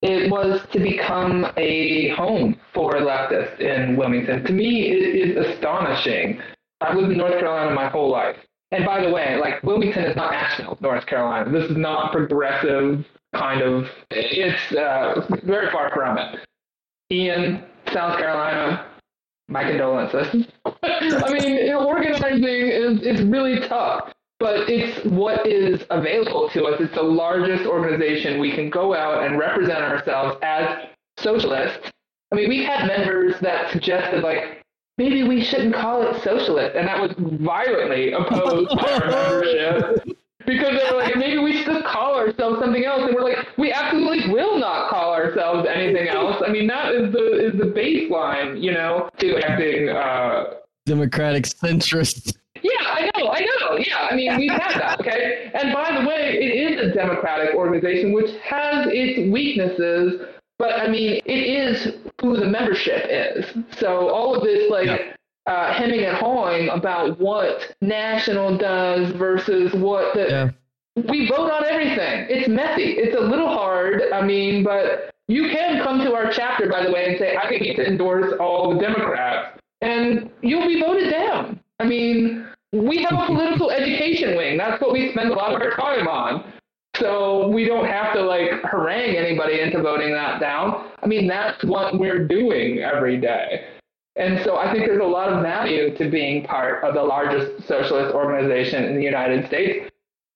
it 0.03 0.31
was 0.31 0.61
to 0.73 0.81
become 0.81 1.47
a 1.57 2.09
home 2.11 2.57
for 2.75 2.95
leftists 2.95 3.61
in 3.61 3.97
Wilmington. 3.97 4.45
To 4.45 4.53
me, 4.53 4.91
it 4.91 5.37
is 5.37 5.47
astonishing. 5.47 6.41
I've 6.81 6.97
lived 6.97 7.13
in 7.13 7.19
North 7.19 7.39
Carolina 7.39 7.75
my 7.75 7.89
whole 7.89 8.11
life. 8.11 8.37
And 8.73 8.85
by 8.85 9.03
the 9.03 9.11
way, 9.11 9.37
like 9.41 9.63
Wilmington 9.63 10.05
is 10.05 10.17
not 10.17 10.35
Asheville, 10.35 10.79
North 10.81 11.07
Carolina. 11.07 11.51
This 11.51 11.71
is 11.71 11.77
not 11.77 12.11
progressive 12.11 13.05
kind 13.35 13.63
of 13.63 13.87
it's 14.11 14.73
uh, 14.73 15.27
very 15.45 15.71
far 15.71 15.91
from 15.95 16.19
it. 16.19 16.41
Ian, 17.11 17.65
South 17.93 18.19
Carolina, 18.19 18.87
my 19.49 19.65
condolences. 19.65 20.47
I 20.83 21.33
mean, 21.33 21.75
organizing 21.75 22.45
is, 22.45 23.03
is 23.03 23.23
really 23.27 23.61
tough, 23.69 24.12
but 24.43 24.69
it's 24.69 25.05
what 25.07 25.47
is 25.47 25.85
available 25.91 26.49
to 26.49 26.65
us. 26.65 26.81
It's 26.81 26.95
the 26.95 27.03
largest 27.03 27.65
organization. 27.65 28.41
We 28.41 28.51
can 28.51 28.71
go 28.71 28.93
out 28.93 29.25
and 29.25 29.39
represent 29.39 29.79
ourselves 29.79 30.37
as 30.43 30.89
socialists. 31.17 31.93
I 32.33 32.35
mean, 32.35 32.49
we 32.49 32.65
had 32.65 32.89
members 32.89 33.39
that 33.41 33.71
suggested, 33.71 34.25
like, 34.25 34.65
maybe 34.99 35.23
we 35.23 35.45
shouldn't 35.45 35.77
call 35.77 36.03
it 36.03 36.21
socialist, 36.25 36.75
and 36.75 36.89
that 36.89 37.01
was 37.01 37.13
violently 37.17 38.13
opposed 38.13 38.71
by 38.71 38.91
our 38.91 39.11
membership 39.11 40.03
because 40.47 40.77
they 40.77 40.91
were 40.91 41.01
like, 41.01 41.15
maybe 41.15 41.39
we 41.39 41.59
should 41.59 41.67
just 41.67 41.85
call 41.85 42.17
ourselves 42.17 42.59
something 42.59 42.85
else, 42.85 43.03
and 43.05 43.15
we're 43.15 43.23
like, 43.23 43.47
we 43.59 43.71
absolutely 43.71 44.33
will 44.33 44.59
not 44.59 44.91
call 44.91 45.15
ourselves 45.15 45.69
anything 45.73 46.09
else. 46.09 46.43
I 46.45 46.51
mean, 46.51 46.67
that 46.67 46.93
is 46.93 47.13
the 47.13 47.47
is 47.47 47.53
the 47.61 47.67
baseline, 47.67 48.61
you 48.61 48.73
know, 48.73 49.09
to 49.19 49.39
acting. 49.39 49.89
Uh, 49.89 50.55
Democratic 50.85 51.45
centrist. 51.45 52.37
Yeah, 52.63 52.71
I 52.81 53.11
know, 53.17 53.31
I 53.31 53.41
know. 53.41 53.52
Yeah, 53.79 54.09
I 54.11 54.15
mean, 54.15 54.37
we've 54.39 54.51
had 54.51 54.81
that, 54.81 55.01
okay? 55.01 55.51
And 55.55 55.73
by 55.73 56.01
the 56.01 56.07
way, 56.07 56.39
it 56.41 56.73
is 56.73 56.91
a 56.91 56.95
democratic 56.95 57.55
organization 57.55 58.13
which 58.13 58.31
has 58.43 58.87
its 58.91 59.31
weaknesses, 59.33 60.23
but 60.59 60.81
I 60.81 60.89
mean, 60.89 61.21
it 61.25 61.31
is 61.33 61.95
who 62.21 62.37
the 62.37 62.47
membership 62.47 63.07
is. 63.11 63.47
So 63.79 64.09
all 64.09 64.35
of 64.35 64.43
this, 64.43 64.71
like, 64.71 64.87
yeah 64.87 65.13
uh, 65.47 65.73
hemming 65.73 66.05
and 66.05 66.17
hawing 66.17 66.69
about 66.69 67.19
what 67.19 67.75
national 67.81 68.59
does 68.59 69.11
versus 69.13 69.73
what 69.75 70.15
the. 70.15 70.27
Yeah. 70.29 70.51
We 71.09 71.27
vote 71.27 71.51
on 71.51 71.65
everything. 71.65 72.27
It's 72.29 72.49
messy. 72.49 72.93
It's 72.99 73.17
a 73.17 73.21
little 73.21 73.49
hard. 73.49 74.03
I 74.13 74.21
mean, 74.27 74.63
but 74.63 75.11
you 75.27 75.49
can 75.49 75.83
come 75.83 76.01
to 76.01 76.13
our 76.13 76.31
chapter, 76.31 76.69
by 76.69 76.85
the 76.85 76.93
way, 76.93 77.07
and 77.07 77.19
say, 77.19 77.35
I 77.35 77.49
think 77.49 77.65
you 77.65 77.75
to 77.77 77.87
endorse 77.87 78.35
all 78.39 78.75
the 78.75 78.81
Democrats, 78.81 79.59
and 79.81 80.31
you'll 80.43 80.67
be 80.67 80.83
voted 80.83 81.11
down. 81.11 81.61
I 81.81 81.87
mean, 81.87 82.47
we 82.73 83.03
have 83.03 83.13
a 83.13 83.27
political 83.27 83.71
education 83.71 84.37
wing. 84.37 84.57
That's 84.57 84.81
what 84.81 84.93
we 84.93 85.13
spend 85.13 85.31
a 85.31 85.35
lot 85.35 85.55
of 85.55 85.61
our 85.61 85.71
time 85.73 86.09
on. 86.09 86.53
So 86.97 87.49
we 87.49 87.65
don't 87.67 87.87
have 87.87 88.13
to 88.15 88.23
like 88.23 88.51
harangue 88.65 89.17
anybody 89.17 89.61
into 89.61 89.81
voting 89.83 90.13
that 90.13 90.41
down. 90.41 90.91
I 91.03 91.07
mean, 91.07 91.27
that's 91.27 91.63
what 91.65 91.99
we're 91.99 92.27
doing 92.27 92.81
every 92.81 93.19
day. 93.19 93.67
And 94.17 94.45
so 94.45 94.57
I 94.57 94.71
think 94.73 94.87
there's 94.87 95.01
a 95.01 95.05
lot 95.05 95.33
of 95.33 95.43
value 95.43 95.97
to 95.97 96.11
being 96.11 96.45
part 96.45 96.85
of 96.85 96.95
the 96.95 97.03
largest 97.03 97.67
socialist 97.67 98.15
organization 98.15 98.85
in 98.85 98.95
the 98.95 99.03
United 99.03 99.47
States, 99.47 99.91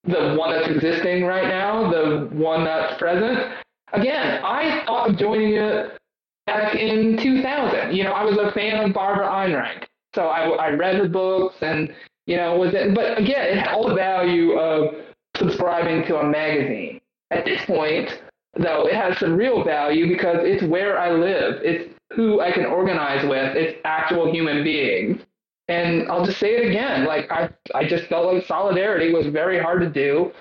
the 0.05 0.34
one 0.39 0.51
that's 0.51 0.68
existing 0.70 1.24
right 1.24 1.47
now, 1.47 1.91
the 1.91 2.28
one 2.32 2.64
that's 2.64 2.99
present. 2.99 3.53
Again, 3.93 4.43
I 4.43 4.82
thought 4.87 5.11
of 5.11 5.18
joining 5.18 5.55
it 5.55 5.99
back 6.47 6.74
in 6.74 7.18
2000. 7.22 7.95
You 7.95 8.05
know, 8.05 8.12
I 8.12 8.24
was 8.24 8.39
a 8.39 8.51
fan 8.53 8.82
of 8.82 8.95
Barbara 8.95 9.28
Ehrenreich. 9.28 9.84
So 10.14 10.28
I, 10.28 10.49
I 10.49 10.70
read 10.70 10.97
her 10.97 11.09
books 11.09 11.57
and, 11.61 11.95
you 12.27 12.37
know, 12.37 12.57
was 12.57 12.74
it, 12.74 12.95
but 12.95 13.18
again, 13.18 13.47
it 13.47 13.59
had 13.59 13.68
all 13.68 13.89
the 13.89 13.95
value 13.95 14.59
of 14.59 14.95
subscribing 15.37 16.05
to 16.07 16.18
a 16.18 16.24
magazine. 16.24 17.01
At 17.31 17.45
this 17.45 17.64
point, 17.64 18.22
though, 18.57 18.87
it 18.87 18.95
has 18.95 19.18
some 19.18 19.37
real 19.37 19.64
value 19.64 20.09
because 20.09 20.39
it's 20.41 20.62
where 20.62 20.99
I 20.99 21.12
live. 21.12 21.61
It's 21.62 21.93
who 22.14 22.41
I 22.41 22.53
can 22.53 22.66
organize 22.66 23.24
with. 23.24 23.57
It's 23.57 23.79
actual 23.85 24.33
human 24.33 24.62
beings. 24.62 25.20
And 25.68 26.09
I'll 26.09 26.24
just 26.24 26.39
say 26.39 26.57
it 26.57 26.68
again, 26.68 27.05
like 27.05 27.31
I, 27.31 27.51
I 27.74 27.89
just 27.89 28.07
felt 28.07 28.33
like 28.33 28.47
solidarity 28.47 29.12
was 29.12 29.27
very 29.27 29.59
hard 29.59 29.81
to 29.81 29.89
do 29.89 30.33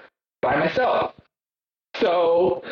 by 0.41 0.55
myself. 0.55 1.13
So, 1.99 2.63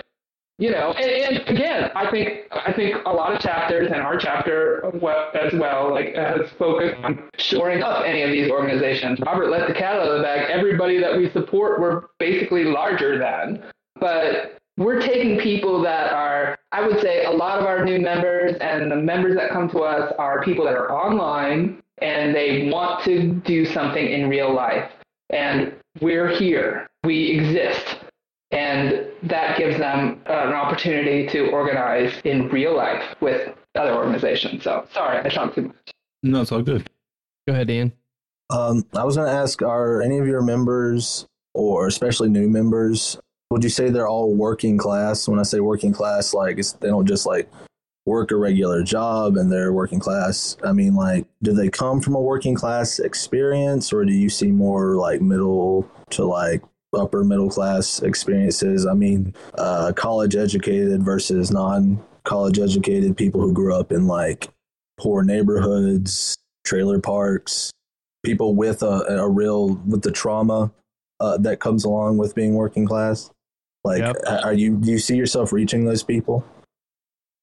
you 0.59 0.69
know, 0.69 0.91
and, 0.93 1.37
and 1.37 1.47
again, 1.49 1.91
I 1.95 2.11
think 2.11 2.47
I 2.51 2.71
think 2.71 2.95
a 3.05 3.11
lot 3.11 3.33
of 3.33 3.41
chapters 3.41 3.87
and 3.91 4.01
our 4.01 4.17
chapter 4.17 4.85
as 5.33 5.53
well, 5.53 5.91
like 5.91 6.15
uh, 6.15 6.37
has 6.37 6.49
focused 6.59 6.95
on 7.03 7.29
shoring 7.37 7.81
up 7.81 8.05
any 8.05 8.21
of 8.21 8.29
these 8.29 8.51
organizations. 8.51 9.19
Robert 9.25 9.49
let 9.49 9.67
the 9.67 9.73
cat 9.73 9.95
out 9.95 10.07
of 10.07 10.17
the 10.17 10.23
bag. 10.23 10.49
Everybody 10.51 10.99
that 10.99 11.17
we 11.17 11.29
support, 11.31 11.81
we're 11.81 12.03
basically 12.19 12.65
larger 12.65 13.17
than. 13.17 13.63
But 13.99 14.59
we're 14.77 15.01
taking 15.01 15.39
people 15.39 15.81
that 15.83 16.11
are, 16.13 16.57
I 16.71 16.85
would 16.85 16.99
say, 17.01 17.25
a 17.25 17.31
lot 17.31 17.59
of 17.59 17.65
our 17.65 17.83
new 17.83 17.99
members 17.99 18.55
and 18.59 18.91
the 18.91 18.95
members 18.95 19.35
that 19.35 19.51
come 19.51 19.69
to 19.69 19.79
us 19.79 20.13
are 20.17 20.43
people 20.43 20.65
that 20.65 20.75
are 20.75 20.91
online 20.91 21.81
and 21.99 22.35
they 22.35 22.69
want 22.71 23.03
to 23.05 23.33
do 23.45 23.65
something 23.65 24.05
in 24.05 24.29
real 24.29 24.53
life. 24.53 24.91
And 25.29 25.73
we're 26.01 26.35
here, 26.35 26.87
we 27.03 27.31
exist. 27.31 28.02
And 28.53 29.07
that 29.23 29.57
gives 29.57 29.77
them 29.77 30.21
an 30.27 30.53
opportunity 30.53 31.27
to 31.29 31.49
organize 31.49 32.13
in 32.23 32.49
real 32.49 32.75
life 32.75 33.15
with 33.19 33.51
other 33.75 33.95
organizations. 33.95 34.63
So 34.63 34.87
sorry, 34.93 35.19
I 35.19 35.29
talked 35.29 35.55
too 35.55 35.63
much. 35.63 35.91
No, 36.21 36.41
it's 36.41 36.51
all 36.51 36.61
good. 36.61 36.87
Go 37.47 37.53
ahead, 37.53 37.69
Ian. 37.69 37.93
Um, 38.51 38.85
I 38.95 39.03
was 39.03 39.15
going 39.15 39.27
to 39.27 39.33
ask 39.33 39.61
Are 39.63 40.01
any 40.01 40.19
of 40.19 40.27
your 40.27 40.43
members, 40.43 41.25
or 41.55 41.87
especially 41.87 42.29
new 42.29 42.47
members, 42.47 43.17
would 43.49 43.63
you 43.63 43.69
say 43.69 43.89
they're 43.89 44.07
all 44.07 44.33
working 44.33 44.77
class? 44.77 45.27
When 45.27 45.39
I 45.39 45.43
say 45.43 45.59
working 45.59 45.91
class, 45.91 46.33
like 46.33 46.57
they 46.79 46.89
don't 46.89 47.07
just 47.07 47.25
like 47.25 47.49
work 48.05 48.31
a 48.31 48.35
regular 48.35 48.83
job 48.83 49.37
and 49.37 49.51
they're 49.51 49.73
working 49.73 49.99
class. 49.99 50.57
I 50.63 50.73
mean, 50.73 50.95
like, 50.95 51.25
do 51.41 51.53
they 51.53 51.69
come 51.69 52.01
from 52.01 52.15
a 52.15 52.21
working 52.21 52.55
class 52.55 52.99
experience, 52.99 53.93
or 53.93 54.05
do 54.05 54.13
you 54.13 54.29
see 54.29 54.51
more 54.51 54.95
like 54.95 55.21
middle 55.21 55.89
to 56.11 56.25
like 56.25 56.61
upper 56.93 57.23
middle 57.23 57.49
class 57.49 58.01
experiences? 58.01 58.85
I 58.85 58.93
mean, 58.93 59.33
uh, 59.55 59.93
college 59.95 60.35
educated 60.35 61.03
versus 61.03 61.51
non 61.51 62.03
college 62.23 62.59
educated 62.59 63.17
people 63.17 63.41
who 63.41 63.53
grew 63.53 63.75
up 63.75 63.91
in 63.91 64.07
like 64.07 64.49
poor 64.97 65.23
neighborhoods, 65.23 66.37
trailer 66.65 66.99
parks, 66.99 67.71
people 68.23 68.55
with 68.55 68.83
a, 68.83 69.05
a 69.09 69.29
real 69.29 69.75
with 69.87 70.01
the 70.01 70.11
trauma 70.11 70.71
uh, 71.19 71.37
that 71.37 71.59
comes 71.59 71.83
along 71.83 72.17
with 72.17 72.35
being 72.35 72.53
working 72.53 72.85
class. 72.85 73.29
Like, 73.83 73.99
yep. 73.99 74.15
are 74.43 74.53
you 74.53 74.77
do 74.77 74.91
you 74.91 74.99
see 74.99 75.15
yourself 75.15 75.51
reaching 75.51 75.85
those 75.85 76.03
people? 76.03 76.45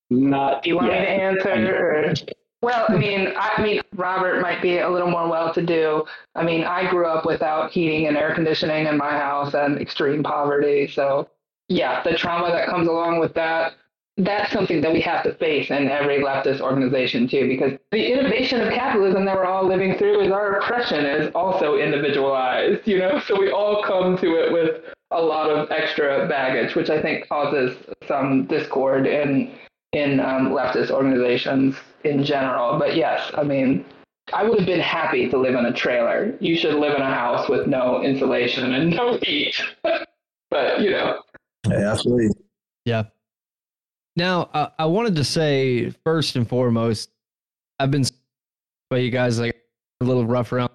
Not. 0.08 0.62
Do 0.62 0.70
you 0.70 0.76
want 0.76 0.92
yet. 0.92 1.00
me 1.00 1.06
to 1.06 1.52
answer? 1.52 2.34
Well, 2.62 2.84
I 2.88 2.96
mean, 2.96 3.32
I 3.36 3.62
mean, 3.62 3.80
Robert 3.94 4.42
might 4.42 4.60
be 4.60 4.78
a 4.78 4.88
little 4.90 5.10
more 5.10 5.28
well-to-do. 5.28 6.04
I 6.34 6.44
mean, 6.44 6.64
I 6.64 6.90
grew 6.90 7.06
up 7.06 7.24
without 7.24 7.70
heating 7.70 8.06
and 8.06 8.16
air 8.18 8.34
conditioning 8.34 8.86
in 8.86 8.98
my 8.98 9.12
house 9.12 9.54
and 9.54 9.80
extreme 9.80 10.22
poverty. 10.22 10.86
So, 10.86 11.28
yeah, 11.68 12.02
the 12.02 12.14
trauma 12.14 12.50
that 12.50 12.68
comes 12.68 12.86
along 12.86 13.18
with 13.18 13.32
that, 13.34 13.74
that's 14.18 14.52
something 14.52 14.82
that 14.82 14.92
we 14.92 15.00
have 15.00 15.22
to 15.22 15.32
face 15.34 15.70
in 15.70 15.88
every 15.88 16.18
leftist 16.18 16.60
organization 16.60 17.26
too, 17.26 17.48
because 17.48 17.78
the 17.92 18.12
innovation 18.12 18.60
of 18.60 18.70
capitalism 18.74 19.24
that 19.24 19.36
we're 19.36 19.46
all 19.46 19.66
living 19.66 19.96
through 19.96 20.20
is 20.20 20.30
our 20.30 20.58
oppression 20.58 21.06
is 21.06 21.32
also 21.34 21.76
individualized, 21.76 22.86
you 22.86 22.98
know? 22.98 23.20
So 23.20 23.40
we 23.40 23.50
all 23.50 23.82
come 23.82 24.18
to 24.18 24.34
it 24.34 24.52
with 24.52 24.82
a 25.12 25.20
lot 25.22 25.48
of 25.48 25.70
extra 25.70 26.28
baggage, 26.28 26.74
which 26.74 26.90
I 26.90 27.00
think 27.00 27.26
causes 27.26 27.74
some 28.06 28.44
discord 28.44 29.06
in 29.06 29.52
in 29.92 30.20
um, 30.20 30.50
leftist 30.50 30.90
organizations 30.90 31.76
in 32.04 32.24
general. 32.24 32.78
But 32.78 32.96
yes, 32.96 33.30
I 33.34 33.42
mean, 33.42 33.84
I 34.32 34.44
would 34.44 34.58
have 34.58 34.66
been 34.66 34.80
happy 34.80 35.28
to 35.28 35.36
live 35.36 35.54
in 35.54 35.66
a 35.66 35.72
trailer. 35.72 36.36
You 36.40 36.56
should 36.56 36.74
live 36.74 36.94
in 36.94 37.02
a 37.02 37.12
house 37.12 37.48
with 37.48 37.66
no 37.66 38.02
insulation 38.02 38.72
and 38.72 38.90
no 38.90 39.18
heat. 39.22 39.60
but 39.82 40.80
you 40.80 40.90
know, 40.90 41.22
yeah, 41.68 41.90
absolutely. 41.90 42.30
Yeah. 42.84 43.04
Now, 44.16 44.50
uh, 44.52 44.70
I 44.78 44.86
wanted 44.86 45.16
to 45.16 45.24
say 45.24 45.90
first 46.04 46.36
and 46.36 46.48
foremost, 46.48 47.10
I've 47.78 47.90
been 47.90 48.04
by 48.88 48.98
you 48.98 49.10
guys 49.10 49.38
like 49.38 49.56
a 50.00 50.04
little 50.04 50.26
rough 50.26 50.52
around, 50.52 50.70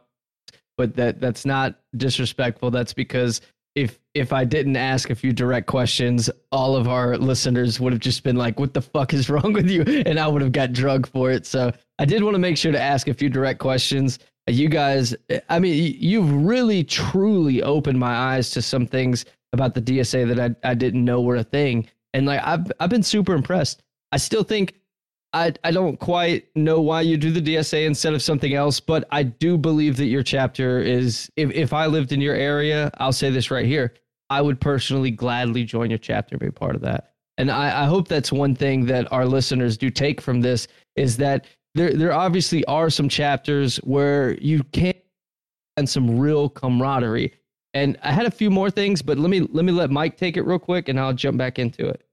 but 0.78 0.96
that 0.96 1.20
that's 1.20 1.46
not 1.46 1.80
disrespectful. 1.96 2.72
That's 2.72 2.94
because 2.94 3.42
if 3.76 4.00
if 4.14 4.32
I 4.32 4.46
didn't 4.46 4.78
ask 4.78 5.10
a 5.10 5.16
few 5.16 5.34
direct 5.34 5.68
questions, 5.68 6.30
all 6.52 6.78
of 6.78 6.88
our 6.88 7.18
listeners 7.18 7.80
would 7.80 7.92
have 7.92 8.00
just 8.00 8.24
been 8.24 8.38
like, 8.38 8.60
"What 8.60 8.74
the 8.74 8.82
fuck 8.82 9.14
is 9.14 9.30
wrong 9.30 9.54
with 9.54 9.70
you?" 9.70 9.84
And 9.84 10.20
I 10.20 10.28
would 10.28 10.42
have 10.42 10.54
got 10.54 10.74
drug 10.74 11.08
for 11.08 11.32
it. 11.32 11.46
So 11.46 11.72
I 12.00 12.06
did 12.06 12.24
want 12.24 12.36
to 12.36 12.40
make 12.40 12.58
sure 12.58 12.72
to 12.72 12.82
ask 12.82 13.08
a 13.08 13.14
few 13.14 13.30
direct 13.30 13.60
questions. 13.60 14.20
You 14.48 14.70
guys, 14.70 15.16
I 15.50 15.60
mean, 15.60 15.96
you've 16.00 16.32
really 16.46 16.84
truly 16.84 17.64
opened 17.64 18.00
my 18.00 18.16
eyes 18.16 18.52
to 18.52 18.62
some 18.62 18.86
things 18.86 19.26
about 19.54 19.74
the 19.74 19.82
DSA 19.82 20.28
that 20.34 20.40
I 20.40 20.70
I 20.70 20.74
didn't 20.74 21.04
know 21.04 21.22
were 21.22 21.38
a 21.38 21.44
thing, 21.44 21.88
and 22.14 22.26
like 22.26 22.42
I've 22.44 22.72
I've 22.80 22.90
been 22.90 23.04
super 23.04 23.34
impressed. 23.34 23.84
I 24.12 24.18
still 24.18 24.44
think 24.44 24.76
I, 25.36 25.54
I 25.66 25.72
don't 25.72 26.00
quite 26.00 26.48
know 26.56 26.80
why 26.80 27.02
you 27.02 27.18
do 27.18 27.30
the 27.30 27.42
DSA 27.42 27.86
instead 27.86 28.14
of 28.14 28.22
something 28.22 28.54
else, 28.54 28.80
but 28.80 29.06
I 29.12 29.24
do 29.24 29.58
believe 29.58 29.98
that 29.98 30.06
your 30.06 30.24
chapter 30.24 30.80
is. 30.80 31.30
If, 31.36 31.52
if 31.52 31.74
I 31.74 31.88
lived 31.88 32.14
in 32.14 32.22
your 32.22 32.36
area, 32.36 32.90
I'll 33.00 33.12
say 33.12 33.30
this 33.30 33.52
right 33.52 33.66
here. 33.66 33.94
I 34.30 34.42
would 34.42 34.62
personally 34.62 35.12
gladly 35.12 35.66
join 35.66 35.90
your 35.90 36.00
chapter 36.00 36.36
and 36.36 36.40
be 36.40 36.52
part 36.52 36.74
of 36.74 36.82
that. 36.84 37.12
And 37.38 37.52
I, 37.52 37.84
I 37.84 37.86
hope 37.86 38.08
that's 38.08 38.32
one 38.32 38.56
thing 38.56 38.86
that 38.86 39.12
our 39.12 39.26
listeners 39.26 39.78
do 39.78 39.90
take 39.90 40.22
from 40.22 40.40
this 40.40 40.70
is 40.96 41.18
that 41.18 41.46
there 41.76 41.92
there 41.92 42.14
obviously 42.14 42.64
are 42.66 42.90
some 42.90 43.10
chapters 43.10 43.76
where 43.78 44.36
you 44.36 44.64
can 44.72 44.94
and 45.76 45.88
some 45.88 46.18
real 46.18 46.48
camaraderie. 46.48 47.34
And 47.74 47.98
I 48.04 48.14
had 48.14 48.26
a 48.26 48.32
few 48.32 48.50
more 48.50 48.72
things, 48.72 49.02
but 49.02 49.18
let 49.18 49.30
me 49.30 49.42
let 49.42 49.66
me 49.66 49.74
let 49.74 49.92
Mike 49.92 50.16
take 50.16 50.38
it 50.38 50.44
real 50.44 50.60
quick, 50.60 50.88
and 50.88 50.98
I'll 50.98 51.12
jump 51.12 51.38
back 51.38 51.60
into 51.60 51.90
it. 51.90 52.04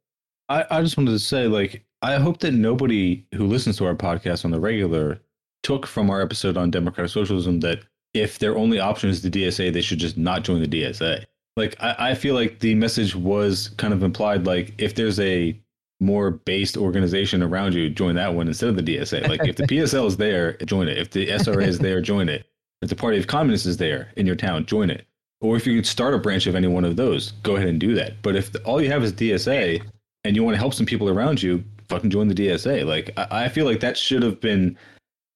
I, 0.49 0.65
I 0.69 0.83
just 0.83 0.97
wanted 0.97 1.13
to 1.13 1.21
say, 1.21 1.47
like, 1.47 1.85
I 2.03 2.17
hope 2.17 2.39
that 2.41 2.53
nobody 2.53 3.25
who 3.35 3.47
listens 3.47 3.77
to 3.79 3.87
our 3.87 3.95
podcast 3.95 4.45
on 4.45 4.51
the 4.51 4.61
regular 4.61 5.21
took 5.63 5.87
from 5.87 6.11
our 6.11 6.21
episode 6.21 6.57
on 6.57 6.71
democratic 6.71 7.13
socialism 7.13 7.61
that 7.61 7.85
if 8.13 8.39
their 8.39 8.57
only 8.57 8.81
option 8.81 9.09
is 9.09 9.23
the 9.23 9.31
DSA, 9.31 9.73
they 9.73 9.81
should 9.81 9.99
just 9.99 10.19
not 10.19 10.43
join 10.43 10.61
the 10.61 10.69
DSA. 10.69 11.25
Like, 11.57 11.77
I, 11.81 12.11
I 12.11 12.15
feel 12.15 12.35
like 12.35 12.59
the 12.59 12.75
message 12.75 13.15
was 13.15 13.69
kind 13.77 13.95
of 13.95 14.03
implied, 14.03 14.47
like, 14.47 14.75
if 14.79 14.95
there's 14.95 15.21
a 15.21 15.59
more 16.01 16.33
based 16.33 16.77
organization 16.77 17.43
around 17.43 17.75
you, 17.75 17.89
join 17.89 18.17
that 18.17 18.35
one 18.35 18.49
instead 18.49 18.71
of 18.71 18.77
the 18.77 18.83
DSA. 18.83 19.29
Like, 19.29 19.47
if 19.47 19.57
the 19.57 19.63
PSL 19.69 20.07
is 20.07 20.17
there, 20.17 20.55
join 20.65 20.89
it. 20.89 20.99
If 20.99 21.11
the 21.11 21.29
SRA 21.29 21.67
is 21.67 21.79
there, 21.79 22.01
join 22.01 22.29
it. 22.29 22.47
If 22.83 22.89
the 22.89 22.97
Party 22.97 23.19
of 23.19 23.29
Communists 23.29 23.67
is 23.67 23.77
there 23.77 24.13
in 24.17 24.27
your 24.27 24.35
town, 24.35 24.67
join 24.67 24.91
it. 24.91 25.07
Or 25.41 25.57
if 25.57 25.67
you 25.67 25.77
could 25.77 25.87
start 25.87 26.15
a 26.15 26.19
branch 26.19 26.47
of 26.47 26.57
any 26.57 26.67
one 26.67 26.85
of 26.85 26.97
those, 26.97 27.33
go 27.43 27.57
ahead 27.57 27.69
and 27.69 27.79
do 27.79 27.95
that. 27.95 28.21
But 28.23 28.35
if 28.35 28.51
the, 28.51 28.61
all 28.65 28.83
you 28.83 28.91
have 28.91 29.05
is 29.05 29.13
DSA 29.13 29.83
and 30.25 30.35
you 30.35 30.43
want 30.43 30.55
to 30.55 30.59
help 30.59 30.75
some 30.75 30.87
people 30.87 31.09
around 31.09 31.43
you, 31.43 31.63
fucking 31.93 32.11
join 32.11 32.29
the 32.29 32.35
DSA. 32.35 32.85
Like 32.85 33.11
I, 33.17 33.45
I 33.45 33.49
feel 33.49 33.67
like 33.67 33.81
that 33.81 33.97
should 33.97 34.23
have 34.23 34.41
been 34.41 34.77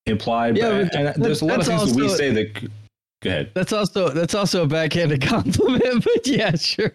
implied. 0.05 0.57
Yeah, 0.57 0.69
by, 0.69 0.83
but 0.83 0.95
and 0.95 1.23
there's 1.23 1.41
a 1.41 1.45
lot 1.45 1.59
of 1.59 1.65
things 1.65 1.93
that 1.93 2.01
we 2.01 2.09
say 2.09 2.31
that. 2.31 2.69
Go 3.23 3.31
ahead. 3.31 3.49
That's 3.55 3.73
also 3.73 4.09
that's 4.09 4.35
also 4.35 4.61
a 4.63 4.67
backhanded 4.67 5.21
compliment, 5.27 6.03
but 6.03 6.27
yeah, 6.27 6.51
sure. 6.55 6.91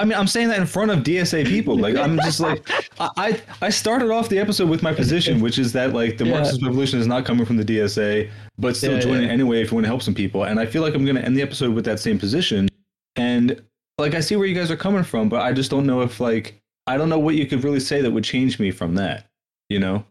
I 0.00 0.04
mean, 0.04 0.18
I'm 0.18 0.26
saying 0.26 0.48
that 0.48 0.58
in 0.58 0.66
front 0.66 0.90
of 0.90 1.04
DSA 1.04 1.46
people. 1.46 1.78
Like, 1.78 1.94
I'm 1.94 2.16
just 2.16 2.40
like, 2.40 2.68
I 2.98 3.08
I 3.16 3.42
I 3.62 3.70
started 3.70 4.10
off 4.10 4.28
the 4.28 4.40
episode 4.40 4.68
with 4.68 4.82
my 4.82 4.92
position, 4.92 5.40
which 5.40 5.58
is 5.60 5.72
that 5.74 5.92
like 5.92 6.18
the 6.18 6.24
Yeah. 6.26 6.32
Marxist 6.32 6.62
revolution 6.64 6.98
is 6.98 7.06
not 7.06 7.24
coming 7.24 7.46
from 7.46 7.56
the 7.56 7.64
DSA, 7.64 8.28
but 8.58 8.76
still 8.76 8.94
Yeah, 8.94 9.00
join 9.00 9.20
yeah. 9.22 9.28
it 9.28 9.30
anyway 9.30 9.62
if 9.62 9.70
you 9.70 9.76
want 9.76 9.84
to 9.84 9.88
help 9.88 10.02
some 10.02 10.14
people. 10.14 10.42
And 10.42 10.58
I 10.58 10.66
feel 10.66 10.82
like 10.82 10.94
I'm 10.94 11.04
going 11.04 11.16
to 11.16 11.24
end 11.24 11.36
the 11.36 11.42
episode 11.42 11.72
with 11.72 11.84
that 11.84 12.00
same 12.00 12.18
position. 12.18 12.68
And 13.14 13.62
like, 13.98 14.14
I 14.14 14.20
see 14.20 14.34
where 14.34 14.46
you 14.46 14.56
guys 14.56 14.72
are 14.72 14.76
coming 14.76 15.04
from, 15.04 15.28
but 15.28 15.42
I 15.42 15.52
just 15.52 15.70
don't 15.70 15.86
know 15.86 16.00
if 16.00 16.18
like 16.18 16.59
I 16.90 16.96
don't 16.96 17.08
know 17.08 17.18
what 17.20 17.36
you 17.36 17.46
could 17.46 17.62
really 17.62 17.78
say 17.80 18.02
that 18.02 18.10
would 18.10 18.24
change 18.24 18.58
me 18.58 18.72
from 18.72 18.96
that. 18.96 19.26
You 19.68 19.78
know, 19.78 20.04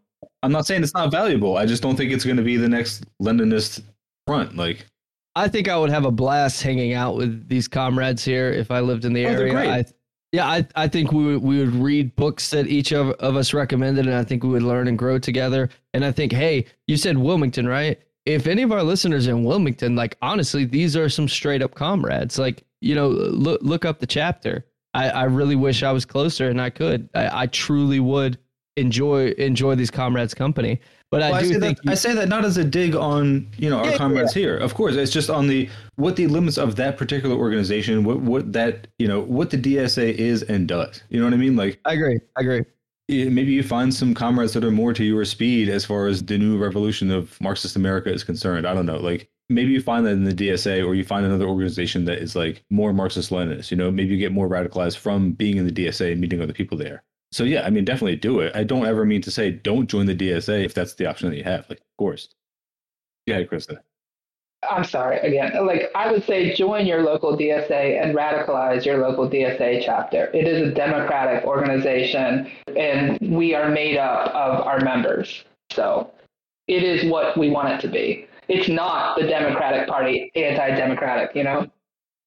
I'm 0.43 0.51
not 0.53 0.65
saying 0.65 0.81
it's 0.83 0.93
not 0.93 1.11
valuable. 1.11 1.57
I 1.57 1.65
just 1.65 1.83
don't 1.83 1.97
think 1.97 2.11
it's 2.13 2.23
going 2.23 2.37
to 2.37 2.43
be 2.43 2.55
the 2.55 2.69
next 2.69 3.03
Leninist 3.21 3.83
front. 4.25 4.55
Like, 4.55 4.85
I 5.35 5.49
think 5.49 5.67
I 5.67 5.77
would 5.77 5.89
have 5.89 6.05
a 6.05 6.11
blast 6.11 6.63
hanging 6.63 6.93
out 6.93 7.17
with 7.17 7.49
these 7.49 7.67
comrades 7.67 8.23
here 8.23 8.49
if 8.51 8.71
I 8.71 8.79
lived 8.79 9.03
in 9.03 9.11
the 9.11 9.25
Oh, 9.25 9.29
area. 9.29 9.57
I, 9.57 9.85
yeah, 10.31 10.47
I, 10.47 10.65
I 10.75 10.87
think 10.87 11.11
we 11.11 11.25
would, 11.25 11.43
we 11.43 11.59
would 11.59 11.75
read 11.75 12.15
books 12.15 12.49
that 12.51 12.67
each 12.67 12.93
of, 12.93 13.09
of 13.11 13.35
us 13.35 13.53
recommended, 13.53 14.05
and 14.05 14.15
I 14.15 14.23
think 14.23 14.43
we 14.43 14.49
would 14.49 14.63
learn 14.63 14.87
and 14.87 14.97
grow 14.97 15.19
together. 15.19 15.69
And 15.93 16.05
I 16.05 16.13
think, 16.13 16.31
hey, 16.31 16.65
you 16.87 16.95
said 16.95 17.17
Wilmington, 17.17 17.67
right? 17.67 17.99
If 18.25 18.47
any 18.47 18.61
of 18.61 18.71
our 18.71 18.83
listeners 18.83 19.27
in 19.27 19.43
Wilmington, 19.43 19.95
like 19.97 20.17
honestly, 20.21 20.63
these 20.63 20.95
are 20.95 21.09
some 21.09 21.27
straight 21.27 21.61
up 21.61 21.75
comrades. 21.75 22.39
Like, 22.39 22.63
you 22.79 22.95
know, 22.95 23.09
look 23.09 23.61
look 23.61 23.83
up 23.83 23.99
the 23.99 24.07
chapter. 24.07 24.65
I, 24.93 25.09
I 25.09 25.23
really 25.25 25.55
wish 25.55 25.83
I 25.83 25.91
was 25.91 26.05
closer 26.05 26.49
and 26.49 26.59
I 26.61 26.69
could. 26.69 27.09
I, 27.13 27.43
I 27.43 27.45
truly 27.47 27.99
would 27.99 28.37
enjoy 28.77 29.29
enjoy 29.37 29.75
these 29.75 29.91
comrades' 29.91 30.33
company. 30.33 30.79
But 31.11 31.21
Well, 31.21 31.33
I 31.33 31.37
I, 31.37 31.41
do 31.41 31.53
say 31.53 31.59
think 31.59 31.81
that, 31.83 31.91
I 31.91 31.95
say 31.95 32.13
that 32.13 32.29
not 32.29 32.45
as 32.45 32.57
a 32.57 32.63
dig 32.63 32.95
on 32.95 33.47
you 33.57 33.69
know 33.69 33.79
our 33.79 33.91
Yeah, 33.91 33.97
comrades 33.97 34.33
here. 34.33 34.57
Of 34.57 34.73
course, 34.75 34.95
it's 34.95 35.11
just 35.11 35.29
on 35.29 35.47
the 35.47 35.69
what 35.95 36.15
the 36.15 36.27
limits 36.27 36.57
of 36.57 36.75
that 36.77 36.97
particular 36.97 37.35
organization, 37.35 38.03
what 38.03 38.19
what 38.21 38.53
that 38.53 38.87
you 38.99 39.07
know 39.07 39.21
what 39.21 39.49
the 39.49 39.57
DSA 39.57 40.13
is 40.13 40.43
and 40.43 40.67
does. 40.67 41.03
You 41.09 41.19
know 41.19 41.25
what 41.25 41.33
I 41.33 41.37
mean? 41.37 41.55
Like 41.55 41.79
I 41.85 41.93
agree. 41.93 42.19
I 42.37 42.41
agree. 42.41 42.63
Maybe 43.09 43.51
you 43.51 43.63
find 43.63 43.93
some 43.93 44.13
comrades 44.13 44.53
that 44.53 44.63
are 44.63 44.71
more 44.71 44.93
to 44.93 45.03
your 45.03 45.25
speed 45.25 45.67
as 45.67 45.83
far 45.85 46.07
as 46.07 46.23
the 46.23 46.37
new 46.37 46.57
revolution 46.57 47.11
of 47.11 47.39
Marxist 47.41 47.75
America 47.75 48.13
is 48.13 48.23
concerned. 48.23 48.67
I 48.67 48.73
don't 48.73 48.85
know, 48.85 48.97
like. 48.97 49.29
Maybe 49.51 49.71
you 49.71 49.81
find 49.81 50.05
that 50.05 50.11
in 50.11 50.25
the 50.25 50.31
DSA, 50.31 50.85
or 50.85 50.93
you 50.93 51.03
find 51.03 51.25
another 51.25 51.47
organization 51.47 52.05
that 52.05 52.19
is 52.19 52.35
like 52.35 52.63
more 52.69 52.93
Marxist 52.93 53.31
Leninist. 53.31 53.71
You 53.71 53.77
know, 53.77 53.89
maybe 53.89 54.13
you 54.13 54.19
get 54.19 54.31
more 54.31 54.47
radicalized 54.47 54.97
from 54.97 55.31
being 55.31 55.57
in 55.57 55.65
the 55.65 55.71
DSA 55.71 56.11
and 56.11 56.21
meeting 56.21 56.39
other 56.39 56.53
people 56.53 56.77
there. 56.77 57.03
So 57.31 57.43
yeah, 57.43 57.65
I 57.65 57.71
mean, 57.71 57.83
definitely 57.83 58.15
do 58.15 58.41
it. 58.41 58.55
I 58.55 58.63
don't 58.63 58.85
ever 58.85 59.05
mean 59.05 59.21
to 59.23 59.31
say 59.31 59.49
don't 59.49 59.89
join 59.89 60.05
the 60.05 60.15
DSA 60.15 60.63
if 60.65 60.75
that's 60.75 60.93
the 60.93 61.07
option 61.07 61.31
that 61.31 61.35
you 61.35 61.43
have. 61.43 61.67
Like, 61.67 61.79
of 61.79 61.97
course. 61.97 62.29
Yeah, 63.25 63.41
Krista. 63.43 63.79
I'm 64.69 64.83
sorry 64.83 65.19
again. 65.19 65.65
Like 65.65 65.89
I 65.95 66.11
would 66.11 66.23
say, 66.25 66.53
join 66.53 66.85
your 66.85 67.03
local 67.03 67.37
DSA 67.37 68.03
and 68.03 68.15
radicalize 68.15 68.85
your 68.85 68.97
local 68.97 69.29
DSA 69.29 69.83
chapter. 69.83 70.29
It 70.33 70.47
is 70.47 70.67
a 70.67 70.71
democratic 70.71 71.45
organization, 71.45 72.51
and 72.75 73.17
we 73.21 73.55
are 73.55 73.69
made 73.69 73.97
up 73.97 74.27
of 74.35 74.65
our 74.65 74.81
members. 74.81 75.45
So 75.71 76.11
it 76.67 76.83
is 76.83 77.09
what 77.09 77.37
we 77.37 77.49
want 77.49 77.69
it 77.69 77.79
to 77.81 77.87
be. 77.87 78.27
It's 78.49 78.67
not 78.67 79.17
the 79.17 79.27
Democratic 79.27 79.87
Party 79.87 80.31
anti-democratic. 80.35 81.35
You 81.35 81.43
know. 81.43 81.67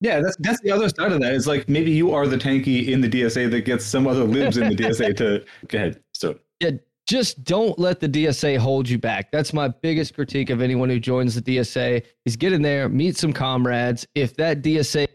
Yeah, 0.00 0.20
that's 0.20 0.36
that's 0.40 0.60
the 0.62 0.70
other 0.70 0.88
side 0.88 1.12
of 1.12 1.20
that. 1.20 1.34
It's 1.34 1.46
like 1.46 1.68
maybe 1.68 1.90
you 1.90 2.12
are 2.12 2.26
the 2.26 2.38
tanky 2.38 2.88
in 2.88 3.02
the 3.02 3.08
DSA 3.08 3.50
that 3.50 3.60
gets 3.60 3.84
some 3.84 4.06
other 4.06 4.24
libs 4.24 4.56
in 4.56 4.68
the 4.68 4.74
DSA 4.74 5.16
to 5.18 5.44
go 5.68 5.78
ahead. 5.78 6.00
So 6.12 6.38
Yeah, 6.60 6.70
just 7.08 7.44
don't 7.44 7.78
let 7.78 8.00
the 8.00 8.08
DSA 8.08 8.58
hold 8.58 8.88
you 8.88 8.98
back. 8.98 9.30
That's 9.32 9.52
my 9.52 9.68
biggest 9.68 10.14
critique 10.14 10.50
of 10.50 10.60
anyone 10.60 10.88
who 10.88 11.00
joins 11.00 11.34
the 11.34 11.42
DSA 11.42 12.04
is 12.24 12.36
get 12.36 12.52
in 12.52 12.62
there, 12.62 12.88
meet 12.88 13.16
some 13.16 13.32
comrades. 13.32 14.06
If 14.14 14.36
that 14.36 14.62
DSA 14.62 15.08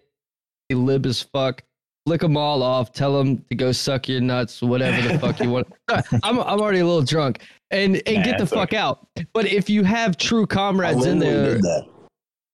lib 0.72 1.06
as 1.06 1.22
fuck, 1.22 1.64
flick 2.06 2.22
them 2.22 2.38
all 2.38 2.62
off, 2.62 2.92
tell 2.92 3.18
them 3.18 3.44
to 3.50 3.56
go 3.56 3.72
suck 3.72 4.08
your 4.10 4.22
nuts, 4.22 4.62
whatever 4.62 5.08
the 5.08 5.20
fuck 5.20 5.40
you 5.40 5.50
want. 5.50 5.68
I'm, 5.90 6.40
I'm 6.40 6.60
already 6.60 6.80
a 6.80 6.86
little 6.86 7.02
drunk 7.02 7.42
and, 7.72 8.02
and 8.06 8.18
Nah, 8.18 8.24
get 8.24 8.38
the 8.38 8.44
it's 8.44 8.54
fuck 8.54 8.74
out. 8.74 9.08
But 9.34 9.46
if 9.48 9.70
you 9.70 9.84
have 9.84 10.18
true 10.18 10.46
comrades 10.46 11.06
in 11.06 11.20
there, 11.20 11.56
did 11.56 11.64
that. 11.64 11.88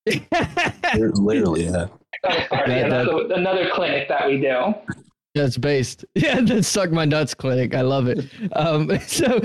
Literally, 1.15 1.65
yeah. 1.65 1.87
Sorry. 2.23 2.67
That- 2.67 2.89
that- 2.89 3.31
another 3.35 3.69
clinic 3.73 4.07
that 4.09 4.27
we 4.27 4.39
do. 4.39 4.73
That's 5.35 5.57
based. 5.57 6.05
Yeah, 6.15 6.41
that 6.41 6.63
suck 6.63 6.91
my 6.91 7.05
nuts 7.05 7.33
clinic. 7.33 7.75
I 7.75 7.81
love 7.81 8.07
it. 8.07 8.25
Um, 8.53 8.99
so, 9.07 9.39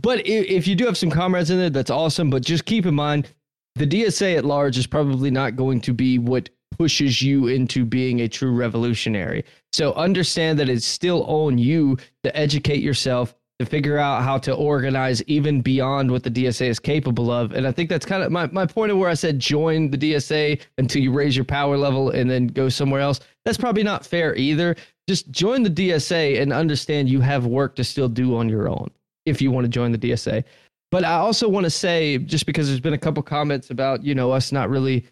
but 0.00 0.26
if, 0.26 0.46
if 0.46 0.66
you 0.66 0.74
do 0.74 0.86
have 0.86 0.96
some 0.96 1.10
comrades 1.10 1.50
in 1.50 1.58
there, 1.58 1.70
that's 1.70 1.90
awesome. 1.90 2.30
But 2.30 2.44
just 2.44 2.64
keep 2.64 2.86
in 2.86 2.94
mind, 2.94 3.28
the 3.74 3.86
DSA 3.86 4.36
at 4.36 4.44
large 4.44 4.78
is 4.78 4.86
probably 4.86 5.30
not 5.30 5.56
going 5.56 5.80
to 5.82 5.92
be 5.92 6.18
what 6.18 6.48
pushes 6.78 7.22
you 7.22 7.48
into 7.48 7.84
being 7.84 8.20
a 8.20 8.28
true 8.28 8.52
revolutionary. 8.52 9.44
So 9.72 9.92
understand 9.94 10.58
that 10.58 10.68
it's 10.68 10.86
still 10.86 11.24
on 11.24 11.58
you 11.58 11.96
to 12.24 12.36
educate 12.36 12.82
yourself, 12.82 13.34
to 13.58 13.66
figure 13.66 13.98
out 13.98 14.22
how 14.22 14.38
to 14.38 14.54
organize 14.54 15.22
even 15.24 15.62
beyond 15.62 16.10
what 16.10 16.22
the 16.22 16.30
DSA 16.30 16.68
is 16.68 16.78
capable 16.78 17.30
of. 17.30 17.52
And 17.52 17.66
I 17.66 17.72
think 17.72 17.88
that's 17.88 18.06
kind 18.06 18.22
of 18.22 18.30
my, 18.30 18.46
my 18.48 18.66
point 18.66 18.92
of 18.92 18.98
where 18.98 19.08
I 19.08 19.14
said 19.14 19.38
join 19.38 19.90
the 19.90 19.98
DSA 19.98 20.60
until 20.78 21.02
you 21.02 21.12
raise 21.12 21.36
your 21.36 21.44
power 21.44 21.76
level 21.76 22.10
and 22.10 22.30
then 22.30 22.48
go 22.48 22.68
somewhere 22.68 23.00
else. 23.00 23.20
That's 23.46 23.56
probably 23.56 23.84
not 23.84 24.04
fair 24.04 24.34
either. 24.34 24.74
Just 25.08 25.30
join 25.30 25.62
the 25.62 25.70
DSA 25.70 26.42
and 26.42 26.52
understand 26.52 27.08
you 27.08 27.20
have 27.20 27.46
work 27.46 27.76
to 27.76 27.84
still 27.84 28.08
do 28.08 28.36
on 28.36 28.48
your 28.48 28.68
own 28.68 28.90
if 29.24 29.40
you 29.40 29.52
want 29.52 29.64
to 29.64 29.68
join 29.68 29.92
the 29.92 29.98
DSA. 29.98 30.42
But 30.90 31.04
I 31.04 31.14
also 31.14 31.48
want 31.48 31.62
to 31.64 31.70
say, 31.70 32.18
just 32.18 32.44
because 32.44 32.66
there's 32.66 32.80
been 32.80 32.92
a 32.92 32.98
couple 32.98 33.22
comments 33.22 33.70
about, 33.70 34.02
you 34.02 34.16
know, 34.16 34.32
us 34.32 34.50
not 34.50 34.68
really 34.68 35.06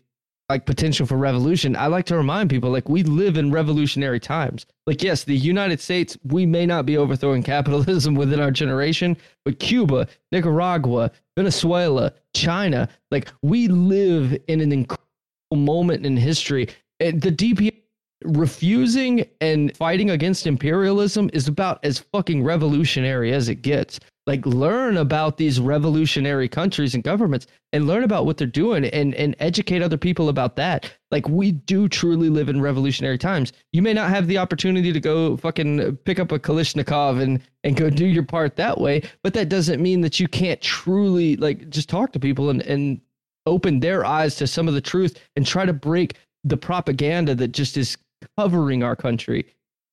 like 0.48 0.66
potential 0.66 1.06
for 1.06 1.16
revolution, 1.16 1.76
I 1.76 1.86
like 1.86 2.06
to 2.06 2.16
remind 2.16 2.50
people 2.50 2.70
like 2.70 2.88
we 2.88 3.04
live 3.04 3.38
in 3.38 3.52
revolutionary 3.52 4.18
times. 4.18 4.66
Like, 4.86 5.00
yes, 5.00 5.22
the 5.22 5.36
United 5.36 5.80
States, 5.80 6.18
we 6.24 6.44
may 6.44 6.66
not 6.66 6.86
be 6.86 6.98
overthrowing 6.98 7.44
capitalism 7.44 8.14
within 8.16 8.40
our 8.40 8.50
generation, 8.50 9.16
but 9.44 9.60
Cuba, 9.60 10.08
Nicaragua, 10.32 11.12
Venezuela, 11.36 12.12
China, 12.34 12.88
like 13.12 13.32
we 13.42 13.68
live 13.68 14.36
in 14.48 14.60
an 14.60 14.72
incredible 14.72 15.04
moment 15.52 16.04
in 16.04 16.16
history. 16.16 16.68
And 16.98 17.20
the 17.20 17.30
DP 17.30 17.83
refusing 18.24 19.26
and 19.40 19.76
fighting 19.76 20.10
against 20.10 20.46
imperialism 20.46 21.30
is 21.32 21.46
about 21.48 21.84
as 21.84 21.98
fucking 21.98 22.42
revolutionary 22.42 23.32
as 23.32 23.48
it 23.48 23.56
gets. 23.56 24.00
Like 24.26 24.46
learn 24.46 24.96
about 24.96 25.36
these 25.36 25.60
revolutionary 25.60 26.48
countries 26.48 26.94
and 26.94 27.04
governments 27.04 27.46
and 27.74 27.86
learn 27.86 28.04
about 28.04 28.24
what 28.24 28.38
they're 28.38 28.46
doing 28.46 28.86
and 28.86 29.14
and 29.14 29.36
educate 29.38 29.82
other 29.82 29.98
people 29.98 30.30
about 30.30 30.56
that. 30.56 30.90
Like 31.10 31.28
we 31.28 31.52
do 31.52 31.90
truly 31.90 32.30
live 32.30 32.48
in 32.48 32.62
revolutionary 32.62 33.18
times. 33.18 33.52
You 33.74 33.82
may 33.82 33.92
not 33.92 34.08
have 34.08 34.26
the 34.26 34.38
opportunity 34.38 34.94
to 34.94 35.00
go 35.00 35.36
fucking 35.36 35.96
pick 36.04 36.18
up 36.18 36.32
a 36.32 36.38
Kalashnikov 36.38 37.20
and 37.20 37.38
and 37.64 37.76
go 37.76 37.90
do 37.90 38.06
your 38.06 38.22
part 38.22 38.56
that 38.56 38.80
way, 38.80 39.02
but 39.22 39.34
that 39.34 39.50
doesn't 39.50 39.82
mean 39.82 40.00
that 40.00 40.18
you 40.18 40.26
can't 40.26 40.60
truly 40.62 41.36
like 41.36 41.68
just 41.68 41.90
talk 41.90 42.12
to 42.12 42.20
people 42.20 42.48
and 42.48 42.62
and 42.62 43.02
open 43.46 43.80
their 43.80 44.06
eyes 44.06 44.36
to 44.36 44.46
some 44.46 44.68
of 44.68 44.72
the 44.74 44.80
truth 44.80 45.20
and 45.36 45.46
try 45.46 45.66
to 45.66 45.74
break 45.74 46.14
the 46.44 46.56
propaganda 46.56 47.34
that 47.34 47.48
just 47.48 47.76
is 47.76 47.96
covering 48.38 48.82
our 48.82 48.96
country. 48.96 49.46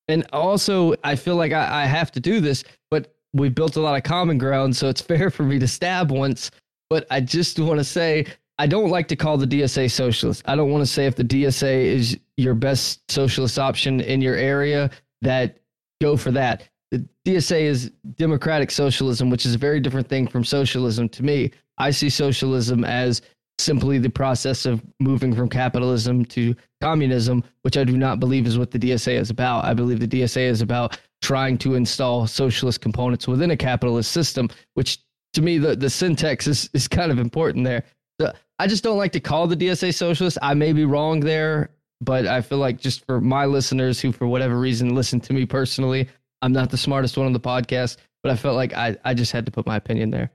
And 0.08 0.26
also, 0.34 0.94
I 1.04 1.16
feel 1.16 1.36
like 1.36 1.52
I, 1.52 1.84
I 1.84 1.86
have 1.86 2.12
to 2.14 2.20
do 2.20 2.42
this, 2.42 2.64
but 2.90 3.16
we've 3.34 3.56
built 3.56 3.76
a 3.76 3.82
lot 3.82 3.96
of 3.96 4.04
common 4.04 4.38
ground, 4.38 4.76
so 4.76 4.90
it's 4.90 5.02
fair 5.12 5.30
for 5.30 5.44
me 5.44 5.60
to 5.60 5.68
stab 5.68 6.12
once. 6.12 6.52
But 6.90 7.08
I 7.10 7.22
just 7.22 7.58
want 7.60 7.80
to 7.80 7.84
say, 7.84 8.26
I 8.58 8.68
don't 8.68 8.90
like 8.90 9.08
to 9.08 9.16
call 9.16 9.38
the 9.38 9.48
DSA 9.48 9.90
socialist. 9.90 10.44
I 10.46 10.56
don't 10.56 10.70
want 10.70 10.82
to 10.82 10.92
say 10.92 11.06
if 11.06 11.16
the 11.16 11.24
DSA 11.24 11.86
is 11.86 12.18
your 12.38 12.54
best 12.54 13.10
socialist 13.10 13.58
option 13.58 14.02
in 14.02 14.22
your 14.22 14.36
area, 14.36 14.92
that 15.22 15.60
go 16.02 16.18
for 16.18 16.32
that. 16.32 16.68
The 16.92 17.08
DSA 17.26 17.62
is 17.62 17.92
democratic 18.16 18.70
socialism, 18.70 19.30
which 19.30 19.46
is 19.46 19.56
a 19.56 19.58
very 19.58 19.80
different 19.80 20.10
thing 20.10 20.28
from 20.28 20.44
socialism 20.44 21.08
to 21.10 21.24
me. 21.24 21.52
I 21.78 21.92
see 21.92 22.10
socialism 22.10 22.84
as 22.84 23.22
simply 23.62 23.98
the 23.98 24.10
process 24.10 24.66
of 24.66 24.84
moving 25.00 25.34
from 25.36 25.50
capitalism 25.50 26.26
to 26.26 26.56
communism, 26.82 27.44
which 27.62 27.78
I 27.78 27.84
do 27.84 27.98
not 27.98 28.20
believe 28.20 28.48
is 28.48 28.58
what 28.58 28.72
the 28.72 28.80
DSA 28.80 29.20
is 29.20 29.30
about. 29.30 29.66
I 29.66 29.74
believe 29.74 30.00
the 30.00 30.08
DSA 30.08 30.50
is 30.50 30.62
about 30.62 31.00
trying 31.22 31.58
to 31.60 31.76
install 31.76 32.28
socialist 32.28 32.82
components 32.82 33.28
within 33.28 33.52
a 33.52 33.58
capitalist 33.58 34.12
system, 34.12 34.50
which 34.74 35.00
to 35.34 35.42
me, 35.42 35.58
the, 35.58 35.76
the 35.76 35.90
syntax 35.90 36.48
is, 36.48 36.70
is 36.74 36.88
kind 36.88 37.12
of 37.12 37.20
important 37.20 37.66
there. 37.66 37.84
The, 38.20 38.34
I 38.60 38.68
just 38.68 38.84
don't 38.84 38.98
like 38.98 39.14
to 39.14 39.20
call 39.20 39.48
the 39.48 39.56
DSA 39.56 39.94
socialist. 39.94 40.38
I 40.42 40.54
may 40.54 40.74
be 40.74 40.86
wrong 40.86 41.20
there, 41.22 41.70
but 42.02 42.28
I 42.28 42.42
feel 42.42 42.58
like 42.58 42.80
just 42.80 43.06
for 43.06 43.22
my 43.22 43.46
listeners 43.46 44.00
who, 44.00 44.12
for 44.12 44.28
whatever 44.28 44.60
reason, 44.60 44.96
listen 44.96 45.20
to 45.22 45.34
me 45.34 45.46
personally, 45.46 46.10
I'm 46.42 46.52
not 46.52 46.70
the 46.70 46.78
smartest 46.78 47.18
one 47.18 47.28
on 47.28 47.34
the 47.34 47.40
podcast, 47.40 47.98
but 48.24 48.32
I 48.32 48.36
felt 48.36 48.56
like 48.56 48.74
I, 48.74 48.98
I 49.06 49.14
just 49.14 49.32
had 49.32 49.46
to 49.46 49.52
put 49.52 49.66
my 49.66 49.76
opinion 49.76 50.10
there. 50.10 50.32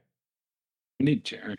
We 0.98 1.06
need 1.06 1.24
Jared. 1.24 1.58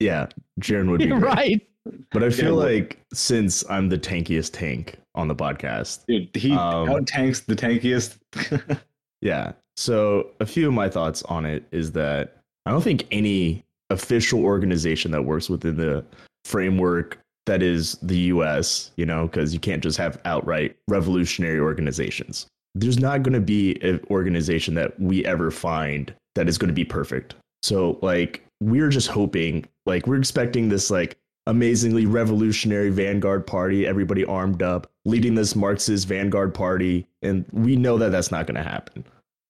Yeah, 0.00 0.26
Jaron 0.60 0.90
would 0.90 0.98
be 1.00 1.06
great. 1.08 1.22
right. 1.22 1.66
But 2.12 2.24
I 2.24 2.30
feel 2.30 2.56
well- 2.56 2.66
like 2.66 2.98
since 3.12 3.64
I'm 3.70 3.88
the 3.88 3.98
tankiest 3.98 4.52
tank 4.52 4.96
on 5.14 5.28
the 5.28 5.34
podcast, 5.34 6.04
Dude, 6.06 6.34
he 6.34 6.52
Um, 6.52 6.88
out 6.88 7.06
tanks 7.06 7.40
the 7.40 7.56
tankiest. 7.56 8.18
yeah. 9.20 9.52
So 9.76 10.30
a 10.40 10.46
few 10.46 10.68
of 10.68 10.74
my 10.74 10.88
thoughts 10.88 11.22
on 11.24 11.44
it 11.46 11.64
is 11.72 11.92
that 11.92 12.36
I 12.66 12.70
don't 12.70 12.82
think 12.82 13.06
any 13.10 13.64
official 13.88 14.44
organization 14.44 15.10
that 15.12 15.24
works 15.24 15.48
within 15.48 15.76
the 15.76 16.04
framework 16.44 17.18
that 17.46 17.62
is 17.62 17.94
the 18.02 18.18
US, 18.34 18.90
you 18.96 19.06
know, 19.06 19.26
because 19.26 19.52
you 19.54 19.58
can't 19.60 19.82
just 19.82 19.96
have 19.98 20.20
outright 20.24 20.76
revolutionary 20.88 21.58
organizations. 21.58 22.46
There's 22.74 22.98
not 23.00 23.22
going 23.22 23.32
to 23.32 23.40
be 23.40 23.80
an 23.82 24.00
organization 24.10 24.74
that 24.74 24.98
we 25.00 25.24
ever 25.24 25.50
find 25.50 26.14
that 26.36 26.48
is 26.48 26.58
going 26.58 26.68
to 26.68 26.74
be 26.74 26.84
perfect. 26.84 27.34
So, 27.62 27.98
like, 28.02 28.44
we're 28.60 28.88
just 28.88 29.08
hoping, 29.08 29.66
like, 29.86 30.06
we're 30.06 30.18
expecting 30.18 30.68
this, 30.68 30.90
like, 30.90 31.16
amazingly 31.46 32.06
revolutionary 32.06 32.90
vanguard 32.90 33.46
party, 33.46 33.86
everybody 33.86 34.24
armed 34.24 34.62
up, 34.62 34.90
leading 35.04 35.34
this 35.34 35.56
Marxist 35.56 36.06
vanguard 36.06 36.54
party. 36.54 37.06
And 37.22 37.44
we 37.52 37.76
know 37.76 37.98
that 37.98 38.10
that's 38.10 38.30
not 38.30 38.46
going 38.46 38.56
to 38.56 38.62
happen. 38.62 39.04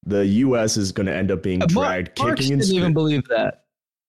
The 0.07 0.25
US 0.27 0.77
is 0.77 0.93
going 0.93 1.07
to 1.07 1.15
end 1.15 1.31
up 1.31 1.43
being 1.43 1.63
uh, 1.63 1.67
Mar- 1.73 1.85
dragged, 1.87 2.19
Marx 2.19 2.41
kicking 2.41 2.53
and 2.55 2.63
didn't 2.63 2.77
even 2.77 2.93
believe 2.95 3.27
that. 3.29 3.65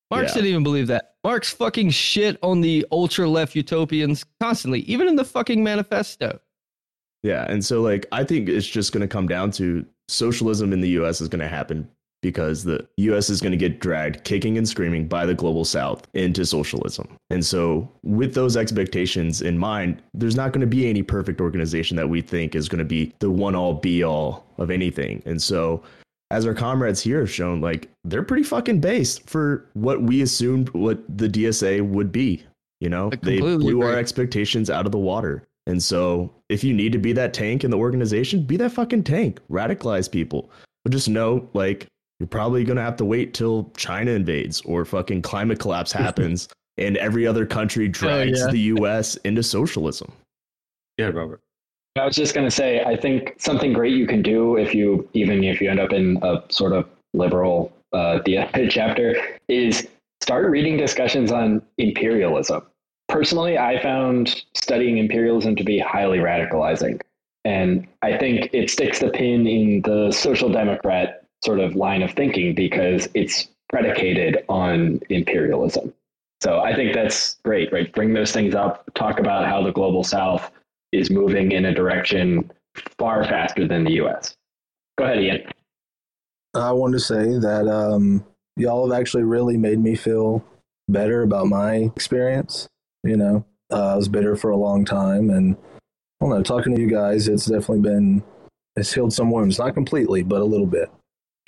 Marx 0.09 0.29
Yeah. 0.29 0.35
didn't 0.35 0.49
even 0.51 0.63
believe 0.63 0.87
that. 0.87 1.15
Marx 1.23 1.51
fucking 1.51 1.89
shit 1.89 2.37
on 2.41 2.61
the 2.61 2.85
ultra 2.91 3.27
left 3.27 3.55
utopians 3.55 4.25
constantly, 4.39 4.81
even 4.81 5.07
in 5.07 5.15
the 5.15 5.25
fucking 5.25 5.63
manifesto. 5.63 6.39
Yeah, 7.23 7.45
and 7.47 7.63
so 7.63 7.81
like 7.81 8.07
I 8.11 8.23
think 8.23 8.49
it's 8.49 8.65
just 8.65 8.93
going 8.93 9.01
to 9.01 9.07
come 9.07 9.27
down 9.27 9.51
to 9.51 9.85
socialism 10.07 10.73
in 10.73 10.81
the 10.81 10.89
US 10.89 11.21
is 11.21 11.27
going 11.27 11.41
to 11.41 11.47
happen 11.47 11.87
because 12.22 12.63
the 12.63 12.88
US 12.97 13.30
is 13.30 13.41
going 13.41 13.51
to 13.51 13.57
get 13.57 13.80
dragged 13.80 14.24
kicking 14.24 14.57
and 14.57 14.67
screaming 14.67 15.07
by 15.07 15.26
the 15.26 15.34
global 15.34 15.65
south 15.65 16.07
into 16.13 16.45
socialism. 16.45 17.07
And 17.30 17.45
so 17.45 17.89
with 18.03 18.34
those 18.34 18.55
expectations 18.55 19.41
in 19.41 19.57
mind, 19.57 20.01
there's 20.13 20.36
not 20.36 20.53
going 20.53 20.61
to 20.61 20.67
be 20.67 20.89
any 20.89 21.03
perfect 21.03 21.41
organization 21.41 21.97
that 21.97 22.09
we 22.09 22.22
think 22.22 22.55
is 22.55 22.69
going 22.69 22.80
to 22.80 22.86
be 22.86 23.13
the 23.19 23.32
one 23.32 23.55
all 23.55 23.74
be 23.74 24.03
all 24.03 24.45
of 24.57 24.69
anything. 24.69 25.22
And 25.26 25.41
so 25.41 25.84
as 26.30 26.45
our 26.45 26.53
comrades 26.53 27.01
here 27.01 27.19
have 27.19 27.32
shown 27.32 27.59
like 27.59 27.89
they're 28.05 28.24
pretty 28.24 28.43
fucking 28.43 28.80
based 28.80 29.30
for 29.30 29.65
what 29.74 30.01
we 30.01 30.22
assumed 30.22 30.69
what 30.69 31.03
the 31.17 31.28
DSA 31.28 31.82
would 31.82 32.11
be, 32.11 32.43
you 32.80 32.89
know? 32.89 33.09
They 33.22 33.39
blew 33.39 33.82
our 33.82 33.95
expectations 33.95 34.69
out 34.69 34.86
of 34.86 34.91
the 34.91 34.97
water. 34.97 35.43
And 35.67 35.82
so 35.84 36.34
if 36.49 36.63
you 36.63 36.74
need 36.74 36.91
to 36.93 36.97
be 36.97 37.13
that 37.13 37.34
tank 37.34 37.63
in 37.63 37.72
the 37.72 37.78
organization, 37.78 38.43
be 38.43 38.57
that 38.57 38.72
fucking 38.72 39.03
tank. 39.03 39.39
Radicalize 39.49 40.09
people. 40.09 40.49
But 40.84 40.93
just 40.93 41.09
know, 41.09 41.47
like, 41.53 41.88
you're 42.22 42.28
probably 42.28 42.63
gonna 42.63 42.84
have 42.84 42.97
to 42.97 43.05
wait 43.05 43.34
till 43.34 43.72
China 43.76 44.11
invades 44.11 44.61
or 44.61 44.86
fucking 44.86 45.24
climate 45.24 45.57
collapse 45.57 45.91
happens 46.05 46.47
and 46.78 46.97
every 46.97 47.26
other 47.26 47.47
country 47.47 47.88
drags 47.88 48.39
yeah. 48.39 48.51
the 48.51 48.59
US 48.59 49.15
into 49.17 49.41
socialism. 49.41 50.11
yeah, 50.99 51.07
Robert. 51.07 51.41
I 51.97 52.05
was 52.05 52.15
just 52.15 52.36
going 52.36 52.45
to 52.45 52.51
say, 52.51 52.84
I 52.84 52.95
think 52.95 53.36
something 53.39 53.74
great 53.74 53.95
you 53.95 54.05
can 54.05 54.22
do 54.22 54.55
if 54.55 54.76
you, 54.76 55.09
even 55.13 55.43
if 55.43 55.59
you 55.59 55.69
end 55.69 55.80
up 55.80 55.91
in 55.91 56.19
a 56.22 56.43
sort 56.49 56.74
of 56.74 56.88
liberal 57.13 57.74
uh, 57.91 58.19
DSA 58.24 58.69
chapter, 58.69 59.15
is 59.47 59.88
start 60.22 60.49
reading 60.49 60.78
discussions 60.78 61.32
on 61.32 61.63
imperialism. 61.80 62.61
Personally, 63.09 63.57
I 63.57 63.82
found 63.82 64.45
studying 64.53 64.99
imperialism 64.99 65.55
to 65.55 65.63
be 65.63 65.80
highly 65.80 66.19
radicalizing. 66.19 67.01
And 67.45 67.88
I 68.03 68.17
think 68.17 68.51
it 68.53 68.69
sticks 68.69 68.99
the 68.99 69.09
pin 69.09 69.47
in 69.47 69.82
the 69.82 70.11
social 70.11 70.49
democrat 70.49 71.20
sort 71.43 71.59
of 71.59 71.75
line 71.75 72.01
of 72.01 72.11
thinking 72.11 72.53
because 72.55 73.07
it's 73.13 73.49
predicated 73.69 74.43
on 74.49 74.99
imperialism. 75.09 75.93
So 76.41 76.59
I 76.59 76.75
think 76.75 76.93
that's 76.93 77.35
great, 77.43 77.71
right? 77.71 77.91
Bring 77.93 78.13
those 78.13 78.31
things 78.31 78.55
up, 78.55 78.83
talk 78.95 79.19
about 79.19 79.45
how 79.45 79.63
the 79.63 79.71
global 79.71 80.03
south 80.03 80.51
is 80.91 81.09
moving 81.09 81.51
in 81.51 81.65
a 81.65 81.73
direction 81.73 82.51
far 82.97 83.23
faster 83.23 83.67
than 83.67 83.83
the 83.83 83.93
US. 84.03 84.35
Go 84.97 85.05
ahead, 85.05 85.19
Ian. 85.19 85.41
I 86.53 86.71
wanted 86.71 86.93
to 86.93 86.99
say 86.99 87.37
that 87.37 87.67
um, 87.67 88.25
y'all 88.57 88.89
have 88.89 88.99
actually 88.99 89.23
really 89.23 89.57
made 89.57 89.79
me 89.79 89.95
feel 89.95 90.43
better 90.89 91.23
about 91.23 91.47
my 91.47 91.75
experience. 91.95 92.67
You 93.03 93.17
know, 93.17 93.45
uh, 93.71 93.93
I 93.93 93.95
was 93.95 94.09
bitter 94.09 94.35
for 94.35 94.51
a 94.51 94.57
long 94.57 94.83
time, 94.83 95.29
and 95.29 95.55
I 95.55 96.25
don't 96.25 96.29
know. 96.29 96.43
Talking 96.43 96.75
to 96.75 96.81
you 96.81 96.89
guys, 96.89 97.27
it's 97.27 97.45
definitely 97.45 97.79
been 97.79 98.23
it's 98.75 98.93
healed 98.93 99.13
some 99.13 99.31
wounds, 99.31 99.59
not 99.59 99.73
completely, 99.73 100.23
but 100.23 100.41
a 100.41 100.45
little 100.45 100.67
bit. 100.67 100.91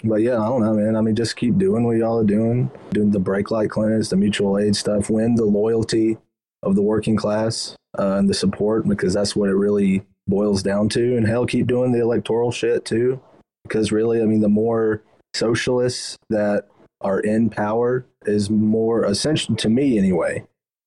But 0.03 0.21
yeah, 0.21 0.39
I 0.39 0.47
don't 0.49 0.61
know, 0.61 0.73
man. 0.73 0.95
I 0.95 1.01
mean, 1.01 1.15
just 1.15 1.35
keep 1.35 1.57
doing 1.57 1.83
what 1.85 1.97
y'all 1.97 2.19
are 2.19 2.25
doing, 2.25 2.69
doing 2.91 3.11
the 3.11 3.19
brake 3.19 3.51
light 3.51 3.69
clinics, 3.69 4.09
the 4.09 4.17
mutual 4.17 4.57
aid 4.57 4.75
stuff, 4.75 5.09
win 5.09 5.35
the 5.35 5.45
loyalty 5.45 6.17
of 6.61 6.75
the 6.75 6.81
working 6.81 7.15
class 7.15 7.75
uh, 7.97 8.15
and 8.17 8.29
the 8.29 8.33
support, 8.33 8.87
because 8.87 9.13
that's 9.13 9.35
what 9.35 9.49
it 9.49 9.55
really 9.55 10.05
boils 10.27 10.61
down 10.63 10.89
to. 10.89 11.15
And 11.15 11.27
hell, 11.27 11.45
keep 11.45 11.67
doing 11.67 11.91
the 11.91 12.01
electoral 12.01 12.51
shit 12.51 12.83
too 12.83 13.21
because 13.63 13.91
really, 13.91 14.21
I 14.21 14.25
mean, 14.25 14.41
the 14.41 14.49
more 14.49 15.03
socialists 15.33 16.17
that 16.29 16.67
are 17.01 17.19
in 17.19 17.49
power 17.49 18.05
is 18.25 18.49
more 18.49 19.03
essential 19.03 19.55
to 19.55 19.69
me 19.69 19.97
anyway. 19.97 20.45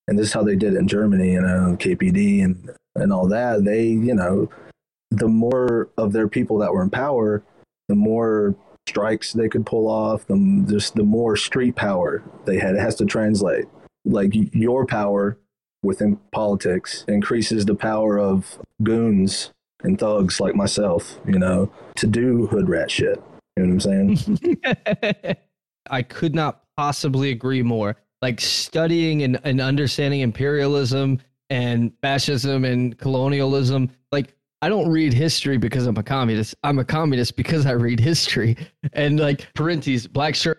And 0.09 0.19
this 0.19 0.29
is 0.29 0.33
how 0.33 0.45
they 0.45 0.57
did 0.57 0.75
it 0.75 0.79
in 0.79 0.89
Germany, 0.89 1.33
you 1.33 1.41
know, 1.41 1.77
KPD 1.79 2.45
and 2.45 2.71
and 2.95 3.13
all 3.13 3.29
that. 3.29 3.65
They, 3.65 3.87
you 3.87 4.15
know, 4.15 4.49
the 5.11 5.29
more 5.29 5.91
of 5.99 6.13
their 6.13 6.29
people 6.29 6.59
that 6.59 6.73
were 6.73 6.83
in 6.83 6.91
power, 6.91 7.43
the 7.89 7.95
more 7.95 8.55
strikes 8.89 9.33
they 9.33 9.49
could 9.49 9.67
pull 9.67 9.89
off, 9.89 10.27
the 10.27 10.65
just 10.69 10.95
the 10.95 11.03
more 11.03 11.37
street 11.37 11.77
power 11.77 12.23
they 12.45 12.59
had. 12.59 12.75
It 12.75 12.81
has 12.81 12.95
to 12.97 13.05
translate. 13.05 13.67
Like 14.05 14.33
your 14.33 14.87
power 14.87 15.39
within 15.83 16.17
politics 16.33 17.05
increases 17.09 17.65
the 17.65 17.75
power 17.75 18.19
of 18.19 18.59
goons 18.83 19.53
and 19.83 19.99
thugs 19.99 20.41
like 20.41 20.55
myself, 20.55 21.19
you 21.27 21.39
know, 21.39 21.71
to 21.97 22.07
do 22.07 22.47
hood 22.47 22.69
rat 22.69 22.91
shit. 22.91 23.23
You 23.57 23.65
know 23.65 23.75
what 23.75 23.87
I'm 23.87 24.17
saying? 24.19 25.37
I 25.91 26.03
could 26.03 26.35
not 26.35 26.63
possibly 26.77 27.31
agree 27.31 27.63
more. 27.63 27.97
Like 28.23 28.41
studying 28.41 29.23
and, 29.23 29.41
and 29.45 29.61
understanding 29.61 30.21
imperialism 30.21 31.21
and 31.51 31.93
fascism 32.03 32.65
and 32.65 32.99
colonialism. 32.99 33.91
Like 34.13 34.36
I 34.67 34.69
don't 34.69 34.89
read 34.89 35.13
history 35.13 35.59
because 35.59 35.87
I'm 35.87 35.97
a 35.97 36.03
communist. 36.03 36.57
I'm 36.65 36.81
a 36.81 36.85
communist 36.85 37.37
because 37.37 37.67
I 37.67 37.71
read 37.71 38.01
history. 38.01 38.57
And 38.95 39.21
like 39.21 39.47
Parenti's, 39.55 40.09
Black 40.09 40.35
Shirt, 40.35 40.59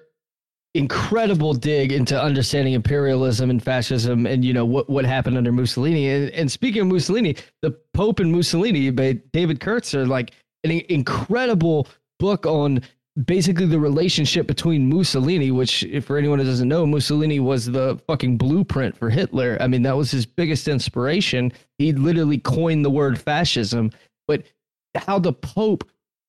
incredible 0.73 1.53
dig 1.53 1.91
into 1.91 2.17
understanding 2.17 2.73
imperialism 2.73 3.49
and 3.49 3.61
fascism 3.61 4.25
and 4.25 4.45
you 4.45 4.53
know 4.53 4.63
what 4.63 4.89
what 4.89 5.03
happened 5.03 5.37
under 5.37 5.51
Mussolini. 5.51 6.07
And, 6.07 6.29
and 6.29 6.49
speaking 6.49 6.83
of 6.83 6.87
Mussolini, 6.87 7.35
the 7.61 7.71
Pope 7.93 8.21
and 8.21 8.31
Mussolini 8.31 8.89
David 8.91 9.59
Kertzer 9.59 10.07
like 10.07 10.31
an 10.63 10.71
incredible 10.71 11.89
book 12.17 12.45
on 12.45 12.81
basically 13.25 13.65
the 13.65 13.79
relationship 13.79 14.47
between 14.47 14.89
Mussolini, 14.89 15.51
which 15.51 15.83
if 15.83 16.05
for 16.05 16.17
anyone 16.17 16.39
who 16.39 16.45
doesn't 16.45 16.67
know, 16.67 16.85
Mussolini 16.85 17.39
was 17.39 17.65
the 17.65 17.99
fucking 18.07 18.37
blueprint 18.37 18.97
for 18.97 19.09
Hitler. 19.09 19.57
I 19.59 19.67
mean, 19.67 19.81
that 19.83 19.97
was 19.97 20.11
his 20.11 20.25
biggest 20.25 20.67
inspiration. 20.67 21.51
He 21.77 21.93
literally 21.93 22.37
coined 22.37 22.85
the 22.85 22.89
word 22.89 23.19
fascism, 23.19 23.91
but 24.27 24.43
how 24.95 25.19
the 25.19 25.33
Pope 25.33 25.83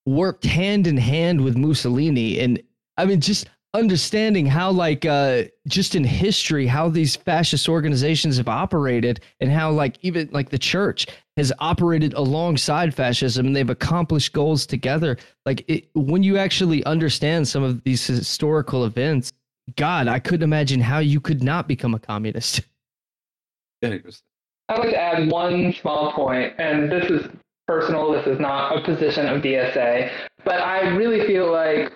worked 0.06 0.44
hand 0.44 0.86
in 0.86 0.96
hand 0.96 1.42
with 1.42 1.56
Mussolini 1.56 2.40
and 2.40 2.62
I 2.96 3.04
mean 3.04 3.20
just 3.20 3.48
understanding 3.74 4.46
how 4.46 4.70
like 4.70 5.04
uh 5.04 5.42
just 5.66 5.94
in 5.94 6.02
history 6.02 6.66
how 6.66 6.88
these 6.88 7.16
fascist 7.16 7.68
organizations 7.68 8.38
have 8.38 8.48
operated 8.48 9.20
and 9.40 9.50
how 9.50 9.70
like 9.70 9.98
even 10.00 10.26
like 10.32 10.48
the 10.48 10.58
church 10.58 11.06
has 11.36 11.52
operated 11.58 12.14
alongside 12.14 12.94
fascism 12.94 13.46
and 13.46 13.54
they've 13.54 13.68
accomplished 13.68 14.32
goals 14.32 14.64
together 14.64 15.18
like 15.44 15.62
it, 15.68 15.86
when 15.94 16.22
you 16.22 16.38
actually 16.38 16.82
understand 16.84 17.46
some 17.46 17.62
of 17.62 17.84
these 17.84 18.06
historical 18.06 18.86
events 18.86 19.32
god 19.76 20.08
i 20.08 20.18
couldn't 20.18 20.44
imagine 20.44 20.80
how 20.80 20.98
you 20.98 21.20
could 21.20 21.42
not 21.42 21.68
become 21.68 21.92
a 21.94 21.98
communist 21.98 22.62
Yeah, 23.82 23.90
he 23.90 23.98
goes, 23.98 24.22
I'd 24.68 24.78
like 24.78 24.90
to 24.90 25.00
add 25.00 25.30
one 25.30 25.72
small 25.74 26.12
point, 26.12 26.52
and 26.58 26.90
this 26.90 27.08
is 27.10 27.26
personal. 27.66 28.12
This 28.12 28.26
is 28.26 28.40
not 28.40 28.76
a 28.76 28.82
position 28.82 29.26
of 29.28 29.40
DSA, 29.42 30.10
but 30.44 30.60
I 30.60 30.88
really 30.88 31.26
feel 31.26 31.50
like 31.52 31.92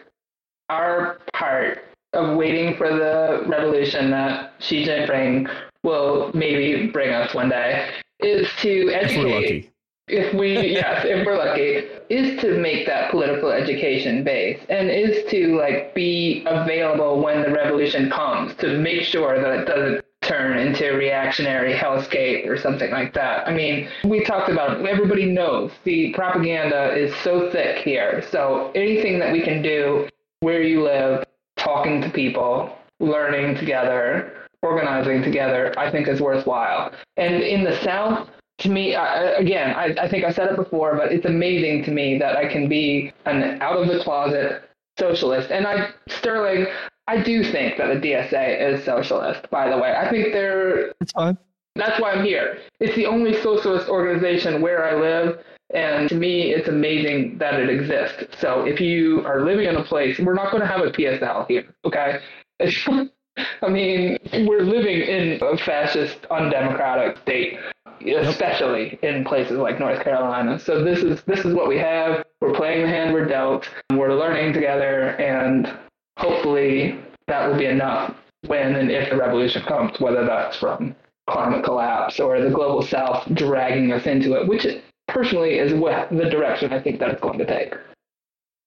our 0.72 1.18
part 1.34 1.84
of 2.14 2.36
waiting 2.36 2.76
for 2.76 2.88
the 2.88 3.44
revolution 3.46 4.10
that 4.10 4.54
Xi 4.58 4.84
Jinping 4.84 5.50
will 5.82 6.30
maybe 6.34 6.90
bring 6.90 7.12
us 7.12 7.34
one 7.34 7.48
day 7.48 7.90
is 8.20 8.48
to 8.60 8.90
educate 8.90 9.70
if 10.08 10.34
we 10.34 10.54
yes 10.54 11.04
if 11.06 11.24
we're 11.26 11.36
lucky 11.36 11.86
is 12.08 12.40
to 12.40 12.58
make 12.58 12.86
that 12.86 13.10
political 13.10 13.50
education 13.50 14.24
base 14.24 14.60
and 14.68 14.90
is 14.90 15.24
to 15.30 15.56
like 15.56 15.94
be 15.94 16.44
available 16.46 17.22
when 17.22 17.42
the 17.42 17.50
revolution 17.50 18.10
comes 18.10 18.54
to 18.56 18.78
make 18.78 19.02
sure 19.02 19.40
that 19.40 19.60
it 19.60 19.64
doesn't 19.66 20.04
turn 20.22 20.58
into 20.58 20.92
a 20.92 20.96
reactionary 20.96 21.74
hellscape 21.74 22.48
or 22.48 22.56
something 22.56 22.90
like 22.90 23.12
that. 23.12 23.46
I 23.48 23.52
mean 23.52 23.88
we 24.04 24.22
talked 24.24 24.50
about 24.50 24.84
everybody 24.86 25.26
knows 25.26 25.70
the 25.84 26.12
propaganda 26.12 26.94
is 26.94 27.14
so 27.22 27.50
thick 27.50 27.78
here. 27.78 28.24
So 28.30 28.70
anything 28.74 29.18
that 29.18 29.32
we 29.32 29.42
can 29.42 29.62
do 29.62 30.08
where 30.42 30.62
you 30.62 30.82
live 30.82 31.24
talking 31.56 32.00
to 32.00 32.10
people 32.10 32.76
learning 33.00 33.56
together 33.56 34.32
organizing 34.62 35.22
together 35.22 35.74
i 35.78 35.90
think 35.90 36.08
is 36.08 36.20
worthwhile 36.20 36.92
and 37.16 37.42
in 37.42 37.64
the 37.64 37.76
south 37.82 38.28
to 38.62 38.68
me, 38.68 38.94
I, 38.94 39.32
again, 39.32 39.74
I, 39.74 39.94
I 40.00 40.08
think 40.08 40.24
I 40.24 40.30
said 40.30 40.50
it 40.50 40.56
before, 40.56 40.96
but 40.96 41.10
it's 41.10 41.26
amazing 41.26 41.84
to 41.84 41.90
me 41.90 42.18
that 42.18 42.36
I 42.36 42.46
can 42.46 42.68
be 42.68 43.12
an 43.24 43.60
out 43.60 43.76
of 43.76 43.88
the 43.88 44.02
closet 44.04 44.62
socialist. 44.98 45.50
And 45.50 45.66
I, 45.66 45.90
Sterling, 46.08 46.66
I 47.08 47.20
do 47.22 47.42
think 47.50 47.76
that 47.78 47.88
the 47.88 48.08
DSA 48.08 48.74
is 48.74 48.84
socialist, 48.84 49.50
by 49.50 49.68
the 49.68 49.76
way. 49.76 49.94
I 49.94 50.08
think 50.08 50.32
they're, 50.32 50.92
That's 51.00 51.12
fine. 51.12 51.38
that's 51.74 52.00
why 52.00 52.12
I'm 52.12 52.24
here. 52.24 52.58
It's 52.78 52.94
the 52.94 53.06
only 53.06 53.34
socialist 53.42 53.88
organization 53.88 54.62
where 54.62 54.84
I 54.84 54.94
live. 54.94 55.42
And 55.72 56.08
to 56.08 56.14
me, 56.14 56.52
it's 56.52 56.68
amazing 56.68 57.38
that 57.38 57.54
it 57.54 57.70
exists. 57.70 58.38
So 58.38 58.66
if 58.66 58.80
you 58.80 59.24
are 59.26 59.44
living 59.44 59.66
in 59.66 59.76
a 59.76 59.84
place, 59.84 60.18
we're 60.18 60.34
not 60.34 60.50
going 60.50 60.60
to 60.60 60.66
have 60.66 60.80
a 60.80 60.90
PSL 60.90 61.46
here, 61.48 61.64
okay? 61.84 62.18
I 62.60 63.68
mean, 63.68 64.18
we're 64.46 64.62
living 64.62 65.00
in 65.00 65.42
a 65.42 65.56
fascist, 65.56 66.26
undemocratic 66.30 67.16
state 67.18 67.58
especially 68.06 68.98
in 69.02 69.24
places 69.24 69.58
like 69.58 69.78
North 69.78 70.02
Carolina. 70.02 70.58
So 70.58 70.82
this 70.82 71.00
is 71.00 71.22
this 71.22 71.44
is 71.44 71.54
what 71.54 71.68
we 71.68 71.78
have. 71.78 72.24
We're 72.40 72.54
playing 72.54 72.82
the 72.82 72.88
hand 72.88 73.12
we're 73.12 73.26
dealt. 73.26 73.68
We're 73.90 74.14
learning 74.14 74.52
together, 74.52 75.10
and 75.20 75.72
hopefully 76.16 76.98
that 77.28 77.48
will 77.48 77.58
be 77.58 77.66
enough 77.66 78.14
when 78.46 78.74
and 78.74 78.90
if 78.90 79.10
the 79.10 79.16
revolution 79.16 79.62
comes, 79.62 79.98
whether 80.00 80.26
that's 80.26 80.56
from 80.56 80.94
climate 81.30 81.64
collapse 81.64 82.18
or 82.18 82.40
the 82.40 82.50
global 82.50 82.82
south 82.82 83.26
dragging 83.34 83.92
us 83.92 84.06
into 84.06 84.34
it, 84.34 84.48
which 84.48 84.66
personally 85.08 85.58
is 85.58 85.74
what 85.74 86.10
the 86.10 86.28
direction 86.28 86.72
I 86.72 86.80
think 86.80 86.98
that 87.00 87.10
it's 87.10 87.20
going 87.20 87.38
to 87.38 87.46
take. 87.46 87.74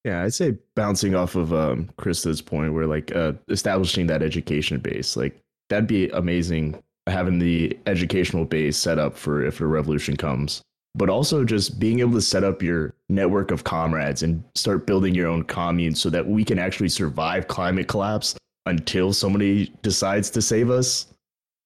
Yeah, 0.04 0.22
I'd 0.22 0.34
say 0.34 0.56
bouncing 0.76 1.16
off 1.16 1.36
of 1.36 1.52
um, 1.52 1.90
Krista's 1.98 2.42
point, 2.42 2.74
where 2.74 2.86
like 2.86 3.16
uh, 3.16 3.34
establishing 3.50 4.06
that 4.08 4.22
education 4.22 4.80
base, 4.80 5.18
like 5.18 5.42
that'd 5.70 5.88
be 5.88 6.10
amazing 6.10 6.82
having 7.08 7.40
the 7.40 7.78
educational 7.86 8.46
base 8.46 8.78
set 8.78 9.00
up 9.00 9.16
for 9.16 9.46
if 9.46 9.62
a 9.62 9.66
revolution 9.66 10.16
comes. 10.16 10.62
But 10.96 11.10
also 11.10 11.44
just 11.44 11.80
being 11.80 12.00
able 12.00 12.14
to 12.14 12.22
set 12.22 12.44
up 12.44 12.64
your 12.64 12.94
network 13.10 13.52
of 13.52 13.64
comrades 13.64 14.24
and 14.24 14.44
start 14.56 14.88
building 14.88 15.14
your 15.14 15.28
own 15.28 15.44
commune 15.44 15.94
so 15.94 16.10
that 16.10 16.26
we 16.26 16.44
can 16.44 16.58
actually 16.58 16.90
survive 16.90 17.48
climate 17.48 17.88
collapse 17.88 18.36
until 18.66 19.12
somebody 19.12 19.74
decides 19.82 20.30
to 20.32 20.42
save 20.42 20.70
us. 20.70 21.08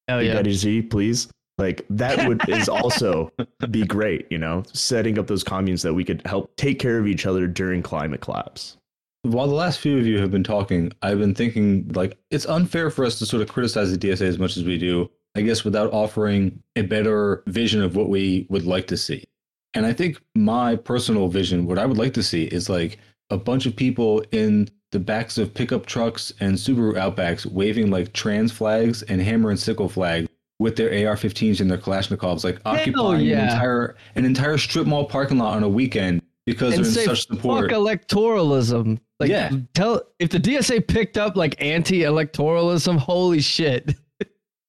Oh 0.08 0.20
yeah. 0.20 0.34
Daddy 0.34 0.54
Z, 0.54 0.84
please. 0.84 1.28
Like 1.60 1.86
that 1.90 2.28
would 2.28 2.48
is 2.50 2.70
also 2.70 3.32
be 3.70 3.86
great, 3.86 4.26
you 4.32 4.38
know, 4.38 4.64
setting 4.74 5.20
up 5.20 5.28
those 5.28 5.44
communes 5.44 5.82
that 5.82 5.94
we 5.94 6.06
could 6.06 6.26
help 6.26 6.56
take 6.56 6.80
care 6.80 6.98
of 6.98 7.06
each 7.06 7.26
other 7.26 7.46
during 7.46 7.84
climate 7.84 8.22
collapse. 8.22 8.78
While 9.24 9.48
the 9.48 9.54
last 9.54 9.80
few 9.80 9.98
of 9.98 10.08
you 10.08 10.20
have 10.20 10.32
been 10.32 10.46
talking, 10.46 10.94
I've 11.02 11.20
been 11.20 11.36
thinking 11.36 11.90
like 11.94 12.18
it's 12.32 12.46
unfair 12.46 12.90
for 12.90 13.04
us 13.04 13.20
to 13.20 13.26
sort 13.26 13.42
of 13.42 13.50
criticize 13.50 13.92
the 13.92 13.98
DSA 13.98 14.22
as 14.22 14.40
much 14.40 14.56
as 14.56 14.64
we 14.64 14.78
do, 14.78 15.12
I 15.36 15.42
guess, 15.42 15.66
without 15.66 15.92
offering 15.92 16.64
a 16.78 16.84
better 16.84 17.44
vision 17.48 17.82
of 17.84 17.98
what 17.98 18.08
we 18.08 18.48
would 18.50 18.66
like 18.66 18.88
to 18.88 18.98
see. 18.98 19.26
And 19.74 19.86
I 19.86 19.92
think 19.92 20.22
my 20.36 20.78
personal 20.78 21.28
vision, 21.28 21.68
what 21.68 21.78
I 21.78 21.86
would 21.86 21.98
like 21.98 22.14
to 22.14 22.24
see 22.24 22.46
is 22.46 22.70
like 22.70 22.98
a 23.30 23.38
bunch 23.38 23.66
of 23.66 23.76
people 23.76 24.24
in 24.32 24.70
the 24.92 25.00
backs 25.00 25.38
of 25.38 25.54
pickup 25.54 25.86
trucks 25.86 26.34
and 26.40 26.56
Subaru 26.56 26.94
Outbacks 26.94 27.46
waving 27.46 27.92
like 27.92 28.14
trans 28.14 28.52
flags 28.52 29.04
and 29.04 29.22
hammer 29.22 29.52
and 29.52 29.60
sickle 29.60 29.90
flags 29.90 30.30
with 30.60 30.76
their 30.76 30.90
AR-15s 31.10 31.62
and 31.62 31.72
their 31.72 31.78
Kalashnikovs, 31.78 32.44
like 32.44 32.60
occupying 32.66 33.30
an 33.32 33.40
entire 33.40 33.96
an 34.16 34.26
entire 34.26 34.58
strip 34.58 34.86
mall 34.86 35.06
parking 35.06 35.38
lot 35.38 35.56
on 35.56 35.64
a 35.64 35.70
weekend 35.70 36.22
because 36.46 36.76
and 36.76 36.84
they're 36.86 37.04
in 37.04 37.08
such 37.10 37.28
support. 37.28 37.70
fuck 37.70 37.78
electoralism. 37.80 39.00
Like, 39.20 39.30
Yeah. 39.30 39.52
tell 39.74 40.02
if 40.20 40.30
the 40.30 40.40
DSA 40.40 40.86
picked 40.88 41.18
up 41.18 41.36
like 41.36 41.56
anti-electoralism, 41.62 42.98
holy 42.98 43.42
shit. 43.42 43.96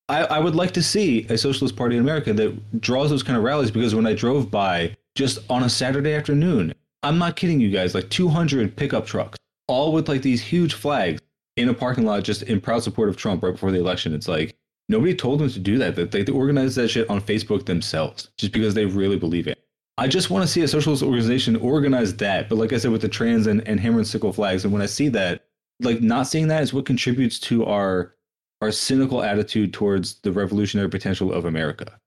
I, 0.09 0.25
I 0.25 0.39
would 0.41 0.57
like 0.57 0.73
to 0.73 0.83
see 0.83 1.25
a 1.29 1.39
socialist 1.39 1.77
party 1.77 1.97
in 1.97 2.03
America 2.03 2.33
that 2.33 2.81
draws 2.81 3.11
those 3.11 3.23
kind 3.23 3.37
of 3.37 3.45
rallies 3.45 3.71
because 3.71 3.95
when 3.95 4.07
I 4.07 4.15
drove 4.15 4.51
by 4.51 4.97
just 5.15 5.39
on 5.49 5.63
a 5.63 5.69
Saturday 5.69 6.15
afternoon, 6.15 6.75
I'm 7.05 7.17
not 7.19 7.37
kidding 7.37 7.61
you 7.61 7.71
guys, 7.71 7.95
like 7.95 8.09
200 8.11 8.75
pickup 8.77 9.07
trucks, 9.07 9.39
all 9.69 9.93
with 9.93 10.09
like 10.09 10.23
these 10.23 10.43
huge 10.43 10.75
flags 10.75 11.21
in 11.57 11.69
a 11.69 11.75
parking 11.75 12.05
lot 12.05 12.25
just 12.25 12.43
in 12.43 12.61
proud 12.61 12.83
support 12.83 13.09
of 13.09 13.17
Trump 13.17 13.43
right 13.43 13.53
before 13.53 13.71
the 13.71 13.79
election. 13.79 14.13
It's 14.13 14.27
like 14.29 14.57
nobody 14.91 15.15
told 15.15 15.39
them 15.39 15.49
to 15.49 15.59
do 15.59 15.79
that. 15.79 15.95
They, 15.95 16.23
they 16.23 16.33
organized 16.33 16.77
that 16.77 16.89
shit 16.89 17.09
on 17.09 17.21
Facebook 17.21 17.65
themselves 17.65 18.29
just 18.37 18.53
because 18.53 18.75
they 18.75 18.85
really 18.85 19.17
believe 19.17 19.47
it. 19.47 19.59
I 19.97 20.09
just 20.09 20.31
want 20.31 20.43
to 20.43 20.49
see 20.49 20.63
a 20.63 20.69
socialist 20.69 21.03
organization 21.03 21.57
organize 21.57 22.17
that. 22.17 22.49
But 22.49 22.59
like 22.59 22.73
I 22.73 22.79
said, 22.79 22.91
with 22.91 23.03
the 23.03 23.09
trans 23.09 23.47
and, 23.47 23.67
and 23.69 23.79
hammer 23.79 23.99
and 23.99 24.07
sickle 24.07 24.33
flags, 24.33 24.65
and 24.65 24.73
when 24.73 24.83
I 24.83 24.87
see 24.87 25.09
that, 25.11 25.45
like 25.81 26.03
not 26.03 26.27
seeing 26.27 26.49
that 26.49 26.63
is 26.63 26.75
what 26.75 26.87
contributes 26.87 27.39
to 27.41 27.65
our 27.65 28.15
our 28.61 28.71
cynical 28.71 29.23
attitude 29.23 29.73
towards 29.73 30.17
the 30.21 30.33
revolutionary 30.33 30.91
potential 30.91 31.33
of 31.33 31.47
America. 31.47 31.99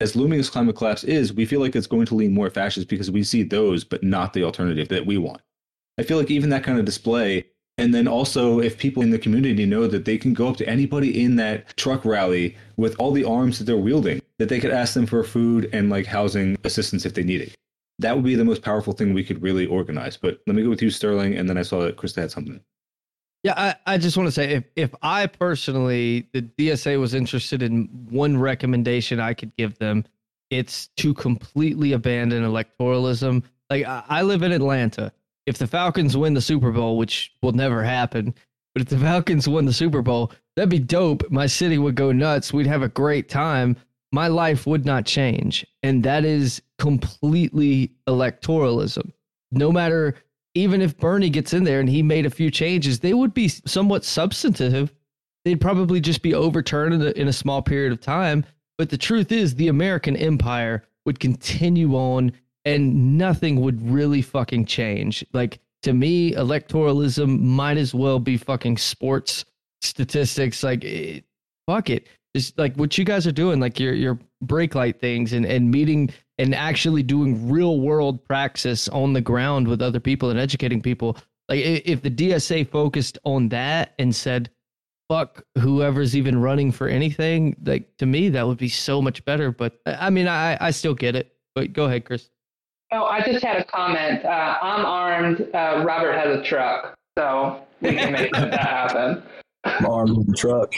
As 0.00 0.16
looming 0.16 0.40
as 0.40 0.48
climate 0.48 0.76
collapse 0.76 1.04
is, 1.04 1.34
we 1.34 1.44
feel 1.44 1.60
like 1.60 1.76
it's 1.76 1.86
going 1.86 2.06
to 2.06 2.14
lean 2.14 2.32
more 2.32 2.48
fascist 2.48 2.88
because 2.88 3.10
we 3.10 3.22
see 3.22 3.42
those, 3.42 3.84
but 3.84 4.02
not 4.02 4.32
the 4.32 4.42
alternative 4.42 4.88
that 4.88 5.04
we 5.04 5.18
want. 5.18 5.42
I 5.98 6.02
feel 6.02 6.16
like 6.16 6.30
even 6.30 6.48
that 6.50 6.64
kind 6.64 6.78
of 6.78 6.86
display, 6.86 7.44
and 7.80 7.94
then 7.94 8.06
also 8.06 8.60
if 8.60 8.76
people 8.76 9.02
in 9.02 9.10
the 9.10 9.18
community 9.18 9.64
know 9.64 9.86
that 9.86 10.04
they 10.04 10.18
can 10.18 10.34
go 10.34 10.48
up 10.48 10.56
to 10.58 10.68
anybody 10.68 11.24
in 11.24 11.36
that 11.36 11.74
truck 11.78 12.04
rally 12.04 12.54
with 12.76 12.94
all 12.98 13.10
the 13.10 13.24
arms 13.24 13.58
that 13.58 13.64
they're 13.64 13.76
wielding, 13.78 14.20
that 14.38 14.50
they 14.50 14.60
could 14.60 14.70
ask 14.70 14.92
them 14.92 15.06
for 15.06 15.24
food 15.24 15.70
and 15.72 15.88
like 15.88 16.04
housing 16.04 16.58
assistance 16.64 17.06
if 17.06 17.14
they 17.14 17.22
need 17.22 17.40
it. 17.40 17.54
That 17.98 18.14
would 18.14 18.24
be 18.24 18.34
the 18.34 18.44
most 18.44 18.62
powerful 18.62 18.92
thing 18.92 19.14
we 19.14 19.24
could 19.24 19.42
really 19.42 19.64
organize. 19.64 20.18
But 20.18 20.40
let 20.46 20.56
me 20.56 20.62
go 20.62 20.68
with 20.68 20.82
you, 20.82 20.90
Sterling, 20.90 21.36
and 21.36 21.48
then 21.48 21.56
I 21.56 21.62
saw 21.62 21.80
that 21.80 21.96
Krista 21.96 22.16
had 22.16 22.30
something. 22.30 22.60
Yeah, 23.42 23.54
I, 23.56 23.94
I 23.94 23.98
just 23.98 24.18
want 24.18 24.26
to 24.26 24.32
say 24.32 24.52
if 24.52 24.64
if 24.76 24.94
I 25.00 25.26
personally 25.26 26.28
the 26.34 26.42
DSA 26.42 27.00
was 27.00 27.14
interested 27.14 27.62
in 27.62 27.88
one 28.10 28.36
recommendation 28.36 29.20
I 29.20 29.32
could 29.32 29.56
give 29.56 29.78
them, 29.78 30.04
it's 30.50 30.88
to 30.98 31.14
completely 31.14 31.92
abandon 31.92 32.44
electoralism. 32.44 33.42
Like 33.70 33.86
I, 33.86 34.02
I 34.08 34.22
live 34.22 34.42
in 34.42 34.52
Atlanta. 34.52 35.10
If 35.50 35.58
the 35.58 35.66
Falcons 35.66 36.16
win 36.16 36.34
the 36.34 36.40
Super 36.40 36.70
Bowl, 36.70 36.96
which 36.96 37.32
will 37.42 37.50
never 37.50 37.82
happen, 37.82 38.32
but 38.72 38.82
if 38.82 38.88
the 38.88 38.98
Falcons 38.98 39.48
win 39.48 39.64
the 39.64 39.72
Super 39.72 40.00
Bowl, 40.00 40.30
that'd 40.54 40.70
be 40.70 40.78
dope. 40.78 41.28
My 41.28 41.46
city 41.46 41.76
would 41.76 41.96
go 41.96 42.12
nuts. 42.12 42.52
We'd 42.52 42.68
have 42.68 42.82
a 42.82 42.88
great 42.88 43.28
time. 43.28 43.76
My 44.12 44.28
life 44.28 44.64
would 44.64 44.86
not 44.86 45.06
change. 45.06 45.66
And 45.82 46.04
that 46.04 46.24
is 46.24 46.62
completely 46.78 47.90
electoralism. 48.06 49.10
No 49.50 49.72
matter 49.72 50.14
even 50.54 50.80
if 50.80 50.96
Bernie 50.96 51.30
gets 51.30 51.52
in 51.52 51.64
there 51.64 51.80
and 51.80 51.88
he 51.88 52.00
made 52.00 52.26
a 52.26 52.30
few 52.30 52.52
changes, 52.52 53.00
they 53.00 53.12
would 53.12 53.34
be 53.34 53.48
somewhat 53.48 54.04
substantive. 54.04 54.92
They'd 55.44 55.60
probably 55.60 56.00
just 56.00 56.22
be 56.22 56.32
overturned 56.32 56.94
in 56.94 57.02
a, 57.02 57.10
in 57.10 57.26
a 57.26 57.32
small 57.32 57.60
period 57.60 57.92
of 57.92 58.00
time. 58.00 58.44
But 58.78 58.90
the 58.90 58.96
truth 58.96 59.32
is, 59.32 59.56
the 59.56 59.66
American 59.66 60.14
empire 60.14 60.84
would 61.04 61.18
continue 61.18 61.96
on 61.96 62.30
and 62.64 63.18
nothing 63.18 63.60
would 63.60 63.80
really 63.88 64.22
fucking 64.22 64.66
change. 64.66 65.24
Like, 65.32 65.60
to 65.82 65.92
me, 65.92 66.32
electoralism 66.32 67.40
might 67.40 67.78
as 67.78 67.94
well 67.94 68.18
be 68.18 68.36
fucking 68.36 68.78
sports 68.78 69.44
statistics. 69.80 70.62
Like, 70.62 70.84
it, 70.84 71.24
fuck 71.66 71.90
it. 71.90 72.06
Just 72.34 72.58
like 72.58 72.74
what 72.76 72.96
you 72.96 73.04
guys 73.04 73.26
are 73.26 73.32
doing, 73.32 73.58
like 73.58 73.80
your 73.80 73.92
your 73.92 74.18
brake 74.40 74.74
light 74.74 75.00
things 75.00 75.32
and, 75.32 75.44
and 75.44 75.70
meeting 75.70 76.10
and 76.38 76.54
actually 76.54 77.02
doing 77.02 77.50
real 77.50 77.80
world 77.80 78.24
praxis 78.24 78.88
on 78.88 79.12
the 79.12 79.20
ground 79.20 79.66
with 79.66 79.82
other 79.82 80.00
people 80.00 80.30
and 80.30 80.38
educating 80.38 80.80
people. 80.80 81.16
Like 81.48 81.60
if 81.64 82.02
the 82.02 82.10
DSA 82.10 82.70
focused 82.70 83.18
on 83.24 83.48
that 83.48 83.94
and 83.98 84.14
said, 84.14 84.48
fuck 85.08 85.44
whoever's 85.58 86.14
even 86.16 86.40
running 86.40 86.70
for 86.70 86.86
anything, 86.86 87.56
like 87.64 87.96
to 87.96 88.06
me, 88.06 88.28
that 88.28 88.46
would 88.46 88.58
be 88.58 88.68
so 88.68 89.02
much 89.02 89.24
better. 89.24 89.50
But 89.50 89.80
I 89.84 90.06
I 90.06 90.10
mean, 90.10 90.28
I, 90.28 90.56
I 90.60 90.70
still 90.70 90.94
get 90.94 91.16
it. 91.16 91.34
But 91.56 91.72
go 91.72 91.86
ahead, 91.86 92.04
Chris. 92.04 92.30
Oh, 92.92 93.04
I 93.04 93.20
just 93.20 93.44
had 93.44 93.58
a 93.58 93.64
comment. 93.64 94.24
Uh, 94.24 94.58
I'm 94.60 94.84
armed. 94.84 95.48
Uh, 95.54 95.82
Robert 95.86 96.12
has 96.12 96.36
a 96.38 96.42
truck, 96.42 96.98
so 97.16 97.64
we 97.80 97.94
can 97.94 98.12
make 98.12 98.32
that 98.32 98.52
happen. 98.54 99.22
I'm 99.64 99.86
armed 99.90 100.16
with 100.16 100.26
the 100.26 100.34
truck. 100.34 100.72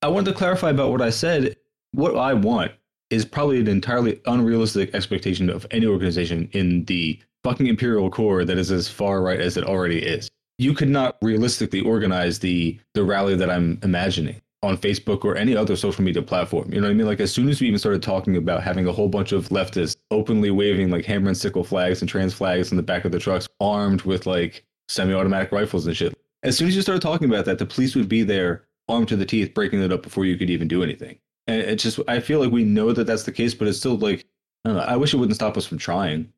I 0.00 0.08
wanted 0.08 0.30
to 0.30 0.36
clarify 0.36 0.70
about 0.70 0.90
what 0.90 1.02
I 1.02 1.10
said. 1.10 1.56
What 1.92 2.16
I 2.16 2.32
want 2.32 2.72
is 3.10 3.24
probably 3.24 3.60
an 3.60 3.68
entirely 3.68 4.20
unrealistic 4.26 4.94
expectation 4.94 5.50
of 5.50 5.66
any 5.70 5.86
organization 5.86 6.48
in 6.52 6.84
the 6.84 7.20
fucking 7.44 7.66
imperial 7.66 8.10
core 8.10 8.44
that 8.44 8.58
is 8.58 8.70
as 8.70 8.88
far 8.88 9.22
right 9.22 9.40
as 9.40 9.56
it 9.56 9.64
already 9.64 9.98
is. 9.98 10.28
You 10.58 10.74
could 10.74 10.88
not 10.88 11.16
realistically 11.22 11.80
organize 11.80 12.38
the 12.38 12.78
the 12.94 13.04
rally 13.04 13.34
that 13.36 13.50
I'm 13.50 13.78
imagining. 13.82 14.40
On 14.62 14.76
Facebook 14.76 15.24
or 15.24 15.36
any 15.36 15.56
other 15.56 15.76
social 15.76 16.02
media 16.02 16.22
platform. 16.22 16.72
You 16.72 16.80
know 16.80 16.88
what 16.88 16.92
I 16.92 16.94
mean? 16.94 17.06
Like 17.06 17.20
as 17.20 17.32
soon 17.32 17.48
as 17.48 17.60
we 17.60 17.68
even 17.68 17.78
started 17.78 18.02
talking 18.02 18.36
about 18.36 18.62
having 18.62 18.86
a 18.86 18.92
whole 18.92 19.08
bunch 19.08 19.32
of 19.32 19.48
leftists 19.50 19.96
openly 20.10 20.50
waving 20.50 20.90
like 20.90 21.04
hammer 21.04 21.28
and 21.28 21.36
sickle 21.36 21.64
flags 21.64 22.00
and 22.00 22.08
trans 22.08 22.34
flags 22.34 22.70
in 22.70 22.76
the 22.76 22.82
back 22.82 23.04
of 23.04 23.12
the 23.12 23.20
trucks, 23.20 23.48
armed 23.60 24.02
with 24.02 24.26
like 24.26 24.64
semi-automatic 24.88 25.52
rifles 25.52 25.86
and 25.86 25.96
shit. 25.96 26.18
As 26.42 26.56
soon 26.56 26.68
as 26.68 26.76
you 26.76 26.82
started 26.82 27.02
talking 27.02 27.28
about 27.28 27.44
that, 27.44 27.58
the 27.58 27.66
police 27.66 27.94
would 27.94 28.08
be 28.08 28.22
there, 28.22 28.64
armed 28.88 29.08
to 29.08 29.16
the 29.16 29.26
teeth, 29.26 29.54
breaking 29.54 29.82
it 29.82 29.92
up 29.92 30.02
before 30.02 30.24
you 30.24 30.36
could 30.36 30.50
even 30.50 30.68
do 30.68 30.82
anything. 30.82 31.18
And 31.46 31.62
it 31.62 31.76
just, 31.76 32.00
I 32.08 32.20
feel 32.20 32.40
like 32.40 32.52
we 32.52 32.64
know 32.64 32.92
that 32.92 33.06
that's 33.06 33.24
the 33.24 33.32
case, 33.32 33.54
but 33.54 33.68
it's 33.68 33.78
still 33.78 33.96
like, 33.96 34.24
I 34.64 34.70
don't 34.70 34.78
know. 34.78 34.84
I 34.84 34.96
wish 34.96 35.14
it 35.14 35.16
wouldn't 35.18 35.36
stop 35.36 35.56
us 35.56 35.66
from 35.66 35.78
trying. 35.78 36.32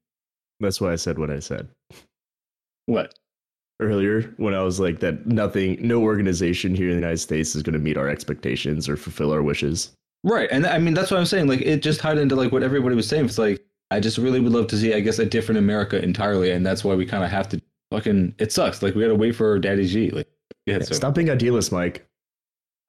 That's 0.60 0.80
why 0.80 0.92
I 0.92 0.96
said 0.96 1.18
what 1.18 1.30
I 1.30 1.38
said 1.38 1.68
What? 2.86 3.18
Earlier 3.80 4.34
when 4.36 4.54
I 4.54 4.62
was 4.62 4.78
like 4.80 5.00
that 5.00 5.26
nothing, 5.26 5.76
no 5.80 6.02
organization 6.02 6.74
here 6.74 6.88
in 6.88 6.96
the 6.96 7.00
United 7.00 7.18
States 7.18 7.54
is 7.54 7.62
going 7.62 7.74
to 7.74 7.78
meet 7.78 7.96
our 7.96 8.08
expectations 8.08 8.88
or 8.88 8.96
fulfill 8.96 9.32
our 9.32 9.42
wishes. 9.42 9.92
Right. 10.22 10.48
And 10.52 10.66
I 10.66 10.78
mean, 10.78 10.94
that's 10.94 11.10
what 11.10 11.18
I'm 11.18 11.26
saying. 11.26 11.48
Like, 11.48 11.62
it 11.62 11.82
just 11.82 12.00
tied 12.00 12.18
into 12.18 12.36
like 12.36 12.52
what 12.52 12.62
everybody 12.62 12.94
was 12.94 13.08
saying. 13.08 13.24
It's 13.24 13.38
like, 13.38 13.64
I 13.90 14.00
just 14.00 14.18
really 14.18 14.40
would 14.40 14.52
love 14.52 14.66
to 14.68 14.76
see, 14.76 14.94
I 14.94 15.00
guess, 15.00 15.18
a 15.18 15.26
different 15.26 15.58
America 15.58 16.02
entirely. 16.02 16.52
And 16.52 16.64
that's 16.64 16.84
why 16.84 16.94
we 16.94 17.06
kind 17.06 17.24
of 17.24 17.30
have 17.30 17.48
to 17.50 17.60
fucking, 17.90 18.34
it 18.38 18.52
sucks. 18.52 18.82
Like, 18.82 18.94
we 18.94 19.02
got 19.02 19.08
to 19.08 19.14
wait 19.14 19.32
for 19.34 19.58
Daddy 19.58 19.86
G. 19.86 20.10
Like, 20.10 20.28
yeah, 20.66 20.80
so. 20.80 20.94
Stop 20.94 21.14
being 21.14 21.30
idealist, 21.30 21.72
Mike. 21.72 22.06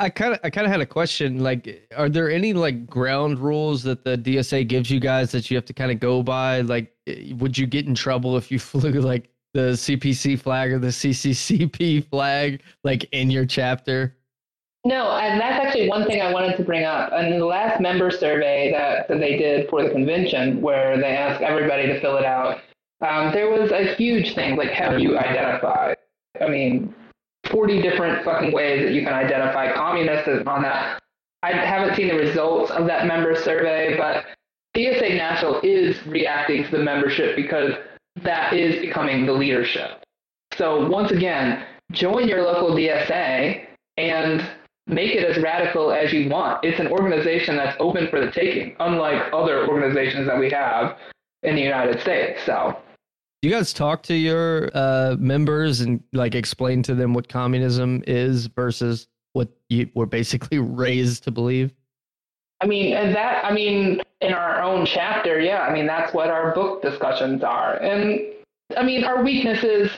I 0.02 0.10
kind 0.10 0.34
of 0.34 0.40
I 0.44 0.50
kind 0.50 0.66
of 0.66 0.72
had 0.72 0.82
a 0.82 0.86
question. 0.86 1.44
Like, 1.44 1.88
are 1.96 2.10
there 2.10 2.30
any 2.30 2.54
like 2.54 2.88
ground 2.88 3.38
rules 3.38 3.84
that 3.84 4.04
the 4.04 4.18
DSA 4.18 4.68
gives 4.68 4.90
you 4.90 5.00
guys 5.00 5.32
that 5.32 5.52
you 5.52 5.58
have 5.58 5.66
to 5.66 5.74
kind 5.74 5.92
of 5.92 6.00
go 6.00 6.24
by? 6.24 6.62
Like, 6.62 6.92
eh, 7.06 7.34
would 7.34 7.56
you 7.56 7.68
get 7.68 7.86
in 7.86 7.94
trouble 7.94 8.36
if 8.36 8.52
you 8.52 8.58
flew 8.60 8.92
like 8.94 9.30
the 9.54 9.72
CPC 9.72 10.40
flag 10.40 10.72
or 10.72 10.80
the 10.80 10.88
CCCP 10.88 12.08
flag 12.10 12.62
like 12.84 13.06
in 13.12 13.30
your 13.30 13.46
chapter? 13.46 14.16
No, 14.84 15.12
and 15.12 15.40
that's 15.40 15.64
actually 15.64 15.90
one 15.90 16.08
thing 16.08 16.22
I 16.22 16.34
wanted 16.34 16.58
to 16.58 16.64
bring 16.64 16.86
up. 16.86 17.14
In 17.14 17.38
the 17.38 17.46
last 17.46 17.80
member 17.80 18.10
survey 18.10 18.72
that, 18.72 19.08
that 19.08 19.20
they 19.20 19.38
did 19.38 19.70
for 19.70 19.84
the 19.84 19.92
convention, 19.92 20.60
where 20.60 20.98
they 20.98 21.16
asked 21.16 21.44
everybody 21.44 21.86
to 21.88 22.00
fill 22.02 22.18
it 22.18 22.26
out, 22.26 22.62
um, 23.02 23.32
there 23.32 23.50
was 23.50 23.72
a 23.72 23.94
huge 23.96 24.34
thing 24.34 24.56
like 24.56 24.72
how 24.72 24.96
you 24.96 25.20
identify? 25.20 25.94
I 26.40 26.48
mean, 26.48 26.96
40 27.52 27.82
different 27.82 28.24
fucking 28.24 28.54
ways 28.54 28.84
that 28.84 28.94
you 28.94 29.04
can 29.04 29.14
identify 29.14 29.72
communists 29.74 30.28
on 30.48 30.64
that. 30.64 31.02
I 31.44 31.52
haven't 31.52 31.96
seen 31.96 32.08
the 32.08 32.16
results 32.16 32.72
of 32.72 32.88
that 32.88 33.08
member 33.08 33.36
survey, 33.36 33.98
but 33.98 34.26
DSA 34.76 35.16
National 35.16 35.60
is 35.62 36.06
reacting 36.08 36.64
to 36.64 36.72
the 36.72 36.84
membership 36.84 37.36
because 37.36 37.74
that 38.24 38.54
is 38.54 38.82
becoming 38.82 39.26
the 39.26 39.34
leadership. 39.34 40.04
So 40.58 40.88
once 40.88 41.12
again, 41.12 41.66
join 41.92 42.28
your 42.28 42.44
local 42.44 42.76
DSA 42.76 43.66
and 43.98 44.50
make 44.88 45.16
it 45.16 45.24
as 45.24 45.42
radical 45.42 45.92
as 45.92 46.12
you 46.12 46.30
want. 46.30 46.64
It's 46.64 46.80
an 46.80 46.88
organization 46.88 47.56
that's 47.56 47.78
open 47.80 48.08
for 48.10 48.20
the 48.20 48.32
taking, 48.32 48.76
unlike 48.80 49.32
other 49.34 49.68
organizations 49.68 50.28
that 50.28 50.40
we 50.40 50.50
have 50.52 50.98
in 51.44 51.56
the 51.56 51.62
United 51.62 52.02
States. 52.02 52.42
So 52.46 52.78
you 53.42 53.50
guys 53.50 53.74
talk 53.74 54.04
to 54.04 54.14
your 54.14 54.70
uh, 54.74 55.16
members 55.18 55.82
and 55.82 56.04
like 56.14 56.36
explain 56.36 56.84
to 56.84 56.96
them 56.96 57.14
what 57.14 57.28
communism 57.28 58.04
is 58.06 58.48
versus 58.48 59.08
what 59.34 59.50
you 59.70 59.90
were 59.96 60.06
basically 60.06 60.60
raised 60.60 61.24
to 61.24 61.32
believe? 61.32 61.74
I 62.62 62.68
mean, 62.68 62.94
and 62.94 63.16
that, 63.16 63.44
I 63.44 63.52
mean, 63.54 64.02
in 64.22 64.34
our 64.34 64.62
own 64.62 64.86
chapter, 64.86 65.40
yeah, 65.40 65.62
I 65.62 65.74
mean, 65.74 65.88
that's 65.88 66.14
what 66.14 66.30
our 66.30 66.54
book 66.54 66.82
discussions 66.82 67.44
are. 67.44 67.76
And 67.78 68.22
I 68.78 68.84
mean, 68.84 69.04
our 69.04 69.24
weaknesses, 69.24 69.92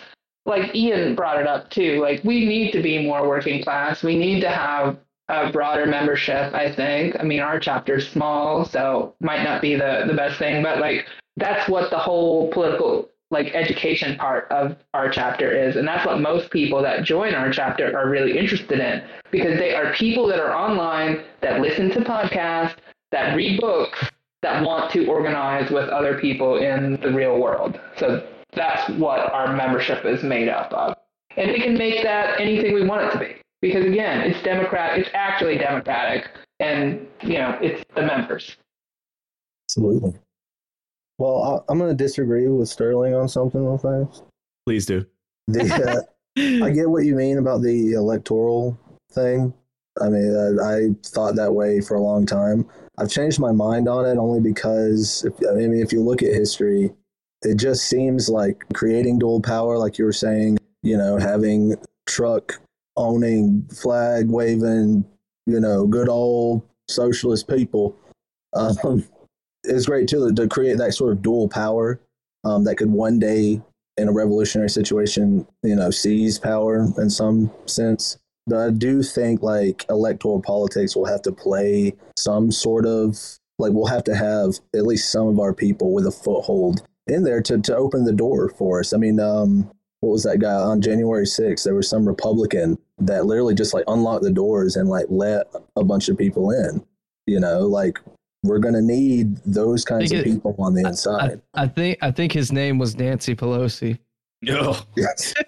like 0.45 0.73
Ian 0.73 1.15
brought 1.15 1.39
it 1.39 1.47
up 1.47 1.69
too, 1.69 2.01
like 2.01 2.23
we 2.23 2.45
need 2.45 2.71
to 2.71 2.81
be 2.81 3.05
more 3.05 3.27
working 3.27 3.63
class. 3.63 4.01
We 4.01 4.17
need 4.17 4.41
to 4.41 4.49
have 4.49 4.97
a 5.29 5.51
broader 5.51 5.85
membership, 5.85 6.53
I 6.53 6.73
think. 6.73 7.17
I 7.19 7.23
mean, 7.23 7.39
our 7.39 7.59
chapter's 7.59 8.09
small, 8.09 8.65
so 8.65 9.15
might 9.19 9.43
not 9.43 9.61
be 9.61 9.75
the, 9.75 10.05
the 10.07 10.13
best 10.13 10.39
thing, 10.39 10.63
but 10.63 10.79
like 10.79 11.05
that's 11.37 11.67
what 11.69 11.89
the 11.89 11.97
whole 11.97 12.51
political 12.51 13.09
like 13.33 13.53
education 13.53 14.15
part 14.17 14.49
of 14.51 14.77
our 14.93 15.09
chapter 15.09 15.51
is 15.51 15.75
and 15.75 15.87
that's 15.87 16.05
what 16.05 16.21
most 16.21 16.51
people 16.51 16.81
that 16.81 17.03
join 17.03 17.33
our 17.33 17.51
chapter 17.51 17.97
are 17.97 18.09
really 18.09 18.37
interested 18.37 18.79
in 18.79 19.03
because 19.31 19.57
they 19.59 19.73
are 19.73 19.93
people 19.93 20.27
that 20.27 20.39
are 20.39 20.55
online 20.55 21.23
that 21.41 21.59
listen 21.59 21.89
to 21.89 21.99
podcasts 21.99 22.77
that 23.11 23.35
read 23.35 23.59
books 23.59 24.09
that 24.43 24.63
want 24.63 24.91
to 24.91 25.07
organize 25.07 25.71
with 25.71 25.89
other 25.89 26.19
people 26.19 26.57
in 26.57 26.99
the 27.01 27.11
real 27.11 27.39
world. 27.39 27.79
So 27.97 28.27
that's 28.53 28.87
what 28.99 29.31
our 29.33 29.55
membership 29.55 30.05
is 30.05 30.21
made 30.21 30.49
up 30.49 30.71
of. 30.73 30.95
And 31.37 31.51
we 31.51 31.59
can 31.59 31.75
make 31.75 32.03
that 32.03 32.39
anything 32.39 32.73
we 32.73 32.85
want 32.85 33.05
it 33.05 33.11
to 33.11 33.19
be 33.19 33.35
because 33.61 33.85
again 33.85 34.19
it's 34.21 34.43
democrat 34.43 34.99
it's 34.99 35.09
actually 35.13 35.57
democratic 35.57 36.29
and 36.59 37.07
you 37.23 37.39
know 37.39 37.57
it's 37.61 37.83
the 37.95 38.03
members. 38.03 38.57
Absolutely. 39.65 40.13
Well, 41.17 41.65
I, 41.69 41.71
I'm 41.71 41.77
going 41.77 41.95
to 41.95 42.03
disagree 42.03 42.47
with 42.47 42.69
Sterling 42.69 43.13
on 43.13 43.27
something 43.27 43.63
real 43.63 43.77
fast. 43.77 44.23
Please 44.65 44.85
do. 44.85 45.05
The, 45.47 46.05
uh, 46.37 46.65
I 46.65 46.71
get 46.71 46.89
what 46.89 47.05
you 47.05 47.15
mean 47.15 47.37
about 47.37 47.61
the 47.61 47.93
electoral 47.93 48.79
thing. 49.11 49.53
I 50.01 50.09
mean, 50.09 50.35
I, 50.35 50.63
I 50.63 50.89
thought 51.05 51.35
that 51.35 51.53
way 51.53 51.81
for 51.81 51.95
a 51.95 52.01
long 52.01 52.25
time. 52.25 52.67
I've 52.97 53.09
changed 53.09 53.39
my 53.39 53.51
mind 53.51 53.87
on 53.87 54.05
it 54.05 54.17
only 54.17 54.39
because, 54.39 55.23
if, 55.25 55.33
I 55.47 55.53
mean, 55.53 55.73
if 55.73 55.91
you 55.91 56.01
look 56.01 56.23
at 56.23 56.33
history, 56.33 56.91
it 57.43 57.57
just 57.57 57.87
seems 57.87 58.29
like 58.29 58.63
creating 58.73 59.19
dual 59.19 59.41
power, 59.41 59.77
like 59.77 59.97
you 59.97 60.05
were 60.05 60.13
saying, 60.13 60.57
you 60.81 60.97
know, 60.97 61.17
having 61.17 61.75
truck 62.05 62.59
owning, 62.95 63.67
flag 63.73 64.29
waving, 64.29 65.05
you 65.45 65.59
know, 65.59 65.85
good 65.85 66.09
old 66.09 66.63
socialist 66.87 67.47
people. 67.47 67.95
Um, 68.55 69.03
it's 69.63 69.85
great 69.85 70.07
too 70.07 70.31
to 70.33 70.47
create 70.47 70.77
that 70.77 70.93
sort 70.93 71.11
of 71.11 71.21
dual 71.21 71.47
power 71.47 71.99
um, 72.43 72.63
that 72.63 72.75
could 72.75 72.91
one 72.91 73.19
day 73.19 73.61
in 73.97 74.07
a 74.07 74.11
revolutionary 74.11 74.69
situation 74.69 75.47
you 75.63 75.75
know 75.75 75.91
seize 75.91 76.39
power 76.39 76.87
in 76.97 77.09
some 77.09 77.51
sense. 77.65 78.17
But 78.45 78.59
i 78.59 78.69
do 78.71 79.03
think 79.03 79.41
like 79.41 79.85
electoral 79.89 80.41
politics 80.41 80.95
will 80.95 81.05
have 81.05 81.21
to 81.23 81.31
play 81.31 81.93
some 82.17 82.51
sort 82.51 82.85
of 82.85 83.17
like 83.59 83.71
we'll 83.71 83.85
have 83.85 84.03
to 84.05 84.15
have 84.15 84.59
at 84.75 84.85
least 84.85 85.11
some 85.11 85.27
of 85.27 85.39
our 85.39 85.53
people 85.53 85.93
with 85.93 86.05
a 86.05 86.11
foothold 86.11 86.85
in 87.07 87.23
there 87.23 87.41
to, 87.41 87.59
to 87.59 87.75
open 87.75 88.05
the 88.05 88.13
door 88.13 88.49
for 88.49 88.79
us. 88.79 88.93
I 88.93 88.97
mean 88.97 89.19
um 89.19 89.71
what 90.01 90.11
was 90.11 90.23
that 90.23 90.39
guy 90.39 90.51
on 90.51 90.81
january 90.81 91.25
6th 91.25 91.63
there 91.63 91.75
was 91.75 91.87
some 91.87 92.05
republican 92.05 92.77
that 92.97 93.25
literally 93.25 93.55
just 93.55 93.73
like 93.73 93.85
unlocked 93.87 94.23
the 94.23 94.31
doors 94.31 94.75
and 94.75 94.89
like 94.89 95.05
let 95.07 95.47
a 95.77 95.83
bunch 95.85 96.09
of 96.09 96.17
people 96.17 96.51
in 96.51 96.83
you 97.25 97.39
know 97.39 97.61
like 97.61 97.99
we're 98.43 98.59
going 98.59 98.75
to 98.75 98.81
need 98.81 99.37
those 99.45 99.83
kinds 99.83 100.11
of 100.11 100.19
it- 100.19 100.25
people 100.25 100.55
on 100.59 100.73
the 100.75 100.83
I, 100.85 100.89
inside. 100.89 101.41
I 101.55 101.67
think 101.67 101.97
I 102.01 102.11
think 102.11 102.31
his 102.31 102.51
name 102.51 102.77
was 102.77 102.95
Nancy 102.97 103.35
Pelosi. 103.35 103.97
No. 104.41 104.77
yes. 104.95 105.33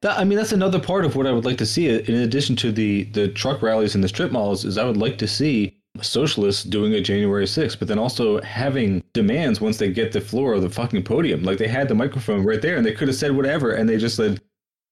That, 0.00 0.18
I 0.18 0.24
mean, 0.24 0.36
that's 0.36 0.52
another 0.52 0.78
part 0.78 1.06
of 1.06 1.16
what 1.16 1.26
I 1.26 1.32
would 1.32 1.46
like 1.46 1.56
to 1.56 1.64
see. 1.64 1.88
In 1.88 2.16
addition 2.16 2.56
to 2.56 2.70
the 2.70 3.04
the 3.04 3.28
truck 3.28 3.62
rallies 3.62 3.94
and 3.94 4.04
the 4.04 4.08
strip 4.08 4.32
malls, 4.32 4.66
is 4.66 4.76
I 4.76 4.84
would 4.84 4.98
like 4.98 5.16
to 5.16 5.26
see 5.26 5.78
socialists 6.02 6.62
doing 6.62 6.92
a 6.92 7.00
January 7.00 7.46
6th, 7.46 7.78
but 7.78 7.88
then 7.88 7.98
also 7.98 8.38
having 8.42 9.02
demands 9.14 9.62
once 9.62 9.78
they 9.78 9.90
get 9.90 10.12
the 10.12 10.20
floor 10.20 10.52
of 10.52 10.60
the 10.60 10.68
fucking 10.68 11.04
podium. 11.04 11.42
Like 11.42 11.56
they 11.56 11.68
had 11.68 11.88
the 11.88 11.94
microphone 11.94 12.44
right 12.44 12.60
there, 12.60 12.76
and 12.76 12.84
they 12.84 12.92
could 12.92 13.08
have 13.08 13.16
said 13.16 13.34
whatever, 13.34 13.72
and 13.72 13.88
they 13.88 13.96
just 13.96 14.16
said, 14.16 14.42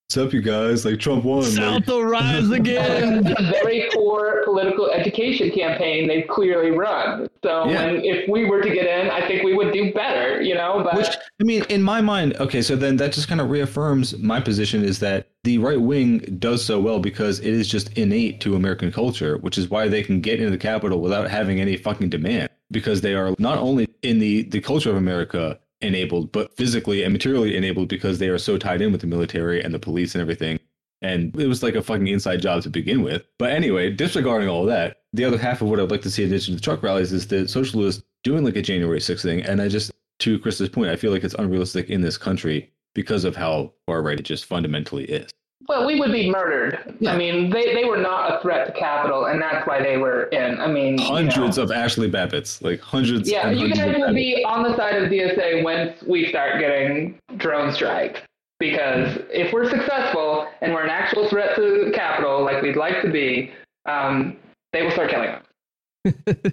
"What's 0.08 0.16
up, 0.18 0.32
you 0.34 0.42
guys? 0.42 0.84
Like 0.84 0.98
Trump 1.00 1.24
won." 1.24 1.40
Like, 1.42 1.52
South 1.52 1.86
will 1.86 2.04
rise 2.04 2.50
again. 2.60 3.26
a 3.26 3.42
very 3.62 3.88
poor 3.94 4.42
political 4.44 4.90
education 4.90 5.50
campaign 5.50 6.06
they've 6.06 6.26
clearly 6.28 6.70
run. 6.70 7.28
So 7.42 7.66
Yeah. 7.68 7.86
when, 7.86 8.04
if 8.04 8.28
we 8.28 8.44
were 8.44 8.60
to 8.62 8.68
get 8.68 8.86
in, 8.86 9.10
I 9.10 9.26
think 9.26 9.42
we 9.42 9.54
would 9.54 9.72
do 9.72 9.92
better, 9.94 10.42
you 10.42 10.54
know. 10.54 10.82
But 10.84 10.96
Which 10.96 11.06
I 11.40 11.44
mean, 11.44 11.64
in 11.70 11.82
my 11.82 12.00
mind, 12.02 12.36
okay, 12.40 12.60
so 12.60 12.76
then 12.76 12.96
that 12.98 13.12
just 13.12 13.28
kind 13.28 13.40
of 13.40 13.48
reaffirms 13.48 14.18
my 14.18 14.40
position 14.40 14.84
is 14.84 14.98
that 14.98 15.28
the 15.44 15.56
right 15.58 15.80
wing 15.80 16.18
does 16.38 16.62
so 16.64 16.78
well 16.80 16.98
because 16.98 17.38
it 17.40 17.46
is 17.54 17.66
just 17.66 17.96
innate 17.96 18.40
to 18.42 18.54
American 18.54 18.92
culture, 18.92 19.38
which 19.38 19.56
is 19.56 19.70
why 19.70 19.88
they 19.88 20.02
can 20.02 20.20
get 20.20 20.38
into 20.38 20.50
the 20.50 20.58
Capitol 20.58 21.00
without 21.00 21.30
having 21.30 21.58
any 21.60 21.76
fucking 21.76 22.10
demand 22.10 22.50
because 22.70 23.00
they 23.00 23.14
are 23.14 23.34
not 23.38 23.58
only 23.58 23.88
in 24.02 24.18
the 24.18 24.42
the 24.44 24.60
culture 24.60 24.90
of 24.90 24.96
America 24.96 25.58
enabled, 25.82 26.32
but 26.32 26.56
physically 26.56 27.02
and 27.02 27.12
materially 27.12 27.56
enabled 27.56 27.88
because 27.88 28.18
they 28.18 28.28
are 28.28 28.38
so 28.38 28.59
tied 28.59 28.80
in 28.82 28.92
with 28.92 29.00
the 29.00 29.06
military 29.06 29.62
and 29.62 29.74
the 29.74 29.78
police 29.78 30.14
and 30.14 30.22
everything. 30.22 30.59
And 31.02 31.34
it 31.38 31.48
was 31.48 31.62
like 31.62 31.74
a 31.74 31.82
fucking 31.82 32.06
inside 32.06 32.40
job 32.40 32.62
to 32.62 32.70
begin 32.70 33.02
with. 33.02 33.26
But 33.38 33.50
anyway, 33.50 33.90
disregarding 33.90 34.48
all 34.48 34.64
that, 34.66 35.02
the 35.12 35.24
other 35.24 35.38
half 35.38 35.60
of 35.60 35.68
what 35.68 35.80
I'd 35.80 35.90
like 35.90 36.02
to 36.02 36.10
see 36.10 36.22
in 36.22 36.28
addition 36.28 36.54
to 36.54 36.60
the 36.60 36.64
truck 36.64 36.82
rallies 36.82 37.12
is 37.12 37.26
the 37.26 37.48
socialists 37.48 38.04
doing 38.22 38.44
like 38.44 38.56
a 38.56 38.62
January 38.62 39.00
6th 39.00 39.22
thing. 39.22 39.42
And 39.42 39.60
I 39.60 39.68
just, 39.68 39.90
to 40.20 40.38
Chris's 40.38 40.68
point, 40.68 40.90
I 40.90 40.96
feel 40.96 41.10
like 41.10 41.24
it's 41.24 41.34
unrealistic 41.34 41.90
in 41.90 42.02
this 42.02 42.16
country 42.16 42.72
because 42.94 43.24
of 43.24 43.34
how 43.34 43.72
far 43.86 44.02
right 44.02 44.20
it 44.20 44.22
just 44.22 44.44
fundamentally 44.44 45.04
is. 45.04 45.30
Well, 45.68 45.86
we 45.86 45.98
would 45.98 46.12
be 46.12 46.30
murdered. 46.30 46.97
Yeah. 47.01 47.12
I 47.12 47.16
mean, 47.16 47.51
they, 47.51 47.74
they 47.74 47.84
were 47.84 47.97
not 47.97 48.32
a 48.32 48.43
threat 48.43 48.66
to 48.66 48.72
capital, 48.72 49.26
and 49.26 49.40
that's 49.40 49.66
why 49.66 49.82
they 49.82 49.97
were 49.97 50.24
in. 50.24 50.60
I 50.60 50.66
mean, 50.66 50.98
you 50.98 51.05
Hundreds 51.05 51.56
know. 51.56 51.64
of 51.64 51.70
Ashley 51.70 52.10
Babbitts, 52.10 52.62
like 52.62 52.80
hundreds. 52.80 53.30
Yeah, 53.30 53.48
and 53.48 53.59
you 53.59 53.68
hundreds 53.68 53.98
guys 53.98 54.06
will 54.06 54.14
be 54.14 54.44
on 54.44 54.62
the 54.62 54.76
side 54.76 55.02
of 55.02 55.10
DSA 55.10 55.62
once 55.62 56.02
we 56.02 56.28
start 56.28 56.60
getting 56.60 57.18
drone 57.36 57.72
strikes. 57.72 58.20
Because 58.59 59.18
if 59.30 59.52
we're 59.52 59.68
successful 59.68 60.47
and 60.60 60.72
we're 60.72 60.84
an 60.84 60.90
actual 60.90 61.28
threat 61.28 61.56
to 61.56 61.84
the 61.86 61.90
capital, 61.93 62.44
like 62.44 62.62
we'd 62.62 62.76
like 62.76 63.02
to 63.02 63.10
be, 63.10 63.52
um, 63.86 64.36
they 64.72 64.82
will 64.82 64.93
start 64.93 65.10
killing 65.10 65.30
us. 65.30 65.44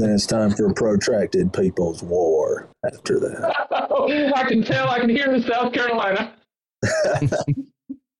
Then 0.00 0.14
it's 0.14 0.24
time 0.24 0.50
for 0.52 0.66
a 0.66 0.72
protracted 0.72 1.52
people's 1.52 2.02
war 2.02 2.70
after 2.86 3.20
that. 3.20 3.66
I 4.34 4.48
can 4.48 4.62
tell. 4.62 4.88
I 4.88 4.98
can 4.98 5.10
hear 5.10 5.38
the 5.38 5.46
South 5.46 5.74
Carolina. 5.74 6.32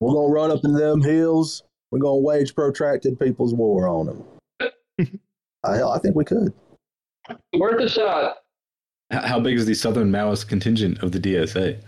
We're 0.01 0.13
going 0.13 0.29
to 0.29 0.33
run 0.33 0.51
up 0.51 0.65
in 0.65 0.73
them 0.73 1.03
hills. 1.03 1.63
We're 1.91 1.99
going 1.99 2.23
to 2.23 2.27
wage 2.27 2.55
protracted 2.55 3.19
people's 3.21 3.55
war 3.55 3.89
on 3.89 4.07
them. 4.07 4.25
I, 5.65 5.77
hell, 5.77 5.93
I 5.93 5.99
think 5.99 6.17
we 6.17 6.25
could. 6.25 6.53
Worth 7.55 7.81
a 7.81 7.89
shot. 7.89 8.37
How 9.11 9.41
big 9.41 9.59
is 9.59 9.67
the 9.67 9.75
Southern 9.75 10.11
Maoist 10.11 10.49
contingent 10.49 11.03
of 11.03 11.13
the 11.13 11.19
DSA? 11.19 11.83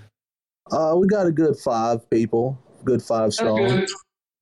Uh, 0.71 0.95
we 0.97 1.07
got 1.07 1.27
a 1.27 1.33
good 1.33 1.57
five 1.57 2.09
people, 2.11 2.59
good 2.85 3.03
five 3.03 3.33
strong. 3.33 3.57
good. 3.57 3.89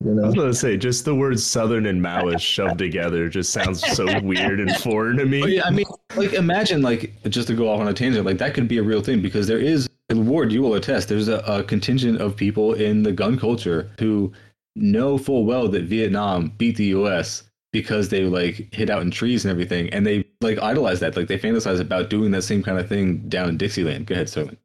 You 0.03 0.23
I 0.23 0.25
was 0.25 0.35
gonna 0.35 0.53
say, 0.53 0.77
just 0.77 1.05
the 1.05 1.15
words 1.15 1.45
Southern 1.45 1.85
and 1.85 2.01
Maoist 2.01 2.41
shoved 2.41 2.77
together 2.77 3.29
just 3.29 3.51
sounds 3.51 3.85
so 3.95 4.05
weird 4.23 4.59
and 4.59 4.75
foreign 4.77 5.17
to 5.17 5.25
me. 5.25 5.43
Oh, 5.43 5.47
yeah, 5.47 5.65
I 5.65 5.69
mean, 5.69 5.85
like 6.15 6.33
imagine 6.33 6.81
like 6.81 7.13
just 7.29 7.47
to 7.47 7.53
go 7.53 7.69
off 7.69 7.79
on 7.79 7.87
a 7.87 7.93
tangent, 7.93 8.25
like 8.25 8.37
that 8.39 8.53
could 8.53 8.67
be 8.67 8.77
a 8.77 8.83
real 8.83 9.01
thing 9.01 9.21
because 9.21 9.47
there 9.47 9.59
is 9.59 9.87
Ward, 10.13 10.51
you 10.51 10.61
will 10.61 10.75
attest, 10.75 11.09
there's 11.09 11.27
a, 11.27 11.37
a 11.39 11.63
contingent 11.63 12.19
of 12.19 12.35
people 12.35 12.73
in 12.73 13.03
the 13.03 13.11
gun 13.11 13.39
culture 13.39 13.91
who 13.99 14.31
know 14.75 15.17
full 15.17 15.45
well 15.45 15.67
that 15.69 15.83
Vietnam 15.83 16.49
beat 16.57 16.77
the 16.77 16.85
US 16.85 17.43
because 17.71 18.09
they 18.09 18.23
like 18.23 18.73
hid 18.73 18.89
out 18.89 19.01
in 19.01 19.11
trees 19.11 19.45
and 19.45 19.51
everything, 19.51 19.89
and 19.89 20.05
they 20.05 20.25
like 20.41 20.59
idolize 20.59 20.99
that, 20.99 21.15
like 21.15 21.27
they 21.27 21.39
fantasize 21.39 21.79
about 21.79 22.09
doing 22.09 22.31
that 22.31 22.41
same 22.41 22.63
kind 22.63 22.77
of 22.77 22.89
thing 22.89 23.19
down 23.29 23.49
in 23.49 23.57
Dixieland. 23.57 24.07
Go 24.07 24.13
ahead, 24.13 24.29
Sterling. 24.29 24.57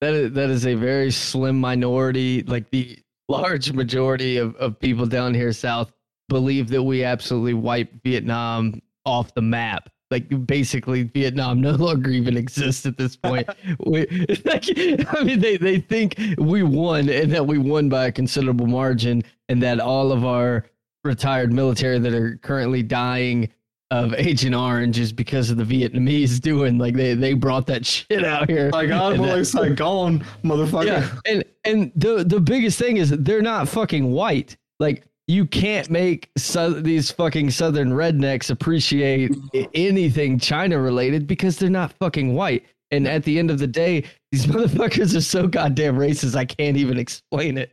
That 0.00 0.14
is, 0.14 0.32
that 0.32 0.50
is 0.50 0.66
a 0.66 0.74
very 0.74 1.10
slim 1.10 1.58
minority. 1.58 2.42
Like 2.42 2.70
the 2.70 2.98
large 3.28 3.72
majority 3.72 4.36
of, 4.36 4.54
of 4.56 4.78
people 4.78 5.06
down 5.06 5.34
here 5.34 5.52
south 5.52 5.92
believe 6.28 6.68
that 6.68 6.82
we 6.82 7.04
absolutely 7.04 7.54
wiped 7.54 8.02
Vietnam 8.02 8.80
off 9.04 9.34
the 9.34 9.42
map. 9.42 9.88
Like 10.10 10.46
basically, 10.46 11.04
Vietnam 11.04 11.60
no 11.62 11.72
longer 11.72 12.10
even 12.10 12.36
exists 12.36 12.86
at 12.86 12.96
this 12.96 13.16
point. 13.16 13.48
we, 13.86 14.06
like, 14.44 14.64
I 15.08 15.24
mean, 15.24 15.40
they, 15.40 15.56
they 15.56 15.80
think 15.80 16.16
we 16.38 16.62
won 16.62 17.08
and 17.08 17.32
that 17.32 17.46
we 17.46 17.58
won 17.58 17.88
by 17.88 18.06
a 18.06 18.12
considerable 18.12 18.66
margin, 18.66 19.22
and 19.48 19.62
that 19.62 19.80
all 19.80 20.12
of 20.12 20.24
our 20.24 20.66
retired 21.04 21.52
military 21.52 21.98
that 21.98 22.12
are 22.12 22.36
currently 22.42 22.82
dying 22.82 23.48
of 23.90 24.14
Agent 24.14 24.54
Orange 24.54 24.98
is 24.98 25.12
because 25.12 25.48
of 25.50 25.56
the 25.58 25.64
Vietnamese 25.64 26.40
doing 26.40 26.76
like 26.78 26.94
they 26.94 27.14
they 27.14 27.34
brought 27.34 27.66
that 27.66 27.86
shit 27.86 28.24
out 28.24 28.50
here. 28.50 28.68
My 28.70 28.86
God, 28.86 29.12
And 29.12 29.18
more 29.22 29.28
that- 29.28 29.36
like 29.36 29.46
Saigon, 29.46 30.24
motherfucker. 30.44 30.86
yeah, 30.86 31.08
and 31.26 31.44
and 31.64 31.92
the 31.94 32.24
the 32.24 32.40
biggest 32.40 32.78
thing 32.78 32.96
is 32.96 33.10
they're 33.10 33.42
not 33.42 33.68
fucking 33.68 34.10
white. 34.10 34.56
Like 34.80 35.04
you 35.28 35.44
can't 35.46 35.90
make 35.90 36.30
so, 36.36 36.70
these 36.70 37.10
fucking 37.10 37.50
southern 37.50 37.90
rednecks 37.90 38.50
appreciate 38.50 39.32
anything 39.74 40.38
China 40.38 40.78
related 40.80 41.26
because 41.26 41.56
they're 41.58 41.68
not 41.70 41.92
fucking 41.94 42.34
white. 42.34 42.64
And 42.92 43.08
at 43.08 43.24
the 43.24 43.38
end 43.38 43.50
of 43.50 43.58
the 43.58 43.66
day, 43.66 44.04
these 44.30 44.46
motherfuckers 44.52 45.16
are 45.16 45.20
so 45.20 45.48
goddamn 45.48 45.96
racist. 45.96 46.36
I 46.36 46.44
can't 46.44 46.76
even 46.76 46.98
explain 46.98 47.58
it. 47.58 47.72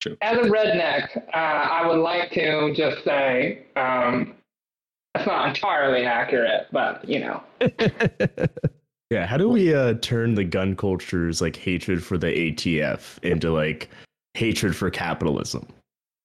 True. 0.00 0.16
As 0.22 0.38
a 0.38 0.42
redneck, 0.42 1.14
uh, 1.34 1.36
I 1.36 1.86
would 1.86 1.98
like 1.98 2.30
to 2.32 2.72
just 2.74 3.04
say 3.04 3.64
um, 3.76 4.34
that's 5.14 5.26
not 5.26 5.48
entirely 5.48 6.04
accurate, 6.04 6.66
but 6.72 7.06
you 7.08 7.20
know. 7.20 7.42
Yeah, 9.10 9.24
how 9.24 9.38
do 9.38 9.48
we 9.48 9.74
uh, 9.74 9.94
turn 10.02 10.34
the 10.34 10.44
gun 10.44 10.76
culture's 10.76 11.40
like 11.40 11.56
hatred 11.56 12.04
for 12.04 12.18
the 12.18 12.26
ATF 12.26 13.18
into 13.24 13.50
like 13.50 13.88
hatred 14.34 14.76
for 14.76 14.90
capitalism? 14.90 15.66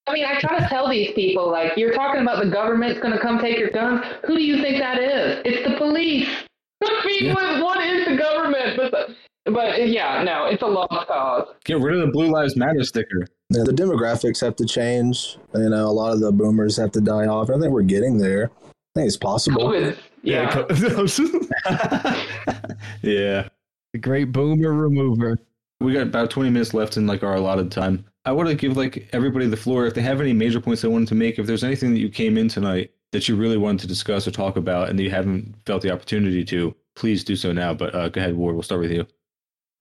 I 0.05 0.11
mean, 0.11 0.25
I 0.25 0.37
try 0.37 0.59
to 0.59 0.67
tell 0.67 0.89
these 0.89 1.13
people, 1.13 1.49
like, 1.49 1.77
you're 1.77 1.93
talking 1.93 2.21
about 2.21 2.43
the 2.43 2.49
government's 2.51 2.99
going 2.99 3.13
to 3.13 3.19
come 3.19 3.39
take 3.39 3.57
your 3.57 3.69
guns. 3.69 4.03
Who 4.25 4.35
do 4.35 4.43
you 4.43 4.61
think 4.61 4.79
that 4.79 4.99
is? 5.01 5.41
It's 5.45 5.65
the 5.65 5.77
police. 5.77 6.27
I 6.83 7.03
mean, 7.05 7.25
Yeah. 7.27 7.33
what, 7.35 7.63
what 7.63 7.87
is 7.87 8.05
the 8.05 8.17
government? 8.17 8.75
But, 8.75 8.91
the, 8.91 9.51
but 9.51 9.87
yeah, 9.87 10.21
no, 10.23 10.47
it's 10.47 10.61
a 10.61 10.67
lost 10.67 11.07
cause. 11.07 11.47
Get 11.63 11.79
rid 11.79 11.95
of 11.95 12.01
the 12.05 12.11
Blue 12.11 12.29
Lives 12.29 12.57
Matter 12.57 12.83
sticker. 12.83 13.25
Yeah, 13.49 13.63
the 13.63 13.71
demographics 13.71 14.41
have 14.41 14.57
to 14.57 14.65
change. 14.65 15.37
You 15.55 15.69
know, 15.69 15.85
a 15.87 15.89
lot 15.89 16.11
of 16.11 16.19
the 16.19 16.33
boomers 16.33 16.75
have 16.75 16.91
to 16.91 16.99
die 16.99 17.27
off. 17.27 17.49
I 17.49 17.57
think 17.57 17.71
we're 17.71 17.83
getting 17.83 18.17
there. 18.17 18.51
I 18.95 18.99
think 18.99 19.07
it's 19.07 19.17
possible. 19.17 19.63
COVID, 19.63 19.97
yeah. 20.21 20.51
co- 20.51 20.67
yeah. 23.01 23.47
The 23.93 23.99
great 23.99 24.31
boomer 24.31 24.71
remover. 24.71 25.39
We 25.79 25.93
got 25.93 26.03
about 26.03 26.29
20 26.29 26.51
minutes 26.51 26.75
left 26.75 26.97
in 26.97 27.07
like 27.07 27.23
our 27.23 27.35
allotted 27.35 27.71
time. 27.71 28.05
I 28.25 28.31
want 28.31 28.49
to 28.49 28.55
give 28.55 28.77
like 28.77 29.09
everybody 29.11 29.47
the 29.47 29.57
floor 29.57 29.87
if 29.87 29.95
they 29.95 30.01
have 30.01 30.21
any 30.21 30.31
major 30.31 30.61
points 30.61 30.83
they 30.83 30.87
wanted 30.87 31.07
to 31.09 31.15
make. 31.15 31.39
If 31.39 31.47
there's 31.47 31.63
anything 31.63 31.91
that 31.93 31.99
you 31.99 32.09
came 32.09 32.37
in 32.37 32.47
tonight 32.47 32.91
that 33.11 33.27
you 33.27 33.35
really 33.35 33.57
wanted 33.57 33.79
to 33.81 33.87
discuss 33.87 34.27
or 34.27 34.31
talk 34.31 34.57
about 34.57 34.89
and 34.89 34.99
you 34.99 35.09
haven't 35.09 35.55
felt 35.65 35.81
the 35.81 35.91
opportunity 35.91 36.45
to, 36.45 36.75
please 36.95 37.23
do 37.23 37.35
so 37.35 37.51
now. 37.51 37.73
But 37.73 37.95
uh, 37.95 38.09
go 38.09 38.21
ahead, 38.21 38.35
Ward. 38.35 38.53
We'll 38.55 38.61
start 38.63 38.81
with 38.81 38.91
you. 38.91 39.07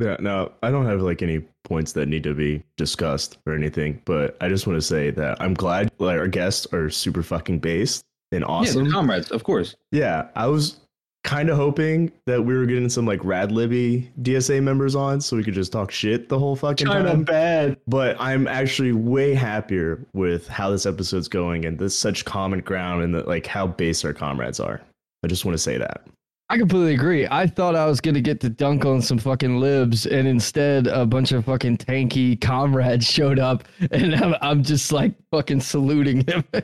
yeah, 0.01 0.17
no, 0.21 0.53
I 0.63 0.71
don't 0.71 0.87
have 0.87 1.03
like 1.03 1.21
any 1.21 1.41
points 1.65 1.93
that 1.93 2.09
need 2.09 2.23
to 2.25 2.33
be 2.35 2.63
discussed 2.79 3.37
or 3.47 3.55
anything, 3.55 4.01
but 4.07 4.39
I 4.41 4.49
just 4.49 4.67
want 4.67 4.79
to 4.79 4.87
say 4.87 5.11
that 5.11 5.41
I'm 5.41 5.53
glad 5.55 5.93
like, 5.99 6.19
our 6.19 6.29
guests 6.29 6.67
are 6.73 6.89
super 6.89 7.23
fucking 7.23 7.59
based 7.61 8.05
and 8.33 8.45
awesome. 8.45 8.85
the 8.85 8.91
comrades, 8.91 9.31
of 9.31 9.45
course. 9.45 9.77
Yeah, 9.91 10.29
I 10.35 10.47
was 10.47 10.81
kind 11.25 11.51
of 11.51 11.57
hoping 11.57 12.11
that 12.27 12.43
we 12.43 12.55
were 12.55 12.67
getting 12.67 12.89
some 12.89 13.07
like 13.07 13.25
rad 13.25 13.53
libby 13.53 14.11
DSA 14.23 14.63
members 14.63 14.97
on 14.97 15.21
so 15.21 15.37
we 15.37 15.45
could 15.45 15.55
just 15.55 15.71
talk 15.71 15.91
shit 15.91 16.29
the 16.29 16.39
whole 16.39 16.57
fucking 16.57 16.87
time. 16.87 17.23
bad. 17.23 17.79
But 17.87 18.17
I'm 18.19 18.49
actually 18.49 18.93
way 18.93 19.35
happier 19.35 20.05
with 20.15 20.49
how 20.49 20.71
this 20.71 20.85
episode's 20.85 21.29
going 21.29 21.65
and 21.65 21.79
there's 21.79 21.97
such 21.97 22.25
common 22.25 22.61
ground 22.61 23.05
and 23.05 23.15
the, 23.15 23.23
like 23.23 23.47
how 23.47 23.69
base 23.69 24.05
our 24.05 24.13
comrades 24.13 24.59
are. 24.59 24.81
I 25.23 25.29
just 25.29 25.45
want 25.45 25.55
to 25.55 25.63
say 25.63 25.79
that. 25.79 26.07
I 26.51 26.59
completely 26.59 26.93
agree. 26.93 27.27
I 27.31 27.47
thought 27.47 27.75
I 27.77 27.87
was 27.87 27.99
gonna 27.99 28.21
get 28.21 28.39
to 28.41 28.51
dunk 28.51 28.85
on 28.85 29.01
some 29.01 29.17
fucking 29.17 29.59
libs, 29.59 30.05
and 30.05 30.29
instead 30.29 30.87
a 30.87 31.07
bunch 31.07 31.33
of 31.33 31.47
fucking 31.47 31.79
tanky 31.79 32.39
comrades 32.39 33.07
showed 33.07 33.39
up, 33.39 33.65
and 33.91 34.15
I'm, 34.23 34.35
I'm 34.43 34.63
just 34.63 34.93
like 34.93 35.15
fucking 35.31 35.61
saluting 35.61 36.27
him. 36.27 36.45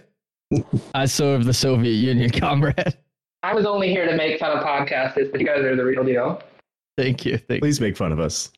I 0.94 1.04
serve 1.06 1.44
the 1.44 1.54
Soviet 1.54 1.92
Union, 1.92 2.30
comrade. 2.40 2.96
I 3.42 3.54
was 3.54 3.66
only 3.66 3.88
here 3.90 4.06
to 4.06 4.16
make 4.16 4.38
fun 4.40 4.56
of 4.56 4.64
podcasters, 4.64 5.30
but 5.30 5.40
you 5.40 5.46
guys 5.46 5.60
are 5.60 5.76
the 5.76 5.84
real 5.84 6.04
deal. 6.04 6.42
Thank 6.96 7.24
you. 7.24 7.38
Thank 7.38 7.62
Please 7.62 7.80
make 7.80 7.96
fun 7.96 8.12
of 8.12 8.18
us. 8.20 8.50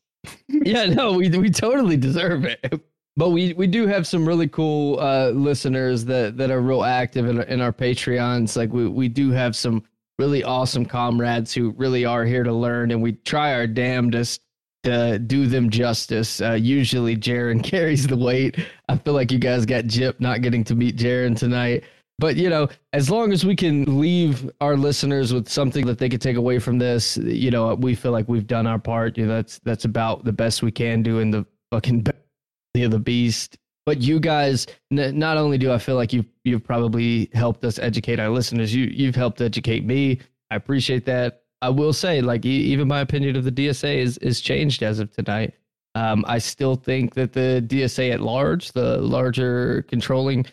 yeah, 0.47 0.85
no, 0.93 1.13
we 1.13 1.29
we 1.29 1.49
totally 1.49 1.97
deserve 1.97 2.45
it. 2.45 2.81
But 3.17 3.29
we 3.29 3.53
we 3.53 3.67
do 3.67 3.87
have 3.87 4.07
some 4.07 4.25
really 4.27 4.47
cool 4.47 4.99
uh, 4.99 5.29
listeners 5.31 6.05
that 6.05 6.37
that 6.37 6.49
are 6.49 6.61
real 6.61 6.83
active 6.83 7.27
in, 7.27 7.37
our- 7.39 7.43
in 7.45 7.61
our 7.61 7.73
Patreons. 7.73 8.55
Like 8.55 8.71
we 8.71 8.87
we 8.87 9.07
do 9.09 9.31
have 9.31 9.55
some 9.55 9.83
really 10.17 10.43
awesome 10.43 10.85
comrades 10.85 11.53
who 11.53 11.71
really 11.71 12.05
are 12.05 12.23
here 12.25 12.43
to 12.43 12.53
learn, 12.53 12.91
and 12.91 13.01
we 13.01 13.13
try 13.13 13.53
our 13.53 13.67
damnedest 13.67 14.41
to 14.83 15.19
do 15.19 15.47
them 15.47 15.69
justice. 15.69 16.41
Uh, 16.41 16.53
usually, 16.53 17.15
Jaron 17.15 17.63
carries 17.71 18.07
the 18.07 18.17
weight. 18.17 18.57
I 18.89 18.97
feel 18.97 19.13
like 19.13 19.31
you 19.31 19.39
guys 19.39 19.65
got 19.65 19.85
Jip 19.85 20.19
not 20.19 20.41
getting 20.41 20.63
to 20.65 20.75
meet 20.75 20.97
Jaron 20.97 21.37
tonight. 21.37 21.83
But 22.21 22.35
you 22.35 22.49
know, 22.49 22.69
as 22.93 23.09
long 23.09 23.31
as 23.33 23.43
we 23.43 23.55
can 23.55 23.99
leave 23.99 24.47
our 24.61 24.77
listeners 24.77 25.33
with 25.33 25.49
something 25.49 25.87
that 25.87 25.97
they 25.97 26.07
could 26.07 26.21
take 26.21 26.37
away 26.37 26.59
from 26.59 26.77
this, 26.77 27.17
you 27.17 27.49
know, 27.49 27.73
we 27.73 27.95
feel 27.95 28.11
like 28.11 28.29
we've 28.29 28.45
done 28.45 28.67
our 28.67 28.77
part. 28.77 29.17
You 29.17 29.25
know, 29.25 29.33
that's 29.33 29.59
that's 29.59 29.85
about 29.85 30.23
the 30.23 30.31
best 30.31 30.61
we 30.61 30.71
can 30.71 31.01
do 31.01 31.17
in 31.17 31.31
the 31.31 31.47
fucking 31.71 32.01
belly 32.73 32.85
of 32.85 32.91
the 32.91 32.99
beast. 32.99 33.57
But 33.87 34.01
you 34.01 34.19
guys, 34.19 34.67
n- 34.91 35.17
not 35.17 35.37
only 35.37 35.57
do 35.57 35.71
I 35.71 35.79
feel 35.79 35.95
like 35.95 36.13
you've 36.13 36.27
you've 36.43 36.63
probably 36.63 37.31
helped 37.33 37.65
us 37.65 37.79
educate 37.79 38.19
our 38.19 38.29
listeners, 38.29 38.73
you 38.73 38.85
you've 38.85 39.15
helped 39.15 39.41
educate 39.41 39.83
me. 39.83 40.19
I 40.51 40.57
appreciate 40.57 41.05
that. 41.05 41.40
I 41.61 41.69
will 41.69 41.93
say, 41.93 42.21
like, 42.21 42.45
even 42.45 42.87
my 42.87 43.01
opinion 43.01 43.35
of 43.35 43.43
the 43.43 43.51
DSA 43.51 43.97
is 43.97 44.17
is 44.19 44.41
changed 44.41 44.83
as 44.83 44.99
of 44.99 45.11
tonight. 45.11 45.53
Um, 45.93 46.23
I 46.27 46.37
still 46.37 46.75
think 46.75 47.15
that 47.15 47.33
the 47.33 47.63
DSA 47.67 48.13
at 48.13 48.21
large, 48.21 48.71
the 48.71 48.97
larger 48.97 49.83
controlling 49.83 50.45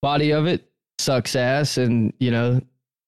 body 0.00 0.30
of 0.30 0.46
it, 0.46 0.70
sucks 0.98 1.34
ass 1.36 1.76
and 1.76 2.12
you 2.18 2.30
know 2.30 2.60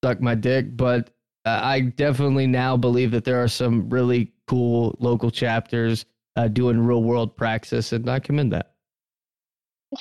suck 0.04 0.20
my 0.20 0.34
dick 0.34 0.76
but 0.76 1.10
uh, 1.44 1.60
i 1.62 1.80
definitely 1.80 2.46
now 2.46 2.76
believe 2.76 3.10
that 3.10 3.24
there 3.24 3.42
are 3.42 3.48
some 3.48 3.88
really 3.88 4.32
cool 4.46 4.94
local 4.98 5.30
chapters 5.30 6.04
uh, 6.36 6.48
doing 6.48 6.78
real 6.78 7.02
world 7.02 7.36
praxis 7.36 7.92
and 7.92 8.08
i 8.10 8.18
commend 8.18 8.52
that 8.52 8.72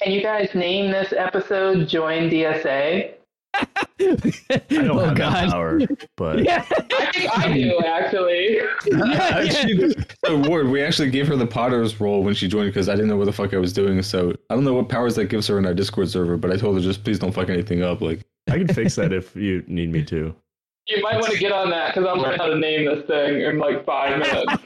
Can 0.02 0.12
you 0.12 0.22
guys 0.22 0.50
name 0.56 0.92
this 0.92 1.14
episode 1.14 1.88
Join 1.88 2.30
DSA? 2.30 3.14
I 3.56 4.62
don't 4.70 4.90
oh 4.92 5.00
have 5.00 5.16
that 5.16 5.18
god 5.18 5.52
power, 5.52 5.80
but 6.18 6.44
yeah 6.44 6.66
I 6.70 7.12
think 7.12 7.38
I 7.38 7.54
do, 7.54 7.80
actually. 7.86 8.60
Actually, 9.02 9.96
so 10.26 10.38
Ward, 10.50 10.68
we 10.68 10.82
actually 10.84 11.10
gave 11.10 11.28
her 11.28 11.36
the 11.36 11.48
Potter's 11.48 12.00
role 12.00 12.24
when 12.24 12.34
she 12.34 12.48
joined 12.48 12.70
because 12.70 12.90
I 12.90 12.94
didn't 12.94 13.10
know 13.10 13.18
what 13.18 13.26
the 13.26 13.34
fuck 13.34 13.54
I 13.54 13.58
was 13.58 13.74
doing. 13.74 14.02
So 14.02 14.34
I 14.50 14.56
don't 14.56 14.64
know 14.64 14.74
what 14.74 14.90
powers 14.90 15.16
that 15.16 15.26
gives 15.26 15.48
her 15.48 15.58
in 15.58 15.66
our 15.66 15.74
Discord 15.74 16.10
server, 16.10 16.38
but 16.38 16.52
I 16.52 16.58
told 16.58 16.76
her 16.76 16.82
just 16.82 17.04
please 17.04 17.20
don't 17.20 17.32
fuck 17.32 17.50
anything 17.50 17.82
up. 17.82 18.02
Like, 18.02 18.22
I 18.50 18.58
can 18.58 18.68
fix 18.68 18.96
that 18.96 19.14
if 19.14 19.36
you 19.36 19.64
need 19.68 19.92
me 19.92 20.04
to. 20.06 20.36
You 20.88 21.02
might 21.02 21.20
want 21.20 21.34
to 21.34 21.40
get 21.40 21.52
on 21.52 21.70
that 21.72 21.94
because 21.94 22.08
I'm 22.08 22.20
learning 22.20 22.40
how 22.40 22.48
to 22.48 22.58
name 22.58 22.86
this 22.86 23.06
thing 23.08 23.42
in 23.42 23.58
like 23.58 23.86
five 23.86 24.20
minutes. 24.20 24.64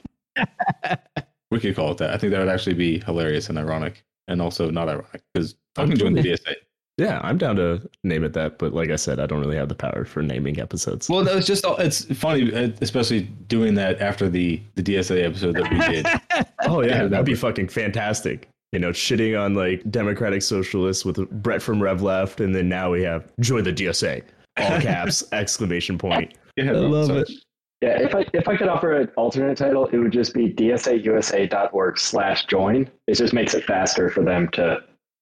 we 1.51 1.59
could 1.59 1.75
call 1.75 1.91
it 1.91 1.97
that. 1.99 2.11
I 2.13 2.17
think 2.17 2.31
that 2.31 2.39
would 2.39 2.49
actually 2.49 2.75
be 2.75 2.99
hilarious 2.99 3.49
and 3.49 3.57
ironic, 3.57 4.03
and 4.27 4.41
also 4.41 4.69
not 4.69 4.89
ironic 4.89 5.21
because 5.33 5.55
fucking 5.75 5.97
join 5.97 6.13
the 6.13 6.21
DSA. 6.21 6.55
Yeah, 6.99 7.21
I'm 7.23 7.37
down 7.37 7.55
to 7.55 7.81
name 8.03 8.25
it 8.25 8.33
that, 8.33 8.57
but 8.59 8.73
like 8.73 8.89
I 8.89 8.97
said, 8.97 9.19
I 9.21 9.25
don't 9.25 9.39
really 9.39 9.55
have 9.55 9.69
the 9.69 9.75
power 9.75 10.03
for 10.03 10.21
naming 10.21 10.59
episodes. 10.59 11.09
Well, 11.09 11.25
it's 11.27 11.47
just 11.47 11.63
it's 11.79 12.03
funny, 12.17 12.53
uh, 12.53 12.71
especially 12.81 13.21
doing 13.47 13.73
that 13.75 14.01
after 14.01 14.27
the 14.27 14.61
the 14.75 14.83
DSA 14.83 15.23
episode 15.23 15.55
that 15.55 15.71
we 15.71 15.79
did. 15.79 16.05
oh 16.69 16.81
yeah, 16.81 17.03
Yeah, 17.03 17.07
that'd 17.07 17.25
be 17.25 17.35
fucking 17.35 17.69
fantastic. 17.69 18.49
You 18.73 18.79
know, 18.79 18.89
shitting 18.89 19.39
on 19.39 19.55
like 19.55 19.89
democratic 19.89 20.41
socialists 20.41 21.05
with 21.05 21.17
Brett 21.41 21.61
from 21.61 21.81
Rev 21.81 22.01
Left, 22.01 22.41
and 22.41 22.53
then 22.53 22.67
now 22.67 22.91
we 22.91 23.01
have 23.03 23.31
join 23.39 23.63
the 23.63 23.73
DSA, 23.73 24.21
all 24.57 24.81
caps 24.81 25.23
exclamation 25.31 25.97
point. 25.97 26.33
Yeah, 26.57 26.71
I 26.71 26.75
love 26.75 27.07
so- 27.07 27.17
it. 27.19 27.31
Yeah, 27.81 27.97
if 28.01 28.13
I 28.13 28.25
if 28.33 28.45
I 28.49 28.57
could 28.57 28.67
offer 28.67 28.91
an 28.99 29.09
alternate 29.15 29.57
title, 29.57 29.85
it 29.87 29.97
would 29.97 30.11
just 30.11 30.33
be 30.33 30.51
dsausa.org 30.51 31.97
slash 31.97 32.45
join. 32.45 32.89
It 33.07 33.15
just 33.15 33.33
makes 33.33 33.53
it 33.53 33.63
faster 33.63 34.09
for 34.09 34.21
them 34.21 34.49
to 34.49 34.79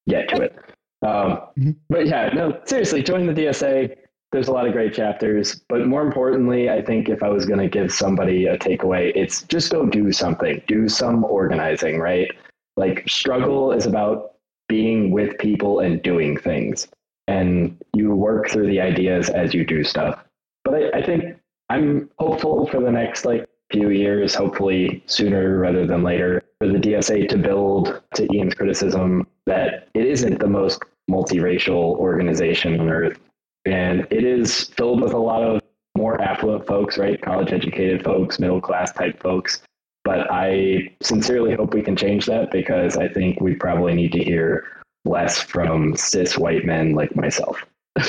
get 0.10 0.28
to 0.30 0.42
it. 0.42 0.56
Um, 1.04 1.40
Mhm. 1.58 1.76
but 1.90 2.08
yeah, 2.08 2.30
no, 2.34 2.60
seriously, 2.66 3.04
join 3.04 3.28
the 3.28 3.34
DSA. 3.34 3.96
There's 4.32 4.48
a 4.48 4.52
lot 4.52 4.68
of 4.68 4.74
great 4.74 4.94
chapters, 4.94 5.62
but 5.70 5.88
more 5.88 6.02
importantly, 6.02 6.70
I 6.70 6.82
think 6.82 7.08
if 7.08 7.24
I 7.24 7.30
was 7.30 7.46
going 7.46 7.60
to 7.60 7.70
give 7.70 7.92
somebody 7.94 8.48
a 8.48 8.58
takeaway, 8.58 9.12
it's 9.16 9.44
just 9.44 9.72
go 9.72 9.86
do 9.86 10.12
something, 10.12 10.62
do 10.68 10.90
some 10.90 11.24
organizing, 11.24 12.00
right? 12.00 12.30
Like 12.76 13.08
struggle 13.08 13.72
is 13.72 13.86
about 13.86 14.34
being 14.68 15.12
with 15.12 15.38
people 15.38 15.80
and 15.80 16.02
doing 16.02 16.36
things, 16.36 16.88
and 17.28 17.82
you 17.94 18.14
work 18.14 18.50
through 18.50 18.68
the 18.68 18.82
ideas 18.82 19.30
as 19.30 19.54
you 19.54 19.66
do 19.66 19.84
stuff. 19.84 20.24
But 20.66 20.74
I, 20.76 20.98
I 21.00 21.02
think 21.06 21.24
I'm 21.70 22.10
hopeful 22.20 22.68
for 22.68 22.82
the 22.82 22.92
next 22.92 23.24
like 23.24 23.48
few 23.72 23.90
years, 23.90 24.34
hopefully 24.34 25.04
sooner 25.08 25.58
rather 25.60 25.86
than 25.86 26.04
later, 26.04 26.42
for 26.60 26.68
the 26.68 26.78
DSA 26.80 27.28
to 27.30 27.38
build 27.38 28.02
to 28.16 28.28
Ian's 28.34 28.54
criticism 28.56 29.28
that 29.46 29.90
it 29.94 30.06
isn't 30.06 30.40
the 30.40 30.48
most 30.48 30.82
multiracial 31.10 31.96
organization 31.98 32.80
on 32.80 32.90
earth. 32.90 33.20
And 33.66 34.08
it 34.12 34.24
is 34.24 34.66
filled 34.78 35.02
with 35.02 35.14
a 35.14 35.18
lot 35.18 35.44
of 35.44 35.62
more 35.98 36.22
affluent 36.22 36.66
folks, 36.68 36.98
right? 36.98 37.22
College 37.22 37.52
educated 37.52 38.04
folks, 38.04 38.40
middle 38.40 38.62
class 38.62 38.92
type 38.94 39.22
folks. 39.22 39.62
But 40.04 40.32
I 40.32 40.94
sincerely 41.02 41.54
hope 41.56 41.74
we 41.74 41.82
can 41.82 41.96
change 41.98 42.26
that 42.28 42.50
because 42.52 42.96
I 42.98 43.10
think 43.10 43.42
we 43.42 43.56
probably 43.56 43.94
need 43.94 44.14
to 44.14 44.24
hear 44.24 44.66
less 45.04 45.42
from 45.42 45.96
cis 45.98 46.38
white 46.38 46.64
men 46.66 46.94
like 46.94 47.16
myself. 47.16 47.64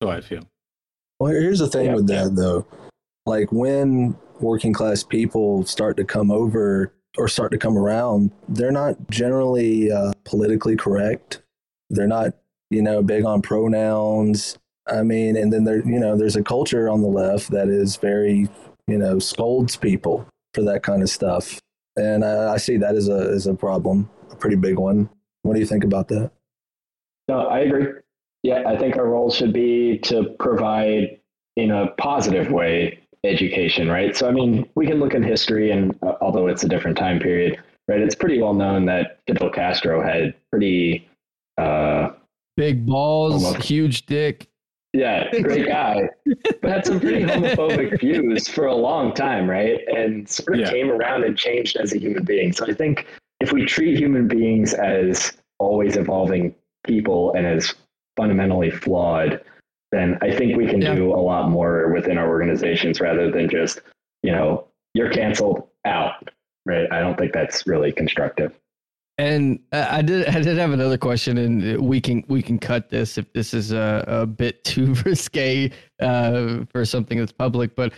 So 0.00 0.10
I 0.10 0.20
feel. 0.20 0.42
Well, 1.18 1.32
here's 1.32 1.58
the 1.58 1.66
thing 1.66 1.86
Yeah. 1.86 1.94
with 1.96 2.06
that 2.06 2.36
though. 2.36 2.64
Like 3.26 3.50
when 3.50 4.16
working 4.40 4.72
class 4.72 5.02
people 5.02 5.64
start 5.66 5.96
to 5.96 6.04
come 6.04 6.30
over 6.30 6.92
or 7.16 7.28
start 7.28 7.50
to 7.52 7.58
come 7.58 7.76
around, 7.76 8.30
they're 8.48 8.70
not 8.70 9.10
generally 9.10 9.90
uh, 9.90 10.12
politically 10.24 10.76
correct. 10.76 11.42
They're 11.90 12.06
not, 12.06 12.34
you 12.70 12.82
know, 12.82 13.02
big 13.02 13.24
on 13.24 13.42
pronouns. 13.42 14.58
I 14.86 15.02
mean, 15.02 15.36
and 15.36 15.52
then 15.52 15.64
there, 15.64 15.86
you 15.86 15.98
know, 15.98 16.16
there's 16.16 16.36
a 16.36 16.42
culture 16.42 16.88
on 16.88 17.02
the 17.02 17.08
left 17.08 17.50
that 17.50 17.68
is 17.68 17.96
very, 17.96 18.48
you 18.86 18.98
know, 18.98 19.18
scolds 19.18 19.76
people 19.76 20.26
for 20.54 20.62
that 20.62 20.82
kind 20.82 21.02
of 21.02 21.10
stuff, 21.10 21.60
and 21.96 22.24
I, 22.24 22.54
I 22.54 22.56
see 22.56 22.78
that 22.78 22.94
as 22.94 23.08
a 23.08 23.30
as 23.30 23.46
a 23.46 23.54
problem, 23.54 24.08
a 24.30 24.36
pretty 24.36 24.56
big 24.56 24.78
one. 24.78 25.10
What 25.42 25.54
do 25.54 25.60
you 25.60 25.66
think 25.66 25.84
about 25.84 26.08
that? 26.08 26.30
No, 27.28 27.40
I 27.40 27.60
agree. 27.60 27.86
Yeah, 28.42 28.62
I 28.66 28.78
think 28.78 28.96
our 28.96 29.06
role 29.06 29.30
should 29.30 29.52
be 29.52 29.98
to 30.04 30.34
provide, 30.38 31.20
in 31.56 31.70
a 31.70 31.88
positive 31.98 32.50
way, 32.50 33.00
education, 33.24 33.88
right? 33.88 34.16
So, 34.16 34.28
I 34.28 34.32
mean, 34.32 34.68
we 34.74 34.86
can 34.86 35.00
look 35.00 35.14
in 35.14 35.22
history, 35.22 35.70
and 35.70 35.96
uh, 36.02 36.14
although 36.20 36.46
it's 36.46 36.64
a 36.64 36.68
different 36.68 36.96
time 36.96 37.18
period, 37.18 37.58
right, 37.88 38.00
it's 38.00 38.14
pretty 38.14 38.40
well 38.40 38.54
known 38.54 38.86
that 38.86 39.18
Fidel 39.26 39.50
Castro 39.50 40.02
had 40.02 40.34
pretty, 40.50 41.08
uh, 41.58 42.10
Big 42.56 42.84
balls, 42.86 43.44
Almost. 43.44 43.68
huge 43.68 44.06
dick. 44.06 44.48
yeah, 44.92 45.30
great 45.42 45.68
guy, 45.68 46.08
but 46.60 46.70
had 46.70 46.84
some 46.86 46.98
pretty 46.98 47.22
homophobic 47.24 48.00
views 48.00 48.48
for 48.48 48.66
a 48.66 48.74
long 48.74 49.14
time, 49.14 49.48
right? 49.48 49.78
And 49.86 50.28
sort 50.28 50.54
of 50.54 50.60
Yeah. 50.60 50.70
came 50.70 50.90
around 50.90 51.22
and 51.24 51.38
changed 51.38 51.76
as 51.76 51.92
a 51.94 51.98
human 52.00 52.24
being. 52.24 52.52
So, 52.52 52.66
I 52.66 52.72
think 52.74 53.06
if 53.40 53.52
we 53.52 53.64
treat 53.64 53.96
human 53.96 54.26
beings 54.26 54.74
as 54.74 55.32
always 55.60 55.96
evolving 55.96 56.52
people 56.84 57.32
and 57.34 57.46
as 57.46 57.74
fundamentally 58.16 58.70
flawed, 58.70 59.40
then 59.92 60.18
I 60.20 60.30
think 60.34 60.56
we 60.56 60.66
can 60.66 60.80
Yeah. 60.82 60.94
do 60.94 61.12
a 61.12 61.16
lot 61.20 61.48
more 61.50 61.92
within 61.92 62.18
our 62.18 62.28
organizations 62.28 63.00
rather 63.00 63.30
than 63.30 63.48
just, 63.48 63.80
you 64.22 64.32
know, 64.32 64.66
you're 64.94 65.10
canceled 65.10 65.68
out, 65.84 66.28
right? 66.66 66.90
I 66.92 67.00
don't 67.00 67.16
think 67.18 67.32
that's 67.32 67.66
really 67.66 67.92
constructive. 67.92 68.58
And 69.18 69.58
I 69.72 70.00
did 70.02 70.28
I 70.28 70.40
did 70.40 70.56
have 70.58 70.70
another 70.70 70.96
question, 70.96 71.38
and 71.38 71.80
we 71.80 72.00
can 72.00 72.22
we 72.28 72.40
can 72.40 72.56
cut 72.56 72.88
this 72.88 73.18
if 73.18 73.32
this 73.32 73.52
is 73.52 73.72
a, 73.72 74.04
a 74.06 74.26
bit 74.26 74.62
too 74.72 74.94
risque 75.04 75.72
uh, 76.00 76.58
for 76.70 76.84
something 76.84 77.18
that's 77.18 77.32
public. 77.32 77.74
But 77.74 77.92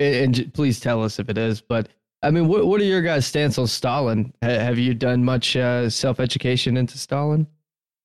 and 0.00 0.52
please 0.52 0.78
tell 0.78 1.02
us 1.02 1.18
if 1.18 1.30
it 1.30 1.38
is. 1.38 1.62
But 1.62 1.88
I 2.22 2.30
mean, 2.30 2.46
what 2.46 2.66
what 2.66 2.78
are 2.78 2.84
your 2.84 3.00
guys' 3.00 3.26
stance 3.26 3.56
on 3.56 3.68
Stalin? 3.68 4.34
Have 4.42 4.78
you 4.78 4.92
done 4.92 5.24
much 5.24 5.56
uh, 5.56 5.88
self 5.88 6.20
education 6.20 6.76
into 6.76 6.98
Stalin? 6.98 7.46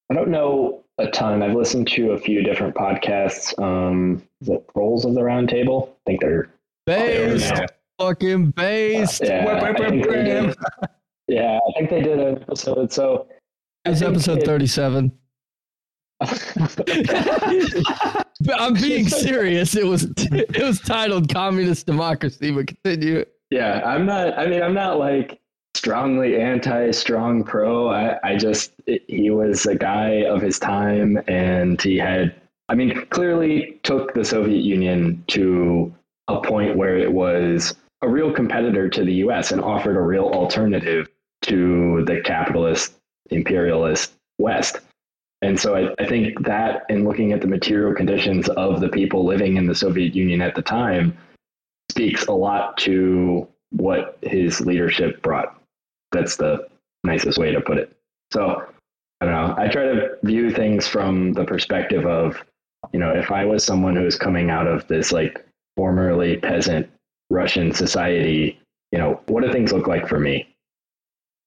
I 0.10 0.14
don't 0.14 0.30
know 0.30 0.85
a 0.98 1.08
ton. 1.12 1.42
I've 1.44 1.56
listened 1.56 1.88
to 1.90 2.12
a 2.12 2.18
few 2.18 2.42
different 2.44 2.76
podcasts. 2.76 3.58
Um, 3.62 4.24
is 4.42 4.50
it 4.50 4.64
Rolls 4.76 5.06
of 5.06 5.14
the 5.14 5.24
Round 5.24 5.50
Table? 5.50 5.96
I 6.08 6.10
think 6.12 6.22
they're 6.22 6.50
Based, 6.86 7.52
Yeah. 7.52 7.66
fucking 8.00 8.52
based. 8.52 9.22
Yeah, 9.24 9.46
I 9.62 9.74
think 9.74 10.08
they 10.08 10.24
did. 10.24 10.56
Yeah, 11.28 11.58
I 11.68 11.72
think 11.78 11.90
they 11.90 12.02
did 12.02 12.20
an 12.20 12.38
episode. 12.44 12.94
So 12.94 13.28
I 13.86 13.90
It's 13.92 14.02
episode 14.04 14.40
it- 14.40 14.46
thirty-seven. 14.46 15.12
But 18.42 18.60
I'm 18.62 18.74
being 18.74 19.08
serious. 19.08 19.76
It 19.76 19.86
was 19.86 20.08
it 20.18 20.62
was 20.62 20.80
titled 20.82 21.34
"Communist 21.34 21.86
Democracy." 21.88 22.52
But 22.52 22.68
continue. 22.68 23.26
yeah, 23.50 23.82
I'm 23.86 24.06
not. 24.06 24.38
I 24.38 24.46
mean, 24.48 24.62
I'm 24.62 24.74
not 24.74 25.00
like 25.00 25.40
strongly 25.76 26.40
anti, 26.40 26.92
strong 26.92 27.44
pro. 27.44 27.90
I, 27.90 28.18
I 28.24 28.38
just 28.38 28.72
it, 28.88 29.04
he 29.08 29.30
was 29.30 29.66
a 29.66 29.76
guy 29.76 30.24
of 30.24 30.42
his 30.42 30.60
time, 30.60 31.20
and 31.28 31.82
he 31.82 31.98
had. 31.98 32.36
I 32.68 32.74
mean, 32.74 33.06
clearly 33.12 33.80
took 33.84 34.16
the 34.16 34.26
Soviet 34.26 34.64
Union 34.64 35.24
to 35.28 35.94
a 36.28 36.42
point 36.42 36.76
where 36.76 36.98
it 36.98 37.12
was 37.12 37.76
a 38.02 38.10
real 38.10 38.34
competitor 38.34 38.90
to 38.90 39.04
the 39.04 39.14
U.S. 39.26 39.52
and 39.52 39.62
offered 39.62 39.98
a 39.98 40.02
real 40.02 40.26
alternative 40.26 41.08
to 41.44 42.04
the 42.06 42.22
capitalist 42.22 42.96
imperialist 43.30 44.14
West. 44.40 44.80
And 45.42 45.60
so 45.60 45.76
I, 45.76 45.94
I 46.02 46.08
think 46.08 46.44
that 46.46 46.86
in 46.90 47.04
looking 47.04 47.34
at 47.34 47.42
the 47.42 47.48
material 47.48 47.94
conditions 47.94 48.50
of 48.50 48.80
the 48.80 48.90
people 48.90 49.26
living 49.26 49.58
in 49.58 49.68
the 49.68 49.76
Soviet 49.76 50.16
Union 50.16 50.42
at 50.42 50.56
the 50.56 50.62
time 50.62 51.16
speaks 51.92 52.26
a 52.26 52.32
lot 52.32 52.78
to 52.80 53.48
what 53.70 54.18
his 54.22 54.62
leadership 54.62 55.22
brought. 55.22 55.62
That's 56.11 56.36
the 56.36 56.68
nicest 57.03 57.38
way 57.38 57.52
to 57.52 57.61
put 57.61 57.77
it. 57.77 57.95
So 58.32 58.64
I 59.22 59.26
don't 59.26 59.34
know. 59.34 59.56
I 59.57 59.68
try 59.68 59.84
to 59.84 60.18
view 60.23 60.52
things 60.52 60.88
from 60.88 61.34
the 61.34 61.45
perspective 61.45 62.06
of, 62.06 62.44
you 62.91 62.99
know, 62.99 63.11
if 63.11 63.32
I 63.32 63.45
was 63.45 63.64
someone 63.64 63.95
who 63.95 64.03
was 64.03 64.18
coming 64.18 64.49
out 64.49 64.68
of 64.68 64.88
this 64.88 65.11
like 65.11 65.45
formerly 65.77 66.38
peasant 66.38 66.90
Russian 67.30 67.73
society, 67.73 68.60
you 68.91 68.99
know, 68.99 69.22
what 69.27 69.44
do 69.44 69.52
things 69.52 69.72
look 69.73 69.88
like 69.88 70.07
for 70.07 70.19
me? 70.19 70.48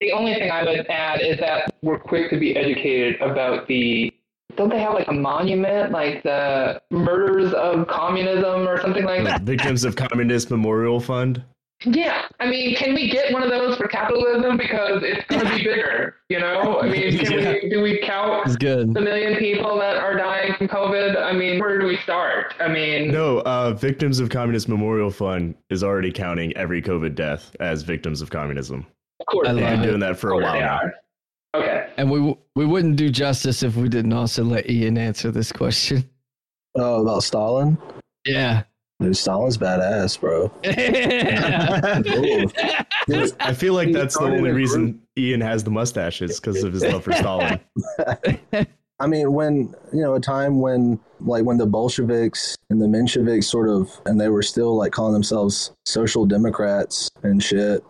The 0.01 0.13
only 0.13 0.35
thing 0.35 0.51
I 0.51 0.63
would 0.63 0.87
add 0.87 1.21
is 1.21 1.39
that 1.41 1.75
we're 1.83 1.99
quick 1.99 2.31
to 2.31 2.39
be 2.39 2.57
educated 2.57 3.21
about 3.21 3.67
the. 3.67 4.13
Don't 4.57 4.71
they 4.71 4.81
have 4.81 4.95
like 4.95 5.09
a 5.09 5.13
monument, 5.13 5.93
like 5.93 6.23
the 6.23 6.81
murders 6.91 7.53
of 7.53 7.87
communism 7.87 8.67
or 8.67 8.81
something 8.81 9.05
like 9.05 9.25
that? 9.25 9.43
Victims 9.43 9.85
of 9.85 9.95
Communist 9.95 10.51
Memorial 10.51 11.01
Fund. 11.01 11.43
Yeah, 11.85 12.27
I 12.41 12.49
mean, 12.51 12.75
can 12.75 12.93
we 12.93 13.09
get 13.09 13.33
one 13.33 13.43
of 13.45 13.51
those 13.51 13.77
for 13.77 13.87
capitalism 13.87 14.57
because 14.57 15.01
it's 15.05 15.25
going 15.27 15.47
to 15.47 15.57
be 15.57 15.63
bigger? 15.63 16.17
You 16.29 16.41
know, 16.41 16.81
I 16.81 16.89
mean, 16.89 17.17
can 17.19 17.39
Yeah. 17.41 17.53
we 17.63 17.69
do 17.71 17.81
we 17.83 17.99
count 18.01 18.47
It's 18.47 18.57
good. 18.57 18.93
the 18.95 19.01
million 19.01 19.37
people 19.39 19.79
that 19.79 19.97
are 19.97 20.17
dying 20.17 20.55
from 20.55 20.67
COVID? 20.67 21.17
I 21.17 21.33
mean, 21.33 21.61
where 21.61 21.79
do 21.79 21.87
we 21.87 21.97
start? 21.99 22.55
I 22.59 22.67
mean, 22.67 23.13
No, 23.13 23.39
uh, 23.43 23.75
Victims 23.75 24.19
of 24.19 24.29
Communist 24.29 24.69
Memorial 24.69 25.11
Fund 25.11 25.55
is 25.71 25.85
already 25.85 26.11
counting 26.11 26.57
every 26.57 26.83
COVID 26.83 27.15
death 27.15 27.55
as 27.61 27.83
victims 27.83 28.21
of 28.23 28.31
communism. 28.31 28.85
of 29.21 29.27
course 29.27 29.49
I 29.49 29.53
they 29.53 29.61
love 29.61 29.71
They've 29.71 29.79
been 29.81 29.89
doing 29.89 30.01
that 30.01 30.19
for 30.19 30.33
a 30.33 30.37
while 30.39 30.59
now. 30.61 30.81
Okay. 31.55 31.89
And 31.97 32.11
we 32.11 32.19
w- 32.19 32.37
we 32.57 32.67
wouldn't 32.67 32.97
do 32.97 33.09
justice 33.09 33.63
if 33.63 33.77
we 33.77 33.89
didn't 33.89 34.13
also 34.13 34.43
let 34.45 34.69
Ian 34.69 34.99
answer 34.99 35.31
this 35.31 35.53
question. 35.53 36.09
Oh, 36.77 37.03
about 37.03 37.23
Stalin? 37.23 37.79
Yeah. 38.27 38.65
Dude, 39.01 39.17
Stalin's 39.17 39.57
badass, 39.57 40.19
bro. 40.19 40.53
I 43.41 43.55
feel 43.55 43.75
like 43.75 43.93
that's 43.93 44.19
the 44.19 44.25
only 44.25 44.51
reason 44.51 45.01
Ian 45.17 45.41
has 45.41 45.63
the 45.63 45.71
mustache 45.71 46.21
is 46.21 46.41
because 46.41 46.65
of 46.65 46.73
his 46.73 46.83
love 46.83 47.05
for 47.05 47.13
Stalin. 47.13 47.61
I 49.01 49.07
mean, 49.07 49.33
when 49.33 49.73
you 49.93 50.03
know, 50.03 50.15
a 50.15 50.21
time 50.21 50.61
when 50.61 50.99
like 51.21 51.45
when 51.45 51.59
the 51.59 51.67
Bolsheviks 51.67 52.57
and 52.71 52.83
the 52.83 52.87
Mensheviks 52.87 53.45
sort 53.45 53.69
of, 53.69 53.89
and 54.07 54.21
they 54.21 54.29
were 54.29 54.43
still 54.43 54.77
like 54.77 54.91
calling 54.91 55.13
themselves 55.13 55.71
social 55.85 56.27
democrats 56.27 57.09
and 57.23 57.43
shit. 57.43 57.85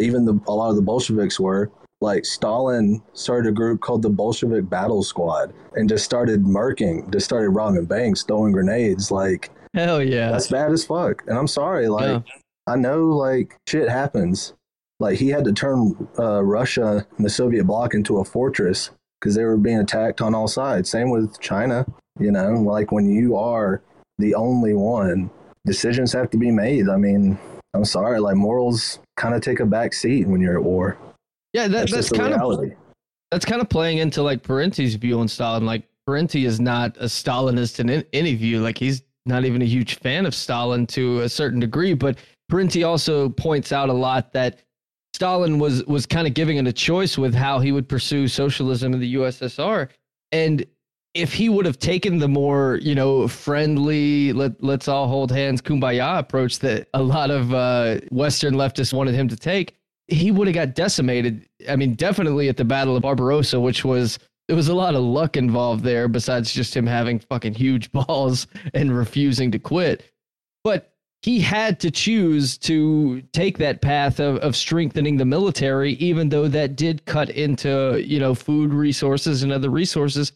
Even 0.00 0.24
the 0.24 0.40
a 0.48 0.52
lot 0.52 0.70
of 0.70 0.76
the 0.76 0.82
Bolsheviks 0.82 1.38
were 1.38 1.70
like 2.00 2.24
Stalin 2.24 3.00
started 3.12 3.50
a 3.50 3.52
group 3.52 3.80
called 3.80 4.02
the 4.02 4.10
Bolshevik 4.10 4.68
Battle 4.68 5.04
Squad 5.04 5.54
and 5.74 5.88
just 5.88 6.04
started 6.04 6.42
murking, 6.42 7.12
just 7.12 7.26
started 7.26 7.50
robbing 7.50 7.84
banks, 7.84 8.24
throwing 8.24 8.52
grenades. 8.52 9.12
Like 9.12 9.50
Hell 9.74 10.02
yeah. 10.02 10.30
that's 10.30 10.48
bad 10.48 10.72
as 10.72 10.84
fuck. 10.84 11.22
And 11.26 11.38
I'm 11.38 11.48
sorry, 11.48 11.88
like 11.88 12.24
Yeah. 12.26 12.34
I 12.66 12.76
know 12.76 13.06
like 13.06 13.56
shit 13.66 13.88
happens. 13.88 14.54
Like 15.00 15.18
he 15.18 15.28
had 15.28 15.44
to 15.44 15.52
turn 15.52 16.08
uh, 16.18 16.42
Russia 16.42 17.06
and 17.16 17.26
the 17.26 17.30
Soviet 17.30 17.64
bloc 17.64 17.94
into 17.94 18.18
a 18.18 18.24
fortress 18.24 18.90
because 19.20 19.34
they 19.34 19.44
were 19.44 19.56
being 19.56 19.78
attacked 19.78 20.20
on 20.20 20.34
all 20.34 20.48
sides. 20.48 20.90
Same 20.90 21.10
with 21.10 21.40
China. 21.40 21.86
You 22.20 22.30
know, 22.30 22.52
like 22.52 22.92
when 22.92 23.08
you 23.08 23.36
are 23.36 23.82
the 24.18 24.34
only 24.34 24.74
one, 24.74 25.30
decisions 25.64 26.12
have 26.12 26.30
to 26.30 26.36
be 26.36 26.50
made. 26.50 26.88
I 26.88 26.96
mean, 26.96 27.38
I'm 27.74 27.84
sorry, 27.84 28.20
like 28.20 28.36
morals 28.36 29.00
kind 29.16 29.34
of 29.34 29.40
take 29.40 29.60
a 29.60 29.66
back 29.66 29.92
seat 29.92 30.26
when 30.26 30.40
you're 30.40 30.58
at 30.58 30.62
war. 30.62 30.98
yeah, 31.52 31.68
that, 31.68 31.90
That's, 31.90 31.92
that's 31.92 32.10
kind 32.10 32.34
of 32.34 32.72
that's 33.30 33.46
kind 33.46 33.62
of 33.62 33.68
playing 33.68 33.98
into 33.98 34.22
like 34.22 34.42
Parenti's 34.42 34.94
view 34.96 35.18
on 35.18 35.26
Stalin. 35.26 35.64
Like 35.64 35.84
Parenti 36.06 36.44
is 36.44 36.60
not 36.60 36.96
a 36.98 37.04
Stalinist 37.04 37.80
in 37.80 38.04
any 38.12 38.34
view. 38.34 38.60
Like 38.60 38.76
he's 38.76 39.02
not 39.26 39.44
even 39.44 39.62
a 39.62 39.66
huge 39.66 39.96
fan 39.96 40.26
of 40.26 40.34
Stalin 40.34 40.86
to 40.88 41.20
a 41.20 41.28
certain 41.28 41.60
degree. 41.60 41.94
But 41.94 42.18
Parenti 42.48 42.84
also 42.84 43.28
points 43.28 43.72
out 43.72 43.88
a 43.88 43.94
lot 43.94 44.32
that 44.32 44.60
Stalin 45.14 45.58
was 45.58 45.84
was 45.84 46.06
kind 46.06 46.26
of 46.26 46.34
giving 46.34 46.56
it 46.56 46.66
a 46.66 46.72
choice 46.72 47.18
with 47.18 47.34
how 47.34 47.58
he 47.58 47.72
would 47.72 47.88
pursue 47.88 48.28
socialism 48.28 48.94
in 48.94 49.00
the 49.00 49.14
USSR, 49.14 49.88
and 50.32 50.64
if 51.14 51.34
he 51.34 51.48
would 51.50 51.66
have 51.66 51.78
taken 51.78 52.18
the 52.18 52.28
more 52.28 52.78
you 52.82 52.94
know 52.94 53.28
friendly 53.28 54.32
let 54.32 54.62
let's 54.62 54.88
all 54.88 55.06
hold 55.08 55.30
hands 55.30 55.60
kumbaya 55.60 56.18
approach 56.18 56.58
that 56.60 56.88
a 56.94 57.02
lot 57.02 57.30
of 57.30 57.52
uh, 57.52 57.98
Western 58.10 58.54
leftists 58.54 58.92
wanted 58.92 59.14
him 59.14 59.28
to 59.28 59.36
take, 59.36 59.76
he 60.08 60.30
would 60.30 60.46
have 60.46 60.54
got 60.54 60.74
decimated. 60.74 61.46
I 61.68 61.76
mean, 61.76 61.94
definitely 61.94 62.48
at 62.48 62.56
the 62.56 62.64
Battle 62.64 62.96
of 62.96 63.02
Barbarossa, 63.02 63.60
which 63.60 63.84
was 63.84 64.18
there 64.52 64.56
was 64.58 64.68
a 64.68 64.74
lot 64.74 64.94
of 64.94 65.02
luck 65.02 65.38
involved 65.38 65.82
there, 65.82 66.08
besides 66.08 66.52
just 66.52 66.76
him 66.76 66.86
having 66.86 67.18
fucking 67.18 67.54
huge 67.54 67.90
balls 68.06 68.46
and 68.74 68.94
refusing 68.94 69.50
to 69.50 69.58
quit. 69.58 70.04
But 70.62 70.92
he 71.22 71.40
had 71.40 71.80
to 71.80 71.90
choose 71.90 72.58
to 72.58 73.22
take 73.32 73.56
that 73.56 73.80
path 73.80 74.20
of, 74.20 74.36
of 74.40 74.54
strengthening 74.54 75.16
the 75.16 75.24
military, 75.24 75.94
even 75.94 76.28
though 76.28 76.48
that 76.48 76.76
did 76.76 77.06
cut 77.06 77.30
into 77.30 78.04
you 78.04 78.20
know 78.20 78.34
food 78.34 78.74
resources 78.74 79.42
and 79.42 79.52
other 79.52 79.70
resources. 79.70 80.32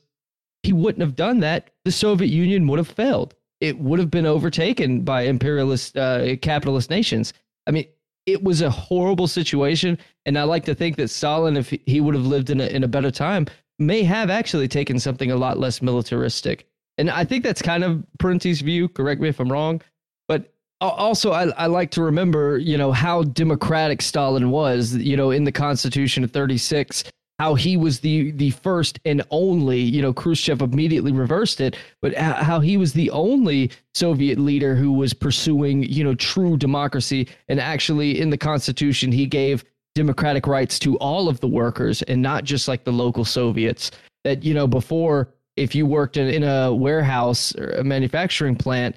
He 0.63 0.73
wouldn't 0.73 1.03
have 1.03 1.15
done 1.15 1.41
that. 1.41 1.69
The 1.85 1.93
Soviet 1.93 2.29
Union 2.29 2.67
would 2.69 2.79
have 2.79 2.89
failed. 2.89 3.35
It 3.61 3.79
would 3.79 3.99
have 3.99 4.11
been 4.11 4.25
overtaken 4.25 5.03
by 5.03 5.25
imperialist 5.25 5.95
uh, 5.95 6.37
capitalist 6.37 6.89
nations. 6.89 7.35
I 7.67 7.71
mean, 7.71 7.85
it 8.25 8.43
was 8.43 8.63
a 8.63 8.71
horrible 8.71 9.27
situation, 9.27 9.99
and 10.25 10.39
I 10.39 10.45
like 10.45 10.65
to 10.65 10.75
think 10.75 10.97
that 10.97 11.11
Stalin, 11.11 11.59
if 11.59 11.69
he 11.85 12.01
would 12.01 12.15
have 12.15 12.27
lived 12.27 12.49
in 12.49 12.63
a, 12.63 12.67
in 12.67 12.83
a 12.83 12.89
better 12.89 13.11
time, 13.11 13.47
may 13.79 14.03
have 14.03 14.31
actually 14.31 14.69
taken 14.69 14.99
something 14.99 15.31
a 15.31 15.37
lot 15.37 15.59
less 15.59 15.83
militaristic. 15.83 16.67
And 16.99 17.11
I 17.11 17.25
think 17.25 17.45
that's 17.45 17.63
kind 17.63 17.85
of 17.85 18.05
Parenti's 18.19 18.61
view. 18.63 18.89
Correct 18.89 19.21
me 19.21 19.29
if 19.29 19.39
I'm 19.39 19.53
wrong, 19.53 19.83
but 20.29 20.53
also 20.81 21.33
I, 21.33 21.49
I 21.51 21.67
like 21.67 21.91
to 21.93 22.03
remember, 22.03 22.59
you 22.59 22.79
know, 22.79 22.93
how 22.93 23.23
democratic 23.23 24.01
Stalin 24.01 24.51
was. 24.51 24.95
You 24.97 25.17
know, 25.17 25.31
in 25.31 25.45
the 25.45 25.53
Constitution 25.53 26.25
of 26.25 26.31
'36, 26.31 27.05
how 27.39 27.55
he 27.55 27.77
was 27.77 28.01
the 28.01 28.31
the 28.33 28.51
first 28.51 28.99
and 29.05 29.23
only. 29.31 29.81
You 29.81 30.01
know, 30.01 30.15
Khrushchev 30.15 30.63
immediately 30.63 31.13
reversed 31.13 31.61
it, 31.61 31.77
but 32.01 32.15
how 32.15 32.61
he 32.61 32.79
was 32.79 32.95
the 32.95 33.11
only 33.11 33.71
Soviet 33.95 34.39
leader 34.39 34.75
who 34.75 34.93
was 34.93 35.13
pursuing, 35.13 35.83
you 35.83 36.03
know, 36.03 36.15
true 36.15 36.57
democracy. 36.57 37.29
And 37.49 37.61
actually, 37.61 38.19
in 38.19 38.31
the 38.31 38.39
Constitution, 38.39 39.13
he 39.13 39.27
gave 39.27 39.65
democratic 39.97 40.47
rights 40.47 40.79
to 40.79 40.97
all 40.99 41.29
of 41.29 41.41
the 41.41 41.49
workers 41.49 42.03
and 42.03 42.21
not 42.21 42.45
just 42.45 42.69
like 42.69 42.85
the 42.85 42.93
local 42.93 43.25
Soviets. 43.25 43.91
That 44.25 44.45
you 44.45 44.55
know, 44.55 44.67
before 44.67 45.29
if 45.57 45.75
you 45.75 45.87
worked 45.87 46.19
in, 46.19 46.29
in 46.29 46.45
a 46.45 46.73
warehouse 46.73 47.55
or 47.57 47.71
a 47.71 47.83
manufacturing 47.83 48.57
plant, 48.57 48.95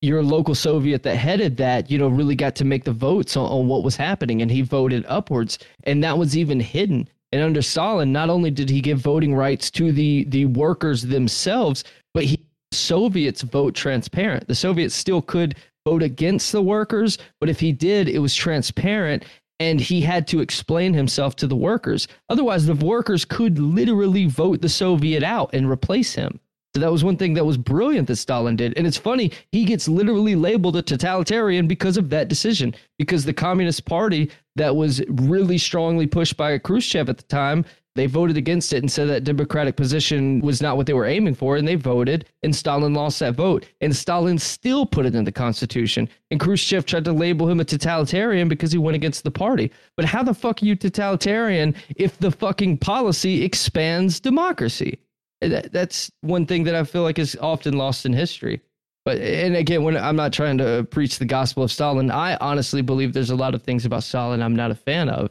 your 0.00 0.22
local 0.22 0.54
Soviet 0.54 1.02
that 1.02 1.16
headed 1.16 1.58
that, 1.58 1.90
you 1.90 1.98
know, 1.98 2.08
really 2.08 2.34
got 2.34 2.56
to 2.56 2.64
make 2.64 2.84
the 2.84 2.92
votes 2.92 3.36
on, 3.36 3.44
on 3.50 3.68
what 3.68 3.84
was 3.84 3.96
happening, 3.96 4.40
and 4.40 4.50
he 4.50 4.62
voted 4.62 5.04
upwards, 5.06 5.58
and 5.84 6.02
that 6.02 6.16
was 6.16 6.36
even 6.36 6.58
hidden. 6.58 7.06
And 7.32 7.42
under 7.42 7.60
Stalin, 7.60 8.10
not 8.10 8.30
only 8.30 8.50
did 8.50 8.70
he 8.70 8.80
give 8.80 8.98
voting 8.98 9.34
rights 9.34 9.70
to 9.72 9.92
the 9.92 10.24
the 10.24 10.46
workers 10.46 11.02
themselves, 11.02 11.84
but 12.14 12.24
he 12.24 12.40
Soviets 12.72 13.42
vote 13.42 13.74
transparent. 13.74 14.48
The 14.48 14.54
Soviets 14.54 14.94
still 14.94 15.20
could 15.20 15.56
vote 15.84 16.02
against 16.02 16.52
the 16.52 16.62
workers, 16.62 17.18
but 17.40 17.48
if 17.48 17.60
he 17.60 17.72
did, 17.72 18.08
it 18.08 18.20
was 18.20 18.34
transparent 18.34 19.24
and 19.60 19.80
he 19.80 20.00
had 20.00 20.26
to 20.28 20.40
explain 20.40 20.94
himself 20.94 21.36
to 21.36 21.46
the 21.46 21.54
workers. 21.54 22.08
Otherwise, 22.30 22.66
the 22.66 22.74
workers 22.74 23.24
could 23.24 23.58
literally 23.58 24.26
vote 24.26 24.62
the 24.62 24.68
Soviet 24.68 25.22
out 25.22 25.50
and 25.52 25.70
replace 25.70 26.14
him. 26.14 26.40
So 26.74 26.80
that 26.80 26.92
was 26.92 27.02
one 27.02 27.16
thing 27.16 27.34
that 27.34 27.44
was 27.44 27.58
brilliant 27.58 28.06
that 28.08 28.16
Stalin 28.16 28.54
did. 28.54 28.74
And 28.76 28.86
it's 28.86 28.96
funny, 28.96 29.32
he 29.50 29.64
gets 29.64 29.88
literally 29.88 30.36
labeled 30.36 30.76
a 30.76 30.82
totalitarian 30.82 31.66
because 31.66 31.96
of 31.96 32.10
that 32.10 32.28
decision. 32.28 32.74
Because 32.96 33.24
the 33.24 33.32
Communist 33.32 33.84
Party 33.84 34.30
that 34.54 34.74
was 34.74 35.02
really 35.08 35.58
strongly 35.58 36.06
pushed 36.06 36.36
by 36.36 36.56
Khrushchev 36.58 37.08
at 37.08 37.16
the 37.18 37.24
time, 37.24 37.64
they 37.96 38.06
voted 38.06 38.36
against 38.36 38.72
it 38.72 38.78
and 38.78 38.90
said 38.90 39.08
that 39.08 39.24
democratic 39.24 39.76
position 39.76 40.40
was 40.40 40.62
not 40.62 40.76
what 40.76 40.86
they 40.86 40.92
were 40.92 41.06
aiming 41.06 41.34
for. 41.34 41.56
And 41.56 41.66
they 41.66 41.74
voted, 41.74 42.26
and 42.42 42.54
Stalin 42.54 42.94
lost 42.94 43.18
that 43.18 43.34
vote. 43.34 43.66
And 43.80 43.94
Stalin 43.94 44.38
still 44.38 44.86
put 44.86 45.06
it 45.06 45.14
in 45.14 45.24
the 45.24 45.32
Constitution. 45.32 46.08
And 46.30 46.38
Khrushchev 46.38 46.86
tried 46.86 47.04
to 47.06 47.12
label 47.12 47.48
him 47.48 47.58
a 47.58 47.64
totalitarian 47.64 48.48
because 48.48 48.70
he 48.70 48.78
went 48.78 48.94
against 48.94 49.24
the 49.24 49.30
party. 49.30 49.72
But 49.96 50.04
how 50.04 50.22
the 50.22 50.34
fuck 50.34 50.62
are 50.62 50.66
you 50.66 50.76
totalitarian 50.76 51.74
if 51.96 52.18
the 52.18 52.30
fucking 52.30 52.78
policy 52.78 53.42
expands 53.42 54.20
democracy? 54.20 54.98
That's 55.40 56.10
one 56.20 56.46
thing 56.46 56.64
that 56.64 56.74
I 56.74 56.84
feel 56.84 57.02
like 57.02 57.18
is 57.18 57.36
often 57.40 57.76
lost 57.76 58.06
in 58.06 58.12
history. 58.12 58.60
But 59.04 59.18
and 59.18 59.56
again, 59.56 59.82
when 59.82 59.96
I'm 59.96 60.16
not 60.16 60.32
trying 60.32 60.58
to 60.58 60.86
preach 60.90 61.18
the 61.18 61.24
gospel 61.24 61.62
of 61.62 61.72
Stalin, 61.72 62.10
I 62.10 62.36
honestly 62.36 62.82
believe 62.82 63.14
there's 63.14 63.30
a 63.30 63.36
lot 63.36 63.54
of 63.54 63.62
things 63.62 63.86
about 63.86 64.02
Stalin 64.02 64.42
I'm 64.42 64.54
not 64.54 64.70
a 64.70 64.74
fan 64.74 65.08
of. 65.08 65.30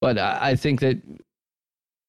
But 0.00 0.16
I, 0.16 0.56
think 0.56 0.80
that 0.80 0.96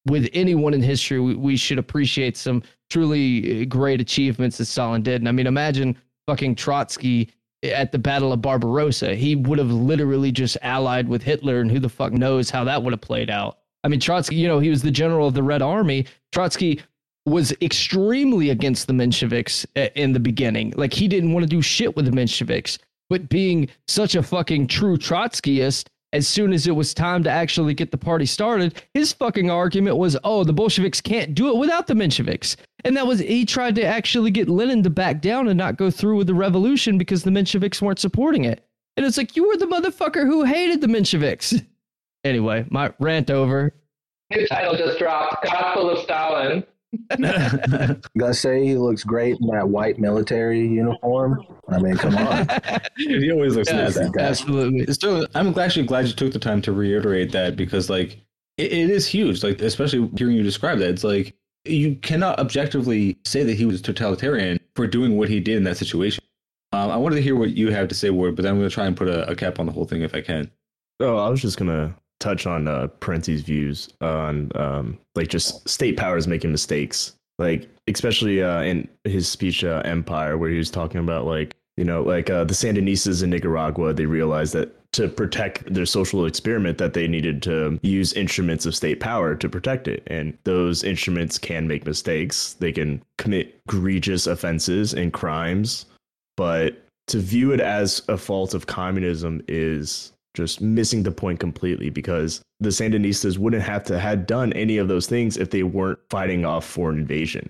with 0.05 0.29
anyone 0.33 0.73
in 0.73 0.81
history, 0.81 1.19
we, 1.19 1.35
we 1.35 1.57
should 1.57 1.77
appreciate 1.77 2.37
some 2.37 2.63
truly 2.89 3.61
eh, 3.61 3.65
great 3.65 4.01
achievements 4.01 4.57
that 4.57 4.65
Stalin 4.65 5.01
did. 5.01 5.21
And 5.21 5.29
I 5.29 5.31
mean, 5.31 5.47
imagine 5.47 5.97
fucking 6.27 6.55
Trotsky 6.55 7.29
at 7.63 7.91
the 7.91 7.99
Battle 7.99 8.33
of 8.33 8.41
Barbarossa. 8.41 9.15
He 9.15 9.35
would 9.35 9.59
have 9.59 9.71
literally 9.71 10.31
just 10.31 10.57
allied 10.61 11.07
with 11.07 11.21
Hitler, 11.21 11.61
and 11.61 11.69
who 11.69 11.79
the 11.79 11.89
fuck 11.89 12.13
knows 12.13 12.49
how 12.49 12.63
that 12.63 12.81
would 12.81 12.93
have 12.93 13.01
played 13.01 13.29
out. 13.29 13.59
I 13.83 13.87
mean, 13.87 13.99
Trotsky, 13.99 14.35
you 14.35 14.47
know, 14.47 14.59
he 14.59 14.69
was 14.69 14.81
the 14.81 14.91
general 14.91 15.27
of 15.27 15.33
the 15.33 15.43
Red 15.43 15.61
Army. 15.61 16.05
Trotsky 16.31 16.81
was 17.25 17.53
extremely 17.61 18.49
against 18.49 18.87
the 18.87 18.93
Mensheviks 18.93 19.65
eh, 19.75 19.89
in 19.95 20.13
the 20.13 20.19
beginning. 20.19 20.73
Like 20.75 20.93
he 20.93 21.07
didn't 21.07 21.33
want 21.33 21.43
to 21.43 21.49
do 21.49 21.61
shit 21.61 21.95
with 21.95 22.05
the 22.05 22.11
Mensheviks. 22.11 22.77
But 23.09 23.29
being 23.29 23.67
such 23.87 24.15
a 24.15 24.23
fucking 24.23 24.67
true 24.67 24.97
Trotskyist, 24.97 25.87
as 26.13 26.27
soon 26.27 26.53
as 26.53 26.67
it 26.67 26.75
was 26.75 26.93
time 26.93 27.23
to 27.23 27.29
actually 27.29 27.73
get 27.73 27.91
the 27.91 27.97
party 27.97 28.25
started, 28.25 28.83
his 28.93 29.13
fucking 29.13 29.49
argument 29.49 29.97
was, 29.97 30.17
"Oh, 30.23 30.43
the 30.43 30.53
Bolsheviks 30.53 31.01
can't 31.01 31.33
do 31.33 31.49
it 31.49 31.57
without 31.57 31.87
the 31.87 31.93
Mensheviks." 31.93 32.55
And 32.83 32.97
that 32.97 33.07
was 33.07 33.19
he 33.19 33.45
tried 33.45 33.75
to 33.75 33.85
actually 33.85 34.31
get 34.31 34.49
Lenin 34.49 34.83
to 34.83 34.89
back 34.89 35.21
down 35.21 35.47
and 35.47 35.57
not 35.57 35.77
go 35.77 35.91
through 35.91 36.17
with 36.17 36.27
the 36.27 36.33
revolution 36.33 36.97
because 36.97 37.23
the 37.23 37.31
Mensheviks 37.31 37.81
weren't 37.81 37.99
supporting 37.99 38.43
it. 38.45 38.65
And 38.97 39.05
it's 39.05 39.17
like 39.17 39.35
you 39.35 39.47
were 39.47 39.57
the 39.57 39.65
motherfucker 39.67 40.25
who 40.25 40.43
hated 40.43 40.81
the 40.81 40.87
Mensheviks. 40.87 41.65
Anyway, 42.23 42.63
my 42.69 42.93
rant 42.99 43.31
over. 43.31 43.73
New 44.29 44.45
title 44.45 44.75
just 44.77 44.99
dropped 44.99 45.43
Gospel 45.43 45.89
of 45.89 45.97
Stalin. 46.03 46.63
Gotta 48.17 48.33
say, 48.33 48.65
he 48.65 48.75
looks 48.75 49.03
great 49.03 49.37
in 49.39 49.47
that 49.47 49.67
white 49.69 49.99
military 49.99 50.67
uniform. 50.67 51.45
I 51.69 51.79
mean, 51.79 51.95
come 51.97 52.15
on. 52.17 52.47
he 52.97 53.31
always 53.31 53.55
looks 53.55 53.69
Yeah, 53.69 53.83
nice. 53.83 53.95
that 53.95 54.11
guy. 54.13 54.23
Absolutely. 54.23 54.93
So 54.93 55.25
I'm 55.35 55.57
actually 55.57 55.85
glad 55.85 56.07
you 56.07 56.13
took 56.13 56.33
the 56.33 56.39
time 56.39 56.61
to 56.63 56.71
reiterate 56.71 57.31
that 57.31 57.55
because 57.55 57.89
like 57.89 58.19
it, 58.57 58.71
it 58.71 58.89
is 58.89 59.07
huge. 59.07 59.43
Like 59.43 59.61
especially 59.61 60.09
hearing 60.17 60.35
you 60.35 60.43
describe 60.43 60.79
that, 60.79 60.89
it's 60.89 61.03
like 61.03 61.35
you 61.65 61.95
cannot 61.95 62.39
objectively 62.39 63.17
say 63.25 63.43
that 63.43 63.53
he 63.55 63.65
was 63.65 63.81
totalitarian 63.81 64.59
for 64.75 64.87
doing 64.87 65.17
what 65.17 65.29
he 65.29 65.39
did 65.39 65.57
in 65.57 65.63
that 65.63 65.77
situation. 65.77 66.23
Um, 66.73 66.89
I 66.89 66.97
wanted 66.97 67.17
to 67.17 67.21
hear 67.21 67.35
what 67.35 67.51
you 67.51 67.71
have 67.71 67.87
to 67.89 67.95
say, 67.95 68.09
Ward, 68.09 68.35
but 68.35 68.43
then 68.43 68.53
I'm 68.53 68.57
going 68.57 68.69
to 68.69 68.73
try 68.73 68.85
and 68.85 68.95
put 68.95 69.09
a, 69.09 69.29
a 69.29 69.35
cap 69.35 69.59
on 69.59 69.65
the 69.65 69.71
whole 69.73 69.85
thing 69.85 70.01
if 70.01 70.15
I 70.15 70.21
can. 70.21 70.49
Oh, 71.01 71.17
I 71.17 71.29
was 71.29 71.41
just 71.41 71.57
gonna 71.57 71.95
touch 72.21 72.45
on 72.45 72.67
uh, 72.67 72.87
Parenti's 72.99 73.41
views 73.41 73.89
on 73.99 74.51
um, 74.55 74.97
like 75.15 75.27
just 75.27 75.67
state 75.67 75.97
powers 75.97 76.27
making 76.27 76.51
mistakes, 76.51 77.13
like 77.37 77.67
especially 77.87 78.41
uh, 78.41 78.61
in 78.61 78.87
his 79.03 79.27
speech 79.27 79.63
uh, 79.63 79.81
"Empire," 79.83 80.37
where 80.37 80.49
he 80.49 80.57
was 80.57 80.71
talking 80.71 81.01
about 81.01 81.25
like 81.25 81.55
you 81.75 81.83
know 81.83 82.03
like 82.03 82.29
uh, 82.29 82.45
the 82.45 82.53
Sandinistas 82.53 83.23
in 83.23 83.31
Nicaragua. 83.31 83.93
They 83.93 84.05
realized 84.05 84.53
that 84.53 84.77
to 84.93 85.07
protect 85.07 85.73
their 85.73 85.85
social 85.85 86.25
experiment, 86.25 86.77
that 86.77 86.93
they 86.93 87.07
needed 87.07 87.41
to 87.43 87.79
use 87.81 88.11
instruments 88.13 88.65
of 88.65 88.75
state 88.75 88.99
power 88.99 89.35
to 89.35 89.49
protect 89.49 89.87
it, 89.87 90.03
and 90.07 90.37
those 90.43 90.83
instruments 90.83 91.37
can 91.37 91.67
make 91.67 91.85
mistakes. 91.85 92.53
They 92.53 92.71
can 92.71 93.01
commit 93.17 93.59
egregious 93.67 94.27
offenses 94.27 94.93
and 94.93 95.11
crimes, 95.11 95.85
but 96.37 96.83
to 97.07 97.19
view 97.19 97.51
it 97.51 97.59
as 97.59 98.01
a 98.07 98.17
fault 98.17 98.53
of 98.53 98.67
communism 98.67 99.43
is 99.47 100.13
just 100.33 100.61
missing 100.61 101.03
the 101.03 101.11
point 101.11 101.39
completely 101.39 101.89
because 101.89 102.41
the 102.59 102.69
Sandinistas 102.69 103.37
wouldn't 103.37 103.63
have 103.63 103.83
to 103.85 103.99
had 103.99 104.25
done 104.25 104.53
any 104.53 104.77
of 104.77 104.87
those 104.87 105.07
things 105.07 105.37
if 105.37 105.49
they 105.49 105.63
weren't 105.63 105.99
fighting 106.09 106.45
off 106.45 106.65
foreign 106.65 106.99
invasion. 106.99 107.49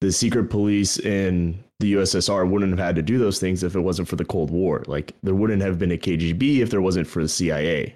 The 0.00 0.12
secret 0.12 0.50
police 0.50 0.98
in 0.98 1.62
the 1.80 1.94
USSR 1.94 2.48
wouldn't 2.48 2.70
have 2.70 2.86
had 2.86 2.96
to 2.96 3.02
do 3.02 3.18
those 3.18 3.40
things 3.40 3.62
if 3.62 3.74
it 3.74 3.80
wasn't 3.80 4.08
for 4.08 4.16
the 4.16 4.24
Cold 4.24 4.50
War. 4.50 4.84
Like 4.86 5.14
there 5.22 5.34
wouldn't 5.34 5.62
have 5.62 5.78
been 5.78 5.92
a 5.92 5.96
KGB 5.96 6.58
if 6.58 6.70
there 6.70 6.82
wasn't 6.82 7.06
for 7.06 7.22
the 7.22 7.28
CIA. 7.28 7.94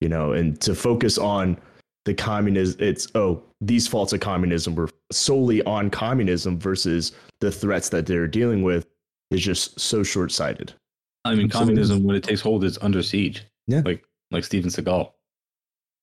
You 0.00 0.08
know, 0.08 0.32
and 0.32 0.60
to 0.60 0.74
focus 0.74 1.16
on 1.16 1.56
the 2.06 2.14
communism 2.14 2.80
it's 2.80 3.08
oh 3.14 3.42
these 3.60 3.86
faults 3.86 4.12
of 4.12 4.20
communism 4.20 4.74
were 4.74 4.88
solely 5.10 5.62
on 5.64 5.90
communism 5.90 6.58
versus 6.58 7.12
the 7.40 7.50
threats 7.50 7.88
that 7.90 8.06
they're 8.06 8.28
dealing 8.28 8.62
with 8.62 8.86
is 9.30 9.42
just 9.42 9.78
so 9.78 10.02
short-sighted 10.02 10.72
I 11.26 11.34
mean, 11.34 11.46
Absolutely. 11.46 11.74
communism 11.74 12.04
when 12.04 12.16
it 12.16 12.22
takes 12.22 12.40
hold 12.40 12.64
is 12.64 12.78
under 12.80 13.02
siege. 13.02 13.44
Yeah. 13.66 13.82
like 13.84 14.04
like 14.30 14.44
Steven 14.44 14.70
Seagal. 14.70 15.10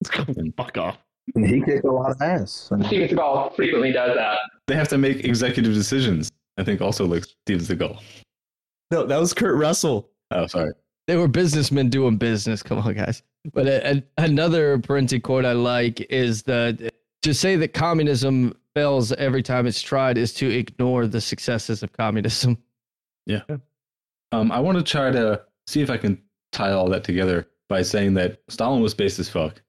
It's 0.00 0.10
coming 0.10 0.52
fuck 0.56 0.76
off 0.78 0.98
And 1.34 1.46
he 1.46 1.60
kicked 1.62 1.84
a 1.84 1.90
lot 1.90 2.10
of 2.10 2.20
ass. 2.20 2.68
I 2.72 2.76
mean, 2.76 2.86
Steven 2.88 3.08
Seagal 3.16 3.56
frequently 3.56 3.92
does 3.92 4.14
that. 4.16 4.38
They 4.66 4.74
have 4.74 4.88
to 4.88 4.98
make 4.98 5.24
executive 5.24 5.74
decisions. 5.74 6.30
I 6.56 6.64
think 6.64 6.80
also 6.80 7.06
like 7.06 7.24
Steven 7.46 7.64
Seagal. 7.64 8.00
no 8.90 9.06
that 9.06 9.18
was 9.18 9.32
kurt 9.32 9.56
russell 9.56 10.10
Oh, 10.30 10.46
sorry. 10.46 10.72
They 11.06 11.16
were 11.16 11.28
businessmen 11.28 11.90
doing 11.90 12.16
business. 12.16 12.62
Come 12.62 12.78
on, 12.78 12.94
guys. 12.94 13.22
But 13.52 13.66
uh, 13.66 13.80
a, 13.84 13.96
a, 13.96 14.02
another 14.24 14.78
Parenti 14.78 15.20
quote 15.20 15.44
I 15.44 15.52
like 15.52 16.00
is 16.10 16.42
the 16.42 16.90
to 17.22 17.34
say 17.34 17.56
that 17.56 17.74
communism 17.74 18.56
fails 18.74 19.12
every 19.12 19.42
time 19.42 19.66
it's 19.66 19.80
tried 19.82 20.18
is 20.18 20.32
to 20.34 20.50
ignore 20.50 21.06
the 21.06 21.20
successes 21.20 21.82
of 21.82 21.92
communism. 21.92 22.58
Um, 24.32 24.50
I 24.52 24.58
want 24.60 24.78
to 24.78 24.84
try 24.84 25.10
to 25.10 25.42
see 25.66 25.80
if 25.80 25.90
I 25.90 25.96
can 25.96 26.20
tie 26.52 26.72
all 26.72 26.88
that 26.90 27.04
together 27.04 27.46
by 27.68 27.82
saying 27.82 28.14
that 28.14 28.40
Stalin 28.48 28.82
was 28.82 28.94
based 28.94 29.18
as 29.18 29.28
fuck. 29.28 29.60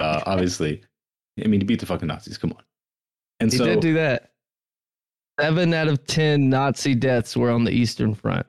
Uh, 0.00 0.20
obviously, 0.26 0.82
I 1.42 1.48
mean, 1.48 1.60
he 1.60 1.66
beat 1.66 1.80
the 1.80 1.86
fucking 1.86 2.08
Nazis. 2.08 2.38
Come 2.38 2.52
on. 2.52 2.62
And 3.40 3.50
He 3.50 3.58
so, 3.58 3.64
did 3.64 3.80
do 3.80 3.94
that. 3.94 4.30
Seven 5.40 5.74
out 5.74 5.88
of 5.88 6.06
ten 6.06 6.48
Nazi 6.48 6.94
deaths 6.94 7.36
were 7.36 7.50
on 7.50 7.64
the 7.64 7.70
Eastern 7.70 8.14
Front. 8.14 8.46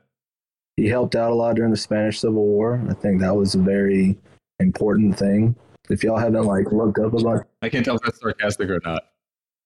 he 0.77 0.87
helped 0.87 1.15
out 1.17 1.31
a 1.31 1.35
lot 1.35 1.55
during 1.57 1.71
the 1.71 1.77
Spanish 1.77 2.19
Civil 2.21 2.45
War. 2.45 2.81
I 2.89 2.93
think 2.93 3.19
that 3.19 3.35
was 3.35 3.55
a 3.55 3.59
very 3.59 4.17
important 4.61 5.17
thing. 5.19 5.53
If 5.89 6.03
y'all 6.03 6.17
haven't 6.17 6.45
like 6.45 6.71
looked 6.71 6.99
up 6.99 7.13
about 7.13 7.45
I 7.61 7.67
can't 7.69 7.83
tell 7.83 7.95
if 7.95 8.01
that's 8.03 8.19
sarcastic 8.21 8.69
or 8.69 8.79
not. 8.85 9.03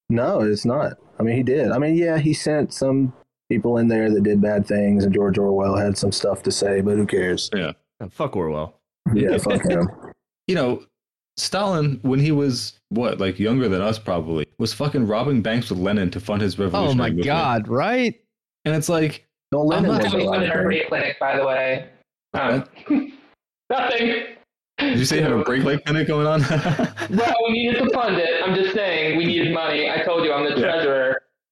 No, 0.10 0.42
it's 0.42 0.66
not. 0.66 0.94
I 1.20 1.24
mean, 1.24 1.36
he 1.38 1.44
did. 1.44 1.72
I 1.72 1.78
mean, 1.78 1.96
yeah, 1.96 2.18
he 2.18 2.34
sent 2.34 2.74
some 2.74 3.14
people 3.52 3.78
in 3.80 3.88
there 3.90 4.10
that 4.10 4.24
did 4.24 4.42
bad 4.42 4.66
things, 4.66 5.04
and 5.04 5.14
George 5.14 5.38
Orwell 5.38 5.76
had 5.76 5.98
some 5.98 6.12
stuff 6.12 6.42
to 6.44 6.52
say, 6.52 6.80
but 6.82 6.96
who 6.96 7.06
cares? 7.06 7.50
Yeah. 7.54 7.74
Oh, 8.00 8.08
fuck 8.10 8.36
orwell 8.38 8.80
Yeah, 9.14 9.38
fuck 9.38 9.62
him. 9.70 9.90
You 10.48 10.56
know, 10.56 10.84
Stalin, 11.38 12.00
when 12.04 12.20
he 12.20 12.32
was 12.32 12.80
what, 12.90 13.20
like 13.20 13.40
younger 13.40 13.68
than 13.68 13.82
us, 13.82 14.00
probably 14.00 14.46
was 14.58 14.74
fucking 14.74 15.06
robbing 15.06 15.42
banks 15.42 15.70
with 15.70 15.80
Lenin 15.80 16.10
to 16.12 16.20
fund 16.20 16.42
his 16.42 16.58
revolution. 16.58 17.00
Oh 17.00 17.04
my 17.04 17.10
god! 17.10 17.68
Right? 17.68 18.22
And 18.66 18.74
it's 18.76 18.88
like, 18.90 19.26
No, 19.52 19.62
Lenin 19.64 19.92
not- 19.92 20.02
was 20.04 20.12
Coming 20.12 20.28
alive 20.28 20.36
from 20.38 20.44
an 20.44 20.50
then. 20.50 20.58
hernia 20.58 20.88
clinic, 20.88 21.20
by 21.20 21.36
the 21.38 21.46
way. 21.46 21.90
Um, 22.34 22.64
nothing. 23.70 24.24
did 24.80 24.98
you 25.00 25.06
say 25.06 25.18
you 25.18 25.24
have 25.24 25.34
a 25.40 25.44
brake 25.44 25.64
light 25.64 25.84
clinic 25.86 26.08
going 26.08 26.26
on? 26.28 26.42
Well, 27.12 27.36
we 27.50 27.54
needed 27.54 27.84
to 27.84 27.90
fund 27.94 28.16
it. 28.18 28.42
I'm 28.44 28.56
just 28.56 28.74
saying 28.74 29.18
we 29.18 29.26
needed 29.26 29.54
money. 29.54 29.90
I 29.92 30.02
told 30.04 30.24
you 30.24 30.32
I'm 30.34 30.46
the 30.46 30.52
Yeah. 30.52 30.72
treasurer. 30.72 30.91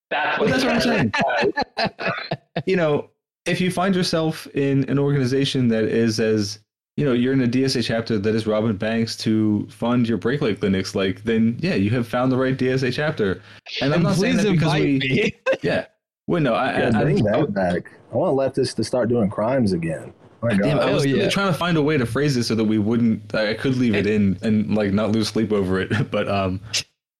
That's 0.09 0.39
what. 0.39 0.49
Well, 0.49 0.59
that's 0.59 0.63
what 0.63 0.75
I'm 0.75 0.81
saying. 0.81 1.11
treasurer 1.11 2.37
you 2.65 2.75
know, 2.75 3.09
if 3.45 3.61
you 3.61 3.71
find 3.71 3.95
yourself 3.95 4.47
in 4.47 4.89
an 4.89 4.99
organization 4.99 5.67
that 5.69 5.83
is 5.83 6.19
as 6.19 6.59
you 6.97 7.05
know, 7.05 7.13
you're 7.13 7.31
in 7.31 7.41
a 7.41 7.47
DSA 7.47 7.83
chapter 7.85 8.19
that 8.19 8.35
is 8.35 8.45
robbing 8.45 8.75
banks 8.75 9.15
to 9.17 9.65
fund 9.69 10.07
your 10.07 10.17
brake 10.17 10.41
light 10.41 10.59
clinics, 10.59 10.95
like 10.95 11.23
then 11.23 11.57
yeah, 11.61 11.75
you 11.75 11.89
have 11.91 12.07
found 12.07 12.31
the 12.31 12.37
right 12.37 12.57
DSA 12.57 12.91
chapter. 12.93 13.41
And 13.81 13.93
I'm 13.93 14.03
not 14.03 14.17
saying 14.17 14.37
that 14.37 14.51
because 14.51 14.73
we, 14.73 14.99
me. 14.99 15.35
yeah, 15.61 15.85
well, 16.27 16.41
no, 16.41 16.53
I, 16.53 16.77
Yeah, 16.77 16.91
I, 16.93 17.03
bring 17.03 17.27
I, 17.27 17.39
that 17.39 17.53
back. 17.53 17.91
I 18.11 18.17
want 18.17 18.35
leftists 18.35 18.75
to 18.75 18.83
start 18.83 19.07
doing 19.07 19.29
crimes 19.29 19.71
again. 19.71 20.13
My 20.41 20.49
Damn, 20.55 20.79
I 20.79 20.91
was 20.91 21.03
Hell 21.03 21.13
really 21.13 21.23
yeah. 21.23 21.29
trying 21.29 21.51
to 21.51 21.57
find 21.57 21.77
a 21.77 21.81
way 21.81 21.97
to 21.97 22.05
phrase 22.05 22.37
it 22.37 22.43
so 22.43 22.55
that 22.55 22.63
we 22.63 22.77
wouldn't. 22.77 23.33
I 23.33 23.53
could 23.53 23.75
leave 23.75 23.95
it 23.95 24.07
in 24.07 24.37
and 24.41 24.75
like 24.75 24.91
not 24.91 25.11
lose 25.11 25.29
sleep 25.29 25.51
over 25.51 25.79
it. 25.79 25.91
But 26.11 26.27
um, 26.29 26.61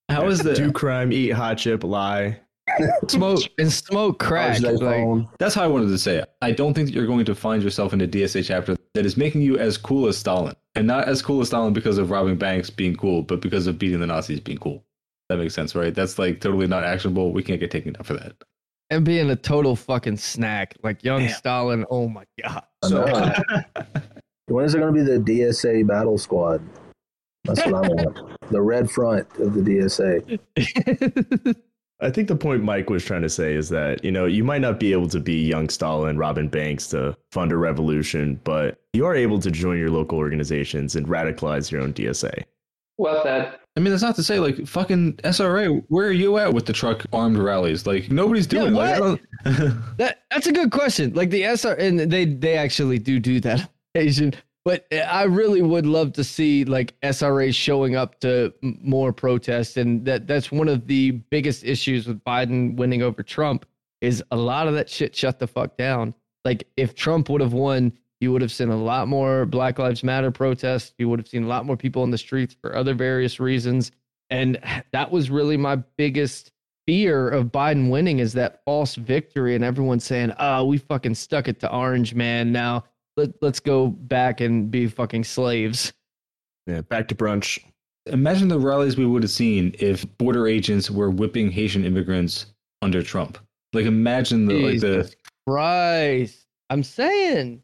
how 0.10 0.28
is 0.28 0.40
the 0.40 0.54
do 0.54 0.72
crime 0.72 1.12
eat 1.14 1.30
hot 1.30 1.58
chip 1.58 1.84
lie 1.84 2.40
smoke 3.08 3.42
and 3.58 3.72
smoke 3.72 4.20
crack. 4.26 4.62
College 4.62 4.82
Like. 4.82 5.28
That's 5.40 5.56
how 5.56 5.64
I 5.64 5.68
wanted 5.68 5.88
to 5.88 5.98
say 5.98 6.18
it. 6.18 6.30
I 6.42 6.52
don't 6.52 6.74
think 6.74 6.88
that 6.88 6.94
you're 6.94 7.08
going 7.08 7.26
to 7.26 7.36
find 7.36 7.62
yourself 7.64 7.94
in 7.94 8.02
a 8.02 8.08
DSA 8.08 8.46
chapter 8.46 8.76
that 8.94 9.06
is 9.06 9.18
making 9.18 9.42
you 9.42 9.58
as 9.58 9.78
cool 9.78 10.08
as 10.08 10.18
Stalin, 10.18 10.56
and 10.76 10.88
not 10.88 11.08
as 11.08 11.22
cool 11.22 11.42
as 11.42 11.48
Stalin 11.48 11.74
because 11.74 11.98
of 11.98 12.10
robbing 12.12 12.38
banks 12.38 12.70
being 12.70 12.96
cool, 12.96 13.22
but 13.22 13.42
because 13.42 13.68
of 13.68 13.78
beating 13.80 14.00
the 14.00 14.08
Nazis 14.08 14.40
being 14.40 14.58
cool. 14.58 14.84
That 15.30 15.38
makes 15.38 15.54
sense, 15.54 15.76
right? 15.76 15.94
That's 15.94 16.18
like 16.18 16.42
totally 16.42 16.68
not 16.68 16.84
actionable. 16.84 17.32
We 17.34 17.44
can't 17.44 17.60
get 17.60 17.70
taken 17.72 17.94
down 17.94 18.04
for 18.04 18.14
that. 18.14 18.34
and 18.90 19.06
being 19.06 19.30
a 19.30 19.36
total 19.36 19.76
fucking 19.76 20.18
snack, 20.18 20.76
like 20.84 21.04
young 21.04 21.22
Damn. 21.22 21.36
Stalin. 21.36 21.86
Oh 21.92 22.08
my 22.08 22.26
god! 22.44 22.64
I 22.84 22.90
know. 22.90 23.34
when 24.48 24.66
is 24.66 24.74
it 24.74 24.80
going 24.80 24.94
to 24.94 25.00
be 25.00 25.06
the 25.06 25.20
DSA 25.20 25.86
battle 25.88 26.18
squad? 26.18 26.62
That's 27.44 27.64
what 27.66 27.86
I 27.86 27.88
want. 27.90 28.18
The 28.50 28.60
red 28.60 28.90
front 28.90 29.28
of 29.38 29.54
the 29.54 29.62
DSA. 29.62 31.56
I 32.02 32.10
think 32.10 32.28
the 32.30 32.36
point 32.36 32.64
Mike 32.64 32.90
was 32.90 33.04
trying 33.04 33.24
to 33.24 33.30
say 33.30 33.54
is 33.54 33.68
that, 33.70 34.04
you 34.06 34.12
know, 34.12 34.26
you 34.26 34.44
might 34.44 34.62
not 34.62 34.80
be 34.80 34.94
able 34.94 35.10
to 35.10 35.20
be 35.20 35.34
young 35.34 35.68
Stalin, 35.68 36.18
Robin 36.18 36.48
Banks 36.48 36.88
to 36.88 37.18
fund 37.32 37.52
a 37.52 37.58
revolution, 37.58 38.40
but 38.46 38.80
you 38.94 39.06
are 39.06 39.16
able 39.16 39.40
to 39.40 39.52
join 39.52 39.78
your 39.78 39.90
local 39.90 40.18
organizations 40.18 40.96
and 40.96 41.08
radicalize 41.08 41.70
your 41.72 41.82
own 41.82 41.94
DSA. 41.94 42.46
Well 42.98 43.22
said. 43.24 43.56
I 43.76 43.82
mean, 43.82 43.92
that's 43.92 44.04
not 44.04 44.16
to 44.18 44.24
say 44.24 44.40
like 44.40 44.66
fucking 44.68 45.14
SRA. 45.24 45.84
Where 45.88 46.08
are 46.08 46.12
you 46.12 46.38
at 46.38 46.54
with 46.54 46.66
the 46.66 46.74
truck 46.74 47.06
armed 47.14 47.38
rallies? 47.38 47.86
Like 47.88 48.12
nobody's 48.12 48.52
Yeah, 48.52 48.62
doing. 48.62 48.74
like, 48.74 49.02
I 49.02 49.18
That 49.98 50.24
that's 50.32 50.48
a 50.48 50.52
good 50.52 50.72
question. 50.72 51.14
Like 51.14 51.30
the 51.30 51.44
SR, 51.44 51.76
and 51.76 52.00
they 52.00 52.26
they 52.26 52.58
actually 52.58 53.00
do 53.00 53.20
do 53.20 53.40
that 53.42 53.60
on 53.62 53.68
occasion. 53.96 54.34
But 54.70 54.86
I 54.94 55.24
really 55.24 55.64
would 55.64 55.88
love 55.88 56.14
to 56.14 56.24
see 56.24 56.64
like 56.64 56.94
SRA 57.02 57.52
showing 57.52 57.96
up 57.96 58.20
to 58.20 58.54
more 58.62 59.12
protests, 59.12 59.78
and 59.78 60.06
that 60.06 60.28
that's 60.28 60.52
one 60.52 60.68
of 60.68 60.86
the 60.86 61.10
biggest 61.10 61.64
issues 61.64 62.06
with 62.06 62.24
Biden 62.24 62.76
winning 62.76 63.02
over 63.02 63.24
Trump 63.24 63.66
is 64.00 64.24
a 64.30 64.38
lot 64.38 64.68
of 64.68 64.76
that 64.76 64.88
shit 64.88 65.16
shut 65.16 65.40
the 65.40 65.48
fuck 65.48 65.76
down. 65.76 66.14
Like 66.46 66.68
if 66.78 66.94
Trump 66.94 67.30
would 67.30 67.42
have 67.42 67.52
won, 67.52 67.94
you 68.20 68.32
would 68.32 68.44
have 68.44 68.52
seen 68.52 68.70
a 68.70 68.78
lot 68.78 69.08
more 69.08 69.48
Black 69.48 69.80
Lives 69.80 70.04
Matter 70.04 70.30
protests. 70.30 70.94
You 71.00 71.10
would 71.10 71.18
have 71.18 71.28
seen 71.28 71.46
a 71.46 71.48
lot 71.48 71.66
more 71.66 71.76
people 71.76 72.04
in 72.04 72.12
the 72.12 72.20
streets 72.20 72.56
for 72.62 72.76
other 72.76 72.94
various 72.94 73.40
reasons, 73.40 73.92
and 74.30 74.60
that 74.92 75.10
was 75.10 75.32
really 75.32 75.58
my 75.58 75.78
biggest 75.98 76.52
fear 76.86 77.28
of 77.28 77.46
Biden 77.46 77.90
winning 77.90 78.20
is 78.20 78.34
that 78.34 78.64
false 78.66 78.94
victory 78.94 79.56
and 79.56 79.64
everyone 79.64 80.00
saying, 80.00 80.32
"Oh, 80.38 80.66
we 80.66 80.78
fucking 80.78 81.16
stuck 81.16 81.48
it 81.48 81.60
to 81.62 81.74
Orange 81.76 82.14
Man. 82.14 82.52
Now 82.52 82.84
let, 83.20 83.42
let's 83.42 83.60
go 83.60 83.88
back 83.88 84.42
and 84.42 84.72
be 84.72 84.88
fucking 84.88 85.24
slaves." 85.24 85.94
Yeah, 86.68 86.82
back 86.82 87.08
to 87.10 87.16
brunch. 87.16 87.60
Imagine 88.06 88.48
the 88.48 88.60
rallies 88.60 88.98
we 88.98 89.06
would 89.06 89.24
have 89.24 89.32
seen 89.32 89.76
if 89.80 90.06
border 90.18 90.48
agents 90.48 90.90
were 90.90 91.10
whipping 91.10 91.52
Haitian 91.52 91.86
immigrants 91.86 92.48
under 92.82 93.04
Trump. 93.04 93.38
Like 93.74 93.86
imagine 93.86 94.46
the 94.46 94.72
like 94.72 94.80
the. 94.80 95.14
Christ, 95.48 96.46
I'm 96.70 96.84
saying 96.84 97.64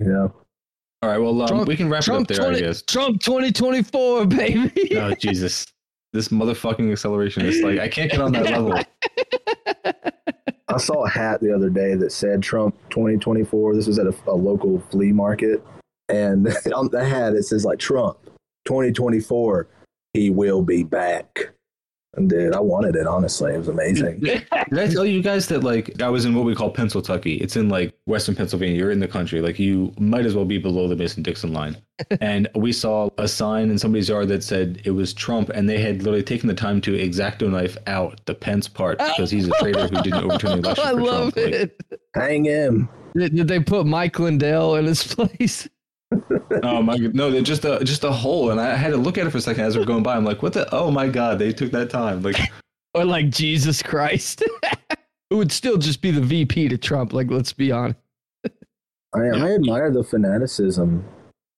Yeah. 0.00 0.28
All 1.02 1.08
right, 1.08 1.18
well, 1.18 1.40
um, 1.40 1.48
Trump- 1.48 1.68
we 1.68 1.76
can 1.76 1.88
wrap 1.88 2.02
Trump 2.02 2.30
it 2.30 2.38
up 2.38 2.44
there, 2.44 2.50
20 2.50 2.64
I 2.64 2.68
guess. 2.68 2.82
Trump 2.82 3.20
2024, 3.22 4.26
baby. 4.26 4.96
Oh 4.96 5.14
Jesus, 5.14 5.66
this 6.12 6.28
motherfucking 6.28 6.90
acceleration 6.90 7.44
is 7.44 7.62
like 7.62 7.78
I 7.78 7.88
can't 7.88 8.10
get 8.10 8.20
on 8.20 8.32
that 8.32 8.44
level. 8.50 8.74
I 10.68 10.76
saw 10.76 11.04
a 11.04 11.08
hat 11.08 11.40
the 11.40 11.52
other 11.54 11.68
day 11.68 11.94
that 11.94 12.12
said 12.12 12.42
Trump 12.42 12.76
2024. 12.90 13.74
This 13.74 13.86
was 13.86 13.98
at 13.98 14.06
a, 14.06 14.14
a 14.26 14.34
local 14.34 14.80
flea 14.90 15.12
market. 15.12 15.62
And 16.08 16.48
on 16.74 16.88
the 16.90 17.04
hat, 17.04 17.34
it 17.34 17.44
says 17.44 17.64
like 17.64 17.78
Trump 17.78 18.18
2024, 18.66 19.68
he 20.12 20.30
will 20.30 20.62
be 20.62 20.82
back. 20.82 21.50
And 22.14 22.28
dude, 22.28 22.54
I 22.54 22.60
wanted 22.60 22.96
it, 22.96 23.06
honestly. 23.06 23.54
It 23.54 23.58
was 23.58 23.68
amazing. 23.68 24.20
Did 24.20 24.46
I 24.50 24.88
tell 24.88 25.06
you 25.06 25.22
guys 25.22 25.46
that 25.46 25.62
like 25.62 26.02
I 26.02 26.08
was 26.08 26.24
in 26.24 26.34
what 26.34 26.44
we 26.44 26.56
call 26.56 26.72
Pennsyltucky? 26.72 27.40
It's 27.40 27.54
in 27.54 27.68
like 27.68 27.94
Western 28.06 28.34
Pennsylvania. 28.34 28.76
You're 28.76 28.90
in 28.90 28.98
the 28.98 29.06
country. 29.06 29.40
Like 29.40 29.60
you 29.60 29.92
might 29.98 30.26
as 30.26 30.34
well 30.34 30.44
be 30.44 30.58
below 30.58 30.88
the 30.88 30.96
Mason 30.96 31.22
Dixon 31.22 31.52
line. 31.52 31.76
and 32.20 32.48
we 32.56 32.72
saw 32.72 33.10
a 33.18 33.28
sign 33.28 33.70
in 33.70 33.78
somebody's 33.78 34.08
yard 34.08 34.28
that 34.28 34.42
said 34.42 34.80
it 34.84 34.90
was 34.90 35.14
Trump, 35.14 35.50
and 35.50 35.68
they 35.68 35.78
had 35.78 35.98
literally 35.98 36.22
taken 36.22 36.48
the 36.48 36.54
time 36.54 36.80
to 36.80 36.92
exacto 36.92 37.48
knife 37.48 37.76
out 37.86 38.20
the 38.26 38.34
Pence 38.34 38.66
part 38.66 38.98
because 39.16 39.30
he's 39.30 39.46
a 39.46 39.52
traitor 39.60 39.86
who 39.86 40.02
didn't 40.02 40.24
overturn 40.24 40.60
the 40.60 40.68
election 40.68 40.84
I 40.84 40.90
for 40.90 41.00
love 41.00 41.34
Trump. 41.34 41.36
Like, 41.36 41.54
it. 41.54 42.00
Hang 42.14 42.44
him. 42.44 42.88
Did, 43.14 43.34
did 43.36 43.48
they 43.48 43.60
put 43.60 43.86
Mike 43.86 44.18
Lindell 44.18 44.76
in 44.76 44.86
his 44.86 45.02
place? 45.14 45.68
Oh 46.62 46.82
my 46.82 46.98
god, 46.98 47.14
no, 47.14 47.30
they're 47.30 47.42
just 47.42 47.64
a 47.64 47.82
just 47.84 48.04
a 48.04 48.10
hole, 48.10 48.50
and 48.50 48.60
I 48.60 48.74
had 48.74 48.90
to 48.90 48.96
look 48.96 49.16
at 49.18 49.26
it 49.26 49.30
for 49.30 49.38
a 49.38 49.40
second 49.40 49.64
as 49.64 49.76
we're 49.78 49.84
going 49.84 50.02
by. 50.02 50.16
I'm 50.16 50.24
like, 50.24 50.42
what 50.42 50.52
the? 50.52 50.68
Oh 50.74 50.90
my 50.90 51.08
god, 51.08 51.38
they 51.38 51.52
took 51.52 51.70
that 51.72 51.90
time. 51.90 52.22
Like, 52.22 52.36
Or 52.94 53.04
like 53.04 53.30
Jesus 53.30 53.82
Christ? 53.84 54.42
it 54.90 55.34
would 55.34 55.52
still 55.52 55.76
just 55.76 56.02
be 56.02 56.10
the 56.10 56.20
VP 56.20 56.68
to 56.70 56.76
Trump. 56.78 57.12
Like, 57.12 57.30
let's 57.30 57.52
be 57.52 57.70
honest. 57.70 57.98
I, 59.14 59.20
I 59.20 59.54
admire 59.54 59.92
the 59.92 60.02
fanaticism 60.02 61.04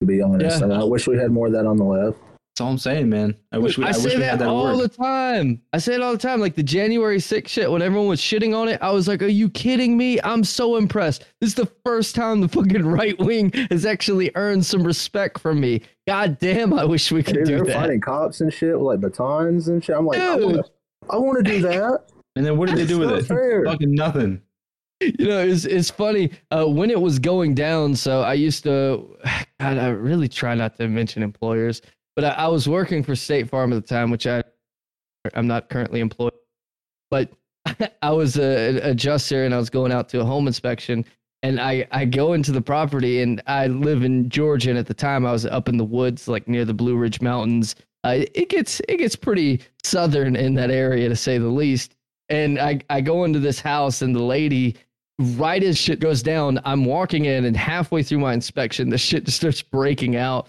To 0.01 0.07
be 0.07 0.20
honest, 0.20 0.59
Yeah. 0.59 0.65
and 0.65 0.74
I 0.74 0.85
wish 0.85 1.07
we 1.07 1.16
had 1.16 1.31
more 1.31 1.47
of 1.47 1.53
that 1.55 1.65
on 1.65 1.79
the 1.79 1.85
left. 1.85 2.19
That's 2.53 2.61
all 2.61 2.70
I'm 2.70 2.77
saying, 2.77 3.09
man. 3.09 3.35
I 3.51 3.57
wish 3.57 3.79
we. 3.79 3.85
I, 3.85 3.89
I, 3.89 3.91
wish 3.93 4.03
say 4.03 4.11
we 4.11 4.20
that, 4.20 4.31
had 4.33 4.39
that 4.41 4.49
all 4.49 4.65
word. 4.65 4.77
the 4.79 4.89
time. 4.89 5.62
I 5.73 5.79
say 5.79 5.95
it 5.95 6.03
all 6.03 6.12
the 6.12 6.19
time. 6.19 6.39
Like 6.39 6.55
the 6.55 6.62
January 6.62 7.16
6th 7.16 7.49
shit, 7.49 7.70
when 7.70 7.81
everyone 7.81 8.09
was 8.09 8.20
shitting 8.20 8.55
on 8.55 8.69
it, 8.69 8.79
I 8.83 8.91
was 8.91 9.09
like, 9.09 9.23
are 9.23 9.27
you 9.27 9.49
kidding 9.49 9.97
me? 9.97 10.20
I'm 10.23 10.45
so 10.45 10.77
impressed. 10.77 11.24
This 11.41 11.49
is 11.49 11.55
the 11.55 11.65
first 11.83 12.15
time 12.15 12.43
the 12.43 12.49
fucking 12.49 12.85
right 12.85 13.19
wing 13.19 13.53
has 13.70 13.87
actually 13.87 14.31
earned 14.35 14.66
some 14.66 14.83
respect 14.83 15.39
from 15.41 15.61
me. 15.61 15.81
God 16.07 16.39
damn, 16.41 16.74
I 16.74 16.85
wish 16.85 17.11
we 17.11 17.23
could 17.23 17.37
Dude, 17.37 17.45
do 17.47 17.57
they're 17.57 17.65
that. 17.65 17.74
fighting 17.74 18.03
cops 18.03 18.43
and 18.43 18.53
shit 18.53 18.74
with 18.79 18.83
like 18.83 19.01
batons 19.01 19.69
and 19.69 19.83
shit. 19.83 19.97
I'm 19.97 20.05
like, 20.05 20.19
I 20.19 20.37
Dude. 20.37 20.45
wanna, 20.45 20.62
I 21.09 21.16
want 21.16 21.43
to 21.45 21.51
do 21.51 21.61
that. 21.62 22.01
And 22.35 22.47
then 22.47 22.57
what 22.57 22.70
did 22.70 22.79
they 22.79 22.87
do 22.87 22.99
with 22.99 23.11
It's 23.11 23.31
it? 23.31 23.65
Fucking 23.66 23.95
nothing. 23.95 24.41
you 25.03 25.27
know, 25.27 25.41
it's 25.41 25.66
it's 25.66 25.91
funny 25.91 26.31
uh, 26.51 26.65
when 26.65 26.91
it 26.91 26.99
was 26.99 27.19
going 27.19 27.55
down. 27.55 27.95
So 27.95 28.23
I 28.23 28.33
used 28.33 28.62
to, 28.65 29.07
God, 29.61 29.77
I 29.77 29.89
really 29.89 30.29
try 30.29 30.55
not 30.55 30.77
to 30.79 30.89
mention 30.89 31.23
employers, 31.23 31.83
but 32.17 32.25
I, 32.25 32.31
I 32.31 32.49
was 32.49 32.69
working 32.69 33.03
for 33.03 33.17
State 33.17 33.49
Farm 33.49 33.73
at 33.73 33.77
the 33.77 33.89
time, 33.89 34.11
which 34.11 34.27
I 34.27 34.43
I'm 35.35 35.47
not 35.47 35.69
currently 35.69 36.01
employed, 36.01 36.33
but 37.11 37.31
I 38.03 38.11
was 38.11 38.39
a, 38.39 38.71
an 38.71 38.77
adjuster 38.79 39.45
and 39.45 39.55
I 39.55 39.59
was 39.59 39.71
going 39.71 39.93
out 39.93 40.09
to 40.11 40.21
a 40.21 40.25
home 40.25 40.47
inspection. 40.47 41.05
And 41.45 41.61
I, 41.61 41.87
I 41.91 42.05
go 42.05 42.35
into 42.35 42.53
the 42.53 42.61
property 42.61 43.23
and 43.23 43.43
I 43.47 43.67
live 43.67 44.05
in 44.05 44.29
Georgia. 44.29 44.71
And 44.71 44.79
at 44.79 44.87
the 44.87 44.95
time 44.95 45.27
I 45.27 45.33
was 45.33 45.45
up 45.45 45.69
in 45.69 45.77
the 45.77 45.85
woods, 45.85 46.29
like 46.29 46.47
near 46.47 46.65
the 46.65 46.75
Blue 46.75 46.97
Ridge 46.97 47.21
Mountains. 47.21 47.75
Uh, 48.05 48.25
it 48.35 48.49
gets 48.49 48.81
it 48.89 48.97
gets 48.97 49.15
pretty 49.15 49.61
southern 49.85 50.35
in 50.35 50.55
that 50.55 50.71
area 50.71 51.09
to 51.09 51.17
say 51.17 51.39
the 51.39 51.47
least. 51.47 51.95
And 52.29 52.59
I, 52.59 52.81
I 52.91 53.01
go 53.01 53.25
into 53.25 53.39
this 53.39 53.61
house 53.61 54.03
and 54.03 54.15
the 54.15 54.23
lady 54.23 54.77
right 55.19 55.63
as 55.63 55.79
shit 55.79 56.01
goes 56.01 56.23
down, 56.23 56.61
I'm 56.65 56.85
walking 56.85 57.27
in 57.27 57.45
and 57.45 57.57
halfway 57.57 58.03
through 58.03 58.19
my 58.19 58.35
inspection, 58.35 58.89
the 58.89 58.99
shit 58.99 59.25
just 59.25 59.39
starts 59.39 59.63
breaking 59.63 60.17
out. 60.17 60.49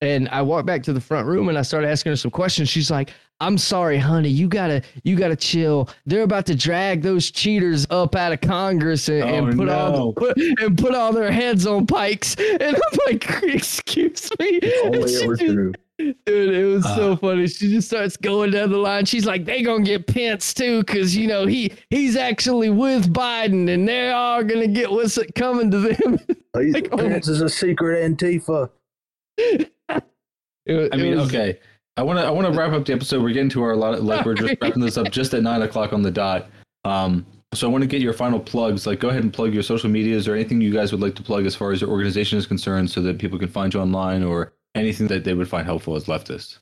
And 0.00 0.28
I 0.28 0.42
walk 0.42 0.64
back 0.64 0.82
to 0.84 0.92
the 0.92 1.00
front 1.00 1.26
room 1.26 1.48
and 1.48 1.58
I 1.58 1.62
started 1.62 1.88
asking 1.88 2.12
her 2.12 2.16
some 2.16 2.30
questions. 2.30 2.68
She's 2.68 2.90
like, 2.90 3.10
I'm 3.40 3.56
sorry, 3.58 3.98
honey, 3.98 4.28
you 4.28 4.48
gotta 4.48 4.82
you 5.04 5.16
gotta 5.16 5.36
chill. 5.36 5.88
They're 6.06 6.22
about 6.22 6.46
to 6.46 6.54
drag 6.56 7.02
those 7.02 7.30
cheaters 7.30 7.86
up 7.90 8.14
out 8.16 8.32
of 8.32 8.40
Congress 8.40 9.08
and, 9.08 9.22
and 9.22 9.46
Oh, 9.46 9.56
put 9.56 9.66
no. 9.66 9.74
all 9.78 10.12
put, 10.12 10.36
and 10.36 10.76
put 10.78 10.94
all 10.94 11.12
their 11.12 11.30
heads 11.32 11.66
on 11.66 11.86
pikes. 11.86 12.34
And 12.60 12.62
I'm 12.76 12.98
like, 13.06 13.28
excuse 13.44 14.28
me. 14.40 14.60
Only 14.84 15.00
And 15.02 15.10
she 15.10 15.16
it 15.24 15.28
was 15.28 15.38
just- 15.38 15.76
Dude, 15.98 16.54
it 16.54 16.64
was 16.64 16.84
so 16.84 17.12
Uh. 17.12 17.16
funny. 17.16 17.48
She 17.48 17.70
just 17.72 17.88
starts 17.88 18.16
going 18.16 18.52
down 18.52 18.70
the 18.70 18.76
line. 18.78 19.04
She's 19.04 19.26
like, 19.26 19.44
"They 19.44 19.62
gonna 19.64 19.82
get 19.82 20.06
Pence 20.06 20.54
too, 20.54 20.84
cause 20.84 21.16
you 21.16 21.26
know 21.26 21.44
he 21.44 21.72
he's 21.90 22.14
actually 22.14 22.70
with 22.70 23.12
Biden, 23.12 23.68
and 23.68 23.88
they 23.88 24.08
are 24.10 24.14
all 24.14 24.44
gonna 24.44 24.68
get 24.68 24.92
what's 24.92 25.18
coming 25.34 25.72
to 25.72 25.78
them." 25.80 26.18
He's- 26.56 26.72
Like, 26.74 26.88
oh. 26.92 26.98
Pence 26.98 27.26
is 27.26 27.40
a 27.40 27.48
secret 27.48 28.08
Antifa. 28.16 28.70
It 30.68 30.74
wa- 30.74 30.88
I 30.92 30.96
mean, 30.96 31.16
was- 31.18 31.28
okay. 31.28 31.58
I 31.96 32.02
want 32.02 32.20
to. 32.20 32.24
I 32.24 32.30
want 32.30 32.46
to 32.46 32.56
wrap 32.56 32.72
up 32.72 32.84
the 32.84 32.92
episode. 32.92 33.22
We're 33.22 33.30
getting 33.32 33.48
to 33.50 33.62
our 33.64 33.74
lot. 33.74 34.00
Like 34.02 34.24
we're 34.24 34.34
just 34.34 34.54
wrapping 34.62 34.80
this 34.82 34.96
up 34.96 35.10
just 35.10 35.34
at 35.34 35.42
nine 35.42 35.62
o'clock 35.62 35.92
on 35.92 36.02
the 36.02 36.10
dot. 36.12 36.48
Um. 36.84 37.26
So 37.54 37.66
I 37.66 37.72
want 37.72 37.82
to 37.82 37.88
get 37.88 38.02
your 38.02 38.12
final 38.12 38.38
plugs. 38.38 38.86
Like, 38.86 39.00
go 39.00 39.08
ahead 39.08 39.22
and 39.22 39.32
plug 39.32 39.54
your 39.54 39.62
social 39.62 39.88
medias 39.88 40.28
or 40.28 40.34
anything 40.34 40.60
you 40.60 40.70
guys 40.72 40.92
would 40.92 41.00
like 41.00 41.14
to 41.14 41.22
plug 41.22 41.46
as 41.46 41.56
far 41.56 41.72
as 41.72 41.80
your 41.80 41.88
organization 41.90 42.38
is 42.38 42.46
concerned, 42.46 42.90
so 42.90 43.00
that 43.02 43.18
people 43.18 43.38
can 43.38 43.48
find 43.48 43.72
you 43.74 43.80
online 43.80 44.22
or 44.22 44.52
anything 44.74 45.06
that 45.08 45.24
they 45.24 45.32
would 45.34 45.48
find 45.48 45.64
helpful 45.66 45.96
as 45.96 46.04
leftists. 46.04 46.58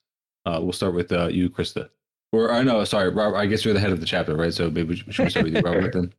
Uh, 0.47 0.61
we'll 0.63 0.73
start 0.73 0.95
with 0.95 1.11
uh, 1.13 1.27
you, 1.27 1.51
Krista. 1.51 1.89
Or 2.33 2.53
I 2.53 2.63
know, 2.63 2.83
sorry, 2.85 3.09
Robert. 3.11 3.37
I 3.37 3.47
guess 3.47 3.65
you're 3.65 3.75
the 3.75 3.81
head 3.81 3.91
of 3.93 3.99
the 4.01 4.07
chapter, 4.07 4.37
right? 4.37 4.55
So 4.55 4.71
maybe 4.71 4.95
should 4.97 5.25
we 5.25 5.31
start 5.31 5.45
with 5.45 5.55
you, 5.57 5.61
Robert? 5.61 5.93
Then. 5.93 6.15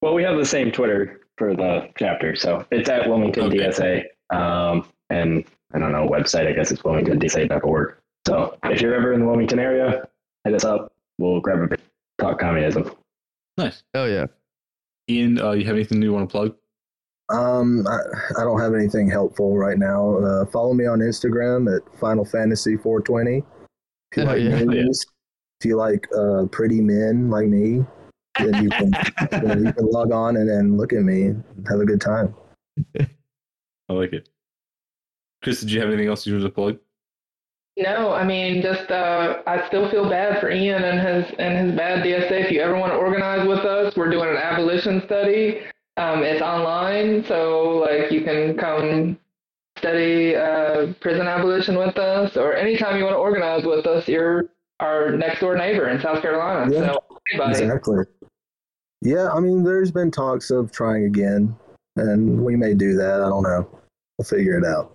Well, 0.00 0.14
we 0.14 0.22
have 0.22 0.36
the 0.36 0.44
same 0.46 0.70
Twitter 0.70 1.20
for 1.36 1.54
the 1.56 1.88
chapter, 1.98 2.36
so 2.36 2.64
it's 2.70 2.88
at 2.88 3.08
Wilmington 3.08 3.44
Okay. 3.44 3.56
DSA. 3.58 4.04
Um, 4.36 4.86
and 5.10 5.44
I 5.74 5.78
don't 5.78 5.92
know 5.92 6.08
website. 6.08 6.46
I 6.46 6.52
guess 6.52 6.70
it's 6.70 6.82
wilmingtondsa.org. 6.82 7.96
So 8.26 8.56
if 8.64 8.80
you're 8.80 8.94
ever 8.94 9.12
in 9.12 9.20
the 9.20 9.26
Wilmington 9.26 9.58
area, 9.58 10.08
hit 10.44 10.54
us 10.54 10.64
up. 10.64 10.92
We'll 11.18 11.40
grab 11.40 11.60
a 11.60 11.66
beer, 11.66 11.78
talk 12.18 12.38
communism. 12.38 12.90
Nice. 13.56 13.82
oh 13.94 14.06
yeah. 14.06 14.26
Ian, 15.08 15.40
uh, 15.40 15.52
you 15.52 15.64
have 15.66 15.76
anything 15.76 16.00
you 16.00 16.12
want 16.12 16.28
to 16.28 16.32
plug? 16.32 16.56
Um, 17.30 17.86
I, 17.86 17.98
I 18.40 18.44
don't 18.44 18.60
have 18.60 18.74
anything 18.74 19.10
helpful 19.10 19.56
right 19.56 19.78
now. 19.78 20.18
Uh, 20.18 20.46
follow 20.46 20.72
me 20.74 20.86
on 20.86 21.00
Instagram 21.00 21.74
at 21.74 21.82
Final 21.98 22.24
Fantasy 22.24 22.76
420. 22.76 23.38
If 23.38 24.16
you 24.16 24.22
Oh, 24.22 24.26
like 24.26 24.42
yeah. 24.42 24.64
memes, 24.64 25.04
if 25.60 25.66
you 25.66 25.76
like 25.76 26.06
uh, 26.16 26.46
pretty 26.50 26.80
men 26.80 27.30
like 27.30 27.46
me, 27.46 27.84
then 28.38 28.64
you 28.64 28.70
can, 28.70 28.92
you 29.32 29.40
know, 29.42 29.54
you 29.54 29.72
can 29.72 29.86
log 29.90 30.12
on 30.12 30.36
and, 30.36 30.48
and 30.50 30.76
look 30.78 30.92
at 30.92 31.02
me 31.02 31.24
and 31.26 31.44
have 31.68 31.80
a 31.80 31.84
good 31.84 32.00
time. 32.00 32.34
I 33.00 33.92
like 33.92 34.12
it. 34.12 34.28
Chris, 35.44 35.60
did 35.60 35.70
you 35.70 35.78
have 35.80 35.90
anything 35.90 36.08
else 36.08 36.26
you 36.26 36.32
wanted 36.32 36.44
to 36.46 36.50
plug? 36.50 36.78
No, 37.76 38.12
I 38.12 38.24
mean, 38.24 38.62
just 38.62 38.90
uh, 38.90 39.42
I 39.46 39.66
still 39.66 39.90
feel 39.90 40.08
bad 40.08 40.40
for 40.40 40.50
Ian 40.50 40.84
and 40.84 40.98
his 41.00 41.34
and 41.38 41.66
his 41.66 41.76
bad 41.76 42.02
DSA. 42.02 42.46
If 42.46 42.50
you 42.50 42.60
ever 42.60 42.78
want 42.78 42.92
to 42.92 42.96
organize 42.96 43.46
with 43.46 43.58
us, 43.58 43.94
we're 43.94 44.10
doing 44.10 44.30
an 44.30 44.36
abolition 44.36 45.02
study. 45.04 45.60
Um, 45.98 46.22
it's 46.22 46.40
online, 46.40 47.24
so 47.26 47.84
like 47.86 48.10
you 48.10 48.22
can 48.22 48.56
come 48.56 49.18
study 49.76 50.34
uh, 50.34 50.94
prison 51.00 51.26
abolition 51.26 51.76
with 51.76 51.98
us, 51.98 52.38
or 52.38 52.54
anytime 52.54 52.96
you 52.96 53.04
want 53.04 53.14
to 53.14 53.18
organize 53.18 53.64
with 53.64 53.86
us, 53.86 54.08
you're 54.08 54.44
our 54.80 55.10
next 55.10 55.40
door 55.40 55.56
neighbor 55.56 55.88
in 55.88 56.00
South 56.00 56.22
Carolina. 56.22 56.72
Yeah, 56.72 56.92
so 56.92 57.04
anybody, 57.32 57.64
Exactly. 57.64 58.04
Yeah, 59.02 59.28
I 59.30 59.40
mean, 59.40 59.62
there's 59.62 59.90
been 59.90 60.10
talks 60.10 60.50
of 60.50 60.72
trying 60.72 61.04
again, 61.04 61.54
and 61.96 62.42
we 62.42 62.56
may 62.56 62.72
do 62.72 62.94
that. 62.94 63.20
I 63.20 63.28
don't 63.28 63.42
know. 63.42 63.68
We'll 64.16 64.24
figure 64.24 64.56
it 64.56 64.64
out. 64.64 64.94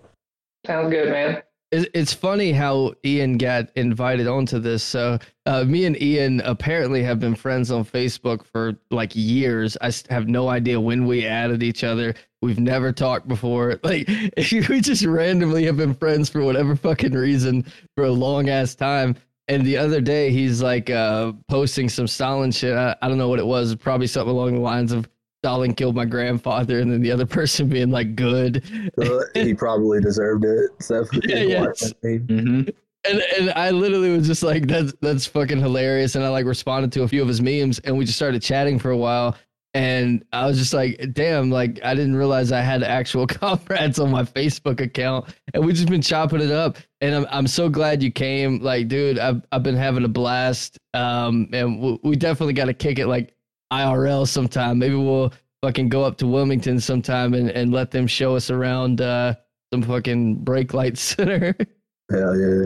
Sounds 0.66 0.90
good, 0.90 1.10
man. 1.10 1.42
It's 1.72 2.12
funny 2.12 2.50
how 2.50 2.94
Ian 3.04 3.38
got 3.38 3.68
invited 3.76 4.26
onto 4.26 4.58
this. 4.58 4.82
So, 4.82 5.20
uh, 5.46 5.62
me 5.62 5.84
and 5.84 6.00
Ian 6.02 6.40
apparently 6.40 7.00
have 7.04 7.20
been 7.20 7.36
friends 7.36 7.70
on 7.70 7.84
Facebook 7.84 8.44
for 8.44 8.74
like 8.90 9.12
years. 9.14 9.76
I 9.80 9.92
have 10.12 10.26
no 10.26 10.48
idea 10.48 10.80
when 10.80 11.06
we 11.06 11.24
added 11.24 11.62
each 11.62 11.84
other. 11.84 12.14
We've 12.42 12.58
never 12.58 12.90
talked 12.92 13.28
before. 13.28 13.78
Like, 13.84 14.08
we 14.36 14.80
just 14.80 15.04
randomly 15.04 15.64
have 15.66 15.76
been 15.76 15.94
friends 15.94 16.28
for 16.28 16.42
whatever 16.42 16.74
fucking 16.74 17.12
reason 17.12 17.64
for 17.94 18.04
a 18.04 18.10
long 18.10 18.48
ass 18.48 18.74
time. 18.74 19.14
And 19.46 19.64
the 19.64 19.76
other 19.76 20.00
day, 20.00 20.30
he's 20.30 20.60
like 20.60 20.90
uh, 20.90 21.32
posting 21.48 21.88
some 21.88 22.08
Stalin 22.08 22.50
shit. 22.50 22.76
I, 22.76 22.96
I 23.00 23.08
don't 23.08 23.18
know 23.18 23.28
what 23.28 23.38
it 23.38 23.46
was. 23.46 23.76
Probably 23.76 24.08
something 24.08 24.34
along 24.34 24.54
the 24.54 24.60
lines 24.60 24.90
of 24.90 25.08
Stalin 25.42 25.74
killed 25.74 25.96
my 25.96 26.04
grandfather, 26.04 26.80
and 26.80 26.92
then 26.92 27.00
the 27.00 27.10
other 27.10 27.26
person 27.38 27.68
being 27.68 27.90
like, 27.90 28.14
good. 28.14 28.62
So 28.98 29.22
he 29.34 29.54
probably 29.54 30.00
deserved 30.00 30.44
it. 30.44 30.70
So 30.80 31.06
Yeah, 31.24 31.36
yes. 31.38 31.92
Mm-hmm. 32.04 32.68
And 33.08 33.22
and 33.38 33.50
I 33.56 33.70
literally 33.70 34.10
was 34.10 34.26
just 34.26 34.42
like, 34.42 34.66
that's 34.66 34.92
that's 35.00 35.26
fucking 35.26 35.58
hilarious. 35.58 36.14
And 36.14 36.24
I 36.24 36.28
like 36.28 36.44
responded 36.44 36.92
to 36.92 37.02
a 37.02 37.08
few 37.08 37.22
of 37.22 37.28
his 37.28 37.40
memes, 37.40 37.78
and 37.80 37.96
we 37.96 38.04
just 38.04 38.18
started 38.18 38.42
chatting 38.42 38.78
for 38.78 38.90
a 38.90 38.96
while. 38.96 39.36
And 39.72 40.24
I 40.32 40.46
was 40.46 40.58
just 40.58 40.74
like, 40.74 41.00
damn, 41.12 41.48
like 41.48 41.80
I 41.82 41.94
didn't 41.94 42.16
realize 42.16 42.52
I 42.52 42.60
had 42.60 42.82
actual 42.82 43.26
comrades 43.26 43.98
on 43.98 44.10
my 44.10 44.24
Facebook 44.24 44.80
account, 44.80 45.34
and 45.54 45.64
we 45.64 45.72
just 45.72 45.88
been 45.88 46.02
chopping 46.02 46.42
it 46.42 46.50
up. 46.50 46.76
And 47.00 47.14
I'm 47.14 47.26
I'm 47.30 47.46
so 47.46 47.70
glad 47.70 48.02
you 48.02 48.10
came. 48.10 48.58
Like, 48.58 48.88
dude, 48.88 49.18
I've 49.18 49.40
I've 49.50 49.62
been 49.62 49.76
having 49.76 50.04
a 50.04 50.08
blast. 50.08 50.76
Um, 50.92 51.48
and 51.54 51.76
w- 51.80 51.98
we 52.02 52.16
definitely 52.16 52.52
got 52.52 52.66
to 52.66 52.74
kick 52.74 52.98
it 52.98 53.06
like 53.06 53.32
IRL 53.72 54.26
sometime. 54.26 54.78
Maybe 54.78 54.94
we'll 54.94 55.32
fucking 55.62 55.88
go 55.88 56.04
up 56.04 56.16
to 56.18 56.26
Wilmington 56.26 56.80
sometime 56.80 57.34
and 57.34 57.50
and 57.50 57.72
let 57.72 57.90
them 57.90 58.06
show 58.06 58.34
us 58.36 58.50
around 58.50 59.00
uh 59.00 59.34
some 59.72 59.82
fucking 59.82 60.36
brake 60.44 60.74
light 60.74 60.98
center. 60.98 61.54
Hell 62.10 62.36
yeah. 62.38 62.64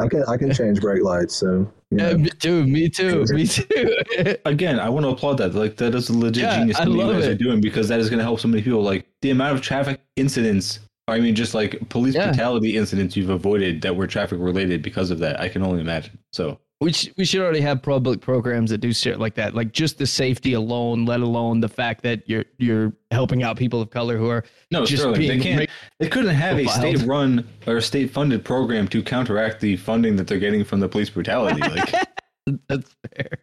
I 0.00 0.06
can 0.06 0.22
I 0.28 0.36
can 0.36 0.52
change 0.52 0.80
brake 0.80 1.02
lights, 1.02 1.34
so 1.34 1.70
you 1.90 1.98
Yeah, 1.98 2.12
me 2.14 2.30
too. 2.30 2.64
Me 2.66 2.88
too. 2.88 3.24
Me 3.30 3.46
too. 3.46 3.96
Again, 4.44 4.78
I 4.78 4.88
want 4.88 5.04
to 5.04 5.10
applaud 5.10 5.38
that. 5.38 5.54
Like 5.54 5.76
that 5.78 5.94
is 5.94 6.08
a 6.10 6.16
legit 6.16 6.44
Yeah, 6.44 6.58
genius 6.60 6.78
I 6.78 6.84
thing 6.84 6.92
you 6.92 6.98
love 7.02 7.14
guys 7.14 7.26
it. 7.26 7.32
are 7.32 7.34
doing 7.34 7.60
because 7.60 7.88
that 7.88 7.98
is 7.98 8.08
going 8.08 8.18
to 8.18 8.24
help 8.24 8.38
so 8.38 8.46
many 8.46 8.62
people. 8.62 8.82
Like 8.82 9.06
the 9.22 9.30
amount 9.30 9.56
of 9.56 9.62
traffic 9.62 10.00
incidents, 10.14 10.78
or 11.08 11.14
I 11.14 11.20
mean, 11.20 11.34
just 11.34 11.52
like 11.54 11.88
police 11.88 12.14
Yeah. 12.14 12.28
brutality 12.28 12.76
incidents 12.76 13.16
you've 13.16 13.30
avoided 13.30 13.82
that 13.82 13.96
were 13.96 14.06
traffic 14.06 14.38
related 14.38 14.82
because 14.82 15.10
of 15.10 15.18
that. 15.18 15.40
I 15.40 15.48
can 15.48 15.62
only 15.64 15.80
imagine. 15.80 16.16
So 16.32 16.60
we 16.80 16.92
sh- 16.92 17.08
we 17.16 17.24
should 17.24 17.40
already 17.40 17.60
have 17.60 17.82
public 17.82 18.20
programs 18.20 18.70
that 18.70 18.78
do 18.78 18.92
shit 18.92 19.18
like 19.18 19.34
that. 19.34 19.54
Like 19.54 19.72
just 19.72 19.98
the 19.98 20.06
safety 20.06 20.52
alone, 20.52 21.04
let 21.06 21.20
alone 21.20 21.60
the 21.60 21.68
fact 21.68 22.02
that 22.04 22.28
you're 22.28 22.44
you're 22.58 22.92
helping 23.10 23.42
out 23.42 23.56
people 23.56 23.80
of 23.80 23.90
color 23.90 24.16
who 24.16 24.28
are 24.28 24.44
no, 24.70 24.84
Just 24.84 25.02
Sterling, 25.02 25.26
they 25.26 25.38
can't. 25.40 25.70
They 25.98 26.08
couldn't 26.08 26.34
have 26.34 26.58
a 26.58 26.66
state-run 26.66 27.46
or 27.66 27.80
state-funded 27.80 28.44
program 28.44 28.86
to 28.88 29.02
counteract 29.02 29.60
the 29.60 29.76
funding 29.76 30.14
that 30.16 30.28
they're 30.28 30.38
getting 30.38 30.64
from 30.64 30.78
the 30.80 30.88
police 30.88 31.10
brutality. 31.10 31.60
Like, 31.60 31.92
that's 32.68 32.94
fair. 33.16 33.38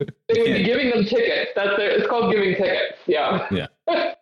It 0.00 0.14
would 0.28 0.44
be 0.56 0.64
giving 0.64 0.90
them 0.90 1.04
tickets. 1.04 1.50
That's 1.54 1.76
their, 1.76 1.90
it's 1.90 2.06
called 2.08 2.32
giving 2.32 2.54
tickets. 2.54 2.98
Yeah. 3.06 3.46
Yeah. 3.50 3.66
that 3.86 4.16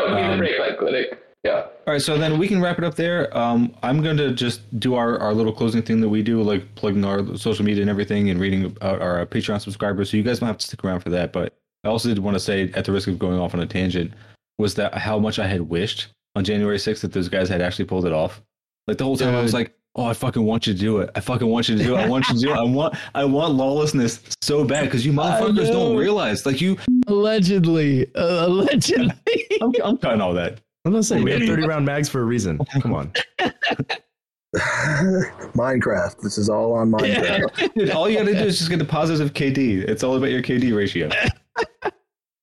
would 0.00 0.14
be 0.16 0.22
Um, 0.22 0.30
the 0.32 0.36
brake 0.38 0.58
light 0.58 0.78
clinic. 0.78 1.20
Yeah. 1.44 1.66
All 1.86 1.92
right, 1.92 2.00
so 2.00 2.16
then 2.16 2.38
we 2.38 2.48
can 2.48 2.62
wrap 2.62 2.78
it 2.78 2.84
up 2.84 2.94
there. 2.94 3.36
Um, 3.36 3.76
I'm 3.82 4.02
going 4.02 4.16
to 4.16 4.32
just 4.32 4.62
do 4.80 4.94
our, 4.94 5.18
our 5.18 5.34
little 5.34 5.52
closing 5.52 5.82
thing 5.82 6.00
that 6.00 6.08
we 6.08 6.22
do, 6.22 6.42
like 6.42 6.74
plugging 6.74 7.04
our 7.04 7.36
social 7.36 7.64
media 7.66 7.82
and 7.82 7.90
everything 7.90 8.30
and 8.30 8.40
reading 8.40 8.74
out 8.80 9.02
our 9.02 9.26
Patreon 9.26 9.60
subscribers. 9.60 10.10
So 10.10 10.16
you 10.16 10.22
guys 10.22 10.38
don't 10.38 10.46
have 10.46 10.56
to 10.56 10.66
stick 10.66 10.82
around 10.82 11.00
for 11.00 11.10
that. 11.10 11.34
But 11.34 11.52
I 11.84 11.88
also 11.88 12.08
did 12.08 12.18
want 12.18 12.34
to 12.34 12.40
say, 12.40 12.72
at 12.72 12.86
the 12.86 12.92
risk 12.92 13.08
of 13.08 13.18
going 13.18 13.38
off 13.38 13.52
on 13.52 13.60
a 13.60 13.66
tangent, 13.66 14.14
was 14.58 14.74
that 14.76 14.94
how 14.94 15.18
much 15.18 15.38
I 15.38 15.46
had 15.46 15.60
wished 15.60 16.08
on 16.34 16.44
January 16.44 16.78
6th 16.78 17.02
that 17.02 17.12
those 17.12 17.28
guys 17.28 17.50
had 17.50 17.60
actually 17.60 17.84
pulled 17.84 18.06
it 18.06 18.12
off. 18.12 18.40
Like 18.86 18.96
the 18.96 19.04
whole 19.04 19.16
time 19.16 19.34
I 19.34 19.40
was 19.42 19.54
like, 19.54 19.74
"Oh, 19.96 20.06
I 20.06 20.14
fucking 20.14 20.44
want 20.44 20.66
you 20.66 20.72
to 20.74 20.78
do 20.78 20.98
it. 20.98 21.10
I 21.14 21.20
fucking 21.20 21.46
want 21.46 21.68
you 21.68 21.76
to 21.76 21.84
do 21.84 21.94
it. 21.96 22.00
I 22.00 22.08
want 22.08 22.28
you 22.28 22.34
to 22.34 22.40
do 22.40 22.50
it. 22.52 22.56
I 22.56 22.62
want 22.62 22.96
I 23.14 23.24
want 23.24 23.54
lawlessness 23.54 24.20
so 24.42 24.64
bad 24.64 24.84
because 24.84 25.06
you 25.06 25.12
motherfuckers 25.14 25.68
don't 25.72 25.96
realize. 25.96 26.44
Like 26.44 26.60
you, 26.60 26.76
Allegedly, 27.06 28.14
uh, 28.14 28.46
allegedly. 28.46 29.10
I'm, 29.62 29.72
I'm 29.82 29.96
cutting 29.96 30.20
all 30.20 30.34
that. 30.34 30.60
I'm 30.84 30.92
gonna 30.92 31.02
say 31.02 31.22
we 31.22 31.30
have 31.32 31.42
30 31.42 31.66
round 31.66 31.86
mags 31.86 32.08
for 32.08 32.20
a 32.20 32.24
reason. 32.24 32.58
Come 32.80 32.94
on. 32.94 33.12
Minecraft. 34.54 36.20
This 36.20 36.38
is 36.38 36.48
all 36.48 36.72
on 36.74 36.90
Minecraft. 36.90 37.74
Dude, 37.74 37.90
all 37.90 38.08
you 38.08 38.18
got 38.18 38.24
to 38.26 38.32
do 38.32 38.38
is 38.38 38.58
just 38.58 38.70
get 38.70 38.78
the 38.78 38.84
positive 38.84 39.32
KD. 39.32 39.78
It's 39.88 40.02
all 40.04 40.16
about 40.16 40.30
your 40.30 40.42
KD 40.42 40.76
ratio. 40.76 41.08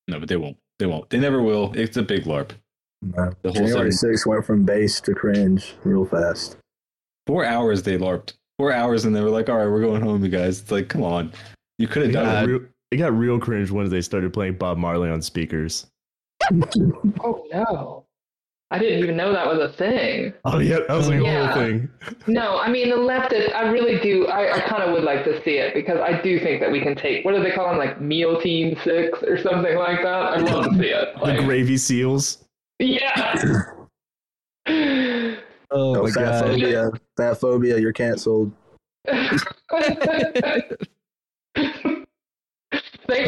no, 0.07 0.19
but 0.19 0.27
they 0.27 0.38
won't. 0.38 0.57
They 0.80 0.85
won't. 0.88 1.09
They 1.09 1.19
never 1.19 1.41
will. 1.41 1.72
It's 1.76 1.97
a 1.97 2.01
big 2.03 2.23
LARP. 2.23 2.51
No. 3.01 3.31
The 3.43 3.51
whole 3.51 3.61
January 3.68 3.91
seven- 3.91 4.15
6th 4.15 4.26
went 4.26 4.45
from 4.45 4.63
base 4.65 4.99
to 5.01 5.13
cringe 5.13 5.76
real 5.84 6.05
fast. 6.05 6.57
Four 7.27 7.45
hours 7.45 7.84
they 7.84 7.97
LARPed. 7.97 8.34
Four 8.57 8.72
hours, 8.73 9.05
and 9.05 9.15
they 9.15 9.22
were 9.22 9.30
like, 9.30 9.49
"All 9.49 9.57
right, 9.57 9.68
we're 9.68 9.81
going 9.81 10.01
home, 10.01 10.23
you 10.23 10.30
guys." 10.30 10.59
It's 10.59 10.72
like, 10.72 10.88
come 10.88 11.03
on, 11.03 11.31
you 11.80 11.88
could 11.88 12.03
have 12.03 12.11
done 12.11 12.43
it. 12.43 12.47
real, 12.47 12.61
it 12.91 12.97
got 12.97 13.18
real 13.18 13.39
cringe 13.39 13.72
when 13.72 13.89
they 13.89 14.01
started 14.01 14.34
playing 14.34 14.55
Bob 14.55 14.77
Marley 14.77 15.09
on 15.09 15.22
speakers. 15.22 15.88
Oh 17.23 17.45
no. 17.51 18.01
I 18.73 18.80
didn't 18.80 18.99
even 19.03 19.18
know 19.18 19.34
that 19.34 19.45
was 19.45 19.60
a 19.60 19.73
thing. 19.76 20.34
Oh 20.45 20.60
yeah, 20.60 20.77
that 20.88 20.95
was 20.95 21.10
like 21.10 21.19
a 21.19 21.45
whole 21.45 21.53
thing. 21.53 21.89
No, 22.27 22.57
I 22.57 22.69
mean 22.72 22.89
the 22.89 22.95
leftist. 22.95 23.53
I 23.53 23.64
really 23.69 23.99
do. 23.99 24.27
I, 24.27 24.56
I 24.56 24.60
kind 24.61 24.81
of 24.81 24.93
would 24.93 25.03
like 25.03 25.26
to 25.26 25.43
see 25.43 25.57
it 25.57 25.73
because 25.73 25.99
I 25.99 26.22
do 26.22 26.39
think 26.39 26.61
that 26.61 26.72
we 26.72 26.80
can 26.81 26.95
take. 26.95 27.26
What 27.26 27.35
do 27.35 27.43
they 27.43 27.52
call 27.52 27.68
them? 27.68 27.77
Like 27.77 27.99
meal 27.99 28.39
team 28.39 28.77
six 28.84 29.22
or 29.23 29.38
something 29.41 29.76
like 29.76 30.02
that. 30.03 30.38
I'd 30.38 30.41
love 30.43 30.72
to 30.72 30.77
see 30.80 30.88
it. 30.88 31.10
The 31.23 31.43
gravy 31.43 31.77
seals. 31.77 32.45
yeah. 32.80 33.35
Oh 35.73 35.95
Oh, 35.95 36.03
my 36.03 36.11
fat 36.11 36.23
god. 36.31 36.43
phobia. 36.45 36.91
Fat 37.15 37.34
phobia. 37.39 37.77
You're 37.80 37.93
canceled. 37.93 38.52
Thanks 39.07 39.43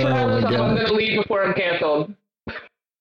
for 0.02 0.07
Oh 0.07 0.14
having 0.14 0.44
us. 0.44 0.45
I'm 0.45 0.53
going 0.76 0.86
to 0.86 0.94
leave 0.94 1.22
before 1.22 1.44
I'm 1.45 1.53
canceled. 1.53 2.14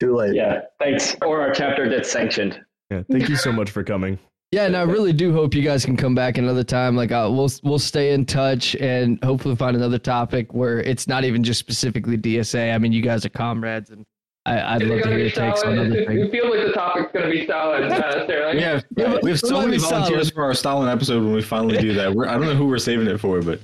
Too 0.02 0.16
late. 0.16 0.34
Yeah, 0.34 0.62
thanks. 0.80 1.14
Or 1.22 1.40
our 1.40 1.52
chapter 1.52 1.88
gets 1.88 2.10
sanctioned. 2.10 2.60
Yeah, 2.90 3.04
thank 3.08 3.28
you 3.28 3.36
so 3.36 3.52
much 3.52 3.70
for 3.70 3.84
coming. 3.84 4.18
Yeah, 4.50 4.66
and 4.66 4.76
I 4.76 4.82
really 4.82 5.12
do 5.12 5.32
hope 5.32 5.54
you 5.54 5.62
guys 5.62 5.84
can 5.84 5.96
come 5.96 6.12
back 6.12 6.38
another 6.38 6.64
time. 6.64 6.96
Like, 6.96 7.12
uh, 7.12 7.28
we'll 7.32 7.48
we'll 7.62 7.78
stay 7.78 8.12
in 8.12 8.26
touch 8.26 8.74
and 8.76 9.22
hopefully 9.22 9.54
find 9.54 9.76
another 9.76 10.00
topic 10.00 10.52
where 10.54 10.80
it's 10.80 11.06
not 11.06 11.22
even 11.22 11.44
just 11.44 11.60
specifically 11.60 12.18
DSA. 12.18 12.74
I 12.74 12.78
mean, 12.78 12.90
you 12.92 13.00
guys 13.00 13.24
are 13.24 13.28
comrades, 13.28 13.90
and 13.90 14.04
I, 14.44 14.74
I'd 14.74 14.82
Is 14.82 14.88
love 14.88 15.02
to 15.02 15.08
hear 15.08 15.16
be 15.18 15.22
your 15.22 15.30
takes 15.30 15.62
on 15.62 15.78
other 15.78 16.04
things. 16.04 16.20
it 16.26 16.30
feels 16.32 16.50
like 16.56 16.66
the 16.66 16.72
topic's 16.72 17.12
going 17.12 17.24
to 17.26 17.30
be 17.30 17.46
solid, 17.46 17.84
uh, 17.84 18.24
Sterling. 18.24 18.56
We 18.56 18.60
Yeah, 18.60 18.80
but 18.90 19.22
we 19.22 19.30
have 19.30 19.38
so 19.38 19.60
many 19.60 19.78
volunteers 19.78 20.08
solid. 20.08 20.34
for 20.34 20.42
our 20.42 20.54
Stalin 20.54 20.88
episode 20.88 21.22
when 21.22 21.32
we 21.32 21.42
finally 21.42 21.78
do 21.78 21.94
that. 21.94 22.12
We're, 22.12 22.26
I 22.26 22.32
don't 22.32 22.46
know 22.46 22.56
who 22.56 22.66
we're 22.66 22.78
saving 22.78 23.06
it 23.06 23.18
for, 23.18 23.40
but 23.40 23.60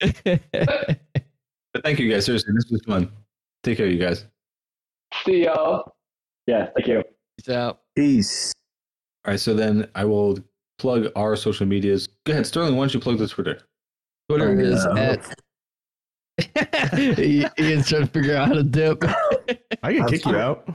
but 0.24 1.84
thank 1.84 2.00
you 2.00 2.10
guys. 2.10 2.24
Seriously, 2.24 2.52
this 2.56 2.68
was 2.72 2.82
fun. 2.82 3.12
Take 3.62 3.76
care, 3.76 3.86
you 3.86 3.98
guys. 4.00 4.26
See 5.24 5.44
y'all. 5.44 5.94
Yeah, 6.46 6.68
thank 6.74 6.86
you. 6.88 7.02
Peace 7.38 7.48
out. 7.54 7.80
Peace. 7.96 8.52
All 9.24 9.32
right, 9.32 9.40
so 9.40 9.54
then 9.54 9.88
I 9.94 10.04
will 10.04 10.38
plug 10.78 11.08
our 11.16 11.34
social 11.36 11.66
medias. 11.66 12.08
Go 12.24 12.32
ahead, 12.32 12.46
Sterling. 12.46 12.76
Why 12.76 12.82
don't 12.82 12.94
you 12.94 13.00
plug 13.00 13.18
the 13.18 13.26
Twitter? 13.28 13.60
Twitter 14.28 14.50
Oh, 14.50 14.58
is 14.58 14.86
yeah. 14.94 15.16
at. 15.16 15.34
Ian's 17.58 17.88
trying 17.88 18.02
to 18.02 18.06
figure 18.06 18.36
out 18.36 18.48
how 18.48 18.54
to 18.54 18.62
dip. 18.62 19.02
I 19.82 19.92
can 19.94 20.02
I'm 20.02 20.08
kick 20.08 20.24
you 20.26 20.36
out. 20.36 20.68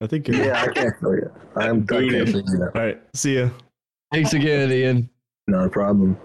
I 0.00 0.06
think. 0.06 0.28
Yeah, 0.28 0.62
I 0.62 0.72
can't 0.72 0.94
tell 1.00 1.14
you. 1.14 1.30
I'm 1.56 1.82
I 1.82 1.86
can't 1.86 2.28
figure 2.28 2.66
it. 2.66 2.76
All 2.76 2.82
right. 2.82 3.00
See 3.14 3.38
ya. 3.38 3.50
Thanks 4.12 4.32
again, 4.32 4.70
Ian. 4.72 5.08
Not 5.46 5.66
a 5.66 5.70
problem. 5.70 6.16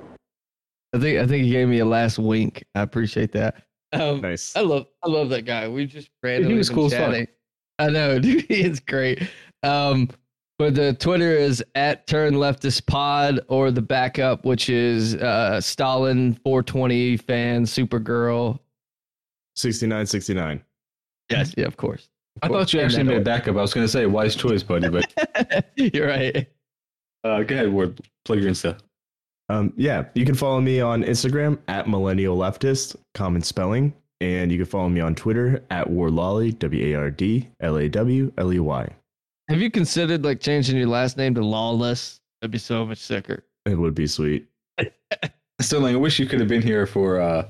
I 0.96 1.00
think 1.00 1.20
I 1.20 1.28
think 1.28 1.44
he 1.46 1.52
gave 1.52 1.68
me 1.68 1.80
a 1.80 1.86
last 1.86 2.18
wink. 2.18 2.64
I 2.76 2.82
appreciate 2.82 3.32
that. 3.34 3.64
Um, 3.94 4.22
Nice. 4.22 4.56
I 4.56 4.62
love 4.62 4.88
I 5.04 5.10
love 5.10 5.30
that 5.30 5.44
guy. 5.46 5.68
We 5.68 5.86
just 5.86 6.10
randomly 6.24 6.56
was 6.58 6.70
been 6.70 6.76
cool 6.76 6.86
as 6.88 6.94
fuck. 6.94 7.02
chatting. 7.02 7.28
I 7.80 7.90
know, 7.90 8.20
dude. 8.20 8.46
He 8.46 8.64
is 8.64 8.80
great. 8.80 9.22
Um, 9.64 10.10
but 10.60 10.74
the 10.74 10.94
Twitter 10.94 11.32
is 11.34 11.64
at 11.76 12.08
Turn 12.08 12.34
Leftist 12.36 12.86
Pod 12.88 13.40
or 13.48 13.70
the 13.70 13.82
backup, 13.82 14.44
which 14.44 14.70
is 14.70 15.16
uh, 15.16 15.62
Stalin 15.62 16.34
420 16.44 17.18
fan 17.18 17.64
Supergirl. 17.64 18.60
6969. 19.56 20.64
Yes, 21.30 21.54
yeah, 21.58 21.66
of 21.66 21.78
course. 21.78 22.10
I 22.42 22.48
thought 22.48 22.72
you 22.74 22.80
actually 22.80 23.04
made 23.04 23.14
order. 23.14 23.26
backup. 23.26 23.56
I 23.58 23.62
was 23.62 23.74
going 23.74 23.86
to 23.86 23.92
say 23.92 24.06
wise 24.06 24.36
choice, 24.36 24.64
buddy, 24.64 24.90
but 24.90 25.12
You're 25.76 26.08
right. 26.08 26.48
uh, 27.24 27.44
go 27.44 27.56
ahead, 27.56 27.72
Ward. 27.72 28.00
Plug 28.26 28.40
your 28.40 28.52
Insta. 28.52 28.80
Um, 29.50 29.74
yeah, 29.76 30.06
you 30.14 30.26
can 30.26 30.36
follow 30.36 30.60
me 30.62 30.82
on 30.82 31.04
Instagram 31.04 31.58
at 31.68 31.88
millennial 31.88 32.38
leftist, 32.38 32.96
common 33.14 33.42
spelling, 33.42 33.94
and 34.22 34.52
you 34.52 34.58
can 34.58 34.66
follow 34.66 34.90
me 34.90 35.02
on 35.02 35.16
Twitter 35.16 35.64
at 35.70 35.88
wardlawley, 35.88 36.58
W 36.60 36.96
A 36.96 37.00
R 37.00 37.12
D 37.12 37.48
L 37.62 37.78
A 37.78 37.88
W 37.90 38.32
L 38.38 38.54
E 38.54 38.60
Y. 38.60 38.90
Have 39.50 39.62
you 39.62 39.72
considered 39.72 40.24
like 40.24 40.40
changing 40.42 40.78
your 40.78 40.88
last 40.88 41.18
name 41.18 41.34
to 41.36 41.42
Lawless? 41.42 42.20
That'd 42.42 42.52
be 42.52 42.58
so 42.58 42.86
much 42.86 42.98
sicker. 43.00 43.44
It 43.66 43.76
would 43.76 43.96
be 43.96 44.08
sweet. 44.08 44.48
Sterling, 45.62 45.96
I 45.96 45.98
wish 45.98 46.20
you 46.20 46.26
could 46.28 46.40
have 46.40 46.50
been 46.50 46.62
here 46.62 46.86
for 46.86 47.20
uh, 47.20 47.50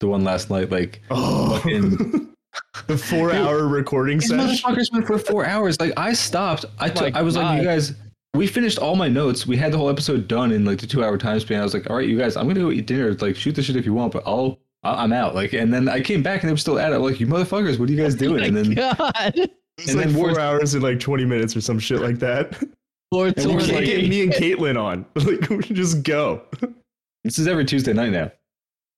the 0.00 0.08
one 0.08 0.24
last 0.24 0.50
night. 0.50 0.70
Like, 0.70 1.02
Oh, 1.10 1.56
Fucking- 1.58 2.30
the 2.86 2.96
four-hour 2.98 3.66
recording 3.68 4.20
session. 4.20 4.38
motherfuckers 4.56 4.92
went 4.92 5.06
for 5.06 5.18
four 5.18 5.44
hours. 5.46 5.78
Like, 5.80 5.92
I 5.96 6.12
stopped. 6.14 6.64
I 6.78 6.86
Oh 6.86 6.88
my 6.88 6.94
took. 6.94 7.14
I 7.16 7.22
was 7.22 7.36
like, 7.36 7.58
you 7.60 7.64
guys. 7.66 7.94
We 8.34 8.48
finished 8.48 8.78
all 8.78 8.96
my 8.96 9.06
notes. 9.08 9.46
We 9.46 9.56
had 9.56 9.70
the 9.72 9.78
whole 9.78 9.88
episode 9.88 10.26
done 10.26 10.50
in 10.50 10.64
like 10.64 10.80
the 10.80 10.86
two-hour 10.88 11.16
time 11.18 11.38
span. 11.38 11.60
I 11.60 11.62
was 11.62 11.72
like, 11.74 11.88
all 11.88 11.96
right, 11.96 12.08
you 12.08 12.18
guys, 12.18 12.36
I'm 12.36 12.48
gonna 12.48 12.58
go 12.60 12.72
eat 12.72 12.86
dinner. 12.86 13.12
Like, 13.14 13.36
shoot 13.36 13.52
the 13.54 13.62
shit 13.62 13.76
if 13.76 13.86
you 13.86 13.94
want, 13.94 14.12
but 14.12 14.24
I'll. 14.26 14.58
I- 14.84 15.02
I'm 15.04 15.12
out. 15.12 15.34
Like, 15.34 15.52
and 15.52 15.72
then 15.72 15.88
I 15.88 16.00
came 16.00 16.22
back 16.22 16.42
and 16.42 16.48
they 16.48 16.52
were 16.52 16.58
still 16.58 16.78
at 16.78 16.92
it. 16.92 16.96
I'm 16.96 17.02
like, 17.02 17.20
you 17.20 17.26
motherfuckers, 17.26 17.78
what 17.78 17.88
are 17.88 17.92
you 17.92 18.00
guys 18.02 18.14
doing? 18.26 18.42
Oh 18.42 18.46
and 18.46 18.56
then 18.56 18.74
God. 18.74 19.32
It's 19.78 19.88
and 19.88 19.96
like 19.96 20.06
then 20.06 20.14
four 20.14 20.26
Ward- 20.28 20.38
hours 20.38 20.74
and 20.74 20.82
like 20.82 21.00
20 21.00 21.24
minutes 21.24 21.56
or 21.56 21.60
some 21.60 21.78
shit 21.78 22.00
like 22.00 22.18
that. 22.20 22.54
Four 23.12 23.26
And 23.28 23.36
we 23.36 23.42
tours 23.42 23.66
can't 23.66 23.76
like- 23.78 23.86
get 23.86 24.08
me 24.08 24.22
and 24.22 24.32
Caitlin 24.34 24.80
on. 24.80 25.04
Like, 25.16 25.48
we 25.50 25.62
can 25.62 25.74
just 25.76 26.02
go. 26.02 26.42
this 27.24 27.38
is 27.38 27.46
every 27.48 27.64
Tuesday 27.64 27.92
night 27.92 28.10
now. 28.12 28.30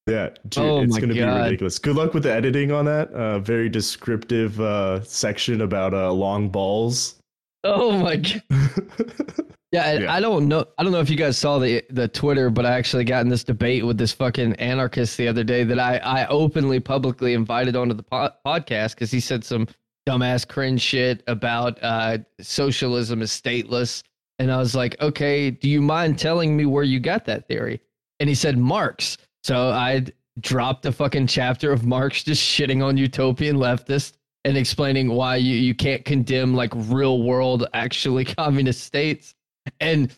Yeah, 0.09 0.29
dude, 0.47 0.63
Oh 0.63 0.81
it's 0.83 0.95
going 0.97 1.09
to 1.09 1.15
be 1.15 1.21
ridiculous. 1.21 1.79
Good 1.79 1.97
luck 1.97 2.13
with 2.13 2.23
the 2.23 2.31
editing 2.31 2.71
on 2.71 2.85
that. 2.85 3.11
Uh, 3.11 3.39
very 3.39 3.67
descriptive 3.67 4.57
uh, 4.61 5.03
section 5.03 5.61
about 5.61 5.93
uh, 5.93 6.11
long 6.13 6.47
balls. 6.47 7.15
Oh 7.65 7.91
my 7.99 8.15
god. 8.15 8.41
Yeah, 9.71 9.99
Yeah. 9.99 10.13
I 10.13 10.21
don't 10.21 10.47
know. 10.47 10.65
I 10.77 10.83
don't 10.83 10.93
know 10.93 11.01
if 11.01 11.09
you 11.09 11.17
guys 11.17 11.37
saw 11.37 11.59
the 11.59 11.83
the 11.89 12.07
Twitter, 12.07 12.49
but 12.49 12.65
I 12.65 12.71
actually 12.77 13.03
got 13.03 13.21
in 13.21 13.29
this 13.29 13.43
debate 13.43 13.85
with 13.85 13.97
this 13.97 14.13
fucking 14.13 14.53
anarchist 14.55 15.17
the 15.17 15.27
other 15.27 15.43
day 15.43 15.63
that 15.65 15.79
I 15.79 15.97
I 15.97 16.27
openly 16.27 16.79
publicly 16.79 17.33
invited 17.33 17.75
onto 17.75 17.93
the 17.93 18.03
po- 18.03 18.31
podcast 18.45 18.95
because 18.95 19.11
he 19.11 19.19
said 19.19 19.43
some 19.43 19.67
dumbass 20.07 20.47
cringe 20.47 20.81
shit 20.81 21.21
about 21.27 21.77
uh, 21.83 22.19
socialism 22.39 23.21
is 23.21 23.29
stateless, 23.29 24.03
and 24.39 24.51
I 24.51 24.57
was 24.57 24.73
like, 24.73 24.99
okay, 25.01 25.51
do 25.51 25.69
you 25.69 25.81
mind 25.81 26.17
telling 26.17 26.55
me 26.55 26.65
where 26.65 26.83
you 26.85 27.01
got 27.01 27.25
that 27.25 27.47
theory? 27.49 27.81
And 28.21 28.29
he 28.29 28.35
said 28.35 28.57
Marx. 28.57 29.17
So 29.43 29.69
I 29.69 30.05
dropped 30.39 30.85
a 30.85 30.91
fucking 30.93 31.27
chapter 31.27 31.71
of 31.73 31.85
Marx 31.85 32.23
just 32.23 32.41
shitting 32.41 32.83
on 32.83 32.95
utopian 32.95 33.57
leftists 33.57 34.13
and 34.45 34.55
explaining 34.55 35.09
why 35.09 35.35
you, 35.35 35.55
you 35.55 35.75
can't 35.75 36.05
condemn 36.05 36.53
like 36.53 36.71
real 36.73 37.21
world 37.23 37.67
actually 37.73 38.23
communist 38.39 38.83
states 38.83 39.35
and 39.79 40.15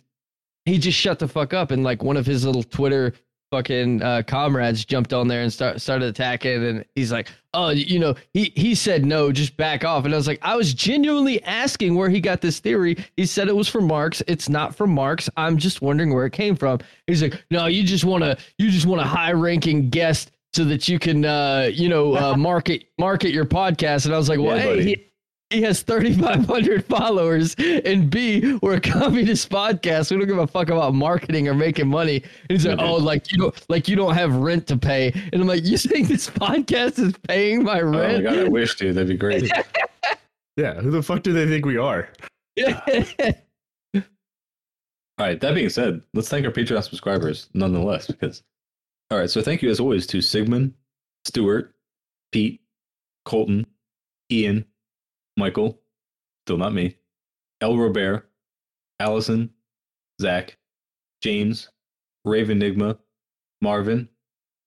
he 0.65 0.77
just 0.77 0.97
shut 0.97 1.19
the 1.19 1.27
fuck 1.27 1.53
up. 1.53 1.71
And 1.71 1.83
like 1.83 2.03
one 2.03 2.17
of 2.17 2.25
his 2.25 2.45
little 2.45 2.63
twitter 2.63 3.13
fucking 3.51 4.03
uh, 4.03 4.21
comrades 4.27 4.85
jumped 4.85 5.11
on 5.11 5.27
there 5.27 5.41
and 5.41 5.51
start, 5.51 5.81
started 5.81 6.07
attacking. 6.07 6.63
And 6.63 6.85
he's 6.95 7.11
like 7.11 7.29
oh 7.55 7.69
you 7.69 7.97
know 7.97 8.13
he 8.31 8.53
he 8.55 8.75
said 8.75 9.03
no 9.05 9.31
just 9.31 9.57
back 9.57 9.83
off. 9.83 10.05
And 10.05 10.13
i 10.13 10.17
was 10.17 10.27
like 10.27 10.39
i 10.43 10.55
was 10.55 10.73
genuinely 10.73 11.41
asking 11.43 11.95
where 11.95 12.09
he 12.09 12.19
got 12.21 12.41
this 12.41 12.59
theory. 12.59 12.95
He 13.17 13.25
said 13.25 13.47
it 13.47 13.55
was 13.55 13.67
from 13.67 13.87
marx. 13.87 14.21
It's 14.27 14.49
not 14.49 14.75
from 14.75 14.91
marx. 14.91 15.29
I'm 15.35 15.57
just 15.57 15.81
wondering 15.81 16.13
where 16.13 16.25
it 16.25 16.33
came 16.33 16.55
from. 16.55 16.79
He's 17.07 17.23
like 17.23 17.43
no 17.49 17.65
you 17.65 17.83
just 17.83 18.05
want 18.05 18.23
to 18.23 18.37
you 18.59 18.69
just 18.69 18.85
want 18.85 19.01
a 19.01 19.05
high 19.05 19.33
ranking 19.33 19.89
guest 19.89 20.31
so 20.53 20.63
that 20.65 20.87
you 20.87 20.99
can 20.99 21.25
uh 21.25 21.69
you 21.73 21.89
know 21.89 22.15
uh, 22.15 22.35
market 22.37 22.85
market 22.99 23.31
your 23.31 23.45
podcast. 23.45 24.05
And 24.05 24.13
i 24.13 24.17
was 24.17 24.29
like 24.29 24.39
well 24.39 24.55
Yeah, 24.57 24.61
hey 24.61 24.83
he, 24.83 25.08
he 25.49 25.61
has 25.63 25.81
3,500 25.81 26.85
followers, 26.85 27.55
and 27.57 28.09
B, 28.09 28.57
we're 28.61 28.75
a 28.75 28.81
communist 28.81 29.49
podcast. 29.49 30.11
We 30.11 30.17
don't 30.17 30.27
give 30.27 30.37
a 30.37 30.47
fuck 30.47 30.69
about 30.69 30.93
marketing 30.93 31.47
or 31.47 31.53
making 31.53 31.87
money. 31.87 32.17
And 32.17 32.51
he's 32.51 32.65
like, 32.65 32.79
Yeah, 32.79 32.85
oh, 32.85 32.95
like 32.95 33.31
you 33.31 33.37
don't, 33.39 33.69
like 33.69 33.87
you 33.87 33.95
don't 33.95 34.13
have 34.13 34.35
rent 34.35 34.67
to 34.67 34.77
pay. 34.77 35.11
And 35.33 35.41
I'm 35.41 35.47
like, 35.47 35.65
you 35.65 35.77
think 35.77 36.07
this 36.07 36.29
podcast 36.29 36.99
is 36.99 37.13
paying 37.27 37.63
my 37.63 37.81
rent? 37.81 38.25
Oh 38.25 38.29
my 38.29 38.35
god, 38.35 38.45
I 38.45 38.49
wish, 38.49 38.75
dude. 38.75 38.95
That'd 38.95 39.09
be 39.09 39.17
great. 39.17 39.51
Yeah, 40.57 40.73
who 40.73 40.91
the 40.91 41.01
fuck 41.01 41.23
do 41.23 41.31
they 41.31 41.47
think 41.47 41.65
we 41.65 41.77
are? 41.77 42.09
All 42.65 44.01
right. 45.17 45.39
That 45.39 45.55
being 45.55 45.69
said, 45.69 46.01
let's 46.13 46.27
thank 46.27 46.45
our 46.45 46.51
Patreon 46.51 46.83
subscribers 46.83 47.49
nonetheless. 47.53 48.07
Because, 48.07 48.43
all 49.09 49.17
right. 49.19 49.29
So 49.29 49.41
thank 49.41 49.61
you 49.61 49.69
as 49.69 49.79
always 49.79 50.05
to 50.07 50.19
Sigmund, 50.19 50.73
Stuart, 51.23 51.73
Pete, 52.33 52.59
Colton, 53.23 53.65
Ian, 54.31 54.65
Michael, 55.39 55.79
still 56.45 56.57
not 56.57 56.73
me, 56.73 56.97
El 57.61 57.77
Robert, 57.77 58.29
Allison, 58.99 59.49
Zach, 60.21 60.57
James, 61.21 61.69
Raven 62.25 62.61
Enigma, 62.61 62.99
Marvin, 63.61 64.09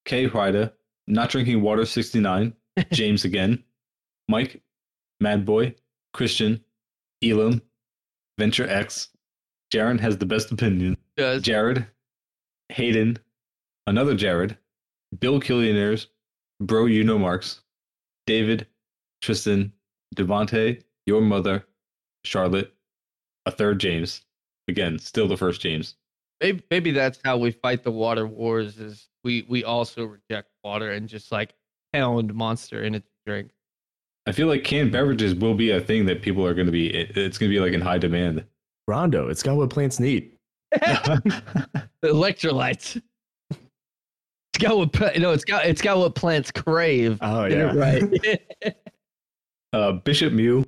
Kay 0.04 0.26
Ryder, 0.26 0.72
Not 1.06 1.30
Drinking 1.30 1.62
Water 1.62 1.84
69, 1.84 2.54
James 2.92 3.24
again, 3.24 3.62
Mike, 4.28 4.62
Mad 5.20 5.44
Boy, 5.44 5.74
Christian, 6.14 6.64
Elam, 7.22 7.62
Venture 8.38 8.68
X, 8.68 9.10
Jaron 9.72 10.00
has 10.00 10.18
the 10.18 10.26
best 10.26 10.50
opinion, 10.50 10.96
Does 11.16 11.42
Jared, 11.42 11.86
Hayden, 12.70 13.18
another 13.86 14.14
Jared, 14.14 14.56
Bill 15.18 15.40
Killionaires, 15.40 16.06
Bro 16.60 16.86
You 16.86 17.04
Know 17.04 17.18
Marks, 17.18 17.60
David, 18.26 18.66
Tristan, 19.20 19.72
Devonte, 20.14 20.82
Your 21.06 21.20
Mother, 21.20 21.64
Charlotte, 22.24 22.72
a 23.46 23.50
third 23.50 23.78
James. 23.80 24.22
Again, 24.68 24.98
still 24.98 25.26
the 25.28 25.36
first 25.36 25.60
James. 25.60 25.96
maybe, 26.40 26.62
maybe 26.70 26.90
that's 26.92 27.18
how 27.24 27.36
we 27.36 27.50
fight 27.50 27.82
the 27.82 27.90
water 27.90 28.26
wars 28.26 28.78
is 28.78 29.08
we 29.24 29.44
we 29.48 29.64
also 29.64 30.04
reject 30.04 30.50
water 30.64 30.92
and 30.92 31.08
just 31.08 31.32
like 31.32 31.54
pound 31.92 32.32
monster 32.34 32.84
in 32.84 32.94
its 32.94 33.08
drink. 33.26 33.50
I 34.26 34.32
feel 34.32 34.46
like 34.46 34.62
canned 34.62 34.92
beverages 34.92 35.34
will 35.34 35.54
be 35.54 35.70
a 35.72 35.80
thing 35.80 36.06
that 36.06 36.22
people 36.22 36.46
are 36.46 36.54
going 36.54 36.66
to 36.66 36.72
be. 36.72 36.94
it- 36.94 37.16
It's 37.16 37.38
going 37.38 37.50
to 37.50 37.54
be 37.56 37.60
like 37.60 37.72
in 37.72 37.80
high 37.80 37.98
demand. 37.98 38.44
Brawndo, 38.88 39.30
it's 39.30 39.42
got 39.42 39.56
what 39.56 39.70
plants 39.70 39.98
need. 39.98 40.32
Electrolytes. 42.04 43.00
It's 43.50 44.58
got 44.62 44.76
what 44.76 44.92
pla- 44.92 45.10
no, 45.18 45.32
it's 45.32 45.44
got 45.44 45.64
it's 45.66 45.80
got 45.82 45.98
what 45.98 46.14
plants 46.14 46.50
crave. 46.50 47.18
Oh 47.20 47.44
yeah. 47.46 47.72
right. 47.74 48.02
uh, 49.72 49.92
Bishop 49.92 50.32
Mew, 50.32 50.64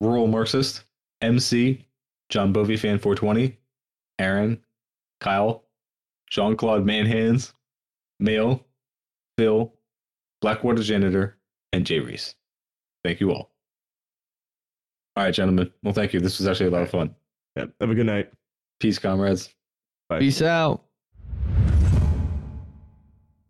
Rural 0.00 0.26
Marxist, 0.26 0.84
MC, 1.20 1.84
John 2.28 2.52
Bovey 2.52 2.76
Fan 2.76 2.98
420, 2.98 3.56
Aaron, 4.18 4.60
Kyle, 5.20 5.64
Jean 6.30 6.56
Claude 6.56 6.84
Manhands, 6.84 7.52
Mail, 8.18 8.64
Phil, 9.36 9.72
Blackwater 10.40 10.82
Janitor, 10.82 11.36
and 11.72 11.84
Jay 11.84 12.00
Reese. 12.00 12.34
Thank 13.04 13.20
you 13.20 13.30
all. 13.30 13.50
All 15.16 15.24
right, 15.24 15.34
gentlemen. 15.34 15.72
Well, 15.82 15.92
thank 15.94 16.12
you. 16.12 16.20
This 16.20 16.38
was 16.38 16.46
actually 16.46 16.66
a 16.66 16.70
lot 16.70 16.82
of 16.82 16.90
fun. 16.90 17.14
yeah. 17.56 17.66
Have 17.80 17.90
a 17.90 17.94
good 17.94 18.06
night. 18.06 18.30
Peace, 18.78 18.98
comrades. 18.98 19.52
Bye. 20.08 20.20
Peace 20.20 20.40
out. 20.42 20.84